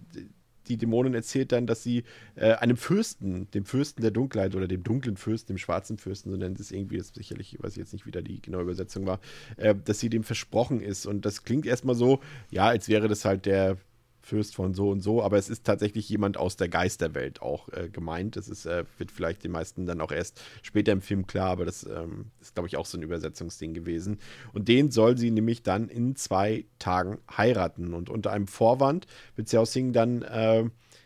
die 0.69 0.77
Dämonin 0.77 1.15
erzählt 1.15 1.53
dann, 1.53 1.67
dass 1.67 1.83
sie 1.83 2.05
äh, 2.37 2.53
einem 2.53 2.77
Fürsten, 2.77 3.51
dem 3.51 3.65
Fürsten 3.65 4.03
der 4.03 4.11
Dunkelheit 4.11 4.55
oder 4.55 4.69
dem 4.69 4.83
dunklen 4.83 5.17
Fürsten, 5.17 5.55
dem 5.55 5.59
schwarzen 5.59 5.99
Fürsten, 5.99 6.31
so 6.31 6.37
nennt 6.37 6.61
es 6.61 6.71
irgendwie, 6.71 6.99
das 6.99 7.09
sicherlich, 7.09 7.55
ich 7.55 7.63
weiß 7.63 7.77
jetzt 7.77 7.93
nicht, 7.93 8.07
wie 8.07 8.11
da 8.11 8.21
die 8.21 8.41
genaue 8.41 8.63
Übersetzung 8.63 9.07
war, 9.07 9.21
äh, 9.57 9.75
dass 9.85 10.01
sie 10.01 10.11
dem 10.11 10.25
versprochen 10.25 10.81
ist. 10.81 11.07
Und 11.07 11.25
das 11.25 11.45
klingt 11.45 11.67
erstmal 11.67 11.95
so, 11.95 12.21
ja, 12.51 12.67
als 12.67 12.89
wäre 12.89 13.09
das 13.09 13.25
halt 13.25 13.47
der 13.47 13.77
Fürst 14.23 14.55
von 14.55 14.73
so 14.73 14.91
und 14.91 15.01
so, 15.01 15.23
aber 15.23 15.37
es 15.37 15.49
ist 15.49 15.65
tatsächlich 15.65 16.09
jemand 16.09 16.37
aus 16.37 16.57
der 16.57 16.69
Geisterwelt 16.69 17.43
auch 17.43 17.69
äh, 17.71 17.89
gemeint. 17.89 18.37
Das 18.37 18.49
ist, 18.49 18.67
äh, 18.67 18.85
wird 18.99 19.11
vielleicht 19.11 19.43
den 19.43 19.51
meisten 19.51 19.85
dann 19.85 20.01
auch 20.01 20.13
erst 20.13 20.41
später 20.63 20.93
im 20.93 21.03
Film 21.03 21.27
klar, 21.27 21.51
aber 21.51 21.65
das 21.65 21.85
ähm, 21.85 22.27
ist, 22.41 22.55
glaube 22.55 22.69
ich, 22.69 22.77
auch 22.77 22.87
so 22.87 22.97
ein 22.97 23.03
Übersetzungsding 23.03 23.75
gewesen. 23.75 24.19
Und 24.53 24.69
den 24.69 24.93
soll 24.93 25.19
sie 25.19 25.31
nämlich 25.31 25.65
dann 25.65 25.89
in 25.89 26.15
zwei 26.15 26.67
Tagen 26.79 27.19
heiraten. 27.37 27.95
Und 27.95 28.11
unter 28.11 28.31
einem 28.31 28.47
Vorwand 28.47 29.07
wird 29.35 29.49
Xiao 29.49 29.65
Sing 29.65 29.93
dann 29.93 30.23
äh, 30.23 30.65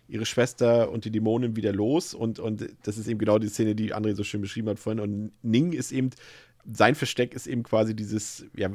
ihre 0.09 0.27
Schwester 0.27 0.91
und 0.91 1.05
die 1.05 1.11
Dämonen 1.11 1.57
wieder 1.57 1.73
los. 1.73 2.15
Und, 2.15 2.39
und 2.39 2.69
das 2.83 2.99
ist 2.99 3.09
eben 3.09 3.19
genau 3.19 3.39
die 3.39 3.49
Szene, 3.49 3.75
die 3.75 3.95
André 3.95 4.15
so 4.15 4.25
schön 4.25 4.41
beschrieben 4.41 4.69
hat 4.69 4.79
vorhin. 4.79 5.01
Und 5.01 5.33
Ning 5.43 5.73
ist 5.73 5.91
eben, 5.91 6.11
sein 6.71 6.95
Versteck 6.95 7.35
ist 7.35 7.47
eben 7.47 7.63
quasi 7.63 7.95
dieses, 7.95 8.45
ja, 8.55 8.71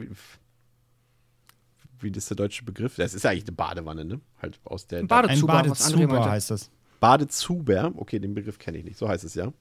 wie 2.03 2.11
das 2.11 2.27
der 2.27 2.37
deutsche 2.37 2.63
Begriff? 2.63 2.95
Das 2.95 3.13
ist 3.13 3.25
eigentlich 3.25 3.45
eine 3.45 3.53
Badewanne, 3.53 4.05
ne? 4.05 4.19
Halt 4.41 4.59
aus 4.63 4.87
der. 4.87 5.03
Badezuber, 5.03 5.53
Ein 5.53 5.69
Badezuber 5.69 6.31
heißt 6.31 6.51
das. 6.51 6.69
Badezuber. 6.99 7.91
Okay, 7.95 8.19
den 8.19 8.33
Begriff 8.33 8.59
kenne 8.59 8.77
ich 8.77 8.83
nicht. 8.83 8.97
So 8.97 9.07
heißt 9.07 9.23
es 9.23 9.35
ja. 9.35 9.51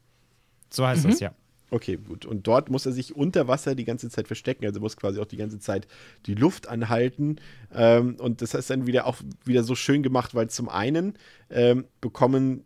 So 0.69 0.87
heißt 0.87 1.05
das, 1.05 1.21
ja. 1.21 1.35
Okay, 1.71 1.97
gut. 1.97 2.27
Und 2.27 2.47
dort 2.47 2.69
muss 2.69 2.87
er 2.87 2.93
sich 2.93 3.15
unter 3.15 3.47
Wasser 3.47 3.75
die 3.75 3.85
ganze 3.85 4.11
Zeit 4.11 4.27
verstecken. 4.27 4.65
Also 4.65 4.81
muss 4.81 4.97
quasi 4.97 5.21
auch 5.21 5.27
die 5.27 5.37
ganze 5.37 5.61
Zeit 5.61 5.87
die 6.27 6.35
Luft 6.35 6.69
anhalten. 6.69 7.37
Ähm, 7.73 8.17
und 8.19 8.43
das 8.43 8.55
ist 8.55 8.71
dann 8.71 8.87
wieder 8.87 9.07
auch 9.07 9.17
wieder 9.45 9.63
so 9.63 9.75
schön 9.75 10.03
gemacht, 10.03 10.35
weil 10.35 10.51
zum 10.51 10.69
einen 10.69 11.15
ähm, 11.49 11.85
bekommen 12.01 12.65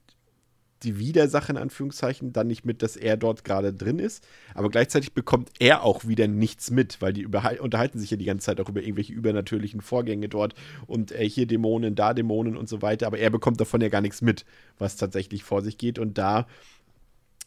die 0.84 0.98
Widersacher 0.98 1.50
in 1.50 1.56
Anführungszeichen 1.56 2.32
dann 2.32 2.46
nicht 2.46 2.64
mit, 2.64 2.82
dass 2.82 2.96
er 2.96 3.16
dort 3.16 3.44
gerade 3.44 3.72
drin 3.72 3.98
ist. 3.98 4.26
Aber 4.54 4.70
gleichzeitig 4.70 5.12
bekommt 5.12 5.50
er 5.58 5.82
auch 5.82 6.06
wieder 6.06 6.28
nichts 6.28 6.70
mit, 6.70 7.00
weil 7.00 7.12
die 7.12 7.26
unterhalten 7.26 7.98
sich 7.98 8.10
ja 8.10 8.16
die 8.16 8.24
ganze 8.24 8.46
Zeit 8.46 8.60
auch 8.60 8.68
über 8.68 8.82
irgendwelche 8.82 9.12
übernatürlichen 9.12 9.80
Vorgänge 9.80 10.28
dort 10.28 10.54
und 10.86 11.12
äh, 11.12 11.28
hier 11.28 11.46
Dämonen, 11.46 11.94
da 11.94 12.14
Dämonen 12.14 12.56
und 12.56 12.68
so 12.68 12.82
weiter. 12.82 13.06
Aber 13.06 13.18
er 13.18 13.30
bekommt 13.30 13.60
davon 13.60 13.80
ja 13.80 13.88
gar 13.88 14.00
nichts 14.00 14.22
mit, 14.22 14.44
was 14.78 14.96
tatsächlich 14.96 15.44
vor 15.44 15.62
sich 15.62 15.78
geht. 15.78 15.98
Und 15.98 16.18
da 16.18 16.46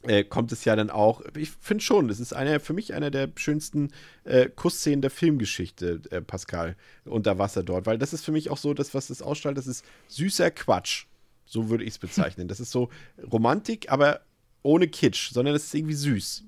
äh, 0.03 0.23
kommt 0.23 0.51
es 0.51 0.65
ja 0.65 0.75
dann 0.75 0.89
auch, 0.89 1.21
ich 1.35 1.51
finde 1.59 1.83
schon, 1.83 2.07
das 2.07 2.19
ist 2.19 2.33
einer, 2.33 2.59
für 2.59 2.73
mich 2.73 2.93
einer 2.93 3.11
der 3.11 3.29
schönsten 3.35 3.89
äh, 4.23 4.47
Kussszenen 4.47 5.01
der 5.01 5.11
Filmgeschichte, 5.11 6.01
äh, 6.11 6.21
Pascal, 6.21 6.75
unter 7.05 7.39
Wasser 7.39 7.63
dort, 7.63 7.85
weil 7.85 7.97
das 7.97 8.13
ist 8.13 8.23
für 8.23 8.31
mich 8.31 8.49
auch 8.49 8.57
so, 8.57 8.73
das, 8.73 8.93
was 8.93 9.07
das 9.07 9.21
ausstrahlt, 9.21 9.57
das 9.57 9.67
ist 9.67 9.85
süßer 10.07 10.51
Quatsch. 10.51 11.05
So 11.47 11.69
würde 11.69 11.83
ich 11.83 11.91
es 11.91 11.97
bezeichnen. 11.97 12.47
Das 12.47 12.59
ist 12.59 12.71
so 12.71 12.89
Romantik, 13.31 13.91
aber 13.91 14.19
ohne 14.63 14.87
Kitsch, 14.87 15.31
sondern 15.31 15.55
es 15.55 15.63
ist 15.65 15.73
irgendwie 15.73 15.95
süß. 15.95 16.43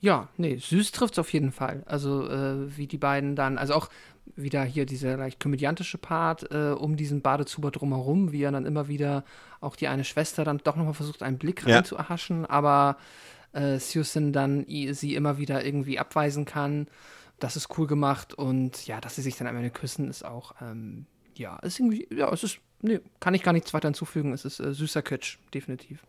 Ja, 0.00 0.28
nee, 0.38 0.56
süß 0.56 0.92
trifft 0.92 1.14
es 1.14 1.18
auf 1.18 1.32
jeden 1.32 1.52
Fall. 1.52 1.82
Also, 1.86 2.28
äh, 2.28 2.76
wie 2.76 2.86
die 2.86 2.96
beiden 2.98 3.36
dann, 3.36 3.58
also 3.58 3.74
auch 3.74 3.90
wieder 4.36 4.62
hier 4.64 4.86
dieser 4.86 5.16
leicht 5.16 5.40
komödiantische 5.40 5.98
Part 5.98 6.50
äh, 6.52 6.70
um 6.70 6.96
diesen 6.96 7.20
Badezuber 7.20 7.70
drumherum, 7.70 8.32
wie 8.32 8.42
er 8.42 8.52
dann 8.52 8.64
immer 8.64 8.88
wieder 8.88 9.24
auch 9.60 9.76
die 9.76 9.88
eine 9.88 10.04
Schwester 10.04 10.44
dann 10.44 10.58
doch 10.58 10.76
nochmal 10.76 10.94
versucht, 10.94 11.22
einen 11.22 11.38
Blick 11.38 11.66
Ja. 11.66 11.76
reinzuerhaschen, 11.76 12.46
aber 12.46 12.96
äh, 13.52 13.78
Susan 13.78 14.32
dann 14.32 14.64
sie 14.92 15.14
immer 15.14 15.36
wieder 15.38 15.64
irgendwie 15.64 15.98
abweisen 15.98 16.44
kann. 16.44 16.86
Das 17.38 17.56
ist 17.56 17.76
cool 17.76 17.86
gemacht 17.86 18.32
und 18.34 18.86
ja, 18.86 19.00
dass 19.00 19.16
sie 19.16 19.22
sich 19.22 19.36
dann 19.36 19.48
am 19.48 19.56
Ende 19.56 19.70
küssen, 19.70 20.08
ist 20.08 20.24
auch, 20.24 20.54
ähm, 20.62 21.06
ja, 21.36 21.58
ist 21.58 21.78
irgendwie, 21.80 22.06
ja, 22.14 22.32
es 22.32 22.44
ist, 22.44 22.60
nee, 22.82 23.00
kann 23.20 23.34
ich 23.34 23.42
gar 23.42 23.52
nichts 23.52 23.72
weiter 23.74 23.88
hinzufügen. 23.88 24.32
Es 24.32 24.44
ist 24.44 24.60
äh, 24.60 24.72
süßer 24.72 25.02
Kitsch, 25.02 25.38
definitiv. 25.54 26.04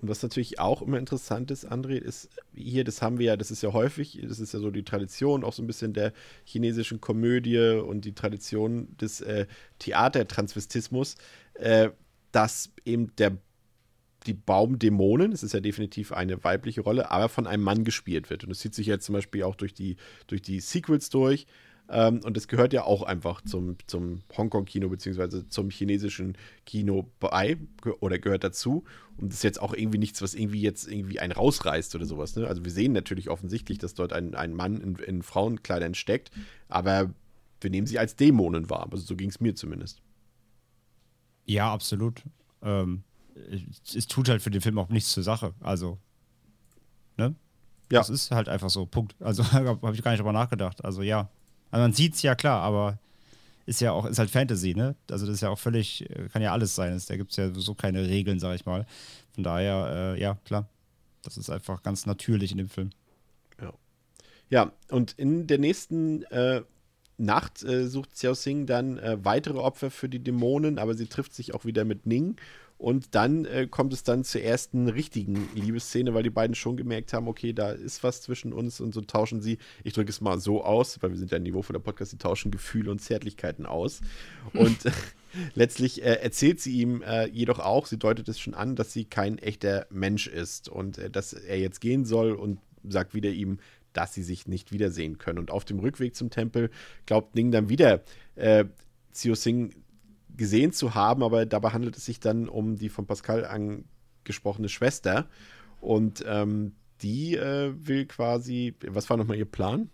Und 0.00 0.08
was 0.08 0.22
natürlich 0.22 0.60
auch 0.60 0.80
immer 0.82 0.98
interessant 0.98 1.50
ist, 1.50 1.70
André, 1.70 1.96
ist 1.96 2.30
hier, 2.54 2.84
das 2.84 3.02
haben 3.02 3.18
wir 3.18 3.26
ja, 3.26 3.36
das 3.36 3.50
ist 3.50 3.62
ja 3.62 3.72
häufig, 3.72 4.20
das 4.22 4.38
ist 4.38 4.54
ja 4.54 4.60
so 4.60 4.70
die 4.70 4.84
Tradition, 4.84 5.42
auch 5.42 5.52
so 5.52 5.62
ein 5.62 5.66
bisschen 5.66 5.92
der 5.92 6.12
chinesischen 6.44 7.00
Komödie 7.00 7.58
und 7.58 8.04
die 8.04 8.14
Tradition 8.14 8.96
des 8.96 9.20
äh, 9.20 9.46
Theatertransvestismus, 9.80 11.16
äh, 11.54 11.90
dass 12.30 12.70
eben 12.84 13.14
der 13.16 13.38
die 14.26 14.34
Baumdämonen, 14.34 15.32
es 15.32 15.42
ist 15.42 15.54
ja 15.54 15.60
definitiv 15.60 16.12
eine 16.12 16.42
weibliche 16.44 16.80
Rolle, 16.80 17.10
aber 17.10 17.28
von 17.28 17.46
einem 17.46 17.62
Mann 17.62 17.84
gespielt 17.84 18.30
wird. 18.30 18.44
Und 18.44 18.50
das 18.50 18.58
zieht 18.58 18.74
sich 18.74 18.86
jetzt 18.86 19.06
zum 19.06 19.14
Beispiel 19.14 19.42
auch 19.44 19.54
durch 19.54 19.74
die, 19.74 19.96
durch 20.26 20.42
die 20.42 20.60
Sequels 20.60 21.08
durch. 21.08 21.46
Ähm, 21.90 22.20
und 22.24 22.36
das 22.36 22.48
gehört 22.48 22.72
ja 22.72 22.84
auch 22.84 23.02
einfach 23.02 23.40
zum, 23.42 23.76
zum 23.86 24.22
Hongkong-Kino 24.36 24.88
beziehungsweise 24.88 25.48
zum 25.48 25.70
chinesischen 25.70 26.36
Kino 26.66 27.10
bei 27.18 27.56
oder 28.00 28.18
gehört 28.18 28.44
dazu. 28.44 28.84
Und 29.16 29.28
das 29.28 29.38
ist 29.38 29.44
jetzt 29.44 29.62
auch 29.62 29.72
irgendwie 29.72 29.98
nichts, 29.98 30.20
was 30.20 30.34
irgendwie 30.34 30.60
jetzt 30.60 30.86
irgendwie 30.86 31.18
einen 31.18 31.32
rausreißt 31.32 31.94
oder 31.94 32.04
sowas. 32.04 32.36
Ne? 32.36 32.46
Also 32.46 32.64
wir 32.64 32.70
sehen 32.70 32.92
natürlich 32.92 33.30
offensichtlich, 33.30 33.78
dass 33.78 33.94
dort 33.94 34.12
ein, 34.12 34.34
ein 34.34 34.52
Mann 34.54 34.80
in, 34.80 34.96
in 34.96 35.22
Frauenkleidern 35.22 35.94
steckt, 35.94 36.30
aber 36.68 37.14
wir 37.60 37.70
nehmen 37.70 37.86
sie 37.86 37.98
als 37.98 38.16
Dämonen 38.16 38.68
wahr. 38.68 38.88
Also 38.90 39.04
so 39.04 39.16
ging 39.16 39.30
es 39.30 39.40
mir 39.40 39.54
zumindest. 39.54 40.02
Ja, 41.46 41.72
absolut. 41.72 42.22
Ähm, 42.62 43.02
es, 43.50 43.94
es 43.94 44.06
tut 44.06 44.28
halt 44.28 44.42
für 44.42 44.50
den 44.50 44.60
Film 44.60 44.78
auch 44.78 44.90
nichts 44.90 45.12
zur 45.12 45.22
Sache. 45.22 45.54
Also, 45.60 45.98
ne? 47.16 47.34
Ja. 47.90 48.00
Das 48.00 48.10
ist 48.10 48.30
halt 48.30 48.50
einfach 48.50 48.68
so, 48.68 48.84
Punkt. 48.84 49.16
Also 49.20 49.42
habe 49.52 49.78
hab 49.80 49.94
ich 49.94 50.02
gar 50.02 50.10
nicht 50.10 50.20
drüber 50.20 50.32
nachgedacht. 50.32 50.84
Also 50.84 51.02
ja. 51.02 51.30
Also 51.70 51.82
man 51.82 51.92
sieht 51.92 52.14
es 52.14 52.22
ja 52.22 52.34
klar, 52.34 52.62
aber 52.62 52.98
ist 53.66 53.80
ja 53.80 53.92
auch, 53.92 54.06
ist 54.06 54.18
halt 54.18 54.30
Fantasy, 54.30 54.74
ne? 54.74 54.94
Also 55.10 55.26
das 55.26 55.36
ist 55.36 55.40
ja 55.42 55.50
auch 55.50 55.58
völlig, 55.58 56.08
kann 56.32 56.40
ja 56.42 56.52
alles 56.52 56.74
sein. 56.74 57.00
Da 57.06 57.16
gibt 57.16 57.32
es 57.32 57.36
ja 57.36 57.52
so 57.52 57.74
keine 57.74 58.08
Regeln, 58.08 58.40
sag 58.40 58.54
ich 58.54 58.64
mal. 58.64 58.86
Von 59.34 59.44
daher, 59.44 60.14
äh, 60.16 60.20
ja, 60.20 60.38
klar. 60.44 60.68
Das 61.22 61.36
ist 61.36 61.50
einfach 61.50 61.82
ganz 61.82 62.06
natürlich 62.06 62.52
in 62.52 62.58
dem 62.58 62.68
Film. 62.68 62.90
Ja, 64.50 64.72
und 64.90 65.12
in 65.12 65.46
der 65.46 65.58
nächsten 65.58 66.22
äh, 66.24 66.62
Nacht 67.18 67.62
äh, 67.64 67.86
sucht 67.86 68.14
Xiao 68.14 68.32
Xing 68.32 68.66
dann 68.66 68.98
äh, 68.98 69.18
weitere 69.22 69.58
Opfer 69.58 69.90
für 69.90 70.08
die 70.08 70.20
Dämonen, 70.20 70.78
aber 70.78 70.94
sie 70.94 71.06
trifft 71.06 71.34
sich 71.34 71.54
auch 71.54 71.64
wieder 71.64 71.84
mit 71.84 72.06
Ning. 72.06 72.36
Und 72.78 73.16
dann 73.16 73.44
äh, 73.44 73.66
kommt 73.68 73.92
es 73.92 74.04
dann 74.04 74.22
zur 74.22 74.40
ersten 74.40 74.88
richtigen 74.88 75.48
Liebesszene, 75.54 76.14
weil 76.14 76.22
die 76.22 76.30
beiden 76.30 76.54
schon 76.54 76.76
gemerkt 76.76 77.12
haben, 77.12 77.26
okay, 77.26 77.52
da 77.52 77.72
ist 77.72 78.04
was 78.04 78.22
zwischen 78.22 78.52
uns 78.52 78.80
und 78.80 78.94
so 78.94 79.00
tauschen 79.00 79.42
sie, 79.42 79.58
ich 79.82 79.94
drücke 79.94 80.10
es 80.10 80.20
mal 80.20 80.38
so 80.38 80.62
aus, 80.62 81.02
weil 81.02 81.10
wir 81.10 81.16
sind 81.18 81.32
ja 81.32 81.36
ein 81.36 81.42
Niveau 81.42 81.62
von 81.62 81.74
der 81.74 81.80
Podcast, 81.80 82.12
die 82.12 82.18
tauschen 82.18 82.52
Gefühle 82.52 82.92
und 82.92 83.00
Zärtlichkeiten 83.00 83.66
aus. 83.66 84.00
Und 84.52 84.78
letztlich 85.54 86.02
äh, 86.04 86.20
erzählt 86.22 86.60
sie 86.60 86.80
ihm 86.80 87.02
äh, 87.02 87.26
jedoch 87.26 87.58
auch, 87.58 87.86
sie 87.86 87.98
deutet 87.98 88.28
es 88.28 88.38
schon 88.38 88.54
an, 88.54 88.76
dass 88.76 88.92
sie 88.92 89.04
kein 89.04 89.38
echter 89.38 89.86
Mensch 89.90 90.28
ist 90.28 90.68
und 90.68 90.98
äh, 90.98 91.10
dass 91.10 91.32
er 91.32 91.58
jetzt 91.58 91.80
gehen 91.80 92.04
soll 92.04 92.30
und 92.30 92.60
sagt 92.84 93.12
wieder 93.12 93.30
ihm, 93.30 93.58
dass 93.92 94.14
sie 94.14 94.22
sich 94.22 94.46
nicht 94.46 94.70
wiedersehen 94.70 95.18
können. 95.18 95.40
Und 95.40 95.50
auf 95.50 95.64
dem 95.64 95.80
Rückweg 95.80 96.14
zum 96.14 96.30
Tempel 96.30 96.70
glaubt 97.06 97.34
Ning 97.34 97.50
dann 97.50 97.68
wieder, 97.68 98.02
äh, 98.36 98.66
Xiao 99.12 99.34
Xing 99.34 99.74
gesehen 100.38 100.72
zu 100.72 100.94
haben, 100.94 101.22
aber 101.22 101.44
dabei 101.44 101.70
handelt 101.70 101.96
es 101.98 102.06
sich 102.06 102.20
dann 102.20 102.48
um 102.48 102.76
die 102.76 102.88
von 102.88 103.06
Pascal 103.06 103.44
angesprochene 103.44 104.70
Schwester. 104.70 105.28
Und 105.80 106.24
ähm, 106.26 106.72
die 107.02 107.36
äh, 107.36 107.74
will 107.76 108.06
quasi, 108.06 108.74
was 108.86 109.10
war 109.10 109.16
nochmal 109.16 109.36
ihr 109.36 109.44
Plan? 109.44 109.90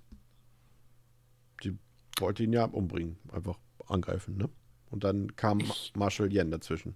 Sie 1.63 1.77
wollte 2.19 2.45
ihn 2.45 2.53
ja 2.53 2.65
umbringen, 2.65 3.17
einfach 3.33 3.59
angreifen, 3.87 4.37
ne? 4.37 4.49
Und 4.91 5.03
dann 5.03 5.35
kam 5.35 5.61
Marshall 5.97 6.33
Yen 6.33 6.53
dazwischen. 6.53 6.95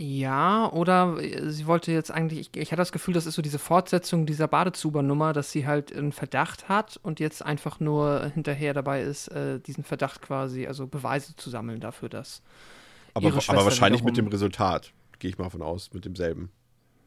Ja, 0.00 0.70
oder 0.70 1.16
äh, 1.20 1.50
sie 1.50 1.66
wollte 1.66 1.90
jetzt 1.90 2.12
eigentlich, 2.12 2.38
ich, 2.38 2.56
ich 2.56 2.70
hatte 2.70 2.80
das 2.80 2.92
Gefühl, 2.92 3.14
das 3.14 3.26
ist 3.26 3.34
so 3.34 3.42
diese 3.42 3.58
Fortsetzung 3.58 4.26
dieser 4.26 4.46
Badezuber-Nummer, 4.46 5.32
dass 5.32 5.50
sie 5.50 5.66
halt 5.66 5.94
einen 5.94 6.12
Verdacht 6.12 6.68
hat 6.68 7.00
und 7.02 7.18
jetzt 7.18 7.44
einfach 7.44 7.80
nur 7.80 8.30
hinterher 8.32 8.74
dabei 8.74 9.02
ist, 9.02 9.26
äh, 9.28 9.58
diesen 9.58 9.82
Verdacht 9.82 10.22
quasi, 10.22 10.68
also 10.68 10.86
Beweise 10.86 11.34
zu 11.34 11.50
sammeln 11.50 11.80
dafür, 11.80 12.08
dass. 12.08 12.42
Aber, 13.12 13.26
aber 13.26 13.64
wahrscheinlich 13.64 14.04
mit 14.04 14.16
dem 14.16 14.28
Resultat, 14.28 14.92
gehe 15.18 15.30
ich 15.30 15.38
mal 15.38 15.50
von 15.50 15.62
aus, 15.62 15.92
mit 15.92 16.04
demselben. 16.04 16.50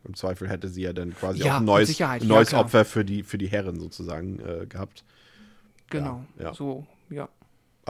Im 0.04 0.14
Zweifel 0.16 0.50
hätte 0.50 0.68
sie 0.68 0.82
ja 0.82 0.92
dann 0.92 1.16
quasi 1.16 1.44
Ja, 1.44 1.54
auch 1.54 1.60
ein 1.60 1.66
neues, 1.66 1.90
ein 2.02 2.20
ja, 2.20 2.26
neues 2.26 2.50
klar. 2.50 2.62
Opfer 2.62 2.84
für 2.84 3.06
die, 3.06 3.24
für 3.24 3.38
die 3.38 3.48
Herren 3.48 3.80
sozusagen 3.80 4.40
äh, 4.40 4.66
gehabt. 4.66 5.06
Genau, 5.90 6.26
ja. 6.38 6.54
so, 6.54 6.86
ja. 7.10 7.30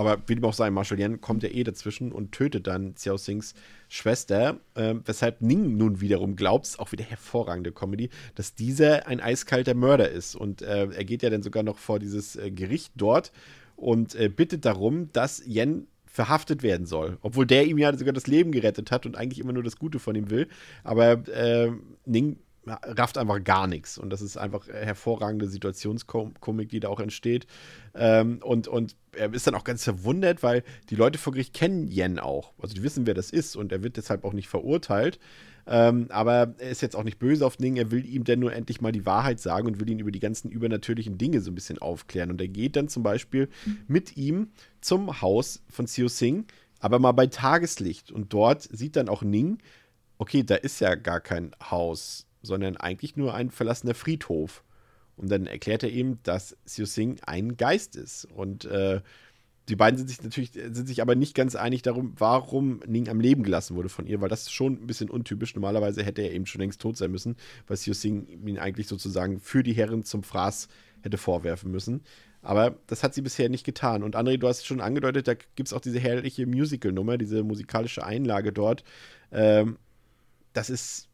Aber 0.01 0.19
wie 0.25 0.33
dem 0.33 0.43
auch 0.43 0.53
sei, 0.53 0.71
Marshall 0.71 0.99
Yen 0.99 1.21
kommt 1.21 1.43
ja 1.43 1.49
eh 1.49 1.63
dazwischen 1.63 2.11
und 2.11 2.31
tötet 2.31 2.65
dann 2.65 2.95
Xiao 2.95 3.17
Xings 3.17 3.53
Schwester, 3.87 4.59
ähm, 4.75 5.03
weshalb 5.05 5.41
Ning 5.41 5.77
nun 5.77 6.01
wiederum 6.01 6.35
glaubt, 6.35 6.79
auch 6.79 6.91
wieder 6.91 7.03
hervorragende 7.03 7.71
Comedy, 7.71 8.09
dass 8.33 8.55
dieser 8.55 9.07
ein 9.07 9.19
eiskalter 9.19 9.75
Mörder 9.75 10.09
ist. 10.09 10.35
Und 10.35 10.63
äh, 10.63 10.87
er 10.87 11.05
geht 11.05 11.21
ja 11.21 11.29
dann 11.29 11.43
sogar 11.43 11.61
noch 11.61 11.77
vor 11.77 11.99
dieses 11.99 12.35
äh, 12.35 12.49
Gericht 12.49 12.93
dort 12.95 13.31
und 13.75 14.15
äh, 14.15 14.27
bittet 14.27 14.65
darum, 14.65 15.11
dass 15.13 15.45
Yen 15.45 15.85
verhaftet 16.07 16.63
werden 16.63 16.87
soll. 16.87 17.19
Obwohl 17.21 17.45
der 17.45 17.67
ihm 17.67 17.77
ja 17.77 17.95
sogar 17.95 18.13
das 18.13 18.25
Leben 18.25 18.51
gerettet 18.51 18.89
hat 18.89 19.05
und 19.05 19.15
eigentlich 19.15 19.39
immer 19.39 19.53
nur 19.53 19.63
das 19.63 19.77
Gute 19.77 19.99
von 19.99 20.15
ihm 20.15 20.31
will. 20.31 20.47
Aber 20.83 21.11
äh, 21.29 21.71
Ning 22.05 22.37
rafft 22.65 23.17
einfach 23.17 23.43
gar 23.43 23.67
nichts. 23.67 23.97
Und 23.97 24.11
das 24.11 24.21
ist 24.21 24.37
einfach 24.37 24.67
hervorragende 24.67 25.47
Situationskomik, 25.47 26.69
die 26.69 26.79
da 26.79 26.89
auch 26.89 26.99
entsteht. 26.99 27.47
Ähm, 27.95 28.39
und, 28.43 28.67
und 28.67 28.95
er 29.13 29.33
ist 29.33 29.47
dann 29.47 29.55
auch 29.55 29.63
ganz 29.63 29.83
verwundert, 29.83 30.43
weil 30.43 30.63
die 30.89 30.95
Leute 30.95 31.17
vor 31.17 31.33
Gericht 31.33 31.53
kennen 31.53 31.87
Yen 31.87 32.19
auch. 32.19 32.53
Also 32.59 32.75
die 32.75 32.83
wissen, 32.83 33.07
wer 33.07 33.13
das 33.13 33.31
ist 33.31 33.55
und 33.55 33.71
er 33.71 33.83
wird 33.83 33.97
deshalb 33.97 34.23
auch 34.23 34.33
nicht 34.33 34.47
verurteilt. 34.47 35.19
Ähm, 35.67 36.07
aber 36.09 36.55
er 36.57 36.69
ist 36.69 36.81
jetzt 36.81 36.95
auch 36.95 37.03
nicht 37.03 37.19
böse 37.19 37.45
auf 37.45 37.59
Ning, 37.59 37.75
er 37.77 37.91
will 37.91 38.05
ihm 38.05 38.23
dann 38.23 38.39
nur 38.39 38.53
endlich 38.53 38.81
mal 38.81 38.91
die 38.91 39.05
Wahrheit 39.05 39.39
sagen 39.39 39.67
und 39.67 39.79
will 39.79 39.89
ihn 39.89 39.99
über 39.99 40.11
die 40.11 40.19
ganzen 40.19 40.49
übernatürlichen 40.49 41.17
Dinge 41.17 41.41
so 41.41 41.51
ein 41.51 41.55
bisschen 41.55 41.77
aufklären. 41.77 42.31
Und 42.31 42.41
er 42.41 42.47
geht 42.47 42.75
dann 42.75 42.87
zum 42.87 43.03
Beispiel 43.03 43.49
mit 43.87 44.17
ihm 44.17 44.49
zum 44.81 45.21
Haus 45.21 45.61
von 45.69 45.85
Xiu 45.85 46.07
Xing, 46.07 46.45
aber 46.79 46.99
mal 46.99 47.11
bei 47.11 47.27
Tageslicht. 47.27 48.11
Und 48.11 48.33
dort 48.33 48.63
sieht 48.63 48.95
dann 48.95 49.09
auch 49.09 49.21
Ning, 49.21 49.59
okay, 50.17 50.43
da 50.43 50.55
ist 50.55 50.81
ja 50.81 50.95
gar 50.95 51.19
kein 51.19 51.51
Haus, 51.69 52.25
sondern 52.41 52.77
eigentlich 52.77 53.15
nur 53.15 53.33
ein 53.33 53.51
verlassener 53.51 53.93
Friedhof. 53.93 54.63
Und 55.17 55.29
dann 55.29 55.45
erklärt 55.45 55.83
er 55.83 55.91
ihm, 55.91 56.19
dass 56.23 56.57
Xiu 56.65 56.85
Xing 56.85 57.19
ein 57.25 57.57
Geist 57.57 57.95
ist. 57.95 58.25
Und 58.25 58.65
äh, 58.65 59.01
die 59.69 59.75
beiden 59.75 59.97
sind 59.97 60.09
sich 60.09 60.23
natürlich, 60.23 60.51
sind 60.51 60.87
sich 60.87 61.01
aber 61.01 61.15
nicht 61.15 61.35
ganz 61.35 61.55
einig 61.55 61.81
darum, 61.83 62.13
warum 62.17 62.81
Ning 62.87 63.07
am 63.07 63.19
Leben 63.19 63.43
gelassen 63.43 63.75
wurde 63.75 63.89
von 63.89 64.07
ihr, 64.07 64.19
weil 64.19 64.29
das 64.29 64.43
ist 64.43 64.53
schon 64.53 64.73
ein 64.73 64.87
bisschen 64.87 65.09
untypisch. 65.09 65.53
Normalerweise 65.53 66.03
hätte 66.03 66.23
er 66.23 66.31
eben 66.31 66.45
schon 66.45 66.61
längst 66.61 66.81
tot 66.81 66.97
sein 66.97 67.11
müssen, 67.11 67.35
weil 67.67 67.77
Xiu 67.77 67.93
Xing 67.93 68.27
ihn 68.47 68.57
eigentlich 68.57 68.87
sozusagen 68.87 69.39
für 69.39 69.63
die 69.63 69.73
Herren 69.73 70.03
zum 70.03 70.23
Fraß 70.23 70.67
hätte 71.03 71.17
vorwerfen 71.17 71.71
müssen. 71.71 72.01
Aber 72.41 72.75
das 72.87 73.03
hat 73.03 73.13
sie 73.13 73.21
bisher 73.21 73.49
nicht 73.49 73.65
getan. 73.65 74.01
Und 74.01 74.15
André, 74.15 74.37
du 74.37 74.47
hast 74.47 74.65
schon 74.65 74.81
angedeutet, 74.81 75.27
da 75.27 75.35
gibt 75.35 75.67
es 75.67 75.73
auch 75.73 75.81
diese 75.81 75.99
herrliche 75.99 76.47
Musical-Nummer, 76.47 77.17
diese 77.17 77.43
musikalische 77.43 78.03
Einlage 78.03 78.51
dort. 78.51 78.83
Ähm, 79.31 79.77
das 80.53 80.69
ist 80.69 81.10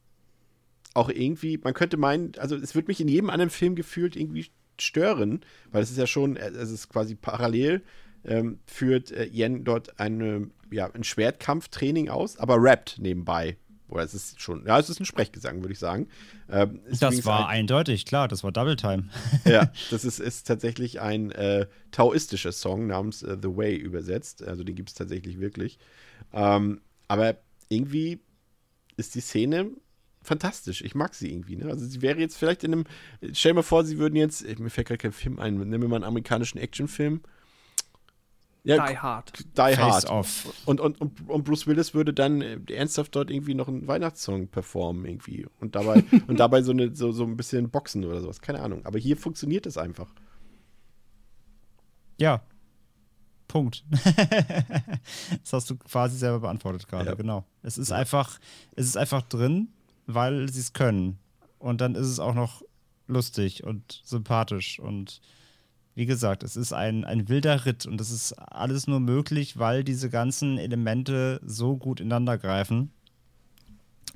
auch 0.98 1.10
irgendwie, 1.10 1.58
man 1.58 1.74
könnte 1.74 1.96
meinen, 1.96 2.34
also 2.38 2.56
es 2.56 2.76
wird 2.76 2.88
mich 2.88 3.00
in 3.00 3.08
jedem 3.08 3.30
anderen 3.30 3.52
Film 3.52 3.76
gefühlt 3.76 4.16
irgendwie 4.16 4.48
stören, 4.80 5.42
weil 5.72 5.84
es 5.84 5.92
ist 5.92 5.98
ja 5.98 6.08
schon, 6.08 6.36
es 6.38 6.72
ist 6.72 6.90
quasi 6.90 7.16
parallel, 7.16 7.84
ähm, 8.26 8.60
führt 8.66 9.12
äh, 9.12 9.30
Yen 9.32 9.64
dort 9.64 10.00
eine, 10.00 10.50
ja, 10.72 10.92
ein 10.92 11.04
Schwertkampftraining 11.04 12.10
aus, 12.10 12.38
aber 12.38 12.62
rappt 12.62 12.98
nebenbei. 13.00 13.58
Oder 13.90 14.04
es 14.04 14.14
ist 14.14 14.42
schon, 14.42 14.66
ja, 14.66 14.78
es 14.80 14.90
ist 14.90 15.00
ein 15.00 15.06
Sprechgesang, 15.06 15.62
würde 15.62 15.72
ich 15.72 15.80
sagen. 15.80 16.10
Ähm, 16.50 16.82
das 17.00 17.24
war 17.26 17.48
ein, 17.48 17.60
eindeutig, 17.60 18.06
klar, 18.06 18.28
das 18.28 18.44
war 18.44 18.52
Double 18.52 18.76
Time. 18.76 19.10
ja, 19.46 19.72
das 19.92 20.04
ist, 20.04 20.20
ist 20.20 20.46
tatsächlich 20.48 21.00
ein 21.00 21.32
äh, 21.32 21.68
taoistischer 21.92 22.52
Song 22.52 22.88
namens 22.88 23.24
uh, 23.24 23.38
The 23.42 23.56
Way 23.56 23.78
übersetzt. 23.78 24.44
Also 24.44 24.64
den 24.64 24.76
gibt 24.76 24.90
es 24.90 24.96
tatsächlich 24.96 25.40
wirklich. 25.40 25.80
Ähm, 26.34 26.82
aber 27.08 27.38
irgendwie 27.70 28.20
ist 28.98 29.16
die 29.16 29.22
Szene 29.22 29.72
fantastisch. 30.28 30.82
Ich 30.82 30.94
mag 30.94 31.16
sie 31.16 31.32
irgendwie. 31.32 31.56
Ne? 31.56 31.66
Also 31.66 31.86
sie 31.86 32.02
wäre 32.02 32.20
jetzt 32.20 32.38
vielleicht 32.38 32.64
in 32.64 32.74
einem, 32.74 32.84
stell 33.34 33.54
mal 33.54 33.64
vor, 33.64 33.84
sie 33.86 33.98
würden 33.98 34.16
jetzt, 34.16 34.46
mir 34.60 34.70
fällt 34.70 34.88
gerade 34.88 34.98
kein 35.00 35.12
Film 35.12 35.40
ein, 35.40 35.56
nehmen 35.56 35.82
wir 35.82 35.88
mal 35.88 35.96
einen 35.96 36.06
amerikanischen 36.06 36.60
Actionfilm. 36.60 37.22
Ja, 38.64 38.86
Die 38.86 38.98
Hard. 38.98 39.32
Die 39.40 39.46
Face 39.56 39.78
Hard. 39.78 40.10
Off. 40.10 40.54
Und, 40.66 40.82
und, 40.82 41.00
und, 41.00 41.44
Bruce 41.46 41.68
Willis 41.68 41.94
würde 41.94 42.14
dann 42.14 42.42
äh, 42.42 42.60
ernsthaft 42.70 43.16
dort 43.16 43.32
irgendwie 43.32 43.54
noch 43.54 43.70
einen 43.70 43.88
Weihnachtssong 43.88 44.50
performen 44.50 45.06
irgendwie 45.06 45.48
und 45.62 45.76
dabei 45.76 46.04
und 46.28 46.38
dabei 46.38 46.62
so, 46.62 46.74
eine, 46.74 46.94
so, 46.94 47.14
so 47.14 47.24
ein 47.24 47.38
bisschen 47.38 47.70
boxen 47.70 48.04
oder 48.04 48.20
sowas. 48.20 48.42
Keine 48.42 48.60
Ahnung. 48.60 48.86
Aber 48.86 49.00
hier 49.00 49.16
funktioniert 49.16 49.66
es 49.66 49.78
einfach. 49.78 50.14
Ja. 52.18 52.42
Punkt. 53.48 53.86
das 55.42 55.54
hast 55.54 55.70
du 55.70 55.78
quasi 55.78 56.18
selber 56.18 56.42
beantwortet 56.42 56.90
gerade, 56.90 57.12
ja. 57.12 57.16
genau. 57.16 57.46
Es 57.62 57.78
ist 57.78 57.92
ja. 57.92 57.96
einfach, 57.96 58.38
es 58.76 58.86
ist 58.86 58.98
einfach 58.98 59.22
drin, 59.22 59.70
weil 60.08 60.50
sie 60.50 60.62
es 60.62 60.74
können. 60.74 61.20
Und 61.60 61.82
dann 61.82 61.96
ist 61.96 62.08
es 62.08 62.20
auch 62.20 62.34
noch 62.34 62.64
lustig 63.08 63.64
und 63.64 64.02
sympathisch 64.04 64.80
und 64.80 65.22
wie 65.98 66.06
gesagt, 66.06 66.44
es 66.44 66.56
ist 66.56 66.74
ein, 66.74 67.06
ein 67.06 67.28
wilder 67.28 67.66
Ritt 67.66 67.88
und 67.88 68.00
es 68.00 68.12
ist 68.12 68.34
alles 68.34 68.86
nur 68.86 69.00
möglich, 69.00 69.58
weil 69.58 69.84
diese 69.84 70.12
ganzen 70.12 70.60
Elemente 70.60 71.42
so 71.44 71.76
gut 71.76 72.00
ineinander 72.00 72.38
greifen 72.38 72.92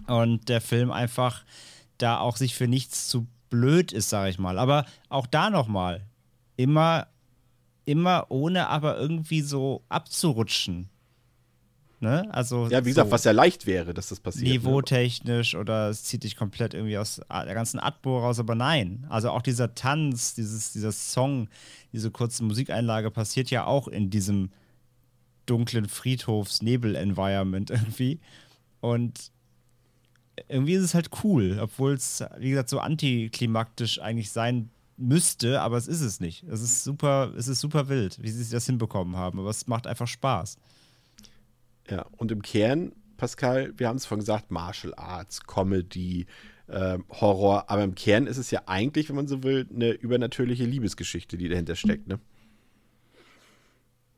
und 0.06 0.48
der 0.48 0.62
Film 0.62 0.92
einfach 0.92 1.44
da 1.98 2.20
auch 2.20 2.38
sich 2.38 2.54
für 2.54 2.68
nichts 2.68 3.08
zu 3.08 3.26
blöd 3.50 3.94
ist, 3.94 4.10
sage 4.10 4.30
ich 4.30 4.38
mal. 4.38 4.60
Aber 4.60 4.86
auch 5.10 5.26
da 5.26 5.50
nochmal, 5.50 6.06
immer, 6.56 7.08
immer 7.86 8.28
ohne 8.30 8.68
aber 8.68 9.00
irgendwie 9.00 9.42
so 9.42 9.84
abzurutschen. 9.90 10.88
Ne? 12.02 12.28
Also 12.34 12.68
ja, 12.68 12.84
wie 12.84 12.90
gesagt, 12.90 13.10
so 13.10 13.12
was 13.12 13.24
ja 13.26 13.32
leicht 13.32 13.68
wäre, 13.68 13.94
dass 13.94 14.10
das 14.10 14.20
passiert. 14.20 14.48
Ne? 14.48 14.54
Niveautechnisch 14.54 15.54
ne? 15.54 15.60
oder 15.60 15.90
es 15.90 16.04
zieht 16.04 16.24
dich 16.24 16.36
komplett 16.36 16.74
irgendwie 16.74 16.98
aus 16.98 17.22
der 17.30 17.54
ganzen 17.54 17.80
Atmo 17.80 18.18
raus, 18.18 18.40
aber 18.40 18.56
nein. 18.56 19.06
Also 19.08 19.30
auch 19.30 19.44
dieser 19.44 19.76
Tanz, 19.76 20.34
dieses, 20.34 20.74
dieser 20.74 20.92
Song, 20.92 21.48
diese 21.94 22.10
kurze 22.10 22.44
Musikeinlage 22.44 23.12
passiert 23.12 23.52
ja 23.52 23.66
auch 23.66 23.88
in 23.88 24.10
diesem 24.10 24.50
dunklen 25.46 25.88
Friedhofs-Nebel-Environment 25.88 27.70
irgendwie. 27.70 28.20
Und 28.80 29.32
irgendwie 30.48 30.74
ist 30.74 30.84
es 30.84 30.96
halt 30.96 31.12
cool, 31.24 31.60
obwohl 31.62 31.94
es, 31.94 32.24
wie 32.40 32.50
gesagt, 32.50 32.70
so 32.70 32.80
antiklimaktisch 32.80 34.02
eigentlich 34.02 34.32
sein 34.32 34.72
müsste, 34.98 35.62
aber 35.62 35.78
es 35.78 35.88
ist 35.88 36.02
es 36.02 36.20
nicht. 36.20 36.44
Es 36.50 36.64
ist 36.64 36.84
super, 36.84 37.32
es 37.38 37.48
ist 37.48 37.60
super 37.60 37.90
wild, 37.90 38.18
wie 38.24 38.32
sie 38.32 38.52
das 38.52 38.66
hinbekommen 38.66 39.16
haben, 39.16 39.40
aber 39.40 39.52
es 39.52 39.68
macht 39.68 39.86
einfach 39.86 40.08
Spaß. 40.08 40.58
Ja, 41.90 42.06
und 42.18 42.32
im 42.32 42.42
Kern, 42.42 42.94
Pascal, 43.18 43.74
wir 43.78 43.88
haben 43.88 43.98
es 43.98 44.06
vorhin 44.06 44.22
gesagt, 44.22 44.52
Martial 44.52 44.94
Arts, 44.96 45.46
Comedy, 45.46 46.26
äh, 46.68 46.98
Horror, 47.10 47.70
aber 47.70 47.84
im 47.84 47.96
Kern 47.96 48.28
ist 48.28 48.38
es 48.38 48.52
ja 48.52 48.64
eigentlich, 48.66 49.10
wenn 49.10 49.16
man 49.16 49.28
so 49.28 49.44
will, 49.44 49.68
eine 49.74 49.92
übernatürliche 49.92 50.66
Liebesgeschichte, 50.66 51.38
die 51.38 51.50
dahinter 51.50 51.76
steckt, 51.76 52.08
ne? 52.08 52.20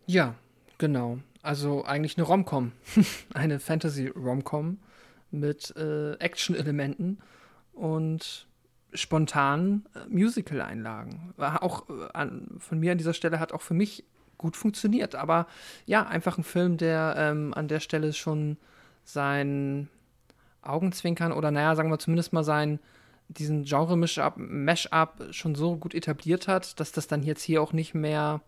Ja, 0.06 0.35
genau. 0.77 1.19
Also 1.41 1.84
eigentlich 1.85 2.18
eine 2.18 2.26
Romcom, 2.26 2.72
eine 3.34 3.60
Fantasy-Romcom 3.60 4.80
mit 5.31 5.76
äh, 5.76 6.14
Action-Elementen 6.14 7.19
und 7.73 8.48
spontanen 8.94 9.85
äh, 9.95 10.07
Musical-Einlagen. 10.07 11.34
Auch 11.38 11.90
äh, 11.90 11.94
an, 12.14 12.56
von 12.60 12.80
mir 12.80 12.91
an 12.91 12.98
dieser 12.98 13.14
Stelle 13.14 13.40
hat 13.40 13.52
auch 13.52 13.61
für 13.61 13.73
mich 13.73 14.06
gut 14.44 14.56
funktioniert. 14.56 15.15
Aber 15.15 15.48
ja, 15.86 16.06
einfach 16.06 16.38
ein 16.38 16.44
Film, 16.44 16.78
der 16.78 17.15
ähm, 17.18 17.53
an 17.53 17.68
der 17.68 17.80
Stelle 17.80 18.14
schon 18.14 18.57
sein 19.03 19.90
Augenzwinkern 20.61 21.32
oder 21.32 21.49
naja, 21.49 21.76
sagen 21.76 21.90
wir 21.90 21.98
zumindest 21.99 22.34
mal 22.34 22.44
sein 22.44 22.80
diesen 23.30 23.64
Genre-Mash-up 23.64 25.24
schon 25.32 25.56
so 25.56 25.78
gut 25.78 25.95
etabliert 25.95 26.48
hat, 26.48 26.80
dass 26.80 26.91
das 26.91 27.07
dann 27.07 27.24
jetzt 27.24 27.41
hier 27.41 27.61
auch 27.61 27.74
nicht 27.74 27.95
mehr 27.95 28.41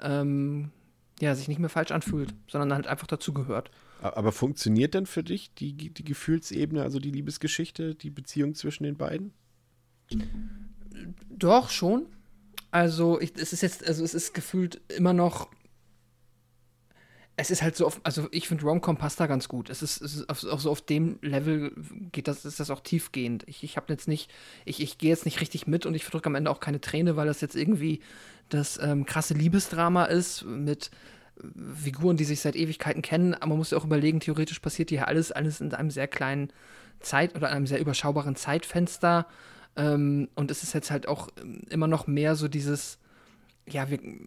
ähm, 0.00 0.72
ja, 1.20 1.34
sich 1.34 1.48
nicht 1.48 1.60
mehr 1.60 1.68
falsch 1.68 1.90
anfühlt, 1.90 2.34
sondern 2.48 2.72
halt 2.72 2.86
einfach 2.86 3.06
dazugehört. 3.06 3.70
Aber 4.02 4.32
funktioniert 4.32 4.94
denn 4.94 5.06
für 5.06 5.22
dich 5.22 5.54
die, 5.54 5.74
die 5.74 6.04
Gefühlsebene, 6.04 6.82
also 6.82 6.98
die 6.98 7.10
Liebesgeschichte, 7.10 7.94
die 7.94 8.10
Beziehung 8.10 8.54
zwischen 8.54 8.84
den 8.84 8.96
beiden? 8.96 9.32
Doch, 11.28 11.68
schon. 11.68 12.06
Also, 12.70 13.20
ich, 13.20 13.32
es 13.36 13.52
ist 13.52 13.62
jetzt, 13.62 13.86
also 13.86 14.04
es 14.04 14.14
ist 14.14 14.34
gefühlt 14.34 14.80
immer 14.88 15.12
noch. 15.12 15.48
Es 17.36 17.50
ist 17.50 17.62
halt 17.62 17.74
so 17.74 17.86
auf, 17.86 18.00
also 18.04 18.28
ich 18.32 18.48
finde 18.48 18.64
Romcom 18.64 18.98
passt 18.98 19.18
da 19.18 19.26
ganz 19.26 19.48
gut. 19.48 19.70
Es 19.70 19.82
ist, 19.82 20.02
es 20.02 20.16
ist 20.16 20.28
auf, 20.28 20.44
auch 20.44 20.60
so 20.60 20.70
auf 20.70 20.82
dem 20.82 21.18
Level 21.22 21.72
geht 22.12 22.28
das, 22.28 22.44
ist 22.44 22.60
das 22.60 22.70
auch 22.70 22.80
tiefgehend. 22.80 23.44
Ich, 23.46 23.64
ich 23.64 23.76
habe 23.76 23.90
jetzt 23.90 24.08
nicht, 24.08 24.30
ich, 24.66 24.80
ich 24.82 24.98
gehe 24.98 25.08
jetzt 25.08 25.24
nicht 25.24 25.40
richtig 25.40 25.66
mit 25.66 25.86
und 25.86 25.94
ich 25.94 26.04
verdrücke 26.04 26.26
am 26.26 26.34
Ende 26.34 26.50
auch 26.50 26.60
keine 26.60 26.82
Träne, 26.82 27.16
weil 27.16 27.26
das 27.26 27.40
jetzt 27.40 27.56
irgendwie 27.56 28.00
das 28.50 28.78
ähm, 28.82 29.06
krasse 29.06 29.32
Liebesdrama 29.32 30.04
ist 30.04 30.44
mit 30.44 30.90
Figuren, 31.82 32.16
die 32.16 32.24
sich 32.24 32.40
seit 32.40 32.56
Ewigkeiten 32.56 33.02
kennen. 33.02 33.34
Aber 33.34 33.48
man 33.48 33.58
muss 33.58 33.70
ja 33.70 33.78
auch 33.78 33.84
überlegen, 33.84 34.20
theoretisch 34.20 34.58
passiert 34.58 34.90
hier 34.90 35.08
alles, 35.08 35.32
alles 35.32 35.60
in 35.60 35.72
einem 35.72 35.90
sehr 35.90 36.08
kleinen 36.08 36.52
Zeit- 37.00 37.34
oder 37.34 37.48
einem 37.48 37.66
sehr 37.66 37.80
überschaubaren 37.80 38.36
Zeitfenster. 38.36 39.26
Ähm, 39.80 40.28
und 40.34 40.50
es 40.50 40.62
ist 40.62 40.74
jetzt 40.74 40.90
halt 40.90 41.08
auch 41.08 41.28
ähm, 41.40 41.62
immer 41.70 41.86
noch 41.86 42.06
mehr 42.06 42.36
so 42.36 42.48
dieses, 42.48 42.98
ja, 43.66 43.88
wir, 43.88 44.02
äh, 44.02 44.20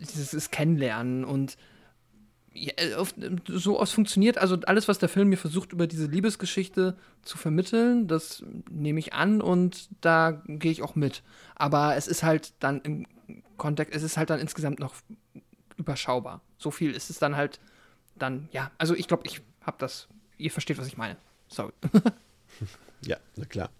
dieses 0.00 0.50
Kennenlernen 0.50 1.24
und 1.24 1.56
ja, 2.52 2.72
äh, 2.76 2.94
auf, 2.94 3.14
so 3.46 3.78
aus 3.78 3.92
funktioniert, 3.92 4.38
also 4.38 4.58
alles, 4.66 4.88
was 4.88 4.98
der 4.98 5.08
Film 5.08 5.28
mir 5.28 5.36
versucht, 5.36 5.72
über 5.72 5.86
diese 5.86 6.06
Liebesgeschichte 6.06 6.96
zu 7.22 7.38
vermitteln, 7.38 8.08
das 8.08 8.42
nehme 8.68 8.98
ich 8.98 9.12
an 9.12 9.40
und 9.40 9.88
da 10.00 10.42
gehe 10.46 10.72
ich 10.72 10.82
auch 10.82 10.96
mit. 10.96 11.22
Aber 11.54 11.94
es 11.94 12.08
ist 12.08 12.24
halt 12.24 12.52
dann 12.58 12.80
im 12.80 13.06
Kontext, 13.56 13.94
es 13.94 14.02
ist 14.02 14.16
halt 14.16 14.30
dann 14.30 14.40
insgesamt 14.40 14.80
noch 14.80 14.94
überschaubar. 15.76 16.40
So 16.58 16.72
viel 16.72 16.90
ist 16.90 17.08
es 17.08 17.20
dann 17.20 17.36
halt 17.36 17.60
dann, 18.18 18.48
ja, 18.50 18.72
also 18.78 18.94
ich 18.94 19.06
glaube, 19.06 19.22
ich 19.26 19.42
habe 19.62 19.76
das, 19.78 20.08
ihr 20.38 20.50
versteht, 20.50 20.78
was 20.78 20.88
ich 20.88 20.96
meine. 20.96 21.16
Sorry. 21.46 21.72
ja, 23.06 23.16
na 23.36 23.44
klar. 23.44 23.70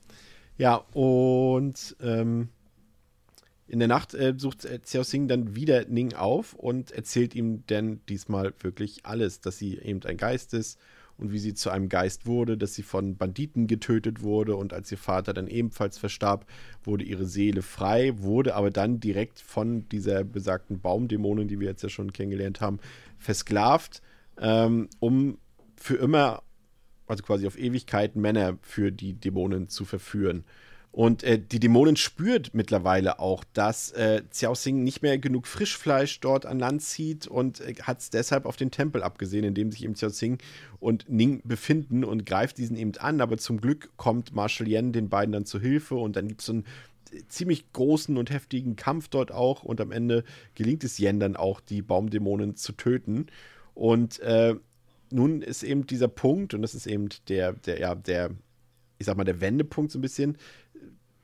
Ja, 0.61 0.85
und 0.93 1.97
ähm, 2.03 2.51
in 3.67 3.79
der 3.79 3.89
Nacht 3.89 4.13
äh, 4.13 4.35
sucht 4.37 4.67
äh, 4.67 4.79
Xiao 4.79 5.05
Xing 5.05 5.27
dann 5.27 5.57
wieder 5.57 5.87
Ning 5.87 6.13
auf 6.13 6.53
und 6.53 6.91
erzählt 6.91 7.35
ihm 7.35 7.65
dann 7.69 8.03
diesmal 8.11 8.53
wirklich 8.61 9.07
alles, 9.07 9.41
dass 9.41 9.57
sie 9.57 9.79
eben 9.79 10.03
ein 10.03 10.19
Geist 10.19 10.53
ist 10.53 10.79
und 11.17 11.33
wie 11.33 11.39
sie 11.39 11.55
zu 11.55 11.71
einem 11.71 11.89
Geist 11.89 12.27
wurde, 12.27 12.59
dass 12.59 12.75
sie 12.75 12.83
von 12.83 13.17
Banditen 13.17 13.69
getötet 13.69 14.21
wurde 14.21 14.55
und 14.55 14.75
als 14.75 14.93
ihr 14.93 14.99
Vater 14.99 15.33
dann 15.33 15.49
ebenfalls 15.49 15.97
verstarb, 15.97 16.45
wurde 16.85 17.05
ihre 17.05 17.25
Seele 17.25 17.63
frei, 17.63 18.13
wurde 18.19 18.55
aber 18.55 18.71
dann 18.71 19.01
direkt 19.01 19.41
von 19.41 19.89
dieser 19.89 20.25
besagten 20.25 20.83
Baumdämonin, 20.83 21.49
die 21.49 21.59
wir 21.59 21.69
jetzt 21.69 21.83
ja 21.83 21.89
schon 21.89 22.13
kennengelernt 22.13 22.61
haben, 22.61 22.81
versklavt, 23.17 24.03
ähm, 24.39 24.91
um 24.99 25.39
für 25.79 25.97
immer 25.97 26.43
also 27.11 27.23
quasi 27.23 27.47
auf 27.47 27.59
Ewigkeit 27.59 28.17
Männer 28.17 28.57
für 28.63 28.93
die 28.93 29.15
Dämonen 29.15 29.69
zu 29.69 29.85
verführen. 29.85 30.45
Und 30.93 31.23
äh, 31.23 31.39
die 31.39 31.61
Dämonen 31.61 31.95
spürt 31.95 32.53
mittlerweile 32.53 33.21
auch, 33.21 33.45
dass 33.53 33.93
äh, 33.93 34.23
Xiao 34.29 34.55
Xing 34.55 34.83
nicht 34.83 35.03
mehr 35.03 35.19
genug 35.19 35.47
Frischfleisch 35.47 36.19
dort 36.19 36.47
an 36.47 36.59
Land 36.59 36.83
zieht 36.83 37.29
und 37.29 37.61
äh, 37.61 37.75
hat 37.83 38.01
es 38.01 38.11
deshalb 38.11 38.45
auf 38.45 38.57
den 38.57 38.73
Tempel 38.73 39.05
abgesehen, 39.05 39.45
in 39.45 39.55
dem 39.55 39.71
sich 39.71 39.85
eben 39.85 39.95
Xiao 39.95 40.11
Xing 40.11 40.39
und 40.81 41.09
Ning 41.09 41.43
befinden 41.45 42.03
und 42.03 42.27
greift 42.27 42.59
diesen 42.59 42.77
eben 42.77 42.97
an. 42.99 43.21
Aber 43.21 43.39
zum 43.39 43.61
Glück 43.61 43.91
kommt 43.99 44.35
Marshal 44.35 44.67
Yen 44.67 44.93
den 44.93 45.09
beiden 45.09 45.33
dann 45.33 45.45
zu 45.45 45.61
Hilfe 45.61 45.95
und 45.95 46.17
dann 46.17 46.27
gibt 46.27 46.41
es 46.41 46.47
so 46.47 46.55
einen 46.55 46.65
äh, 47.13 47.23
ziemlich 47.29 47.73
großen 47.73 48.17
und 48.17 48.31
heftigen 48.31 48.75
Kampf 48.75 49.07
dort 49.07 49.31
auch 49.31 49.63
und 49.63 49.81
am 49.81 49.93
Ende 49.93 50.25
gelingt 50.57 50.83
es 50.83 50.99
Yen 50.99 51.21
dann 51.21 51.37
auch, 51.37 51.61
die 51.61 51.83
Baumdämonen 51.83 52.57
zu 52.57 52.73
töten. 52.73 53.27
Und 53.75 54.19
äh, 54.21 54.57
nun 55.11 55.43
ist 55.43 55.63
eben 55.63 55.87
dieser 55.87 56.09
Punkt, 56.09 56.55
und 56.55 56.63
das 56.63 56.75
ist 56.75 56.87
eben 56.87 57.09
der, 57.29 57.53
der, 57.53 57.81
ja, 57.81 57.95
der, 57.95 58.31
ich 58.99 59.07
sag 59.07 59.17
mal, 59.17 59.25
der 59.25 59.41
Wendepunkt 59.41 59.93
so 59.93 59.99
ein 59.99 60.03
bisschen. 60.03 60.37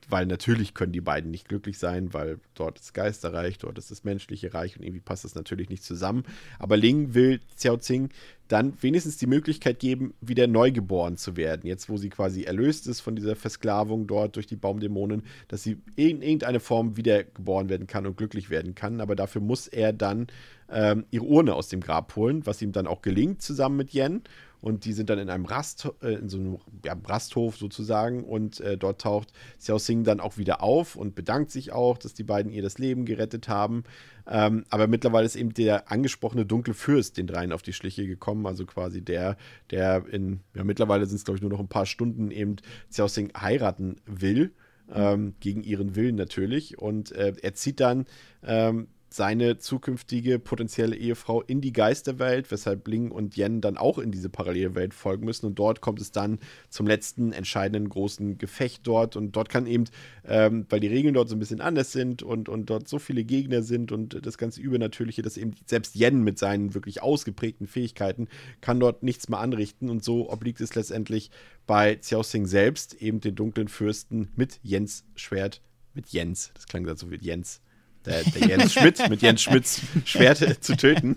weil 0.09 0.25
natürlich 0.25 0.73
können 0.73 0.93
die 0.93 1.01
beiden 1.01 1.31
nicht 1.31 1.49
glücklich 1.49 1.77
sein, 1.77 2.13
weil 2.13 2.39
dort 2.53 2.79
ist 2.79 2.93
Geisterreich, 2.93 3.57
dort 3.57 3.77
ist 3.77 3.91
das 3.91 4.03
menschliche 4.03 4.53
Reich 4.53 4.77
und 4.77 4.83
irgendwie 4.83 5.01
passt 5.01 5.25
das 5.25 5.35
natürlich 5.35 5.69
nicht 5.69 5.83
zusammen. 5.83 6.23
Aber 6.59 6.77
Ling 6.77 7.13
will 7.13 7.41
Xiao 7.55 7.77
Zing 7.77 8.09
dann 8.47 8.81
wenigstens 8.81 9.17
die 9.17 9.27
Möglichkeit 9.27 9.79
geben, 9.79 10.13
wieder 10.21 10.47
neugeboren 10.47 11.17
zu 11.17 11.35
werden. 11.35 11.67
Jetzt, 11.67 11.89
wo 11.89 11.97
sie 11.97 12.09
quasi 12.09 12.43
erlöst 12.43 12.87
ist 12.87 13.01
von 13.01 13.17
dieser 13.17 13.35
Versklavung 13.35 14.07
dort 14.07 14.37
durch 14.37 14.47
die 14.47 14.55
Baumdämonen, 14.55 15.23
dass 15.49 15.63
sie 15.63 15.77
in 15.97 16.21
irgendeine 16.21 16.61
Form 16.61 16.95
wiedergeboren 16.95 17.67
werden 17.67 17.87
kann 17.87 18.05
und 18.05 18.15
glücklich 18.15 18.49
werden 18.49 18.75
kann. 18.75 19.01
Aber 19.01 19.17
dafür 19.17 19.41
muss 19.41 19.67
er 19.67 19.91
dann 19.91 20.27
ähm, 20.69 21.05
ihre 21.11 21.25
Urne 21.25 21.53
aus 21.55 21.69
dem 21.69 21.81
Grab 21.81 22.15
holen, 22.15 22.45
was 22.45 22.61
ihm 22.61 22.71
dann 22.71 22.87
auch 22.87 23.01
gelingt, 23.01 23.41
zusammen 23.41 23.77
mit 23.77 23.93
Yen. 23.93 24.23
Und 24.59 24.85
die 24.85 24.93
sind 24.93 25.09
dann 25.09 25.19
in 25.19 25.29
einem 25.29 25.45
Rast, 25.45 25.87
äh, 26.01 26.15
in 26.15 26.29
so 26.29 26.37
einem 26.37 26.57
ja, 26.83 26.95
Rasthof 27.05 27.57
sozusagen. 27.57 28.23
Und 28.23 28.59
äh, 28.59 28.77
dort 28.77 29.01
taucht 29.01 29.31
Xiao 29.59 29.77
Xing 29.77 30.03
dann 30.03 30.19
auch 30.19 30.37
wieder 30.37 30.63
auf 30.63 30.95
und 30.95 31.15
bedankt 31.15 31.51
sich 31.51 31.71
auch, 31.71 31.97
dass 31.97 32.13
die 32.13 32.23
beiden 32.23 32.51
ihr 32.51 32.63
das 32.63 32.79
Leben 32.79 33.05
gerettet 33.05 33.47
haben. 33.47 33.83
Ähm, 34.27 34.65
aber 34.69 34.87
mittlerweile 34.87 35.25
ist 35.25 35.35
eben 35.35 35.53
der 35.53 35.91
angesprochene 35.91 36.45
dunkle 36.45 36.73
Fürst 36.73 37.17
den 37.17 37.27
dreien 37.27 37.51
auf 37.51 37.61
die 37.61 37.73
Schliche 37.73 38.07
gekommen. 38.07 38.45
Also 38.47 38.65
quasi 38.65 39.01
der, 39.01 39.37
der 39.69 40.05
in, 40.07 40.41
ja, 40.55 40.63
mittlerweile 40.63 41.05
sind 41.05 41.17
es, 41.17 41.25
glaube 41.25 41.37
ich, 41.37 41.41
nur 41.41 41.51
noch 41.51 41.59
ein 41.59 41.69
paar 41.69 41.85
Stunden 41.85 42.31
eben 42.31 42.55
Xiao 42.89 43.07
Xing 43.07 43.31
heiraten 43.39 43.97
will. 44.05 44.53
Ähm, 44.89 45.35
gegen 45.41 45.63
ihren 45.63 45.95
Willen 45.95 46.15
natürlich. 46.15 46.79
Und 46.79 47.11
äh, 47.11 47.33
er 47.41 47.53
zieht 47.53 47.81
dann 47.81 48.05
ähm, 48.41 48.87
seine 49.09 49.57
zukünftige 49.57 50.39
potenzielle 50.39 50.95
Ehefrau 50.95 51.41
in 51.41 51.61
die 51.61 51.73
Geisterwelt, 51.73 52.51
weshalb 52.51 52.87
Ling 52.87 53.11
und 53.11 53.37
Yen 53.37 53.61
dann 53.61 53.77
auch 53.77 53.97
in 53.97 54.11
diese 54.11 54.29
Parallelwelt 54.29 54.93
folgen 54.93 55.25
müssen. 55.25 55.45
Und 55.45 55.55
dort 55.55 55.81
kommt 55.81 56.01
es 56.01 56.11
dann 56.11 56.39
zum 56.69 56.87
letzten 56.87 57.31
entscheidenden 57.31 57.89
großen 57.89 58.37
Gefecht 58.37 58.85
dort. 58.85 59.15
Und 59.15 59.35
dort 59.35 59.49
kann 59.49 59.65
eben, 59.65 59.85
ähm, 60.25 60.65
weil 60.69 60.79
die 60.79 60.87
Regeln 60.87 61.13
dort 61.13 61.29
so 61.29 61.35
ein 61.35 61.39
bisschen 61.39 61.61
anders 61.61 61.91
sind 61.91 62.21
und, 62.21 62.49
und 62.49 62.69
dort 62.69 62.87
so 62.87 62.99
viele 62.99 63.23
Gegner 63.23 63.61
sind 63.61 63.91
und 63.91 64.25
das 64.25 64.37
ganze 64.37 64.61
Übernatürliche, 64.61 65.21
dass 65.21 65.37
eben 65.37 65.53
selbst 65.65 65.95
Yen 65.95 66.23
mit 66.23 66.37
seinen 66.37 66.73
wirklich 66.73 67.01
ausgeprägten 67.01 67.67
Fähigkeiten 67.67 68.27
kann 68.61 68.79
dort 68.79 69.03
nichts 69.03 69.29
mehr 69.29 69.39
anrichten. 69.39 69.89
Und 69.89 70.03
so 70.03 70.29
obliegt 70.29 70.59
es 70.61 70.75
letztendlich 70.75 71.31
bei 71.65 71.95
Xiao 71.95 72.21
Xing 72.21 72.45
selbst, 72.45 72.95
eben 73.01 73.21
den 73.21 73.35
dunklen 73.35 73.67
Fürsten 73.67 74.29
mit 74.35 74.59
Jens 74.63 75.05
Schwert, 75.15 75.61
mit 75.93 76.09
Jens, 76.09 76.51
das 76.53 76.67
klang 76.67 76.83
gerade 76.83 76.99
so 76.99 77.09
wie 77.11 77.17
Jens, 77.17 77.61
der, 78.07 78.23
der 78.23 78.47
Jens 78.47 78.73
Schmidt 78.73 79.09
mit 79.09 79.21
Jens 79.21 79.41
Schmidts 79.41 79.81
Schwert 80.05 80.63
zu 80.63 80.75
töten. 80.75 81.15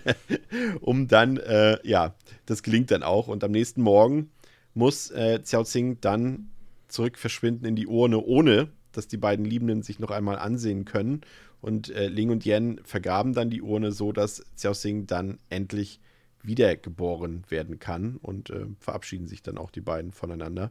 um 0.80 1.08
dann, 1.08 1.36
äh, 1.36 1.78
ja, 1.86 2.14
das 2.46 2.62
gelingt 2.62 2.90
dann 2.90 3.02
auch. 3.02 3.28
Und 3.28 3.44
am 3.44 3.50
nächsten 3.50 3.82
Morgen 3.82 4.30
muss 4.74 5.10
äh, 5.10 5.40
Xiao 5.40 5.64
Xing 5.64 5.98
dann 6.00 6.50
zurück 6.88 7.18
verschwinden 7.18 7.66
in 7.66 7.76
die 7.76 7.86
Urne, 7.86 8.20
ohne 8.20 8.68
dass 8.92 9.08
die 9.08 9.16
beiden 9.16 9.44
Liebenden 9.44 9.82
sich 9.82 9.98
noch 9.98 10.10
einmal 10.10 10.38
ansehen 10.38 10.84
können. 10.84 11.20
Und 11.60 11.90
äh, 11.90 12.08
Ling 12.08 12.30
und 12.30 12.46
Yen 12.46 12.80
vergraben 12.84 13.34
dann 13.34 13.50
die 13.50 13.62
Urne 13.62 13.92
so, 13.92 14.12
dass 14.12 14.44
Xiao 14.56 14.72
Xing 14.72 15.06
dann 15.06 15.38
endlich 15.50 16.00
wiedergeboren 16.42 17.42
werden 17.48 17.78
kann 17.80 18.18
und 18.22 18.50
äh, 18.50 18.66
verabschieden 18.78 19.26
sich 19.26 19.42
dann 19.42 19.58
auch 19.58 19.70
die 19.70 19.80
beiden 19.80 20.12
voneinander. 20.12 20.70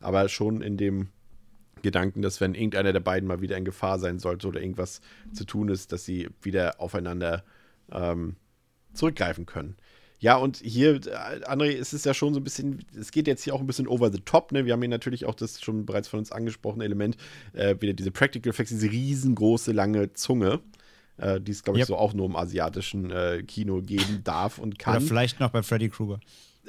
Aber 0.00 0.28
schon 0.28 0.62
in 0.62 0.76
dem 0.76 1.08
Gedanken, 1.82 2.22
dass 2.22 2.40
wenn 2.40 2.54
irgendeiner 2.54 2.92
der 2.92 3.00
beiden 3.00 3.28
mal 3.28 3.40
wieder 3.40 3.56
in 3.56 3.64
Gefahr 3.64 3.98
sein 3.98 4.18
sollte 4.18 4.48
oder 4.48 4.60
irgendwas 4.60 5.00
zu 5.32 5.44
tun 5.44 5.68
ist, 5.68 5.92
dass 5.92 6.04
sie 6.04 6.28
wieder 6.42 6.80
aufeinander 6.80 7.44
ähm, 7.92 8.36
zurückgreifen 8.92 9.46
können. 9.46 9.76
Ja, 10.18 10.36
und 10.36 10.56
hier, 10.56 10.94
äh, 10.94 11.44
André, 11.44 11.68
ist 11.68 11.92
es 11.92 12.04
ja 12.04 12.14
schon 12.14 12.32
so 12.32 12.40
ein 12.40 12.44
bisschen, 12.44 12.84
es 12.98 13.10
geht 13.10 13.26
jetzt 13.26 13.42
hier 13.42 13.54
auch 13.54 13.60
ein 13.60 13.66
bisschen 13.66 13.86
over 13.86 14.10
the 14.10 14.20
top, 14.20 14.50
ne? 14.52 14.64
Wir 14.64 14.72
haben 14.72 14.80
hier 14.80 14.88
natürlich 14.88 15.26
auch 15.26 15.34
das 15.34 15.60
schon 15.60 15.84
bereits 15.84 16.08
von 16.08 16.18
uns 16.18 16.32
angesprochene 16.32 16.84
Element, 16.84 17.16
äh, 17.52 17.76
wieder 17.80 17.92
diese 17.92 18.10
Practical 18.10 18.50
Effects, 18.50 18.70
diese 18.70 18.90
riesengroße, 18.90 19.72
lange 19.72 20.14
Zunge, 20.14 20.60
äh, 21.18 21.40
die 21.40 21.52
es, 21.52 21.62
glaube 21.62 21.78
ich, 21.78 21.82
yep. 21.82 21.88
so 21.88 21.96
auch 21.96 22.14
nur 22.14 22.26
im 22.26 22.36
asiatischen 22.36 23.10
äh, 23.10 23.42
Kino 23.46 23.82
geben 23.82 24.22
darf 24.24 24.58
und 24.58 24.78
kann. 24.78 24.96
Oder 24.96 25.06
vielleicht 25.06 25.38
noch 25.38 25.50
bei 25.50 25.62
Freddy 25.62 25.90
Krueger. 25.90 26.18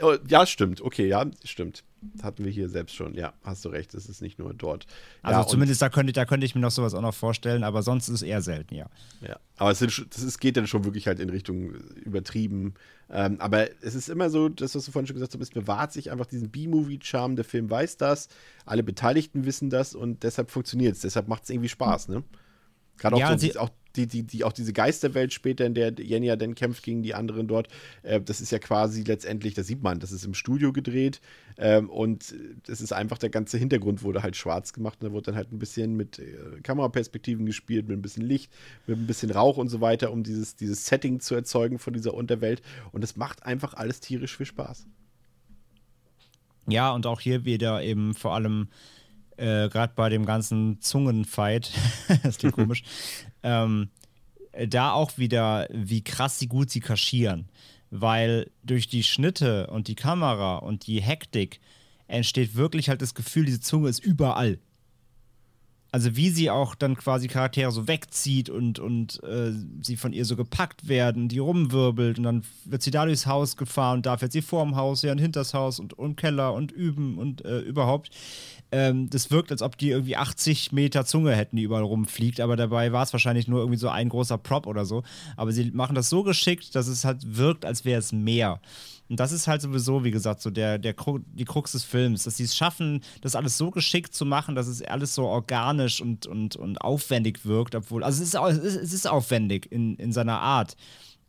Oh, 0.02 0.16
ja, 0.28 0.46
stimmt. 0.46 0.82
Okay, 0.82 1.08
ja, 1.08 1.26
stimmt. 1.44 1.84
Hatten 2.22 2.46
wir 2.46 2.52
hier 2.52 2.70
selbst 2.70 2.96
schon. 2.96 3.16
Ja, 3.16 3.34
hast 3.44 3.66
du 3.66 3.70
recht. 3.70 3.94
Es 3.94 4.08
ist 4.08 4.22
nicht 4.22 4.38
nur 4.38 4.54
dort. 4.54 4.86
Also 5.24 5.40
ja, 5.40 5.48
zumindest 5.48 5.82
da 5.82 5.90
könnte, 5.90 6.14
da 6.14 6.26
könnte 6.26 6.46
ich 6.46 6.54
mir 6.54 6.62
noch 6.62 6.72
sowas 6.72 6.94
auch 6.94 7.02
noch 7.02 7.14
vorstellen, 7.14 7.64
aber 7.64 7.82
sonst 7.82 8.08
ist 8.08 8.16
es 8.16 8.22
eher 8.22 8.42
selten, 8.42 8.76
ja. 8.76 8.86
Ja, 9.22 9.40
aber 9.58 9.72
es, 9.72 9.80
sind, 9.80 9.98
ist, 9.98 10.40
geht 10.40 10.58
dann 10.58 10.68
schon 10.68 10.84
wirklich 10.84 11.08
halt 11.08 11.20
in 11.20 11.30
Richtung 11.30 11.72
übertrieben. 12.04 12.76
Ähm, 13.10 13.40
aber 13.40 13.70
es 13.82 13.96
ist 13.96 14.10
immer 14.10 14.30
so, 14.30 14.48
das, 14.50 14.76
was 14.76 14.86
du 14.86 14.92
vorhin 14.92 15.08
schon 15.08 15.16
gesagt 15.16 15.34
hast, 15.34 15.42
es 15.42 15.50
bewahrt 15.50 15.92
sich 15.92 16.12
einfach 16.12 16.28
diesen 16.28 16.50
B-Movie-Charme. 16.50 17.36
Der 17.36 17.46
Film 17.46 17.70
weiß 17.70 17.98
das, 17.98 18.30
alle 18.66 18.84
Beteiligten 18.84 19.46
wissen 19.46 19.70
das 19.70 19.96
und 19.96 20.24
deshalb 20.24 20.52
funktioniert 20.52 20.96
es. 20.96 21.02
Deshalb 21.02 21.28
macht 21.28 21.44
es 21.44 21.50
irgendwie 21.50 21.70
Spaß, 21.70 22.10
ne? 22.10 22.24
Gerade 22.98 23.16
auch, 23.16 23.20
ja, 23.20 23.38
so, 23.38 23.60
auch 23.60 23.70
die, 23.98 24.08
die, 24.08 24.24
die, 24.24 24.44
auch 24.44 24.54
diese 24.54 24.74
Geisterwelt 24.74 25.34
später, 25.34 25.66
in 25.66 25.74
der 25.74 25.94
Jenja 25.94 26.36
dann 26.36 26.56
kämpft 26.56 26.84
gegen 26.84 27.04
die 27.04 27.14
anderen 27.14 27.48
dort, 27.48 27.68
äh, 28.04 28.22
das 28.22 28.40
ist 28.40 28.52
ja 28.52 28.60
quasi 28.60 29.04
letztendlich, 29.04 29.54
das 29.54 29.68
sieht 29.68 29.84
man, 29.84 30.00
das 30.00 30.12
ist 30.12 30.24
im 30.24 30.34
Studio 30.34 30.72
gedreht 30.72 31.20
ähm, 31.58 31.90
und 31.90 32.36
das 32.66 32.82
ist 32.82 32.94
einfach, 32.94 33.18
der 33.18 33.30
ganze 33.30 33.58
Hintergrund 33.58 34.04
wurde 34.04 34.24
halt 34.24 34.36
schwarz 34.36 34.74
gemacht 34.74 35.00
und 35.02 35.10
da 35.10 35.14
wurde 35.14 35.26
dann 35.28 35.36
halt 35.36 35.52
ein 35.52 35.60
bisschen 35.60 35.96
mit 35.96 36.20
äh, 36.20 36.62
Kameraperspektiven 36.64 37.46
gespielt, 37.46 37.88
mit 37.88 37.98
ein 37.98 38.02
bisschen 38.02 38.24
Licht, 38.24 38.52
mit 38.86 38.98
ein 38.98 39.08
bisschen 39.08 39.32
Rauch 39.32 39.58
und 39.58 39.70
so 39.70 39.82
weiter, 39.82 40.12
um 40.12 40.24
dieses, 40.24 40.56
dieses 40.56 40.86
Setting 40.86 41.20
zu 41.20 41.36
erzeugen 41.36 41.80
von 41.80 41.94
dieser 41.94 42.14
Unterwelt 42.14 42.62
und 42.92 43.04
es 43.04 43.18
macht 43.18 43.44
einfach 43.44 43.74
alles 43.74 44.00
tierisch 44.00 44.38
viel 44.38 44.46
Spaß. 44.46 44.86
Ja, 46.70 46.92
und 46.92 47.06
auch 47.06 47.22
hier 47.22 47.46
wieder 47.46 47.82
eben 47.82 48.14
vor 48.14 48.36
allem 48.36 48.68
äh, 49.38 49.70
gerade 49.70 49.94
bei 49.96 50.10
dem 50.10 50.26
ganzen 50.26 50.82
Zungenfight, 50.82 51.72
das 52.24 52.38
klingt 52.38 52.56
komisch, 52.56 52.84
ähm, 53.44 53.90
da 54.68 54.92
auch 54.92 55.18
wieder, 55.18 55.68
wie 55.72 56.04
krass 56.04 56.40
sie 56.40 56.48
gut 56.48 56.70
sie 56.70 56.80
kaschieren. 56.80 57.48
Weil 57.90 58.52
durch 58.64 58.88
die 58.88 59.04
Schnitte 59.04 59.68
und 59.68 59.88
die 59.88 59.96
Kamera 59.96 60.58
und 60.58 60.88
die 60.88 61.02
Hektik 61.02 61.62
entsteht 62.08 62.56
wirklich 62.56 62.90
halt 62.90 63.02
das 63.02 63.16
Gefühl, 63.16 63.46
diese 63.46 63.62
Zunge 63.62 63.88
ist 63.88 64.04
überall 64.04 64.60
also 65.98 66.16
wie 66.16 66.30
sie 66.30 66.52
auch 66.52 66.76
dann 66.76 66.96
quasi 66.96 67.28
Charaktere 67.28 67.72
so 67.72 67.88
wegzieht 67.88 68.52
und, 68.52 68.78
und 68.78 69.20
äh, 69.24 69.52
sie 69.82 69.98
von 69.98 70.14
ihr 70.14 70.26
so 70.26 70.36
gepackt 70.36 70.88
werden, 70.88 71.28
die 71.28 71.40
rumwirbelt 71.40 72.20
und 72.20 72.24
dann 72.24 72.44
wird 72.66 72.84
sie 72.84 72.92
da 72.92 73.04
durchs 73.06 73.26
Haus 73.26 73.58
gefahren 73.58 73.98
und 73.98 74.06
da 74.06 74.16
fährt 74.16 74.32
sie 74.32 74.44
vorm 74.44 74.76
Haus, 74.76 75.02
ja, 75.02 75.12
und 75.12 75.18
hinters 75.18 75.56
Haus 75.56 75.80
und 75.80 75.94
im 75.98 76.16
Keller 76.16 76.54
und 76.54 76.72
üben 76.72 77.18
und 77.18 77.44
äh, 77.46 77.62
überhaupt. 77.62 78.12
Ähm, 78.72 79.10
das 79.10 79.32
wirkt, 79.32 79.52
als 79.52 79.64
ob 79.64 79.76
die 79.76 79.90
irgendwie 79.90 80.18
80 80.18 80.72
Meter 80.72 81.04
Zunge 81.04 81.36
hätten, 81.36 81.56
die 81.56 81.64
überall 81.64 81.82
rumfliegt, 81.82 82.42
aber 82.42 82.56
dabei 82.56 82.92
war 82.92 83.02
es 83.02 83.12
wahrscheinlich 83.12 83.48
nur 83.48 83.62
irgendwie 83.62 83.80
so 83.80 83.90
ein 83.90 84.10
großer 84.10 84.38
Prop 84.38 84.68
oder 84.68 84.86
so. 84.86 85.02
Aber 85.36 85.52
sie 85.52 85.72
machen 85.72 85.96
das 85.96 86.10
so 86.10 86.22
geschickt, 86.22 86.76
dass 86.76 86.88
es 86.88 87.06
halt 87.06 87.38
wirkt, 87.38 87.66
als 87.66 87.86
wäre 87.86 87.98
es 87.98 88.12
mehr. 88.12 88.62
Und 89.10 89.20
das 89.20 89.32
ist 89.32 89.48
halt 89.48 89.62
sowieso, 89.62 90.04
wie 90.04 90.12
gesagt, 90.12 90.42
so 90.42 90.50
der, 90.50 90.78
der 90.78 90.94
die 91.34 91.46
Krux 91.46 91.72
des 91.72 91.84
Films, 91.84 92.24
dass 92.24 92.38
sie 92.38 92.44
es 92.44 92.56
schaffen, 92.56 93.02
das 93.22 93.36
alles 93.36 93.58
so 93.58 93.72
geschickt 93.72 94.14
zu 94.14 94.26
machen, 94.26 94.56
dass 94.56 94.68
es 94.68 94.82
alles 94.82 95.16
so 95.16 95.26
organisch 95.26 96.02
und, 96.02 96.28
und, 96.28 96.56
und 96.56 96.82
aufwendig 96.82 97.46
wirkt, 97.46 97.76
obwohl, 97.76 98.04
also 98.04 98.22
es 98.22 98.34
ist, 98.34 98.36
es 98.36 98.94
ist 98.94 99.08
aufwendig 99.08 99.72
in, 99.72 99.96
in 99.96 100.12
seiner 100.12 100.40
Art. 100.40 100.76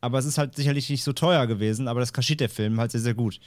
Aber 0.00 0.18
es 0.18 0.24
ist 0.24 0.38
halt 0.38 0.55
sicherlich 0.55 0.90
nicht 0.90 1.02
so 1.02 1.12
teuer 1.12 1.46
gewesen, 1.46 1.88
aber 1.88 2.00
das 2.00 2.12
kaschiert 2.12 2.40
der 2.40 2.48
Film 2.48 2.78
halt 2.78 2.92
sehr, 2.92 3.00
sehr 3.00 3.14
gut. 3.14 3.40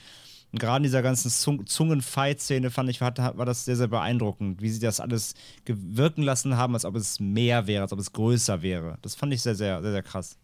Und 0.52 0.58
gerade 0.58 0.78
in 0.78 0.82
dieser 0.82 1.00
ganzen 1.00 1.30
Zung 1.30 1.66
Zungen-Fight-Szene 1.66 2.70
fand 2.70 2.90
ich, 2.90 3.00
war, 3.00 3.14
war 3.16 3.46
das 3.46 3.64
sehr, 3.64 3.76
sehr 3.76 3.88
beeindruckend, 3.88 4.60
wie 4.60 4.68
sie 4.68 4.80
das 4.80 5.00
alles 5.00 5.34
wirken 5.66 6.22
lassen 6.22 6.58
haben, 6.58 6.74
als 6.74 6.84
ob 6.84 6.94
es 6.94 7.20
mehr 7.20 7.66
wäre, 7.66 7.82
als 7.82 7.92
ob 7.92 7.98
es 7.98 8.12
größer 8.12 8.60
wäre. 8.60 8.98
Das 9.00 9.14
fand 9.14 9.32
ich 9.32 9.40
sehr, 9.40 9.54
sehr, 9.54 9.80
sehr, 9.80 9.92
sehr 9.92 10.02
krass. 10.02 10.36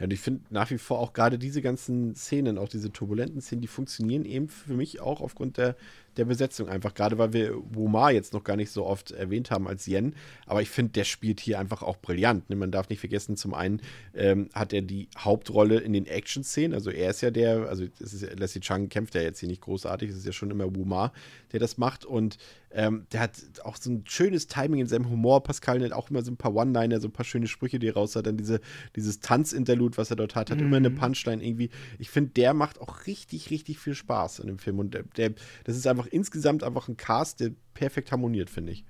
Ja, 0.00 0.04
und 0.04 0.12
ich 0.12 0.20
finde 0.20 0.40
nach 0.48 0.70
wie 0.70 0.78
vor 0.78 0.98
auch 0.98 1.12
gerade 1.12 1.38
diese 1.38 1.60
ganzen 1.60 2.14
Szenen, 2.14 2.56
auch 2.56 2.68
diese 2.68 2.90
turbulenten 2.90 3.42
Szenen, 3.42 3.60
die 3.60 3.68
funktionieren 3.68 4.24
eben 4.24 4.48
für 4.48 4.72
mich 4.72 5.00
auch 5.00 5.20
aufgrund 5.20 5.58
der, 5.58 5.76
der 6.16 6.24
Besetzung 6.24 6.68
einfach. 6.68 6.94
Gerade 6.94 7.18
weil 7.18 7.32
wir 7.32 7.54
Wumar 7.74 8.12
jetzt 8.12 8.32
noch 8.32 8.44
gar 8.44 8.56
nicht 8.56 8.70
so 8.70 8.84
oft 8.86 9.10
erwähnt 9.10 9.50
haben 9.50 9.68
als 9.68 9.86
Yen. 9.86 10.14
Aber 10.46 10.62
ich 10.62 10.70
finde, 10.70 10.92
der 10.92 11.04
spielt 11.04 11.40
hier 11.40 11.58
einfach 11.58 11.82
auch 11.82 11.96
brillant. 11.98 12.48
Ne? 12.50 12.56
Man 12.56 12.70
darf 12.70 12.88
nicht 12.88 13.00
vergessen, 13.00 13.36
zum 13.36 13.54
einen 13.54 13.80
ähm, 14.14 14.48
hat 14.52 14.72
er 14.72 14.82
die 14.82 15.08
Hauptrolle 15.16 15.78
in 15.78 15.92
den 15.92 16.06
Action-Szenen. 16.06 16.74
Also 16.74 16.90
er 16.90 17.10
ist 17.10 17.20
ja 17.20 17.30
der, 17.30 17.68
also 17.68 17.84
es 18.00 18.14
ist, 18.14 18.38
Leslie 18.38 18.60
Chang 18.60 18.88
kämpft 18.88 19.14
ja 19.14 19.22
jetzt 19.22 19.40
hier 19.40 19.48
nicht 19.48 19.62
großartig. 19.62 20.10
Es 20.10 20.16
ist 20.16 20.26
ja 20.26 20.32
schon 20.32 20.50
immer 20.50 20.74
Wumar, 20.74 21.12
der 21.52 21.60
das 21.60 21.78
macht. 21.78 22.04
Und 22.04 22.38
ähm, 22.72 23.06
der 23.12 23.20
hat 23.20 23.32
auch 23.64 23.76
so 23.76 23.90
ein 23.90 24.04
schönes 24.06 24.46
Timing 24.46 24.80
in 24.80 24.86
seinem 24.86 25.10
Humor. 25.10 25.42
Pascal 25.42 25.82
hat 25.82 25.92
auch 25.92 26.10
immer 26.10 26.22
so 26.22 26.30
ein 26.30 26.36
paar 26.36 26.54
One-Liner, 26.54 27.00
so 27.00 27.08
ein 27.08 27.12
paar 27.12 27.24
schöne 27.24 27.48
Sprüche, 27.48 27.78
die 27.78 27.88
er 27.88 27.94
raus 27.94 28.14
hat. 28.14 28.26
Dann 28.26 28.36
diese, 28.36 28.60
dieses 28.94 29.20
Tanzinterlude, 29.20 29.96
was 29.96 30.10
er 30.10 30.16
dort 30.16 30.34
hat, 30.36 30.50
hat 30.50 30.58
mhm. 30.58 30.66
immer 30.66 30.76
eine 30.76 30.90
Punchline 30.90 31.44
irgendwie. 31.44 31.70
Ich 31.98 32.10
finde, 32.10 32.30
der 32.30 32.54
macht 32.54 32.80
auch 32.80 33.06
richtig, 33.06 33.50
richtig 33.50 33.78
viel 33.78 33.94
Spaß 33.94 34.38
in 34.40 34.46
dem 34.46 34.58
Film. 34.58 34.78
Und 34.78 34.94
der, 34.94 35.02
der 35.16 35.32
das 35.64 35.76
ist 35.76 35.86
einfach 35.86 35.99
einfach 36.00 36.12
insgesamt 36.12 36.64
einfach 36.64 36.88
ein 36.88 36.96
Cast, 36.96 37.40
der 37.40 37.50
perfekt 37.74 38.12
harmoniert, 38.12 38.50
finde 38.50 38.72
ich. 38.72 38.84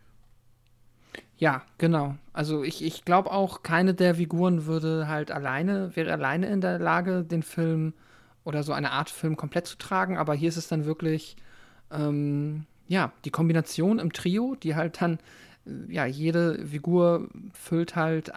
Ja, 1.37 1.63
genau. 1.79 2.17
Also 2.33 2.63
ich, 2.63 2.85
ich 2.85 3.05
glaube 3.05 3.33
auch, 3.33 3.63
keine 3.63 3.95
der 3.95 4.17
Figuren 4.17 4.67
würde 4.67 5.09
halt 5.09 5.31
alleine, 5.31 5.97
wäre 5.97 6.13
alleine 6.13 6.49
in 6.49 6.61
der 6.61 6.79
Lage, 6.79 7.25
den 7.25 7.43
Film 7.43 7.95
oder 8.45 8.63
so 8.63 8.73
eine 8.73 8.91
Art 8.93 9.11
Film 9.11 9.37
komplett 9.37 9.67
zu 9.67 9.77
tragen, 9.79 10.19
aber 10.19 10.35
hier 10.35 10.49
ist 10.49 10.57
es 10.57 10.69
dann 10.69 10.85
wirklich, 10.85 11.37
ähm, 11.91 12.67
ja, 12.89 13.13
die 13.25 13.31
Kombination 13.31 13.99
im 13.99 14.13
Trio, 14.13 14.55
die 14.55 14.75
halt 14.75 15.01
dann, 15.01 15.19
äh, 15.67 15.93
ja, 15.93 16.05
jede 16.07 16.67
Figur 16.67 17.29
füllt 17.55 17.97
halt, 17.97 18.29
äh, 18.29 18.33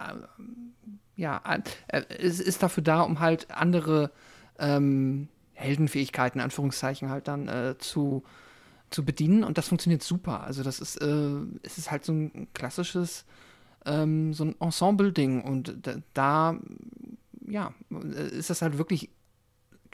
ja, 1.16 1.40
äh, 1.88 2.02
es 2.18 2.40
ist 2.40 2.62
dafür 2.62 2.82
da, 2.82 3.02
um 3.02 3.20
halt 3.20 3.50
andere 3.50 4.10
ähm, 4.58 5.28
Heldenfähigkeiten, 5.52 6.40
Anführungszeichen, 6.40 7.10
halt 7.10 7.28
dann 7.28 7.48
äh, 7.48 7.76
zu, 7.78 8.24
zu 8.90 9.04
bedienen 9.04 9.44
und 9.44 9.58
das 9.58 9.68
funktioniert 9.68 10.02
super. 10.02 10.42
Also 10.42 10.62
das 10.62 10.80
ist, 10.80 10.96
äh, 10.96 11.36
es 11.62 11.78
ist 11.78 11.90
halt 11.90 12.04
so 12.04 12.12
ein 12.12 12.48
klassisches, 12.54 13.24
ähm, 13.84 14.32
so 14.32 14.44
ein 14.44 14.60
Ensemble-Ding 14.60 15.42
und 15.42 15.76
da, 15.82 15.96
da, 16.14 16.58
ja, 17.46 17.74
ist 18.30 18.50
das 18.50 18.62
halt 18.62 18.78
wirklich 18.78 19.10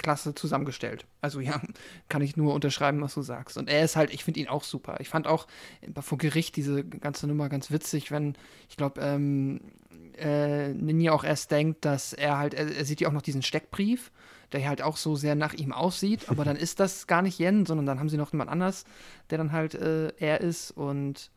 klasse 0.00 0.34
zusammengestellt. 0.34 1.06
Also 1.20 1.40
ja, 1.40 1.60
kann 2.08 2.22
ich 2.22 2.36
nur 2.36 2.54
unterschreiben, 2.54 3.00
was 3.02 3.14
du 3.14 3.22
sagst. 3.22 3.58
Und 3.58 3.68
er 3.68 3.84
ist 3.84 3.96
halt, 3.96 4.12
ich 4.12 4.24
finde 4.24 4.40
ihn 4.40 4.48
auch 4.48 4.64
super. 4.64 4.96
Ich 5.00 5.08
fand 5.08 5.26
auch 5.26 5.46
vor 6.00 6.18
Gericht 6.18 6.56
diese 6.56 6.84
ganze 6.84 7.26
Nummer 7.26 7.48
ganz 7.48 7.70
witzig, 7.70 8.10
wenn, 8.10 8.34
ich 8.68 8.76
glaube, 8.76 9.00
ähm, 9.02 9.60
äh, 10.20 10.68
Ninja 10.74 11.12
auch 11.12 11.24
erst 11.24 11.50
denkt, 11.50 11.84
dass 11.84 12.12
er 12.12 12.38
halt, 12.38 12.54
er, 12.54 12.74
er 12.74 12.84
sieht 12.84 13.00
ja 13.00 13.08
auch 13.08 13.12
noch 13.12 13.22
diesen 13.22 13.42
Steckbrief, 13.42 14.10
der 14.52 14.68
halt 14.68 14.82
auch 14.82 14.96
so 14.96 15.16
sehr 15.16 15.34
nach 15.34 15.54
ihm 15.54 15.72
aussieht, 15.72 16.28
aber 16.28 16.44
dann 16.44 16.56
ist 16.56 16.80
das 16.80 17.06
gar 17.06 17.22
nicht 17.22 17.38
Yen, 17.38 17.66
sondern 17.66 17.86
dann 17.86 17.98
haben 17.98 18.08
sie 18.08 18.16
noch 18.16 18.32
jemand 18.32 18.50
anders, 18.50 18.84
der 19.30 19.38
dann 19.38 19.52
halt 19.52 19.74
äh, 19.74 20.12
er 20.18 20.40
ist 20.40 20.70
und 20.72 21.30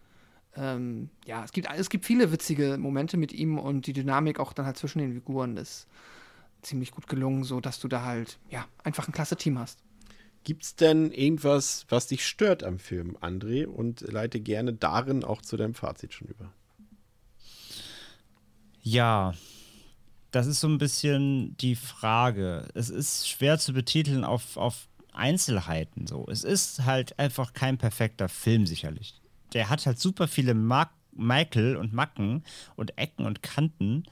ähm, 0.56 1.10
ja, 1.26 1.44
es 1.44 1.52
gibt, 1.52 1.68
es 1.76 1.90
gibt 1.90 2.06
viele 2.06 2.32
witzige 2.32 2.78
Momente 2.78 3.18
mit 3.18 3.34
ihm 3.34 3.58
und 3.58 3.88
die 3.88 3.94
Dynamik 3.94 4.40
auch 4.40 4.54
dann 4.54 4.66
halt 4.66 4.78
zwischen 4.78 5.00
den 5.00 5.14
Figuren 5.14 5.58
ist 5.58 5.88
ziemlich 6.62 6.92
gut 6.92 7.08
gelungen, 7.08 7.44
so 7.44 7.60
dass 7.60 7.80
du 7.80 7.88
da 7.88 8.04
halt, 8.04 8.40
ja, 8.50 8.66
einfach 8.84 9.08
ein 9.08 9.14
klasse 9.14 9.36
Team 9.36 9.60
hast. 9.60 9.80
Gibt 10.44 10.64
es 10.64 10.76
denn 10.76 11.12
irgendwas, 11.12 11.86
was 11.90 12.08
dich 12.08 12.26
stört 12.26 12.64
am 12.64 12.80
Film, 12.80 13.18
André? 13.22 13.66
Und 13.66 14.02
leite 14.02 14.42
gerne 14.42 14.74
darin 14.74 15.24
auch 15.24 15.42
zu 15.42 15.56
deinem 15.56 15.74
Fazit 15.74 16.14
schon 16.14 16.28
über. 16.28 16.52
Ja, 18.84 19.34
das 20.32 20.46
ist 20.46 20.60
so 20.60 20.68
ein 20.68 20.78
bisschen 20.78 21.56
die 21.58 21.76
Frage. 21.76 22.68
Es 22.74 22.90
ist 22.90 23.30
schwer 23.30 23.58
zu 23.58 23.74
betiteln 23.74 24.26
auf, 24.26 24.58
auf 24.58 24.88
Einzelheiten 25.14 26.06
so. 26.06 26.28
Es 26.30 26.44
ist 26.44 26.84
halt 26.84 27.18
einfach 27.18 27.54
kein 27.54 27.78
perfekter 27.78 28.28
Film, 28.28 28.66
sicherlich. 28.66 29.22
Der 29.54 29.70
hat 29.70 29.86
halt 29.86 30.00
super 30.00 30.28
viele 30.28 30.54
Mark 30.54 30.92
Michael 31.16 31.78
und 31.78 31.94
Macken 31.94 32.44
und 32.76 32.98
Ecken 32.98 33.26
und 33.26 33.42
Kanten, 33.42 34.04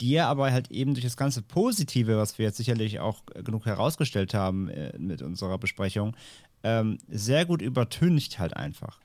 die 0.00 0.14
er 0.14 0.28
aber 0.28 0.52
halt 0.52 0.70
eben 0.70 0.94
durch 0.94 1.04
das 1.04 1.16
ganze 1.16 1.42
Positive, 1.42 2.16
was 2.16 2.38
wir 2.38 2.44
jetzt 2.44 2.58
sicherlich 2.58 3.00
auch 3.00 3.22
genug 3.42 3.66
herausgestellt 3.66 4.34
haben 4.34 4.68
äh, 4.68 4.96
mit 4.98 5.22
unserer 5.22 5.58
Besprechung, 5.58 6.14
ähm, 6.62 6.98
sehr 7.08 7.44
gut 7.46 7.62
übertüncht 7.62 8.38
halt 8.38 8.54
einfach 8.56 9.00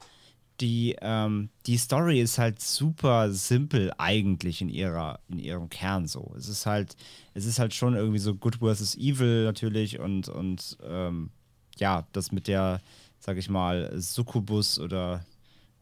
die, 0.60 0.96
ähm, 1.02 1.50
die 1.66 1.78
Story 1.78 2.22
ist 2.22 2.38
halt 2.38 2.62
super 2.62 3.32
simpel 3.32 3.92
eigentlich 3.98 4.62
in 4.62 4.70
ihrer, 4.70 5.20
in 5.30 5.40
ihrem 5.40 5.70
Kern 5.70 6.08
so. 6.08 6.34
Es 6.38 6.48
ist 6.48 6.66
halt, 6.66 6.96
es 7.34 7.46
ist 7.46 7.60
halt 7.60 7.74
schon 7.74 7.96
irgendwie 7.96 8.20
so 8.20 8.36
Good 8.36 8.58
versus 8.58 8.96
Evil 8.98 9.44
natürlich 9.44 10.00
und, 10.00 10.30
und 10.30 10.78
ähm, 10.84 11.30
ja, 11.78 12.08
das 12.12 12.32
mit 12.32 12.48
der, 12.48 12.82
sag 13.20 13.38
ich 13.38 13.50
mal, 13.50 13.92
Succubus 14.00 14.80
oder 14.80 15.26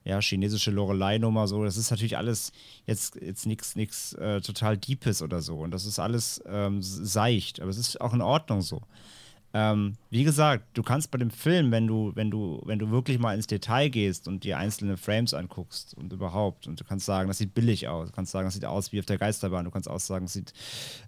ja, 0.03 0.22
chinesische 0.22 0.72
Lorelei-Nummer 0.72 1.47
so, 1.47 1.64
das 1.64 1.77
ist 1.77 1.89
natürlich 1.89 2.18
alles 2.18 2.52
jetzt, 2.85 3.15
jetzt 3.15 3.47
nichts 3.47 3.76
nix, 3.76 4.14
äh, 4.14 4.39
total 4.39 4.77
Deepes 4.77 5.22
oder 5.22 5.41
so. 5.41 5.57
Und 5.60 5.72
das 5.72 5.85
ist 5.85 5.97
alles 5.97 6.43
ähm, 6.45 6.81
seicht, 6.81 7.60
aber 7.60 7.72
es 7.72 7.77
ist 7.77 7.99
auch 7.99 8.14
in 8.14 8.22
Ordnung 8.22 8.61
so. 8.61 8.81
Ähm, 9.57 9.95
wie 10.10 10.26
gesagt, 10.26 10.65
du 10.73 10.84
kannst 10.84 11.11
bei 11.11 11.18
dem 11.18 11.32
Film, 11.32 11.72
wenn 11.72 11.88
du, 11.88 12.11
wenn 12.14 12.30
du, 12.30 12.61
wenn 12.65 12.77
du 12.77 12.91
wirklich 12.91 13.19
mal 13.19 13.34
ins 13.34 13.48
Detail 13.48 13.88
gehst 13.88 14.27
und 14.27 14.44
dir 14.44 14.57
einzelne 14.57 14.98
Frames 14.98 15.34
anguckst 15.34 15.94
und 15.94 16.11
überhaupt, 16.11 16.68
und 16.68 16.77
du 16.77 16.84
kannst 16.84 17.06
sagen, 17.06 17.30
das 17.30 17.38
sieht 17.38 17.53
billig 17.53 17.88
aus, 17.88 18.10
du 18.10 18.14
kannst 18.14 18.34
sagen, 18.34 18.48
das 18.48 18.56
sieht 18.56 18.65
aus 18.65 18.91
wie 18.91 18.99
auf 18.99 19.06
der 19.06 19.18
Geisterbahn, 19.18 19.64
du 19.64 19.72
kannst 19.72 19.90
auch 19.90 20.02
sagen, 20.02 20.26
es 20.26 20.34
sieht 20.34 20.52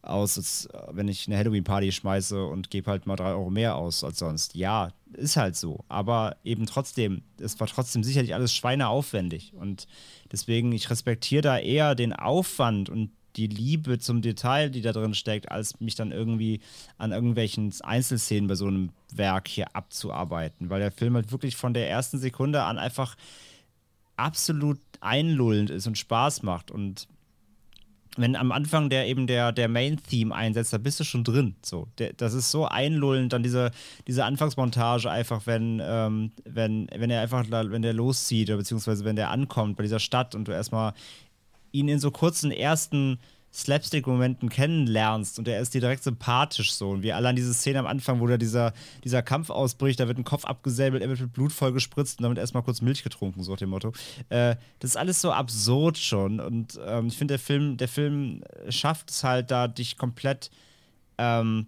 aus, 0.01 0.37
als 0.37 0.69
wenn 0.91 1.09
ich 1.09 1.27
eine 1.27 1.37
Halloween-Party 1.37 1.91
schmeiße 1.91 2.41
und 2.45 2.69
gebe 2.69 2.89
halt 2.89 3.05
mal 3.05 3.17
drei 3.17 3.31
Euro 3.31 3.49
mehr 3.49 3.75
aus 3.75 4.05
als 4.05 4.19
sonst. 4.19 4.55
Ja, 4.55 4.93
ist 5.11 5.35
halt 5.35 5.57
so. 5.57 5.83
Aber 5.89 6.37
eben 6.45 6.65
trotzdem, 6.67 7.23
es 7.41 7.59
war 7.59 7.67
trotzdem 7.67 8.01
sicherlich 8.01 8.33
alles 8.33 8.53
schweineaufwendig. 8.53 9.55
Und 9.55 9.87
deswegen, 10.31 10.71
ich 10.71 10.89
respektiere 10.89 11.41
da 11.41 11.59
eher 11.59 11.95
den 11.95 12.13
Aufwand 12.13 12.89
und 12.89 13.11
die 13.37 13.47
Liebe 13.47 13.99
zum 13.99 14.21
Detail, 14.21 14.69
die 14.69 14.81
da 14.81 14.91
drin 14.91 15.13
steckt, 15.13 15.51
als 15.51 15.79
mich 15.79 15.95
dann 15.95 16.11
irgendwie 16.11 16.59
an 16.97 17.11
irgendwelchen 17.11 17.73
Einzelszenen 17.83 18.47
bei 18.47 18.55
so 18.55 18.67
einem 18.67 18.89
Werk 19.13 19.47
hier 19.47 19.75
abzuarbeiten. 19.75 20.69
Weil 20.69 20.79
der 20.79 20.91
Film 20.91 21.15
halt 21.15 21.31
wirklich 21.31 21.55
von 21.55 21.73
der 21.73 21.89
ersten 21.89 22.17
Sekunde 22.17 22.63
an 22.63 22.77
einfach 22.77 23.15
absolut 24.15 24.79
einlullend 24.99 25.69
ist 25.69 25.85
und 25.87 25.97
Spaß 25.97 26.41
macht. 26.41 26.71
Und 26.71 27.07
wenn 28.17 28.35
am 28.35 28.51
Anfang 28.51 28.89
der 28.89 29.07
eben 29.07 29.27
der, 29.27 29.51
der 29.51 29.67
Main-Theme 29.67 30.33
einsetzt, 30.33 30.73
da 30.73 30.79
bist 30.79 30.99
du 30.99 31.03
schon 31.03 31.23
drin. 31.23 31.55
So, 31.61 31.87
der, 31.99 32.13
das 32.13 32.33
ist 32.33 32.49
so 32.49 32.65
einlullend, 32.65 33.33
dann 33.33 33.43
diese, 33.43 33.71
diese 34.07 34.25
Anfangsmontage 34.25 35.09
einfach, 35.09 35.45
wenn, 35.45 35.79
ähm, 35.83 36.31
wenn, 36.43 36.87
wenn 36.95 37.11
er 37.11 37.21
einfach, 37.21 37.45
wenn 37.49 37.81
der 37.83 37.93
loszieht, 37.93 38.49
oder 38.49 38.57
beziehungsweise 38.57 39.05
wenn 39.05 39.15
der 39.15 39.29
ankommt 39.29 39.77
bei 39.77 39.83
dieser 39.83 39.99
Stadt 39.99 40.33
und 40.33 40.47
du 40.47 40.51
erstmal 40.51 40.93
ihn 41.77 41.89
in 41.89 41.99
so 41.99 42.11
kurzen 42.11 42.51
ersten 42.51 43.19
Slapstick-Momenten 43.53 44.49
kennenlernst 44.49 45.39
und 45.39 45.47
er 45.47 45.59
ist 45.61 45.73
dir 45.73 45.81
direkt 45.81 46.03
sympathisch 46.03 46.73
so. 46.73 46.89
Und 46.89 47.01
wir 47.01 47.15
alle 47.15 47.29
an 47.29 47.35
diese 47.35 47.53
Szene 47.53 47.79
am 47.79 47.87
Anfang, 47.87 48.19
wo 48.19 48.27
da 48.27 48.37
dieser, 48.37 48.73
dieser 49.03 49.23
Kampf 49.23 49.49
ausbricht, 49.49 49.99
da 49.99 50.07
wird 50.07 50.17
ein 50.17 50.23
Kopf 50.23 50.45
abgesäbelt, 50.45 51.01
er 51.01 51.09
wird 51.09 51.21
mit 51.21 51.33
Blut 51.33 51.51
vollgespritzt 51.51 52.19
und 52.19 52.23
damit 52.23 52.37
erstmal 52.37 52.61
kurz 52.61 52.81
Milch 52.81 53.03
getrunken, 53.03 53.41
so 53.41 53.51
nach 53.51 53.57
dem 53.57 53.69
Motto. 53.69 53.93
Äh, 54.29 54.57
das 54.79 54.91
ist 54.91 54.97
alles 54.97 55.21
so 55.21 55.31
absurd 55.31 55.97
schon. 55.97 56.39
Und 56.39 56.79
ähm, 56.85 57.07
ich 57.07 57.17
finde, 57.17 57.33
der 57.33 57.39
Film, 57.39 57.77
der 57.77 57.87
Film 57.87 58.43
schafft 58.69 59.09
es 59.09 59.23
halt 59.23 59.49
da, 59.49 59.67
dich 59.67 59.97
komplett. 59.97 60.51
Ähm, 61.17 61.67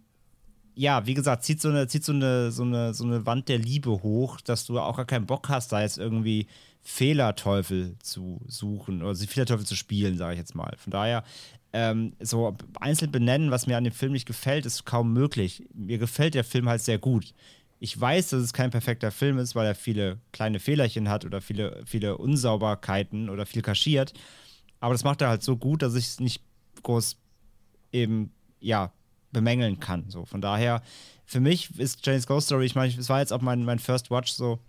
ja, 0.76 1.06
wie 1.08 1.14
gesagt, 1.14 1.44
zieht 1.44 1.60
so 1.60 1.70
eine, 1.70 1.88
zieht 1.88 2.06
so 2.06 2.14
eine, 2.14 2.52
so 2.52 2.64
eine, 2.64 2.94
so 2.94 3.04
eine 3.04 3.26
Wand 3.26 3.50
der 3.50 3.58
Liebe 3.58 3.90
hoch, 4.04 4.40
dass 4.42 4.66
du 4.66 4.80
auch 4.80 4.96
gar 4.96 5.06
keinen 5.06 5.26
Bock 5.26 5.50
hast, 5.50 5.72
da 5.72 5.82
jetzt 5.82 5.98
irgendwie 5.98 6.48
Fehlerteufel 6.82 7.96
zu 8.00 8.42
suchen 8.48 9.04
oder 9.04 9.16
Fehlerteufel 9.16 9.66
zu 9.66 9.76
spielen, 9.76 10.18
sage 10.18 10.34
ich 10.34 10.40
jetzt 10.40 10.56
mal. 10.56 10.76
Von 10.78 10.92
daher, 10.92 11.24
ähm, 11.72 12.14
so 12.20 12.56
einzeln 12.80 13.12
benennen, 13.12 13.52
was 13.52 13.68
mir 13.68 13.78
an 13.78 13.84
dem 13.84 13.94
Film 13.94 14.12
nicht 14.12 14.26
gefällt, 14.26 14.66
ist 14.66 14.86
kaum 14.86 15.14
möglich. 15.14 15.68
Mir 15.74 15.98
gefällt 15.98 16.34
der 16.34 16.44
Film 16.44 16.68
halt 16.68 16.82
sehr 16.82 16.98
gut. 16.98 17.34
Ich 17.80 18.00
weiß, 18.00 18.30
dass 18.30 18.42
es 18.42 18.54
kein 18.54 18.72
perfekter 18.72 19.12
Film 19.12 19.38
ist, 19.38 19.56
weil 19.56 19.68
er 19.68 19.76
viele 19.76 20.20
kleine 20.32 20.60
Fehlerchen 20.60 21.10
hat 21.10 21.26
oder 21.26 21.42
viele, 21.42 21.82
viele 21.86 22.18
Unsauberkeiten 22.18 23.30
oder 23.30 23.46
viel 23.46 23.62
kaschiert. 23.62 24.14
Aber 24.80 24.94
das 24.94 25.04
macht 25.04 25.22
er 25.22 25.30
halt 25.30 25.44
so 25.44 25.58
gut, 25.58 25.82
dass 25.82 25.96
ich 25.96 26.06
es 26.06 26.20
nicht 26.20 26.42
groß 26.84 27.18
eben, 27.92 28.32
ja, 28.60 28.92
bemängeln 29.32 29.80
kann. 29.80 30.10
So, 30.10 30.26
von 30.26 30.42
daher, 30.42 30.82
für 31.26 31.40
mich 31.40 31.78
ist 31.78 32.06
Jane's 32.06 32.26
Ghost 32.26 32.48
Story, 32.48 32.66
ich 32.66 32.76
meine, 32.76 32.94
es 32.98 33.10
war 33.10 33.20
jetzt 33.20 33.32
auch 33.32 33.42
mein, 33.42 33.64
mein 33.64 33.80
First 33.80 34.10
Watch 34.10 34.32
so, 34.32 34.60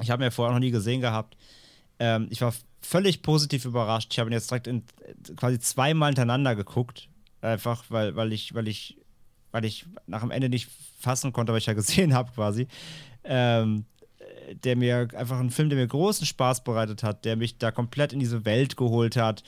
ich 0.00 0.10
habe 0.10 0.22
ihn 0.22 0.26
ja 0.26 0.30
vorher 0.30 0.52
noch 0.52 0.60
nie 0.60 0.70
gesehen 0.70 1.00
gehabt. 1.00 1.36
Ähm, 1.98 2.28
ich 2.30 2.40
war 2.40 2.54
völlig 2.80 3.22
positiv 3.22 3.64
überrascht. 3.64 4.12
Ich 4.12 4.18
habe 4.18 4.30
ihn 4.30 4.34
jetzt 4.34 4.50
direkt 4.50 4.66
in, 4.66 4.84
quasi 5.36 5.58
zweimal 5.58 6.10
hintereinander 6.10 6.54
geguckt. 6.54 7.08
Einfach, 7.40 7.84
weil, 7.88 8.16
weil 8.16 8.32
ich, 8.32 8.54
weil 8.54 8.68
ich, 8.68 8.98
weil 9.52 9.64
ich 9.64 9.86
nach 10.06 10.20
dem 10.20 10.30
Ende 10.30 10.48
nicht 10.48 10.68
fassen 11.00 11.32
konnte, 11.32 11.52
was 11.52 11.58
ich 11.58 11.66
ja 11.66 11.74
gesehen 11.74 12.14
habe, 12.14 12.32
quasi. 12.32 12.68
Ähm, 13.24 13.84
der 14.64 14.76
mir 14.76 15.08
einfach 15.14 15.38
ein 15.38 15.50
Film, 15.50 15.68
der 15.68 15.78
mir 15.78 15.86
großen 15.86 16.26
Spaß 16.26 16.64
bereitet 16.64 17.02
hat, 17.02 17.24
der 17.24 17.36
mich 17.36 17.58
da 17.58 17.70
komplett 17.70 18.12
in 18.12 18.18
diese 18.18 18.44
Welt 18.44 18.76
geholt 18.76 19.16
hat 19.16 19.42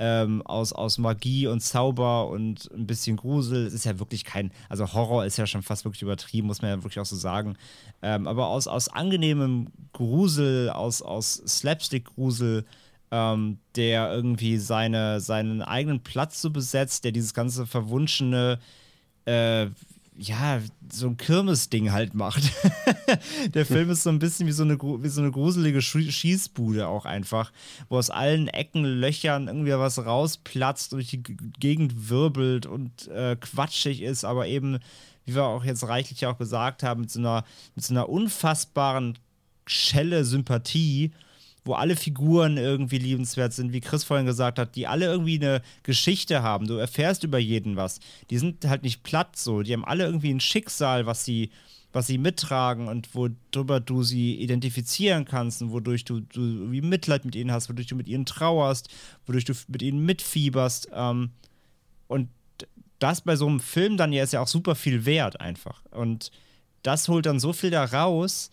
ähm, 0.00 0.40
aus, 0.46 0.72
aus 0.72 0.96
Magie 0.96 1.46
und 1.46 1.60
Zauber 1.60 2.28
und 2.28 2.70
ein 2.72 2.86
bisschen 2.86 3.18
Grusel. 3.18 3.66
Es 3.66 3.74
ist 3.74 3.84
ja 3.84 3.98
wirklich 3.98 4.24
kein, 4.24 4.50
also 4.70 4.94
Horror 4.94 5.26
ist 5.26 5.36
ja 5.36 5.46
schon 5.46 5.62
fast 5.62 5.84
wirklich 5.84 6.00
übertrieben, 6.00 6.46
muss 6.46 6.62
man 6.62 6.70
ja 6.70 6.76
wirklich 6.78 6.98
auch 6.98 7.04
so 7.04 7.16
sagen. 7.16 7.56
Ähm, 8.00 8.26
aber 8.26 8.46
aus, 8.48 8.66
aus 8.66 8.88
angenehmem 8.88 9.68
Grusel, 9.92 10.70
aus, 10.70 11.02
aus 11.02 11.34
Slapstick-Grusel, 11.46 12.64
ähm, 13.10 13.58
der 13.76 14.10
irgendwie 14.10 14.56
seine, 14.56 15.20
seinen 15.20 15.60
eigenen 15.60 16.00
Platz 16.02 16.40
so 16.40 16.50
besetzt, 16.50 17.04
der 17.04 17.12
dieses 17.12 17.34
ganze 17.34 17.66
verwunschene, 17.66 18.58
äh, 19.26 19.66
ja, 20.16 20.60
so 20.92 21.06
ein 21.06 21.16
Kirmesding 21.16 21.92
halt 21.92 22.14
macht. 22.14 22.42
der 23.54 23.64
Film 23.64 23.90
ist 23.90 24.02
so 24.02 24.10
ein 24.10 24.18
bisschen 24.18 24.46
wie 24.46 24.52
so 24.52 24.64
eine, 24.64 24.78
wie 24.78 25.08
so 25.08 25.22
eine 25.22 25.30
gruselige 25.30 25.80
Schießbude 25.80 26.88
auch 26.88 27.06
einfach, 27.06 27.52
wo 27.88 27.96
aus 27.96 28.10
allen 28.10 28.48
Ecken, 28.48 28.84
Löchern 28.84 29.48
irgendwie 29.48 29.72
was 29.72 30.04
rausplatzt, 30.04 30.92
durch 30.92 31.08
die 31.08 31.22
Gegend 31.22 32.10
wirbelt 32.10 32.66
und 32.66 33.08
äh, 33.08 33.36
quatschig 33.36 34.02
ist, 34.02 34.24
aber 34.24 34.46
eben, 34.46 34.80
wie 35.24 35.34
wir 35.34 35.44
auch 35.44 35.64
jetzt 35.64 35.86
reichlich 35.88 36.26
auch 36.26 36.38
gesagt 36.38 36.82
haben, 36.82 37.02
mit 37.02 37.10
so 37.10 37.20
einer, 37.20 37.44
mit 37.74 37.84
so 37.84 37.94
einer 37.94 38.08
unfassbaren 38.08 39.18
Schelle 39.66 40.24
Sympathie 40.24 41.12
wo 41.64 41.74
alle 41.74 41.96
Figuren 41.96 42.56
irgendwie 42.56 42.98
liebenswert 42.98 43.52
sind, 43.52 43.72
wie 43.72 43.80
Chris 43.80 44.04
vorhin 44.04 44.26
gesagt 44.26 44.58
hat, 44.58 44.76
die 44.76 44.86
alle 44.86 45.06
irgendwie 45.06 45.36
eine 45.36 45.62
Geschichte 45.82 46.42
haben. 46.42 46.66
Du 46.66 46.74
erfährst 46.74 47.24
über 47.24 47.38
jeden 47.38 47.76
was. 47.76 48.00
Die 48.30 48.38
sind 48.38 48.64
halt 48.64 48.82
nicht 48.82 49.02
platt 49.02 49.36
so. 49.36 49.62
Die 49.62 49.72
haben 49.72 49.84
alle 49.84 50.04
irgendwie 50.04 50.32
ein 50.32 50.40
Schicksal, 50.40 51.06
was 51.06 51.24
sie, 51.24 51.50
was 51.92 52.06
sie 52.06 52.18
mittragen 52.18 52.88
und 52.88 53.14
worüber 53.14 53.80
du 53.80 54.02
sie 54.02 54.36
identifizieren 54.36 55.24
kannst 55.24 55.60
und 55.60 55.72
wodurch 55.72 56.04
du, 56.04 56.20
du 56.20 56.70
wie 56.70 56.80
Mitleid 56.80 57.24
mit 57.24 57.36
ihnen 57.36 57.52
hast, 57.52 57.68
wodurch 57.68 57.88
du 57.88 57.96
mit 57.96 58.08
ihnen 58.08 58.24
trauerst, 58.24 58.88
wodurch 59.26 59.44
du 59.44 59.52
mit 59.68 59.82
ihnen 59.82 60.04
mitfieberst. 60.06 60.88
Ähm, 60.94 61.30
und 62.08 62.28
das 63.00 63.20
bei 63.20 63.36
so 63.36 63.46
einem 63.46 63.60
Film 63.60 63.96
dann 63.96 64.12
ja 64.12 64.22
ist 64.22 64.32
ja 64.32 64.40
auch 64.40 64.48
super 64.48 64.74
viel 64.74 65.04
wert 65.04 65.40
einfach. 65.40 65.82
Und 65.90 66.30
das 66.82 67.08
holt 67.08 67.26
dann 67.26 67.40
so 67.40 67.52
viel 67.52 67.70
da 67.70 67.84
raus, 67.84 68.50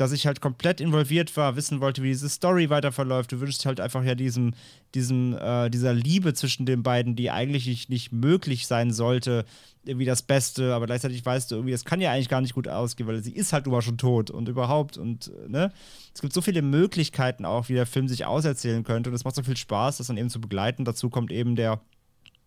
dass 0.00 0.12
ich 0.12 0.26
halt 0.26 0.40
komplett 0.40 0.80
involviert 0.80 1.36
war, 1.36 1.56
wissen 1.56 1.80
wollte, 1.80 2.02
wie 2.02 2.08
diese 2.08 2.28
Story 2.28 2.70
weiter 2.70 2.90
verläuft. 2.90 3.32
Du 3.32 3.40
wünschst 3.40 3.66
halt 3.66 3.80
einfach 3.80 4.02
ja 4.02 4.14
diesem, 4.14 4.54
diesem, 4.94 5.36
äh, 5.36 5.68
dieser 5.68 5.92
Liebe 5.92 6.32
zwischen 6.32 6.64
den 6.64 6.82
beiden, 6.82 7.16
die 7.16 7.30
eigentlich 7.30 7.66
nicht, 7.66 7.90
nicht 7.90 8.12
möglich 8.12 8.66
sein 8.66 8.92
sollte, 8.92 9.44
irgendwie 9.84 10.06
das 10.06 10.22
Beste, 10.22 10.74
aber 10.74 10.86
gleichzeitig 10.86 11.24
weißt 11.24 11.50
du 11.50 11.56
irgendwie, 11.56 11.72
es 11.72 11.84
kann 11.84 12.00
ja 12.00 12.12
eigentlich 12.12 12.28
gar 12.28 12.40
nicht 12.40 12.54
gut 12.54 12.68
ausgehen, 12.68 13.08
weil 13.08 13.22
sie 13.22 13.32
ist 13.32 13.52
halt 13.52 13.66
immer 13.66 13.82
schon 13.82 13.98
tot 13.98 14.30
und 14.30 14.48
überhaupt 14.48 14.96
und 14.96 15.28
äh, 15.28 15.48
ne? 15.48 15.72
Es 16.14 16.20
gibt 16.20 16.32
so 16.32 16.40
viele 16.40 16.62
Möglichkeiten 16.62 17.44
auch, 17.44 17.68
wie 17.68 17.74
der 17.74 17.86
Film 17.86 18.08
sich 18.08 18.24
auserzählen 18.24 18.84
könnte 18.84 19.10
und 19.10 19.16
es 19.16 19.24
macht 19.24 19.36
so 19.36 19.42
viel 19.42 19.56
Spaß, 19.56 19.98
das 19.98 20.08
dann 20.08 20.16
eben 20.16 20.28
zu 20.28 20.40
begleiten. 20.40 20.84
Dazu 20.84 21.08
kommt 21.08 21.30
eben 21.30 21.56
der 21.56 21.80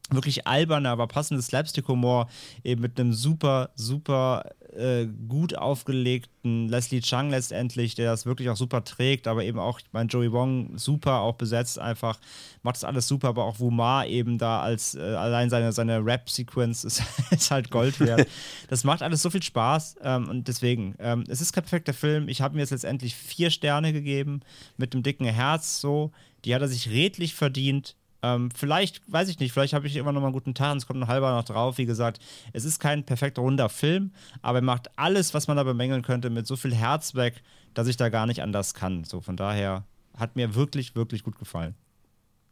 wirklich 0.09 0.47
alberne, 0.47 0.89
aber 0.89 1.07
passende 1.07 1.41
Slapstick-Humor, 1.41 2.27
eben 2.63 2.81
mit 2.81 2.99
einem 2.99 3.13
super, 3.13 3.69
super 3.75 4.43
äh, 4.75 5.07
gut 5.27 5.55
aufgelegten 5.57 6.67
Leslie 6.67 7.01
Chung 7.01 7.29
letztendlich, 7.29 7.95
der 7.95 8.11
das 8.11 8.25
wirklich 8.25 8.49
auch 8.49 8.57
super 8.57 8.83
trägt, 8.83 9.27
aber 9.27 9.43
eben 9.43 9.59
auch, 9.59 9.79
ich 9.79 9.85
meine, 9.91 10.09
Joey 10.09 10.31
Wong 10.31 10.77
super 10.77 11.19
auch 11.19 11.35
besetzt, 11.35 11.79
einfach 11.79 12.19
macht 12.63 12.75
das 12.75 12.83
alles 12.83 13.07
super, 13.07 13.29
aber 13.29 13.45
auch 13.45 13.59
Wumar 13.59 14.07
eben 14.07 14.37
da 14.37 14.61
als 14.61 14.95
äh, 14.95 15.01
allein 15.01 15.49
seine, 15.49 15.71
seine 15.71 16.03
Rap-Sequenz 16.03 16.83
ist, 16.83 17.01
ist, 17.31 17.51
halt 17.51 17.71
Gold 17.71 17.99
wert. 17.99 18.27
das 18.69 18.83
macht 18.83 19.01
alles 19.01 19.21
so 19.21 19.29
viel 19.29 19.43
Spaß 19.43 19.97
ähm, 20.01 20.27
und 20.27 20.47
deswegen, 20.47 20.95
ähm, 20.99 21.23
es 21.27 21.39
ist 21.39 21.53
kein 21.53 21.63
perfekter 21.63 21.93
Film. 21.93 22.27
Ich 22.27 22.41
habe 22.41 22.55
mir 22.55 22.61
jetzt 22.61 22.71
letztendlich 22.71 23.15
vier 23.15 23.51
Sterne 23.51 23.93
gegeben 23.93 24.41
mit 24.77 24.93
dem 24.93 25.03
dicken 25.03 25.25
Herz 25.25 25.79
so. 25.79 26.11
Die 26.45 26.53
hat 26.53 26.61
er 26.61 26.67
sich 26.67 26.89
redlich 26.89 27.35
verdient 27.35 27.95
ähm, 28.23 28.49
vielleicht, 28.51 29.01
weiß 29.11 29.27
ich 29.27 29.39
nicht, 29.39 29.51
vielleicht 29.51 29.73
habe 29.73 29.85
ich 29.85 29.97
immer 29.97 30.13
noch 30.13 30.21
mal 30.21 30.27
einen 30.27 30.33
guten 30.33 30.55
Tag 30.55 30.71
und 30.71 30.77
es 30.77 30.87
kommt 30.87 31.01
ein 31.01 31.07
halber 31.07 31.35
noch 31.35 31.43
drauf. 31.43 31.77
Wie 31.77 31.85
gesagt, 31.85 32.19
es 32.53 32.63
ist 32.63 32.79
kein 32.79 33.03
perfekt 33.03 33.37
runder 33.37 33.67
Film, 33.67 34.11
aber 34.41 34.59
er 34.59 34.63
macht 34.63 34.97
alles, 34.97 35.33
was 35.33 35.47
man 35.47 35.57
da 35.57 35.63
bemängeln 35.63 36.01
könnte, 36.03 36.29
mit 36.29 36.47
so 36.47 36.55
viel 36.55 36.73
Herz 36.73 37.15
weg, 37.15 37.43
dass 37.73 37.87
ich 37.87 37.97
da 37.97 38.07
gar 38.07 38.25
nicht 38.25 38.41
anders 38.41 38.73
kann. 38.73 39.03
So, 39.03 39.19
von 39.19 39.35
daher 39.35 39.85
hat 40.17 40.37
mir 40.37 40.55
wirklich, 40.55 40.95
wirklich 40.95 41.23
gut 41.23 41.37
gefallen. 41.37 41.75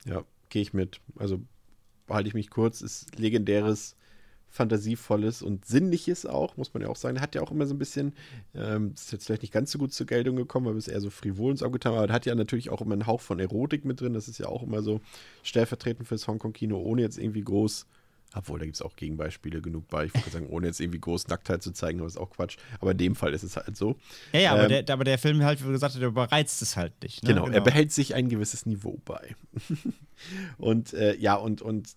Ja, 0.06 0.24
gehe 0.50 0.62
ich 0.62 0.74
mit. 0.74 1.00
Also 1.18 1.42
halte 2.10 2.28
ich 2.28 2.34
mich 2.34 2.50
kurz. 2.50 2.82
Ist 2.82 3.18
legendäres 3.18 3.96
Fantasievolles 4.52 5.42
und 5.42 5.66
Sinnliches 5.66 6.26
auch, 6.26 6.58
muss 6.58 6.74
man 6.74 6.84
ja 6.84 6.90
auch 6.90 6.98
sagen. 6.98 7.16
Er 7.16 7.22
hat 7.22 7.36
ja 7.36 7.42
auch 7.42 7.52
immer 7.52 7.66
so 7.66 7.74
ein 7.74 7.80
bisschen, 7.80 8.14
ähm, 8.54 8.92
ist 8.94 9.12
jetzt 9.12 9.26
vielleicht 9.26 9.44
nicht 9.44 9.54
ganz 9.54 9.72
so 9.72 9.80
gut 9.80 9.94
zur 9.94 10.06
Geltung 10.06 10.36
gekommen, 10.36 10.66
weil 10.66 10.76
es 10.76 10.90
eher 10.90 11.02
so 11.02 11.10
frivol 11.10 11.52
uns 11.52 11.64
aufgetan 11.64 11.94
aber 11.94 12.08
er 12.08 12.14
hat 12.14 12.26
ja 12.26 12.36
natürlich 12.36 12.70
auch 12.70 12.82
immer 12.82 12.94
einen 12.94 13.08
Hauch 13.08 13.22
von 13.22 13.40
Erotik 13.40 13.86
mit 13.86 14.02
drin. 14.02 14.14
Das 14.14 14.28
ist 14.28 14.40
ja 14.40 14.48
auch 14.48 14.64
immer 14.64 14.82
so 14.82 15.02
stellvertretend 15.44 16.08
fürs 16.08 16.28
Hongkong-Kino, 16.28 16.78
ohne 16.78 17.02
jetzt 17.02 17.18
irgendwie 17.18 17.44
groß 17.44 17.86
obwohl, 18.34 18.60
da 18.60 18.66
gibt 18.66 18.76
es 18.76 18.82
auch 18.82 18.96
Gegenbeispiele 18.96 19.62
genug 19.62 19.90
bei. 19.90 20.06
Ich 20.06 20.14
würde 20.14 20.30
sagen, 20.30 20.48
ohne 20.48 20.68
jetzt 20.68 20.80
irgendwie 20.80 21.00
groß 21.00 21.28
Nacktheit 21.28 21.62
zu 21.62 21.72
zeigen, 21.72 22.00
aber 22.00 22.08
ist 22.08 22.18
auch 22.18 22.30
Quatsch. 22.30 22.58
Aber 22.80 22.92
in 22.92 22.98
dem 22.98 23.16
Fall 23.16 23.34
ist 23.34 23.44
es 23.44 23.58
halt 23.58 23.76
so. 23.76 23.98
Ja, 24.32 24.40
ja, 24.40 24.54
ähm, 24.54 24.60
aber, 24.60 24.68
der, 24.70 24.94
aber 24.94 25.04
der 25.04 25.18
Film 25.18 25.44
halt, 25.44 25.66
wie 25.66 25.72
gesagt, 25.72 25.96
der 25.96 26.08
überreizt 26.08 26.62
es 26.62 26.78
halt 26.78 26.94
nicht. 27.04 27.24
Ne? 27.24 27.30
Genau, 27.30 27.46
genau, 27.46 27.56
er 27.56 27.62
behält 27.62 27.92
sich 27.92 28.16
ein 28.16 28.30
gewisses 28.30 28.66
Niveau 28.66 29.00
bei. 29.04 29.36
und 30.58 30.94
äh, 30.94 31.18
ja, 31.18 31.36
und, 31.36 31.62
und 31.62 31.90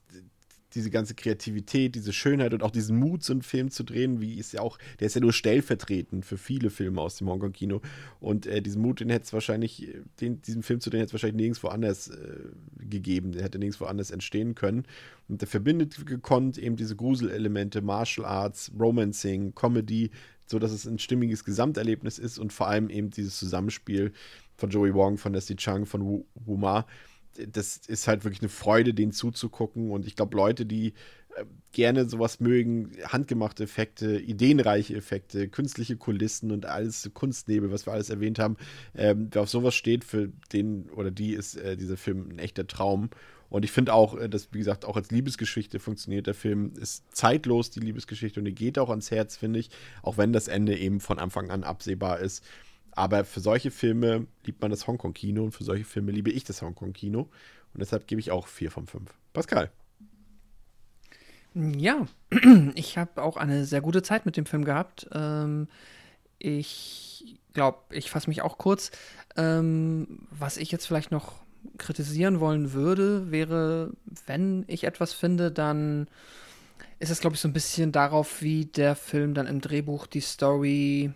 diese 0.75 0.91
ganze 0.91 1.15
Kreativität, 1.15 1.95
diese 1.95 2.13
Schönheit 2.13 2.53
und 2.53 2.63
auch 2.63 2.71
diesen 2.71 2.99
Mut, 2.99 3.23
so 3.23 3.33
einen 3.33 3.43
Film 3.43 3.71
zu 3.71 3.85
drehen, 3.85 4.21
wie 4.21 4.35
ist 4.35 4.53
ja 4.53 4.61
auch, 4.61 4.79
der 5.01 5.07
ist 5.07 5.15
ja 5.15 5.21
nur 5.21 5.33
stellvertretend 5.33 6.25
für 6.25 6.37
viele 6.37 6.71
Filme 6.71 7.01
aus 7.01 7.17
dem 7.17 7.29
Hongkong-Kino. 7.29 7.81
Und 8.21 8.47
äh, 8.47 8.61
diesen 8.61 8.83
Mut, 8.83 9.01
den 9.01 9.11
hätte 9.11 9.25
es 9.25 9.33
wahrscheinlich, 9.33 9.89
den, 10.21 10.43
diesen 10.43 10.63
Film 10.63 10.81
zu 10.81 10.91
drehen, 10.91 11.01
hätte 11.01 11.09
es 11.09 11.13
wahrscheinlich 11.15 11.41
nirgendwo 11.41 11.69
anders 11.69 12.09
äh, 12.09 12.39
gegeben. 12.79 13.33
Der 13.33 13.43
hätte 13.43 13.59
nirgendwo 13.59 13.85
anders 13.85 14.11
entstehen 14.11 14.55
können. 14.55 14.85
Und 15.29 15.41
der 15.41 15.49
verbindet 15.49 16.07
gekonnt 16.07 16.59
eben 16.59 16.77
diese 16.77 16.97
Gruselelemente, 16.97 17.81
Martial 17.81 18.27
Arts, 18.27 18.71
Romancing, 18.79 19.55
Comedy, 19.55 20.11
so 20.47 20.59
dass 20.59 20.73
es 20.73 20.87
ein 20.87 20.99
stimmiges 20.99 21.45
Gesamterlebnis 21.45 22.19
ist 22.19 22.39
und 22.39 22.53
vor 22.53 22.69
allem 22.69 22.91
eben 22.91 23.11
dieses 23.11 23.39
Zusammenspiel 23.39 24.13
von 24.57 24.71
Joey 24.71 24.95
Wong, 24.95 25.17
von 25.17 25.33
Leslie 25.33 25.57
Chung, 25.57 25.87
von 25.87 26.05
Wu, 26.05 26.25
Wu 26.35 26.57
Ma 26.57 26.87
das 27.49 27.77
ist 27.77 28.09
halt 28.09 28.25
wirklich 28.25 28.43
eine 28.43 28.49
Freude, 28.49 28.95
denen 28.95 29.13
zuzugucken. 29.13 29.91
Und 29.91 30.07
ich 30.07 30.17
glaube, 30.17 30.37
Leute, 30.37 30.67
die 30.67 30.95
äh, 31.37 31.45
gerne 31.73 32.09
sowas 32.09 32.41
mögen, 32.41 32.93
handgemachte 33.07 33.65
Effekte, 33.65 34.19
ideenreiche 34.19 34.95
Effekte, 34.95 35.49
künstliche 35.49 35.97
Kulissen 35.97 36.53
und 36.53 36.67
alles 36.67 37.11
Kunstnebel, 37.15 37.71
was 37.71 37.87
wir 37.87 37.93
alles 37.93 38.11
erwähnt 38.11 38.39
haben, 38.39 38.57
ähm, 38.95 39.29
wer 39.33 39.43
auf 39.43 39.51
sowas 39.51 39.75
steht, 39.75 40.05
für 40.05 40.31
den 40.53 40.91
oder 40.91 41.11
die 41.11 41.35
ist 41.35 41.57
äh, 41.57 41.77
dieser 41.77 41.97
Film 41.97 42.31
ein 42.31 42.39
echter 42.39 42.67
Traum. 42.67 43.11
Und 43.51 43.65
ich 43.65 43.71
finde 43.71 43.95
auch, 43.95 44.17
äh, 44.19 44.29
dass, 44.29 44.53
wie 44.53 44.59
gesagt, 44.59 44.85
auch 44.85 44.97
als 44.97 45.11
Liebesgeschichte 45.11 45.79
funktioniert 45.79 46.27
der 46.27 46.35
Film, 46.35 46.73
ist 46.81 47.05
zeitlos, 47.15 47.71
die 47.71 47.81
Liebesgeschichte, 47.81 48.41
und 48.41 48.47
die 48.47 48.55
geht 48.55 48.79
auch 48.79 48.91
ans 48.91 49.11
Herz, 49.11 49.37
finde 49.37 49.61
ich, 49.61 49.71
auch 50.03 50.19
wenn 50.19 50.33
das 50.33 50.49
Ende 50.49 50.77
eben 50.77 51.01
von 51.01 51.19
Anfang 51.19 51.51
an 51.51 51.65
absehbar 51.65 52.21
ist. 52.21 52.45
Aber 52.97 53.25
für 53.25 53.41
solche 53.41 53.71
Filme 53.71 54.27
liebt 54.45 54.63
man 54.63 54.71
das 54.71 54.87
Hongkong-Kino 54.87 55.43
und 55.43 55.53
für 55.53 55.65
solche 55.65 55.85
Filme 55.85 56.13
liebe 56.13 56.31
ich 56.31 56.45
das 56.45 56.63
Hongkong-Kino. 56.63 57.21
Und 57.21 57.81
deshalb 57.81 58.07
gebe 58.07 58.21
ich 58.21 58.31
auch 58.31 58.47
4 58.47 58.71
von 58.71 58.87
5. 58.87 59.11
Pascal. 59.33 59.71
Ja, 61.55 62.07
ich 62.75 62.99
habe 62.99 63.23
auch 63.23 63.37
eine 63.37 63.65
sehr 63.65 63.81
gute 63.81 64.03
Zeit 64.03 64.27
mit 64.27 64.37
dem 64.37 64.47
Film 64.47 64.65
gehabt. 64.65 65.09
Ähm, 65.13 65.69
ich 66.39 67.39
glaube, 67.53 67.79
ich 67.91 68.11
fasse 68.11 68.29
mich 68.29 68.43
auch 68.43 68.59
kurz. 68.59 68.91
Ähm, 69.37 70.27
was 70.31 70.57
ich 70.57 70.71
jetzt 70.71 70.87
vielleicht 70.87 71.11
noch 71.11 71.45
kritisieren 71.79 72.41
wollen 72.41 72.73
würde, 72.73 73.31
wäre, 73.31 73.93
wenn 74.27 74.65
ich 74.69 74.85
etwas 74.85 75.13
finde, 75.13 75.51
dann 75.51 76.09
ist 76.99 77.11
es, 77.11 77.21
glaube 77.21 77.35
ich, 77.35 77.41
so 77.41 77.49
ein 77.49 77.53
bisschen 77.53 77.91
darauf, 77.93 78.43
wie 78.43 78.67
der 78.67 78.95
Film 78.95 79.35
dann 79.35 79.47
im 79.47 79.61
Drehbuch 79.61 80.07
die 80.07 80.21
Story 80.21 81.13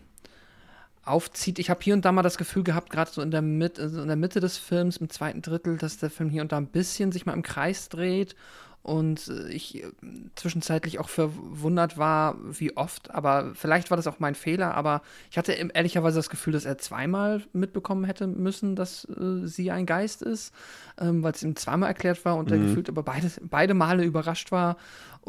aufzieht. 1.09 1.59
Ich 1.59 1.71
habe 1.71 1.81
hier 1.83 1.95
und 1.95 2.05
da 2.05 2.13
mal 2.13 2.23
das 2.23 2.39
Gefühl 2.39 2.65
gehabt, 2.65 2.91
gerade 2.91 3.11
so 3.11 3.23
in 3.23 3.31
der, 3.31 3.43
Mitte, 3.43 3.83
also 3.83 4.03
in 4.03 4.09
der 4.09 4.17
Mitte 4.17 4.41
des 4.41 4.59
Films, 4.59 4.99
im 4.99 5.11
zweiten 5.11 5.43
Drittel, 5.43 5.77
dass 5.77 5.99
der 5.99 6.11
Film 6.11 6.31
hier 6.31 6.43
und 6.43 6.53
da 6.53 6.57
ein 6.57 6.67
bisschen 6.67 7.13
sich 7.13 7.27
mal 7.27 7.35
im 7.35 7.43
Kreis 7.43 7.89
dreht 7.89 8.35
und 8.83 9.29
äh, 9.29 9.49
ich 9.49 9.83
äh, 9.83 9.91
zwischenzeitlich 10.35 10.99
auch 10.99 11.09
verwundert 11.09 11.99
war, 11.99 12.37
wie 12.41 12.77
oft, 12.77 13.11
aber 13.11 13.53
vielleicht 13.55 13.91
war 13.91 13.97
das 13.97 14.07
auch 14.07 14.19
mein 14.19 14.35
Fehler, 14.35 14.75
aber 14.75 15.03
ich 15.31 15.39
hatte 15.39 15.53
ehrlicherweise 15.53 16.17
das 16.17 16.31
Gefühl, 16.31 16.55
dass 16.55 16.65
er 16.65 16.79
zweimal 16.79 17.43
mitbekommen 17.53 18.05
hätte 18.05 18.27
müssen, 18.27 18.77
dass 18.77 19.05
äh, 19.05 19.47
sie 19.47 19.71
ein 19.71 19.87
Geist 19.87 20.23
ist, 20.23 20.55
ähm, 20.99 21.23
weil 21.23 21.33
es 21.33 21.43
ihm 21.43 21.57
zweimal 21.57 21.89
erklärt 21.89 22.25
war 22.25 22.37
und 22.37 22.51
mhm. 22.51 22.55
er 22.55 22.59
gefühlt 22.61 22.89
aber 22.89 23.03
beide, 23.03 23.31
beide 23.43 23.75
Male 23.75 24.05
überrascht 24.05 24.53
war 24.53 24.77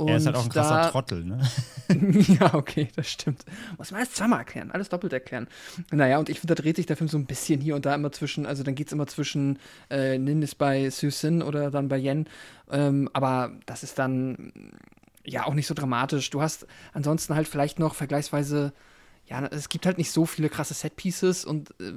und 0.04 0.10
er 0.10 0.18
ist 0.18 0.26
halt 0.26 0.36
auch 0.36 0.44
ein 0.44 0.50
krasser 0.50 0.82
da, 0.82 0.90
Trottel, 0.90 1.24
ne? 1.26 1.40
ja, 2.40 2.54
okay, 2.54 2.88
das 2.96 3.10
stimmt. 3.10 3.44
Muss 3.78 3.92
man 3.92 4.02
alles 4.02 4.14
zweimal 4.14 4.40
erklären, 4.40 4.72
alles 4.72 4.90
doppelt 4.90 5.14
erklären. 5.14 5.48
Naja, 5.92 6.20
und 6.20 6.30
ich 6.30 6.40
finde, 6.40 6.56
da 6.56 6.62
dreht 6.62 6.78
sich 6.78 6.86
der 6.86 6.98
Film 6.98 7.10
so 7.10 7.18
ein 7.18 7.26
bisschen 7.26 7.60
hier 7.60 7.76
und 7.76 7.86
da 7.86 7.94
immer 7.96 8.12
zwischen, 8.12 8.46
also 8.46 8.64
dann 8.64 8.76
geht 8.76 8.88
es 8.88 8.94
immer 8.94 9.08
zwischen 9.08 9.60
äh, 9.90 10.18
Nin 10.18 10.42
ist 10.42 10.56
bei 10.56 10.90
Susin 10.90 11.42
oder 11.42 11.72
dann 11.72 11.90
bei 11.90 11.98
Yen. 11.98 12.28
Ähm, 12.72 13.10
aber 13.14 13.52
das 13.66 13.84
ist 13.84 14.00
dann 14.00 14.54
ja 15.26 15.46
auch 15.46 15.54
nicht 15.54 15.68
so 15.68 15.74
dramatisch. 15.74 16.30
Du 16.30 16.42
hast 16.42 16.66
ansonsten 16.94 17.36
halt 17.36 17.48
vielleicht 17.48 17.80
noch 17.80 17.96
vergleichsweise 17.96 18.74
ja, 19.30 19.46
es 19.46 19.70
gibt 19.70 19.86
halt 19.86 19.98
nicht 19.98 20.12
so 20.12 20.26
viele 20.26 20.50
krasse 20.50 20.74
Setpieces 20.74 21.46
und 21.46 21.70
äh, 21.80 21.94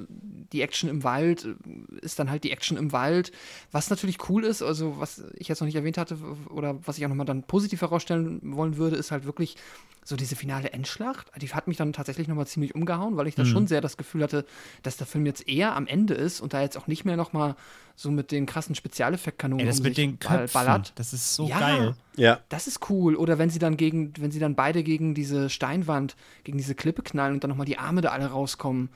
die 0.51 0.61
Action 0.61 0.87
im 0.89 1.03
Wald 1.03 1.45
äh, 1.45 1.55
ist 2.01 2.19
dann 2.19 2.29
halt 2.29 2.43
die 2.43 2.51
Action 2.51 2.77
im 2.77 2.91
Wald. 2.91 3.31
Was 3.71 3.89
natürlich 3.89 4.29
cool 4.29 4.43
ist, 4.43 4.61
also 4.61 4.99
was 4.99 5.23
ich 5.35 5.47
jetzt 5.47 5.59
noch 5.59 5.65
nicht 5.65 5.75
erwähnt 5.75 5.97
hatte 5.97 6.17
oder 6.49 6.79
was 6.85 6.97
ich 6.97 7.05
auch 7.05 7.09
nochmal 7.09 7.25
dann 7.25 7.43
positiv 7.43 7.81
herausstellen 7.81 8.39
wollen 8.55 8.77
würde, 8.77 8.97
ist 8.97 9.11
halt 9.11 9.25
wirklich 9.25 9.55
so 10.03 10.15
diese 10.15 10.35
finale 10.35 10.71
Endschlacht. 10.71 11.31
Die 11.41 11.47
hat 11.49 11.67
mich 11.67 11.77
dann 11.77 11.93
tatsächlich 11.93 12.27
nochmal 12.27 12.47
ziemlich 12.47 12.75
umgehauen, 12.75 13.17
weil 13.17 13.27
ich 13.27 13.35
da 13.35 13.43
mhm. 13.43 13.47
schon 13.47 13.67
sehr 13.67 13.81
das 13.81 13.97
Gefühl 13.97 14.23
hatte, 14.23 14.45
dass 14.81 14.97
der 14.97 15.07
Film 15.07 15.25
jetzt 15.25 15.47
eher 15.47 15.75
am 15.75 15.87
Ende 15.87 16.13
ist 16.13 16.41
und 16.41 16.53
da 16.53 16.61
jetzt 16.61 16.77
auch 16.77 16.87
nicht 16.87 17.05
mehr 17.05 17.15
nochmal 17.15 17.55
so 17.95 18.11
mit 18.11 18.31
den 18.31 18.45
krassen 18.45 18.75
Spezialeffektkanonen 18.75 19.61
Ey, 19.61 19.67
das 19.67 19.79
um 19.79 19.83
mit 19.83 19.97
den 19.97 20.19
Köpfen, 20.19 20.53
ballert. 20.53 20.93
Das 20.95 21.13
ist 21.13 21.35
so 21.35 21.47
ja, 21.47 21.59
geil. 21.59 21.95
Ja. 22.15 22.39
Das 22.49 22.67
ist 22.67 22.89
cool. 22.89 23.15
Oder 23.15 23.37
wenn 23.37 23.49
sie 23.49 23.59
dann 23.59 23.77
gegen, 23.77 24.13
wenn 24.17 24.31
sie 24.31 24.39
dann 24.39 24.55
beide 24.55 24.83
gegen 24.83 25.13
diese 25.13 25.49
Steinwand, 25.49 26.15
gegen 26.43 26.57
diese 26.57 26.75
Klippe 26.75 27.03
knallen 27.03 27.35
und 27.35 27.43
dann 27.43 27.49
nochmal 27.49 27.65
die 27.65 27.77
Arme 27.77 28.01
da 28.01 28.09
alle 28.09 28.27
rauskommen. 28.27 28.89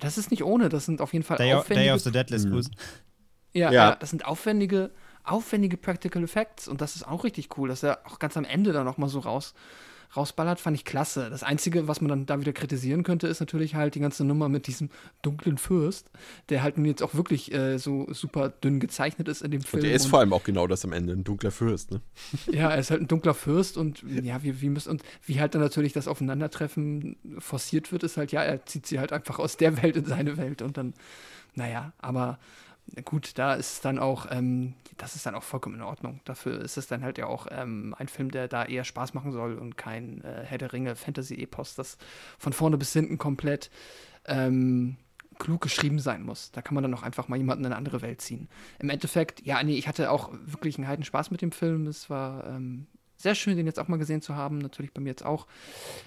Das 0.00 0.18
ist 0.18 0.30
nicht 0.30 0.42
ohne. 0.42 0.68
Das 0.68 0.86
sind 0.86 1.00
auf 1.00 1.12
jeden 1.12 1.24
Fall 1.24 1.36
Day 1.36 1.54
aufwendige. 1.54 1.86
Day 1.86 1.94
of 1.94 2.02
the 2.02 2.10
Dead 2.10 2.30
lässt 2.30 2.48
mhm. 2.48 2.62
Ja, 3.52 3.70
ja. 3.70 3.72
ja, 3.72 3.94
das 3.94 4.10
sind 4.10 4.24
aufwendige, 4.24 4.90
aufwendige 5.22 5.76
Practical 5.76 6.24
Effects 6.24 6.66
und 6.66 6.80
das 6.80 6.96
ist 6.96 7.06
auch 7.06 7.22
richtig 7.22 7.56
cool, 7.56 7.68
dass 7.68 7.84
er 7.84 8.00
auch 8.04 8.18
ganz 8.18 8.36
am 8.36 8.44
Ende 8.44 8.72
da 8.72 8.82
nochmal 8.82 9.08
so 9.08 9.20
raus 9.20 9.54
rausballert, 10.16 10.60
fand 10.60 10.76
ich 10.76 10.84
klasse. 10.84 11.28
Das 11.30 11.42
Einzige, 11.42 11.88
was 11.88 12.00
man 12.00 12.08
dann 12.08 12.26
da 12.26 12.40
wieder 12.40 12.52
kritisieren 12.52 13.02
könnte, 13.02 13.26
ist 13.26 13.40
natürlich 13.40 13.74
halt 13.74 13.94
die 13.94 14.00
ganze 14.00 14.24
Nummer 14.24 14.48
mit 14.48 14.66
diesem 14.66 14.90
dunklen 15.22 15.58
Fürst, 15.58 16.10
der 16.48 16.62
halt 16.62 16.76
nun 16.76 16.86
jetzt 16.86 17.02
auch 17.02 17.14
wirklich 17.14 17.52
äh, 17.52 17.78
so 17.78 18.06
super 18.12 18.48
dünn 18.48 18.80
gezeichnet 18.80 19.28
ist 19.28 19.42
in 19.42 19.50
dem 19.50 19.62
Film. 19.62 19.82
Und 19.82 19.86
der 19.88 19.94
ist 19.94 20.06
vor 20.06 20.20
allem 20.20 20.32
auch 20.32 20.44
genau 20.44 20.66
das 20.66 20.84
am 20.84 20.92
Ende, 20.92 21.12
ein 21.12 21.24
dunkler 21.24 21.50
Fürst, 21.50 21.90
ne? 21.90 22.00
Ja, 22.52 22.70
er 22.70 22.78
ist 22.78 22.90
halt 22.90 23.00
ein 23.00 23.08
dunkler 23.08 23.34
Fürst 23.34 23.76
und 23.76 24.02
ja, 24.22 24.42
wie, 24.42 24.60
wie 24.60 24.68
müssen, 24.68 24.90
und 24.90 25.02
wie 25.26 25.40
halt 25.40 25.54
dann 25.54 25.62
natürlich 25.62 25.92
das 25.92 26.08
Aufeinandertreffen 26.08 27.16
forciert 27.38 27.92
wird, 27.92 28.02
ist 28.02 28.16
halt, 28.16 28.32
ja, 28.32 28.42
er 28.42 28.64
zieht 28.66 28.86
sie 28.86 28.98
halt 28.98 29.12
einfach 29.12 29.38
aus 29.38 29.56
der 29.56 29.82
Welt 29.82 29.96
in 29.96 30.04
seine 30.04 30.36
Welt 30.36 30.62
und 30.62 30.76
dann, 30.76 30.94
naja, 31.54 31.92
aber 31.98 32.38
gut, 33.04 33.38
da 33.38 33.54
ist 33.54 33.84
dann 33.84 33.98
auch, 33.98 34.26
ähm, 34.30 34.74
das 34.96 35.16
ist 35.16 35.26
dann 35.26 35.34
auch 35.34 35.42
vollkommen 35.42 35.76
in 35.76 35.82
Ordnung. 35.82 36.20
Dafür 36.24 36.60
ist 36.60 36.76
es 36.76 36.86
dann 36.86 37.02
halt 37.02 37.18
ja 37.18 37.26
auch 37.26 37.46
ähm, 37.50 37.94
ein 37.98 38.08
Film, 38.08 38.30
der 38.30 38.48
da 38.48 38.64
eher 38.64 38.84
Spaß 38.84 39.14
machen 39.14 39.32
soll 39.32 39.58
und 39.58 39.76
kein 39.76 40.22
äh, 40.22 40.44
Herr 40.44 40.58
der 40.58 40.72
Ringe 40.72 40.94
Fantasy-Epos, 40.96 41.74
das 41.74 41.98
von 42.38 42.52
vorne 42.52 42.76
bis 42.78 42.92
hinten 42.92 43.18
komplett 43.18 43.70
ähm, 44.26 44.96
klug 45.38 45.62
geschrieben 45.62 45.98
sein 45.98 46.22
muss. 46.22 46.52
Da 46.52 46.62
kann 46.62 46.74
man 46.74 46.82
dann 46.82 46.94
auch 46.94 47.02
einfach 47.02 47.28
mal 47.28 47.36
jemanden 47.36 47.64
in 47.64 47.72
eine 47.72 47.76
andere 47.76 48.02
Welt 48.02 48.20
ziehen. 48.20 48.48
Im 48.78 48.90
Endeffekt, 48.90 49.44
ja, 49.44 49.62
nee, 49.62 49.76
ich 49.76 49.88
hatte 49.88 50.10
auch 50.10 50.32
wirklich 50.44 50.76
einen 50.78 50.86
heiden 50.86 51.04
Spaß 51.04 51.30
mit 51.30 51.42
dem 51.42 51.52
Film. 51.52 51.86
Es 51.86 52.08
war 52.10 52.46
ähm, 52.46 52.86
sehr 53.24 53.34
schön, 53.34 53.56
den 53.56 53.66
jetzt 53.66 53.80
auch 53.80 53.88
mal 53.88 53.96
gesehen 53.96 54.20
zu 54.20 54.36
haben. 54.36 54.58
Natürlich 54.58 54.92
bei 54.92 55.00
mir 55.00 55.08
jetzt 55.08 55.24
auch 55.24 55.48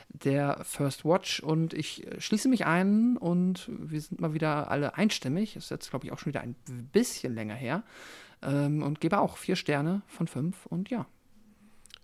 der 0.10 0.64
First 0.64 1.04
Watch. 1.04 1.42
Und 1.42 1.74
ich 1.74 2.08
äh, 2.08 2.22
schließe 2.22 2.48
mich 2.48 2.66
ein 2.66 3.18
und 3.18 3.70
wir 3.70 4.00
sind 4.00 4.22
mal 4.22 4.34
wieder 4.34 4.72
alle 4.72 4.96
einstimmig. 4.96 5.58
Ist 5.58 5.72
jetzt, 5.72 5.90
glaube 5.90 6.06
ich, 6.06 6.14
auch 6.14 6.20
schon 6.20 6.32
wieder 6.32 6.42
ein 6.42 6.56
bisschen 6.94 7.34
länger 7.34 7.56
her. 7.56 7.84
Ähm, 8.44 8.84
und 8.84 9.02
gebe 9.02 9.20
auch 9.20 9.38
vier 9.38 9.56
Sterne 9.56 10.04
von 10.08 10.28
fünf. 10.28 10.68
Und 10.68 10.90
ja, 10.90 11.08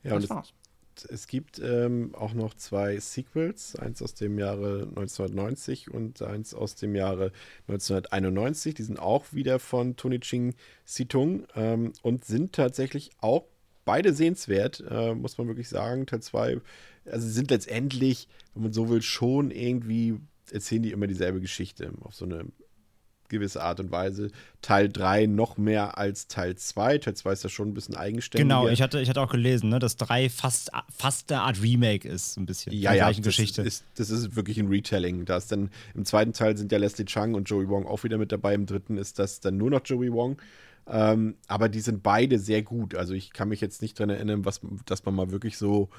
ja 0.01 0.15
das 0.15 0.29
war's. 0.29 0.53
Es 1.09 1.27
gibt 1.27 1.59
ähm, 1.59 2.13
auch 2.13 2.33
noch 2.33 2.53
zwei 2.55 2.99
Sequels, 2.99 3.75
eins 3.75 4.01
aus 4.01 4.13
dem 4.13 4.37
Jahre 4.37 4.87
1990 4.95 5.91
und 5.91 6.21
eins 6.21 6.53
aus 6.53 6.75
dem 6.75 6.95
Jahre 6.95 7.31
1991. 7.67 8.75
Die 8.75 8.83
sind 8.83 8.99
auch 8.99 9.25
wieder 9.31 9.59
von 9.59 9.95
Tony 9.95 10.19
Ching 10.19 10.55
Situng 10.85 11.45
ähm, 11.55 11.93
und 12.03 12.25
sind 12.25 12.53
tatsächlich 12.53 13.11
auch 13.21 13.45
beide 13.85 14.13
sehenswert, 14.13 14.83
äh, 14.89 15.13
muss 15.13 15.37
man 15.37 15.47
wirklich 15.47 15.69
sagen. 15.69 16.05
Teil 16.05 16.21
2, 16.21 16.61
also 17.05 17.27
sind 17.27 17.51
letztendlich, 17.51 18.27
wenn 18.53 18.63
man 18.63 18.73
so 18.73 18.89
will, 18.89 19.01
schon 19.01 19.51
irgendwie 19.51 20.19
erzählen 20.51 20.83
die 20.83 20.91
immer 20.91 21.07
dieselbe 21.07 21.41
Geschichte 21.41 21.91
auf 22.01 22.13
so 22.13 22.25
eine 22.25 22.45
gewisse 23.29 23.63
Art 23.63 23.79
und 23.79 23.91
Weise. 23.91 24.29
Teil 24.61 24.89
3 24.89 25.25
noch 25.25 25.57
mehr 25.57 25.97
als 25.97 26.27
Teil 26.27 26.55
2. 26.55 26.99
Teil 26.99 27.15
2 27.15 27.33
ist 27.33 27.43
ja 27.43 27.49
schon 27.49 27.69
ein 27.69 27.73
bisschen 27.73 27.95
eigenständiger. 27.95 28.43
Genau, 28.47 28.69
ich 28.69 28.81
hatte, 28.81 29.01
ich 29.01 29.09
hatte 29.09 29.21
auch 29.21 29.31
gelesen, 29.31 29.69
ne, 29.69 29.79
dass 29.79 29.97
3 29.97 30.29
fast, 30.29 30.71
fast 30.95 31.31
eine 31.31 31.41
Art 31.41 31.61
Remake 31.61 32.07
ist, 32.07 32.37
ein 32.37 32.45
bisschen. 32.45 32.73
Ja, 32.73 32.93
ja, 32.93 33.09
das 33.09 33.21
Geschichte. 33.21 33.63
Ist, 33.63 33.83
das 33.95 34.09
ist 34.09 34.35
wirklich 34.35 34.59
ein 34.59 34.67
Retelling. 34.67 35.25
Da 35.25 35.37
ist 35.37 35.51
dann, 35.51 35.69
Im 35.95 36.05
zweiten 36.05 36.33
Teil 36.33 36.55
sind 36.55 36.71
ja 36.71 36.77
Leslie 36.77 37.05
Chung 37.05 37.33
und 37.33 37.49
Joey 37.49 37.67
Wong 37.67 37.85
auch 37.85 38.03
wieder 38.03 38.17
mit 38.17 38.31
dabei. 38.31 38.53
Im 38.53 38.65
dritten 38.65 38.97
ist 38.97 39.19
das 39.19 39.39
dann 39.39 39.57
nur 39.57 39.71
noch 39.71 39.81
Joey 39.83 40.13
Wong. 40.13 40.37
Ähm, 40.87 41.35
aber 41.47 41.69
die 41.69 41.79
sind 41.79 42.03
beide 42.03 42.39
sehr 42.39 42.61
gut. 42.61 42.95
Also 42.95 43.13
ich 43.13 43.31
kann 43.31 43.49
mich 43.49 43.61
jetzt 43.61 43.81
nicht 43.81 43.99
daran 43.99 44.09
erinnern, 44.09 44.45
was, 44.45 44.61
dass 44.85 45.05
man 45.05 45.15
mal 45.15 45.31
wirklich 45.31 45.57
so 45.57 45.89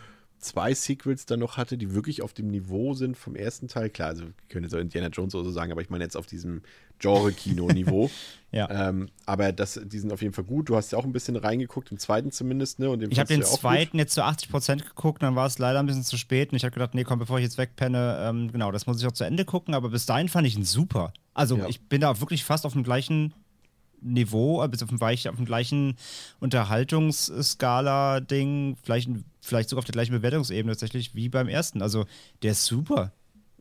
zwei 0.45 0.75
Sequels 0.75 1.27
dann 1.27 1.41
noch 1.41 1.57
hatte, 1.57 1.79
die 1.79 1.95
wirklich 1.95 2.23
auf 2.23 2.35
dem 2.35 2.49
Niveau 2.49 2.95
sind 2.95 3.17
vom 3.17 3.35
ersten 3.35 3.67
Teil. 3.67 3.89
Klar, 3.89 4.11
also 4.11 4.25
ich 4.25 4.49
könnte 4.49 4.69
so 4.69 4.79
Indiana 4.79 5.09
Jones 5.09 5.35
oder 5.35 5.45
so 5.45 5.51
sagen, 5.51 5.73
aber 5.73 5.81
ich 5.81 5.91
meine 5.91 6.05
jetzt 6.05 6.17
auf 6.17 6.27
diesem 6.27 6.63
Genre-Kino-Niveau. 6.99 8.11
ja. 8.53 8.89
Ähm, 8.89 9.09
aber 9.27 9.53
das, 9.53 9.81
die 9.85 9.99
sind 9.99 10.13
auf 10.13 10.23
jeden 10.23 10.35
Fall 10.35 10.45
gut. 10.45 10.69
Du 10.69 10.77
hast 10.77 10.93
ja 10.93 10.99
auch 10.99 11.05
ein 11.05 11.13
bisschen 11.13 11.37
reingeguckt, 11.37 11.91
im 11.91 11.99
zweiten 11.99 12.31
zumindest, 12.31 12.79
ne? 12.79 12.91
Und 12.91 13.03
ich 13.11 13.19
habe 13.19 13.29
den 13.29 13.43
zweiten 13.43 13.93
gut. 13.93 14.01
jetzt 14.01 14.15
zu 14.15 14.23
80 14.23 14.51
Prozent 14.51 14.87
geguckt, 14.87 15.23
dann 15.23 15.35
war 15.35 15.47
es 15.47 15.59
leider 15.59 15.81
ein 15.81 15.87
bisschen 15.87 16.05
zu 16.05 16.19
spät 16.19 16.53
und 16.53 16.57
ich 16.57 16.65
habe 16.65 16.73
gedacht, 16.73 16.95
nee, 16.95 17.05
komm, 17.05 17.19
bevor 17.19 17.39
ich 17.39 17.45
jetzt 17.45 17.59
wegpenne, 17.59 18.19
ähm, 18.21 18.53
genau, 18.53 18.71
das 18.71 18.87
muss 18.87 19.01
ich 19.01 19.07
auch 19.07 19.13
zu 19.13 19.25
Ende 19.25 19.45
gucken, 19.45 19.75
aber 19.75 19.89
bis 19.89 20.07
dahin 20.07 20.29
fand 20.29 20.47
ich 20.47 20.57
ihn 20.57 20.65
super. 20.65 21.13
Also 21.33 21.57
ja. 21.57 21.67
ich 21.69 21.89
bin 21.89 22.01
da 22.01 22.21
wirklich 22.21 22.45
fast 22.45 22.67
auf 22.67 22.75
dem 22.75 22.85
gleichen 22.85 23.35
Niveau, 24.05 24.67
bis 24.69 24.83
auf 24.83 24.91
dem, 24.91 25.03
auf 25.03 25.37
dem 25.37 25.45
gleichen 25.45 25.97
Unterhaltungsskala-Ding, 26.41 28.77
vielleicht, 28.83 29.11
vielleicht 29.41 29.71
sogar 29.71 29.81
auf 29.81 29.87
der 29.87 29.95
gleichen 29.95 30.13
Bewertungsebene 30.13 30.73
tatsächlich 30.73 31.15
wie 31.15 31.29
beim 31.29 31.49
ersten. 31.49 31.83
Also 31.83 32.07
der 32.43 32.53
ist 32.53 32.65
super. 32.67 33.13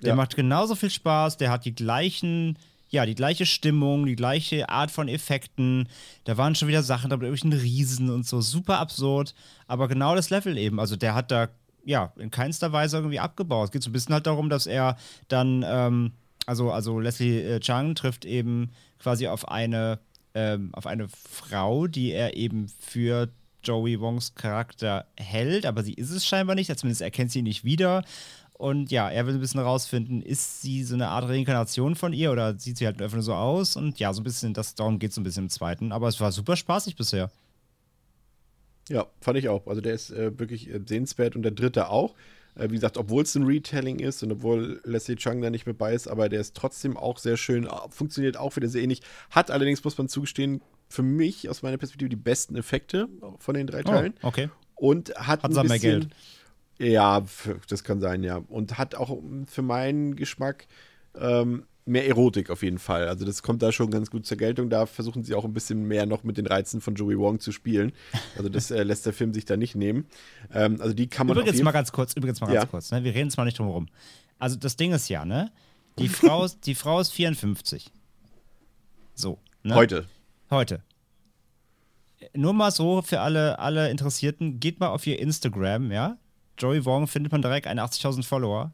Der 0.02 0.10
ja. 0.10 0.15
macht 0.15 0.36
genauso 0.36 0.76
viel 0.76 0.90
Spaß, 0.90 1.38
der 1.38 1.49
hat 1.49 1.64
die 1.65 1.74
gleichen, 1.74 2.60
ja, 2.90 3.06
die 3.06 3.15
gleiche 3.15 3.45
Stimmung, 3.45 4.06
die 4.06 4.18
gleiche 4.18 4.68
Art 4.70 4.91
von 4.91 5.07
Effekten. 5.07 5.88
Da 6.26 6.36
waren 6.38 6.56
schon 6.56 6.68
wieder 6.68 6.84
Sachen 6.84 7.10
da 7.10 7.15
mit 7.15 7.24
irgendwelchen 7.24 7.57
Riesen 7.60 8.10
und 8.10 8.28
so, 8.28 8.41
super 8.41 8.80
absurd, 8.80 9.34
aber 9.65 9.88
genau 9.88 10.14
das 10.15 10.30
Level 10.30 10.57
eben. 10.57 10.78
Also 10.80 10.98
der 10.98 11.15
hat 11.15 11.32
da, 11.32 11.48
ja, 11.86 12.11
in 12.18 12.32
keinster 12.32 12.74
Weise 12.74 12.98
irgendwie 12.98 13.20
abgebaut. 13.20 13.65
Es 13.65 13.72
geht 13.72 13.84
so 13.84 13.90
ein 13.90 13.94
bisschen 13.94 14.14
halt 14.14 14.28
darum, 14.28 14.49
dass 14.49 14.68
er 14.68 14.98
dann, 15.30 15.64
ähm, 15.65 16.11
also, 16.45 16.72
also 16.72 16.99
Leslie 16.99 17.41
äh, 17.41 17.61
Chang 17.61 17.95
trifft 17.95 18.26
eben 18.26 18.72
quasi 18.99 19.28
auf 19.28 19.48
eine 19.48 19.99
ähm, 20.34 20.69
auf 20.73 20.88
eine 20.88 21.07
Frau, 21.10 21.88
die 21.88 22.11
er 22.11 22.35
eben 22.35 22.68
für 22.80 23.30
Joey 23.64 23.99
Wongs 23.99 24.35
Charakter 24.35 25.05
hält, 25.18 25.65
aber 25.65 25.84
sie 25.84 25.93
ist 25.93 26.11
es 26.11 26.26
scheinbar 26.26 26.55
nicht, 26.55 26.68
zumindest 26.77 27.01
erkennt 27.01 27.31
sie 27.31 27.39
ihn 27.39 27.45
nicht 27.45 27.64
wieder. 27.64 28.03
Und 28.53 28.91
ja, 28.91 29.10
er 29.10 29.26
will 29.26 29.34
ein 29.34 29.39
bisschen 29.39 29.60
herausfinden, 29.60 30.22
ist 30.22 30.61
sie 30.61 30.84
so 30.84 30.93
eine 30.93 31.07
Art 31.10 31.27
Reinkarnation 31.27 31.95
von 31.95 32.14
ihr 32.14 32.31
oder 32.31 32.57
sieht 32.57 32.77
sie 32.77 32.85
halt 32.85 33.01
einfach 33.01 33.15
nur 33.15 33.23
so 33.23 33.34
aus? 33.34 33.76
Und 33.76 33.99
ja, 33.99 34.14
so 34.14 34.22
ein 34.22 34.23
bisschen, 34.23 34.53
das, 34.53 34.76
darum 34.76 34.99
geht 34.99 35.11
es 35.11 35.18
ein 35.18 35.23
bisschen 35.23 35.45
im 35.45 35.49
zweiten. 35.49 35.91
Aber 35.91 36.07
es 36.07 36.22
war 36.22 36.31
super 36.31 36.55
spaßig 36.55 36.95
bisher. 36.95 37.31
Ja, 38.89 39.07
fand 39.22 39.38
ich 39.38 39.49
auch. 39.49 39.65
Also 39.68 39.81
der 39.81 39.93
ist 39.93 40.11
äh, 40.11 40.38
wirklich 40.38 40.69
äh, 40.69 40.80
sehenswert 40.85 41.35
und 41.35 41.41
der 41.41 41.51
dritte 41.51 41.89
auch. 41.89 42.15
Äh, 42.56 42.70
wie 42.70 42.76
gesagt, 42.76 42.98
obwohl 42.98 43.24
es 43.24 43.36
ein 43.36 43.44
Retelling 43.44 44.00
ist 44.00 44.24
und 44.24 44.32
obwohl 44.32 44.82
Leslie 44.84 45.16
Chung 45.16 45.42
da 45.42 45.50
nicht 45.50 45.66
mit 45.66 45.78
bei 45.78 45.94
ist, 45.94 46.08
aber 46.08 46.30
der 46.30 46.42
ist 46.42 46.56
trotzdem 46.56 46.98
auch 46.98 47.18
sehr 47.18 47.38
schön, 47.38 47.68
funktioniert 47.90 48.38
auch 48.38 48.56
wieder 48.56 48.68
sehr 48.68 48.84
ähnlich. 48.84 49.02
Hat 49.30 49.52
allerdings, 49.52 49.84
muss 49.84 49.98
man 49.98 50.08
zugestehen, 50.08 50.62
für 50.90 51.04
mich 51.04 51.50
aus 51.50 51.64
meiner 51.64 51.78
Perspektive 51.78 52.10
die 52.10 52.16
besten 52.16 52.56
Effekte 52.56 53.10
von 53.40 53.56
den 53.56 53.68
drei 53.68 53.80
oh, 53.80 53.84
Teilen. 53.84 54.14
Oh, 54.22 54.28
okay. 54.28 54.50
Und 54.76 55.10
hat, 55.16 55.44
hat 55.44 55.46
ein 55.46 55.50
bisschen, 55.50 55.68
mehr 55.68 55.80
Geld. 55.80 56.08
Ja, 56.78 57.24
das 57.68 57.84
kann 57.84 58.00
sein, 58.00 58.24
ja. 58.24 58.38
Und 58.48 58.78
hat 58.78 58.96
auch 58.96 59.18
für 59.48 59.62
meinen 59.62 60.16
Geschmack 60.16 60.68
ähm, 61.16 61.66
mehr 61.85 62.07
Erotik 62.07 62.49
auf 62.49 62.64
jeden 62.64 62.80
Fall. 62.80 63.07
Also 63.07 63.26
das 63.26 63.43
kommt 63.43 63.61
da 63.61 63.72
schon 63.72 63.91
ganz 63.91 64.10
gut 64.10 64.26
zur 64.26 64.38
Geltung. 64.38 64.69
Da 64.69 64.85
versuchen 64.85 65.23
sie 65.23 65.34
auch 65.34 65.45
ein 65.45 65.53
bisschen 65.53 65.84
mehr 65.84 66.05
noch 66.05 66.23
mit 66.23 66.38
den 66.38 66.47
Reizen 66.47 66.81
von 66.81 66.95
Joey 66.95 67.18
Wong 67.18 67.39
zu 67.39 67.51
spielen. 67.51 67.91
Also 68.38 68.49
das 68.49 68.72
äh, 68.72 68.84
lässt 68.84 69.05
der 69.05 69.14
Film 69.14 69.34
sich 69.34 69.45
da 69.45 69.57
nicht 69.57 69.76
nehmen. 69.76 70.05
Ähm, 70.53 70.80
also 70.80 70.93
die 70.93 71.07
kann 71.07 71.27
man 71.27 71.38
Übrigens 71.38 71.61
mal 71.61 71.72
ganz 71.72 71.91
kurz, 71.91 72.14
übrigens 72.14 72.41
mal 72.41 72.47
ganz 72.47 72.55
ja. 72.64 72.65
kurz. 72.65 72.91
Ne? 72.91 73.03
Wir 73.03 73.14
reden 73.14 73.30
zwar 73.30 73.45
nicht 73.45 73.60
drum 73.60 73.68
herum. 73.68 73.88
Also 74.39 74.55
das 74.55 74.76
Ding 74.76 74.93
ist 74.93 75.10
ja, 75.10 75.26
ne? 75.26 75.51
Die 75.99 76.10
Frau, 76.10 76.47
die 76.47 76.76
Frau 76.76 76.99
ist 76.99 77.11
54. 77.11 77.91
So. 79.14 79.39
Ne? 79.61 79.76
Heute. 79.76 80.05
Heute. 80.49 80.81
Nur 82.34 82.53
mal 82.53 82.72
so 82.72 83.01
für 83.01 83.19
alle, 83.19 83.60
alle 83.60 83.89
Interessierten, 83.89 84.60
geht 84.60 84.80
mal 84.80 84.88
auf 84.88 85.05
ihr 85.05 85.19
Instagram, 85.19 85.91
ja? 85.91 86.18
Joey 86.57 86.85
Wong 86.85 87.07
findet 87.07 87.31
man 87.31 87.41
direkt 87.41 87.68
81.000 87.68 88.23
Follower 88.23 88.72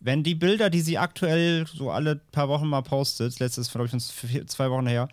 wenn 0.00 0.22
die 0.22 0.34
Bilder, 0.34 0.70
die 0.70 0.80
sie 0.80 0.98
aktuell 0.98 1.66
so 1.66 1.90
alle 1.90 2.16
paar 2.16 2.48
Wochen 2.48 2.66
mal 2.66 2.82
postet, 2.82 3.38
letztes, 3.38 3.70
glaube 3.70 3.86
ich, 3.86 3.90
schon 3.90 4.00
zwei 4.46 4.70
Wochen 4.70 4.86
her, 4.86 5.08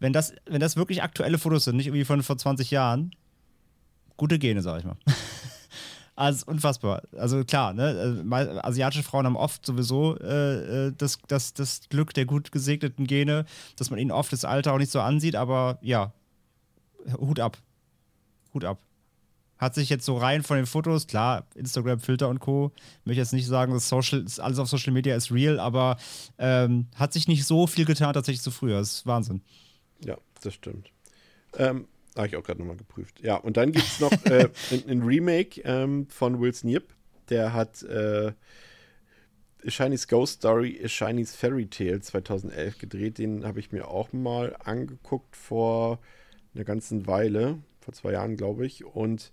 wenn 0.00 0.12
das, 0.12 0.32
wenn 0.46 0.60
das 0.60 0.76
wirklich 0.76 1.02
aktuelle 1.02 1.38
Fotos 1.38 1.64
sind, 1.64 1.76
nicht 1.76 1.86
irgendwie 1.86 2.04
von 2.04 2.22
vor 2.22 2.38
20 2.38 2.70
Jahren, 2.70 3.10
gute 4.16 4.38
Gene, 4.38 4.62
sag 4.62 4.80
ich 4.80 4.84
mal. 4.84 4.96
also 6.16 6.46
unfassbar. 6.46 7.02
Also 7.16 7.44
klar, 7.44 7.72
ne? 7.72 8.22
Äh, 8.24 8.58
asiatische 8.60 9.02
Frauen 9.02 9.26
haben 9.26 9.36
oft 9.36 9.66
sowieso 9.66 10.16
äh, 10.18 10.88
äh, 10.88 10.92
das, 10.96 11.18
das, 11.26 11.54
das 11.54 11.88
Glück 11.88 12.14
der 12.14 12.26
gut 12.26 12.52
gesegneten 12.52 13.06
Gene, 13.06 13.44
dass 13.76 13.90
man 13.90 13.98
ihnen 13.98 14.12
oft 14.12 14.32
das 14.32 14.44
Alter 14.44 14.74
auch 14.74 14.78
nicht 14.78 14.92
so 14.92 15.00
ansieht, 15.00 15.34
aber 15.34 15.78
ja, 15.82 16.12
Hut 17.18 17.40
ab. 17.40 17.58
Hut 18.54 18.64
ab 18.64 18.78
hat 19.58 19.74
sich 19.74 19.88
jetzt 19.88 20.04
so 20.04 20.16
rein 20.16 20.42
von 20.42 20.56
den 20.56 20.66
Fotos, 20.66 21.06
klar, 21.06 21.46
Instagram-Filter 21.54 22.28
und 22.28 22.38
Co. 22.38 22.72
Möchte 23.04 23.20
jetzt 23.20 23.32
nicht 23.32 23.46
sagen, 23.46 23.72
dass 23.72 23.88
Social, 23.88 24.24
alles 24.38 24.58
auf 24.58 24.68
Social 24.68 24.92
Media 24.92 25.16
ist 25.16 25.32
real, 25.32 25.58
aber 25.58 25.98
ähm, 26.38 26.86
hat 26.94 27.12
sich 27.12 27.28
nicht 27.28 27.44
so 27.44 27.66
viel 27.66 27.84
getan 27.84 28.14
tatsächlich 28.14 28.42
zu 28.42 28.50
früher. 28.50 28.78
Das 28.78 28.92
ist 28.92 29.06
Wahnsinn. 29.06 29.42
Ja, 30.04 30.16
das 30.42 30.54
stimmt. 30.54 30.90
Ähm, 31.56 31.88
habe 32.16 32.28
ich 32.28 32.36
auch 32.36 32.44
gerade 32.44 32.60
nochmal 32.60 32.76
geprüft. 32.76 33.20
Ja, 33.20 33.36
und 33.36 33.56
dann 33.56 33.72
gibt 33.72 33.86
es 33.86 34.00
noch 34.00 34.12
äh, 34.26 34.48
ein, 34.88 35.02
Remake 35.02 35.60
ähm, 35.64 36.06
von 36.08 36.40
Will 36.40 36.54
Sneap. 36.54 36.94
Der 37.28 37.52
hat 37.52 37.82
äh, 37.82 38.32
A 39.66 39.70
Shiny's 39.70 40.06
Ghost 40.06 40.34
Story, 40.34 40.80
A 40.84 40.88
Shiny's 40.88 41.34
Fairy 41.34 41.66
Tale 41.66 42.00
2011 42.00 42.78
gedreht. 42.78 43.18
Den 43.18 43.44
habe 43.44 43.58
ich 43.58 43.72
mir 43.72 43.88
auch 43.88 44.12
mal 44.12 44.56
angeguckt 44.64 45.34
vor 45.36 45.98
einer 46.54 46.64
ganzen 46.64 47.06
Weile, 47.06 47.58
vor 47.80 47.92
zwei 47.92 48.12
Jahren, 48.12 48.36
glaube 48.36 48.66
ich. 48.66 48.84
Und 48.84 49.32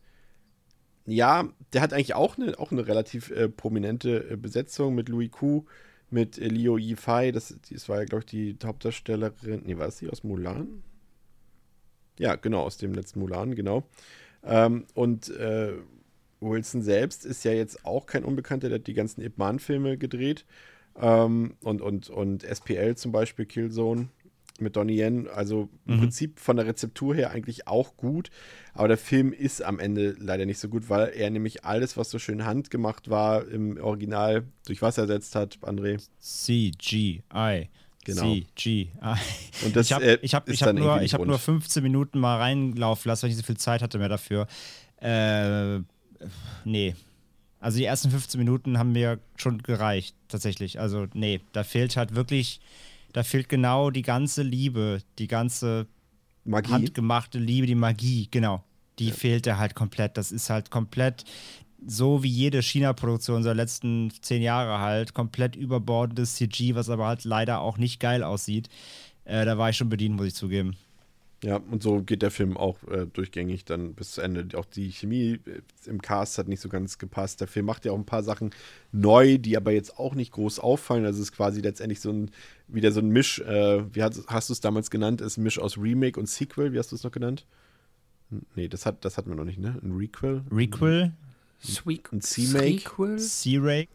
ja, 1.05 1.49
der 1.73 1.81
hat 1.81 1.93
eigentlich 1.93 2.15
auch 2.15 2.37
eine, 2.37 2.57
auch 2.59 2.71
eine 2.71 2.87
relativ 2.87 3.29
äh, 3.31 3.47
prominente 3.49 4.29
äh, 4.31 4.35
Besetzung 4.37 4.95
mit 4.95 5.09
Louis 5.09 5.31
Ku, 5.31 5.65
mit 6.09 6.37
äh, 6.37 6.47
Liu 6.47 6.77
Yifei. 6.77 7.31
Das, 7.31 7.55
das 7.69 7.89
war 7.89 7.99
ja, 7.99 8.05
glaube 8.05 8.23
ich, 8.25 8.25
die 8.25 8.57
Hauptdarstellerin. 8.63 9.63
Nee, 9.65 9.77
war 9.77 9.87
es 9.87 9.97
die 9.97 10.09
aus 10.09 10.23
Mulan? 10.23 10.83
Ja, 12.17 12.35
genau, 12.35 12.61
aus 12.61 12.77
dem 12.77 12.93
letzten 12.93 13.19
Mulan, 13.19 13.55
genau. 13.55 13.83
Ähm, 14.43 14.85
und 14.93 15.29
äh, 15.29 15.73
Wilson 16.39 16.81
selbst 16.81 17.25
ist 17.25 17.43
ja 17.43 17.51
jetzt 17.51 17.85
auch 17.85 18.05
kein 18.05 18.23
Unbekannter, 18.23 18.69
der 18.69 18.79
hat 18.79 18.87
die 18.87 18.93
ganzen 18.93 19.21
Ip 19.21 19.37
Man-Filme 19.37 19.97
gedreht. 19.97 20.45
Ähm, 20.97 21.55
und, 21.61 21.81
und, 21.81 22.09
und 22.09 22.43
SPL 22.43 22.95
zum 22.95 23.11
Beispiel, 23.11 23.45
Killzone 23.45 24.09
mit 24.59 24.75
Donnie 24.75 24.97
Yen. 25.01 25.27
Also 25.27 25.69
im 25.85 25.95
Mhm. 25.95 25.99
Prinzip 26.01 26.39
von 26.39 26.57
der 26.57 26.65
Rezeptur 26.65 27.13
her 27.15 27.31
eigentlich 27.31 27.67
auch 27.67 27.97
gut. 27.97 28.29
Aber 28.73 28.87
der 28.87 28.97
Film 28.97 29.33
ist 29.33 29.61
am 29.63 29.79
Ende 29.79 30.15
leider 30.19 30.45
nicht 30.45 30.59
so 30.59 30.69
gut, 30.69 30.89
weil 30.89 31.09
er 31.15 31.29
nämlich 31.29 31.63
alles, 31.65 31.97
was 31.97 32.09
so 32.09 32.19
schön 32.19 32.45
handgemacht 32.45 33.09
war, 33.09 33.47
im 33.47 33.77
Original 33.77 34.43
durch 34.65 34.81
was 34.81 34.97
ersetzt 34.97 35.35
hat, 35.35 35.57
André. 35.61 36.01
CGI. 36.19 37.69
Genau. 38.03 38.35
CGI. 38.35 38.91
Und 39.65 39.75
das 39.75 39.87
ich 39.87 39.93
habe 39.93 40.05
äh, 40.05 40.19
ich 40.21 40.35
hab, 40.35 40.47
ich 40.47 40.61
hab 40.61 40.75
nur, 40.75 41.01
ich 41.01 41.13
hab 41.13 41.25
nur 41.25 41.39
15 41.39 41.81
Minuten 41.81 42.19
mal 42.19 42.37
reinlaufen 42.37 43.09
lassen, 43.09 43.23
weil 43.23 43.29
ich 43.31 43.35
nicht 43.35 43.45
so 43.45 43.51
viel 43.51 43.57
Zeit 43.57 43.81
hatte 43.81 43.97
mehr 43.97 44.09
dafür. 44.09 44.47
Äh, 45.01 45.79
nee. 46.65 46.95
Also 47.59 47.79
die 47.79 47.85
ersten 47.85 48.11
15 48.11 48.37
Minuten 48.37 48.77
haben 48.77 48.91
mir 48.91 49.19
schon 49.37 49.63
gereicht, 49.63 50.15
tatsächlich. 50.27 50.79
Also 50.79 51.07
nee, 51.13 51.41
da 51.53 51.63
fehlt 51.63 51.97
halt 51.97 52.13
wirklich, 52.13 52.59
da 53.15 53.23
fehlt 53.23 53.47
genau 53.47 53.91
die 53.91 54.01
ganze 54.01 54.43
Liebe, 54.43 55.01
die 55.19 55.27
ganze 55.27 55.87
Magie. 56.43 56.73
handgemachte 56.73 57.39
Liebe, 57.39 57.65
die 57.65 57.73
Magie, 57.73 58.27
genau. 58.29 58.61
Die 58.99 59.11
fehlte 59.11 59.57
halt 59.57 59.73
komplett. 59.73 60.17
Das 60.17 60.33
ist 60.33 60.49
halt 60.49 60.69
komplett 60.69 61.23
so 61.85 62.23
wie 62.23 62.29
jede 62.29 62.61
China-Produktion 62.61 63.41
der 63.41 63.53
letzten 63.53 64.11
zehn 64.21 64.41
Jahre 64.41 64.79
halt. 64.79 65.13
Komplett 65.13 65.55
überbordendes 65.55 66.35
CG, 66.35 66.75
was 66.75 66.89
aber 66.89 67.07
halt 67.07 67.23
leider 67.23 67.61
auch 67.61 67.77
nicht 67.77 68.01
geil 68.01 68.21
aussieht. 68.21 68.67
Äh, 69.23 69.45
da 69.45 69.57
war 69.57 69.69
ich 69.69 69.77
schon 69.77 69.87
bedient, 69.87 70.17
muss 70.17 70.27
ich 70.27 70.35
zugeben. 70.35 70.75
Ja, 71.45 71.57
und 71.57 71.83
so 71.83 72.01
geht 72.01 72.23
der 72.23 72.31
Film 72.31 72.57
auch 72.57 72.81
äh, 72.87 73.05
durchgängig 73.05 73.65
dann 73.65 73.93
bis 73.93 74.13
zu 74.13 74.21
Ende. 74.21 74.57
Auch 74.57 74.65
die 74.65 74.91
Chemie 74.91 75.39
äh, 75.45 75.61
im 75.85 76.01
Cast 76.01 76.39
hat 76.39 76.47
nicht 76.47 76.59
so 76.59 76.69
ganz 76.69 76.97
gepasst. 76.97 77.39
Der 77.39 77.47
Film 77.47 77.67
macht 77.67 77.85
ja 77.85 77.91
auch 77.91 77.97
ein 77.99 78.05
paar 78.05 78.23
Sachen 78.23 78.49
neu, 78.91 79.37
die 79.37 79.55
aber 79.55 79.71
jetzt 79.71 79.99
auch 79.99 80.15
nicht 80.15 80.31
groß 80.31 80.57
auffallen. 80.57 81.05
Also 81.05 81.21
es 81.21 81.29
ist 81.29 81.35
quasi 81.35 81.61
letztendlich 81.61 81.99
so 81.99 82.09
ein, 82.11 82.31
wieder 82.67 82.91
so 82.91 82.99
ein 82.99 83.09
Misch, 83.09 83.41
äh, 83.41 83.83
wie 83.93 84.01
hast, 84.01 84.25
hast 84.25 84.49
du 84.49 84.53
es 84.53 84.59
damals 84.59 84.89
genannt? 84.89 85.21
Ist 85.21 85.37
ein 85.37 85.43
Misch 85.43 85.59
aus 85.59 85.77
Remake 85.77 86.19
und 86.19 86.27
Sequel, 86.27 86.73
wie 86.73 86.79
hast 86.79 86.91
du 86.91 86.95
es 86.95 87.03
noch 87.03 87.11
genannt? 87.11 87.45
Nee, 88.55 88.67
das, 88.67 88.87
hat, 88.87 89.05
das 89.05 89.15
hatten 89.19 89.29
wir 89.29 89.35
noch 89.35 89.45
nicht, 89.45 89.59
ne? 89.59 89.79
Ein 89.83 89.91
Requel? 89.91 90.41
Requel, 90.51 91.13
Sweet. 91.63 92.11
Ein 92.11 92.21
C-Make? 92.21 92.79
Sequel? 92.79 93.19
C-Ray. 93.19 93.87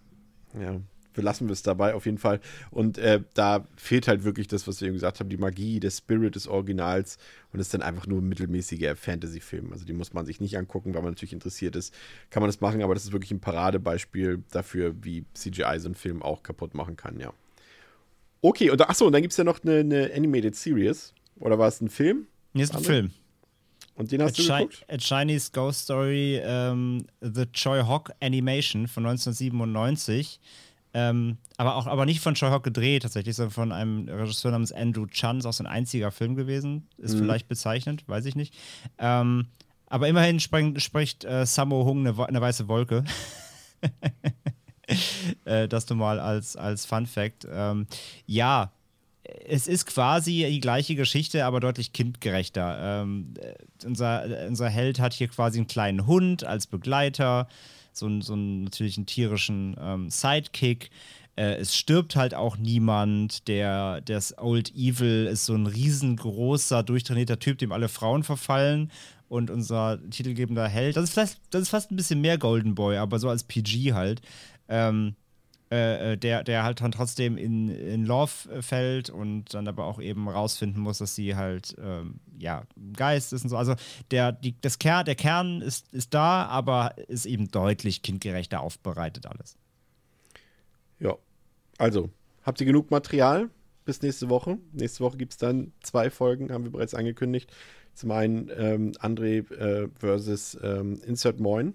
Ja, 0.55 0.81
belassen 1.13 1.49
wir 1.49 1.53
es 1.53 1.63
dabei 1.63 1.95
auf 1.95 2.07
jeden 2.07 2.19
Fall. 2.19 2.41
Und 2.71 2.99
äh, 2.99 3.21
da 3.35 3.67
fehlt 3.77 4.09
halt 4.09 4.25
wirklich 4.25 4.49
das, 4.49 4.67
was 4.67 4.81
wir 4.81 4.89
eben 4.89 4.97
gesagt 4.97 5.21
haben, 5.21 5.29
die 5.29 5.37
Magie, 5.37 5.81
der 5.81 5.91
Spirit 5.91 6.35
des 6.35 6.47
Originals 6.47 7.19
und 7.53 7.61
es 7.61 7.67
ist 7.67 7.75
dann 7.75 7.83
einfach 7.83 8.07
nur 8.07 8.21
ein 8.21 8.29
mittelmäßiger 8.29 8.97
Fantasy-Film. 8.97 9.73
Also 9.73 9.85
die 9.85 9.93
muss 9.93 10.13
man 10.13 10.27
sich 10.27 10.41
nicht 10.41 10.57
angucken, 10.57 10.95
weil 10.95 11.03
man 11.03 11.13
natürlich 11.13 11.33
interessiert 11.33 11.77
ist. 11.77 11.93
Kann 12.31 12.43
man 12.43 12.49
das 12.49 12.61
machen, 12.61 12.83
aber 12.83 12.95
das 12.95 13.05
ist 13.05 13.13
wirklich 13.13 13.33
ein 13.33 13.41
Paradebeispiel 13.41 14.45
dafür, 14.51 14.95
wie 15.03 15.25
CGI 15.35 15.79
so 15.79 15.89
einen 15.89 15.95
Film 15.95 16.23
auch 16.23 16.43
kaputt 16.43 16.75
machen 16.75 16.97
kann, 16.97 17.19
ja. 17.19 17.33
Okay, 18.43 18.71
und 18.71 18.81
achso, 18.81 19.07
und 19.07 19.13
dann 19.13 19.23
gibt 19.23 19.33
es 19.33 19.37
ja 19.37 19.45
noch 19.45 19.63
eine, 19.63 19.81
eine 19.81 20.11
Animated 20.15 20.57
Series. 20.57 21.13
Oder 21.39 21.59
war 21.59 21.69
es 21.69 21.81
ein 21.81 21.89
Film? 21.89 22.27
Hier 22.55 22.65
ist 22.65 22.71
ein 22.71 22.79
Andere? 22.79 22.93
Film. 22.93 23.11
Und 23.95 24.13
den 24.13 24.23
A, 24.23 24.25
hast 24.25 24.39
du 24.39 24.43
Chi 24.43 24.49
geguckt? 24.49 24.85
A 24.89 24.97
Chinese 24.97 25.51
Ghost 25.53 25.81
Story, 25.83 26.41
ähm, 26.43 27.05
The 27.21 27.47
Choi 27.53 27.83
Hock 27.83 28.13
Animation 28.21 28.89
von 28.89 29.05
1997. 29.05 30.41
Ähm, 30.93 31.39
aber 31.57 31.77
auch 31.77 31.87
aber 31.87 32.05
nicht 32.05 32.21
von 32.21 32.35
Choi 32.35 32.51
Hock 32.51 32.65
gedreht 32.65 33.03
tatsächlich, 33.03 33.37
sondern 33.37 33.53
von 33.53 33.73
einem 33.73 34.09
Regisseur 34.09 34.51
namens 34.51 34.73
Andrew 34.73 35.07
Chan. 35.07 35.39
Ist 35.39 35.47
auch 35.47 35.53
sein 35.53 35.67
einziger 35.67 36.11
Film 36.11 36.35
gewesen. 36.35 36.89
Ist 36.99 37.17
vielleicht 37.17 37.49
bezeichnend, 37.49 38.09
weiß 38.09 38.27
ich 38.27 38.35
nicht. 38.35 38.55
Ähm, 38.99 39.47
aber 39.87 40.09
immerhin 40.09 40.41
spring, 40.41 40.79
spricht 40.79 41.25
äh, 41.25 41.45
Sammo 41.47 41.85
Hung 41.85 42.07
eine, 42.07 42.27
eine 42.27 42.41
weiße 42.41 42.69
Wolke. 42.69 43.05
äh, 45.45 45.69
das 45.69 45.89
nur 45.89 45.99
mal 45.99 46.21
als, 46.21 46.57
als 46.57 46.87
Fun 46.87 47.07
Fact. 47.07 47.47
Ähm, 47.51 47.87
ja, 48.27 48.73
es 49.47 49.67
ist 49.67 49.87
quasi 49.87 50.47
die 50.49 50.61
gleiche 50.61 50.95
Geschichte, 50.95 51.45
aber 51.45 51.61
deutlich 51.61 51.93
kindgerechter. 51.93 53.03
Ähm, 53.03 53.35
äh, 53.41 53.87
unser, 53.87 54.25
unser 54.49 54.69
Held 54.69 55.01
hat 55.01 55.13
hier 55.13 55.29
quasi 55.29 55.59
einen 55.59 55.67
kleinen 55.67 56.07
Hund 56.07 56.45
als 56.45 56.67
Begleiter, 56.67 57.49
so, 57.93 58.21
so 58.21 58.33
einen 58.35 58.65
natürlich 58.65 59.01
tierischen 59.07 59.77
ähm, 59.81 60.11
Sidekick. 60.11 60.91
Äh, 61.37 61.55
es 61.57 61.75
stirbt 61.75 62.17
halt 62.17 62.35
auch 62.35 62.57
niemand. 62.57 63.49
Der, 63.49 64.01
das 64.03 64.37
Old 64.39 64.75
Evil 64.75 65.27
ist 65.27 65.47
so 65.47 65.55
ein 65.55 65.67
riesengroßer, 65.67 66.83
durchtrainierter 66.83 67.39
Typ, 67.39 67.59
dem 67.59 67.73
alle 67.73 67.89
Frauen 67.89 68.23
verfallen. 68.23 68.91
Und 69.29 69.49
unser 69.49 70.01
titelgebender 70.11 70.67
Held, 70.67 70.97
das 70.97 71.05
ist, 71.05 71.15
fast, 71.15 71.41
das 71.51 71.63
ist 71.63 71.69
fast 71.69 71.93
ein 71.93 71.97
bisschen 71.97 72.21
mehr 72.21 72.37
Golden 72.37 72.75
Boy, 72.75 72.97
aber 72.97 73.21
so 73.21 73.29
als 73.29 73.45
PG 73.45 73.93
halt. 73.93 74.23
Ähm, 74.69 75.15
äh, 75.73 76.15
äh, 76.15 76.17
der, 76.17 76.43
der 76.43 76.65
halt 76.65 76.81
dann 76.81 76.91
trotzdem 76.91 77.37
in, 77.37 77.69
in 77.69 78.05
Love 78.05 78.61
fällt 78.61 79.09
und 79.09 79.55
dann 79.55 79.69
aber 79.69 79.85
auch 79.85 80.01
eben 80.01 80.29
rausfinden 80.29 80.83
muss, 80.83 80.99
dass 80.99 81.15
sie 81.15 81.37
halt, 81.37 81.77
ähm, 81.81 82.19
ja, 82.37 82.65
Geist 82.97 83.33
ist 83.33 83.45
und 83.45 83.51
so. 83.51 83.57
Also 83.57 83.77
der, 84.11 84.33
die, 84.33 84.61
das 84.61 84.81
Ker 84.81 85.05
der 85.05 85.15
Kern 85.15 85.63
ist, 85.63 85.95
ist 85.95 86.13
da, 86.13 86.47
aber 86.47 86.97
ist 87.07 87.25
eben 87.25 87.53
deutlich 87.53 88.03
kindgerechter 88.03 88.63
aufbereitet 88.63 89.27
alles. 89.27 89.57
Ja. 90.99 91.17
Also, 91.79 92.11
habt 92.43 92.61
ihr 92.61 92.67
genug 92.67 92.91
Material 92.91 93.49
bis 93.85 94.03
nächste 94.03 94.29
Woche? 94.29 94.59
Nächste 94.73 95.05
Woche 95.05 95.19
gibt 95.19 95.33
es 95.33 95.39
dann 95.39 95.73
zwei 95.83 96.11
Folgen, 96.11 96.53
haben 96.53 96.65
wir 96.65 96.73
bereits 96.73 96.95
angekündigt. 96.95 97.49
Zum 97.95 98.11
einen 98.11 98.51
ähm, 98.57 98.93
André 98.99 99.49
äh, 99.53 99.89
versus 99.99 100.59
ähm, 100.63 101.01
Insert 101.07 101.39
Moin 101.39 101.75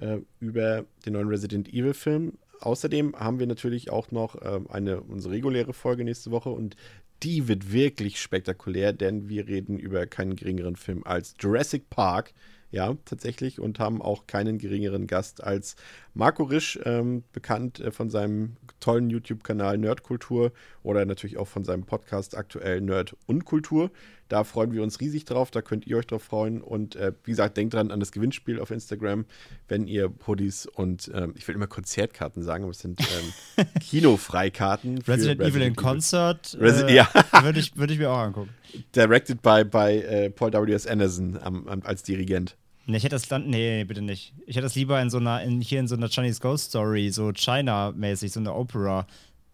äh, 0.00 0.18
über 0.40 0.84
den 1.04 1.14
neuen 1.14 1.28
Resident 1.28 1.68
Evil 1.68 1.94
Film. 1.94 2.38
Außerdem 2.60 3.14
haben 3.16 3.38
wir 3.38 3.46
natürlich 3.46 3.90
auch 3.90 4.10
noch 4.10 4.36
ähm, 4.42 4.66
eine 4.70 5.00
unsere 5.00 5.34
reguläre 5.34 5.72
Folge 5.72 6.04
nächste 6.04 6.30
Woche 6.30 6.50
und 6.50 6.76
die 7.22 7.48
wird 7.48 7.72
wirklich 7.72 8.20
spektakulär, 8.20 8.92
denn 8.92 9.28
wir 9.28 9.48
reden 9.48 9.78
über 9.78 10.06
keinen 10.06 10.36
geringeren 10.36 10.76
Film 10.76 11.02
als 11.04 11.34
Jurassic 11.40 11.88
Park. 11.88 12.34
Ja, 12.72 12.96
tatsächlich. 13.04 13.60
Und 13.60 13.78
haben 13.78 14.02
auch 14.02 14.26
keinen 14.26 14.58
geringeren 14.58 15.06
Gast 15.06 15.42
als 15.42 15.76
Marco 16.14 16.42
Risch, 16.42 16.78
ähm, 16.84 17.22
bekannt 17.32 17.80
äh, 17.80 17.92
von 17.92 18.10
seinem 18.10 18.56
tollen 18.80 19.08
YouTube-Kanal 19.08 19.78
Nerdkultur 19.78 20.52
oder 20.82 21.06
natürlich 21.06 21.38
auch 21.38 21.48
von 21.48 21.64
seinem 21.64 21.84
Podcast 21.84 22.36
aktuell 22.36 22.80
Nerd 22.80 23.16
und 23.26 23.44
Kultur. 23.44 23.90
Da 24.28 24.42
freuen 24.44 24.72
wir 24.72 24.82
uns 24.82 25.00
riesig 25.00 25.24
drauf, 25.24 25.50
da 25.50 25.62
könnt 25.62 25.86
ihr 25.86 25.96
euch 25.98 26.06
drauf 26.06 26.22
freuen. 26.22 26.60
Und 26.60 26.96
äh, 26.96 27.12
wie 27.24 27.30
gesagt, 27.30 27.56
denkt 27.56 27.74
dran 27.74 27.90
an 27.90 28.00
das 28.00 28.10
Gewinnspiel 28.12 28.58
auf 28.60 28.70
Instagram, 28.70 29.24
wenn 29.68 29.86
ihr 29.86 30.12
Hoodies 30.26 30.66
und 30.66 31.10
ähm, 31.14 31.32
ich 31.36 31.46
will 31.46 31.54
immer 31.54 31.66
Konzertkarten 31.68 32.42
sagen, 32.42 32.64
aber 32.64 32.72
es 32.72 32.80
sind 32.80 33.00
ähm, 33.00 33.66
Kinofreikarten. 33.80 35.02
für 35.02 35.12
Resident, 35.12 35.40
Evil 35.40 35.62
in 35.62 35.76
Concert 35.76 36.56
Resi- 36.60 36.86
äh, 36.86 36.94
ja. 36.96 37.08
würde 37.42 37.60
ich, 37.60 37.76
würd 37.76 37.90
ich 37.90 37.98
mir 37.98 38.10
auch 38.10 38.18
angucken. 38.18 38.50
Directed 38.94 39.42
by, 39.42 39.64
by 39.64 39.98
äh, 40.02 40.30
Paul 40.30 40.52
W.S. 40.52 40.86
Anderson 40.86 41.38
am, 41.42 41.66
am, 41.68 41.82
als 41.82 42.02
Dirigent. 42.02 42.56
Nee, 42.86 42.98
ich 42.98 43.04
hätte 43.04 43.16
das 43.16 43.26
dann, 43.26 43.48
nee, 43.48 43.78
nee, 43.78 43.84
bitte 43.84 44.00
nicht. 44.02 44.32
Ich 44.46 44.54
hätte 44.56 44.64
das 44.64 44.76
lieber 44.76 45.00
in 45.02 45.10
so 45.10 45.18
einer, 45.18 45.42
in, 45.42 45.60
hier 45.60 45.80
in 45.80 45.88
so 45.88 45.96
einer 45.96 46.08
Chinese 46.08 46.40
Ghost 46.40 46.68
Story, 46.70 47.10
so 47.10 47.32
China-mäßig, 47.32 48.30
so 48.32 48.40
eine 48.40 48.54
Opera. 48.54 49.06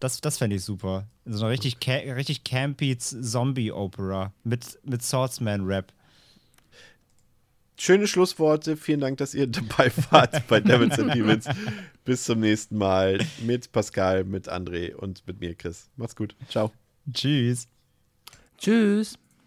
Das, 0.03 0.19
das 0.19 0.37
fände 0.37 0.57
ich 0.57 0.65
super. 0.65 1.07
In 1.23 1.31
so 1.31 1.45
einer 1.45 1.53
richtig, 1.53 1.79
ca 1.79 1.93
richtig 1.93 2.43
campy 2.43 2.97
Zombie-Opera 2.97 4.33
mit, 4.43 4.77
mit 4.83 5.01
Swordsman-Rap. 5.01 5.93
Schöne 7.77 8.05
Schlussworte. 8.05 8.75
Vielen 8.75 8.99
Dank, 8.99 9.19
dass 9.19 9.33
ihr 9.33 9.47
dabei 9.47 9.93
wart 10.09 10.45
bei 10.49 10.59
Devils 10.59 10.99
and 10.99 11.13
Demons. 11.15 11.47
Bis 12.03 12.25
zum 12.25 12.41
nächsten 12.41 12.77
Mal 12.77 13.25
mit 13.43 13.71
Pascal, 13.71 14.25
mit 14.25 14.49
André 14.51 14.93
und 14.93 15.25
mit 15.25 15.39
mir, 15.39 15.55
Chris. 15.55 15.89
Macht's 15.95 16.17
gut. 16.17 16.35
Ciao. 16.49 16.73
Tschüss. 17.13 17.69
Tschüss. 18.57 19.17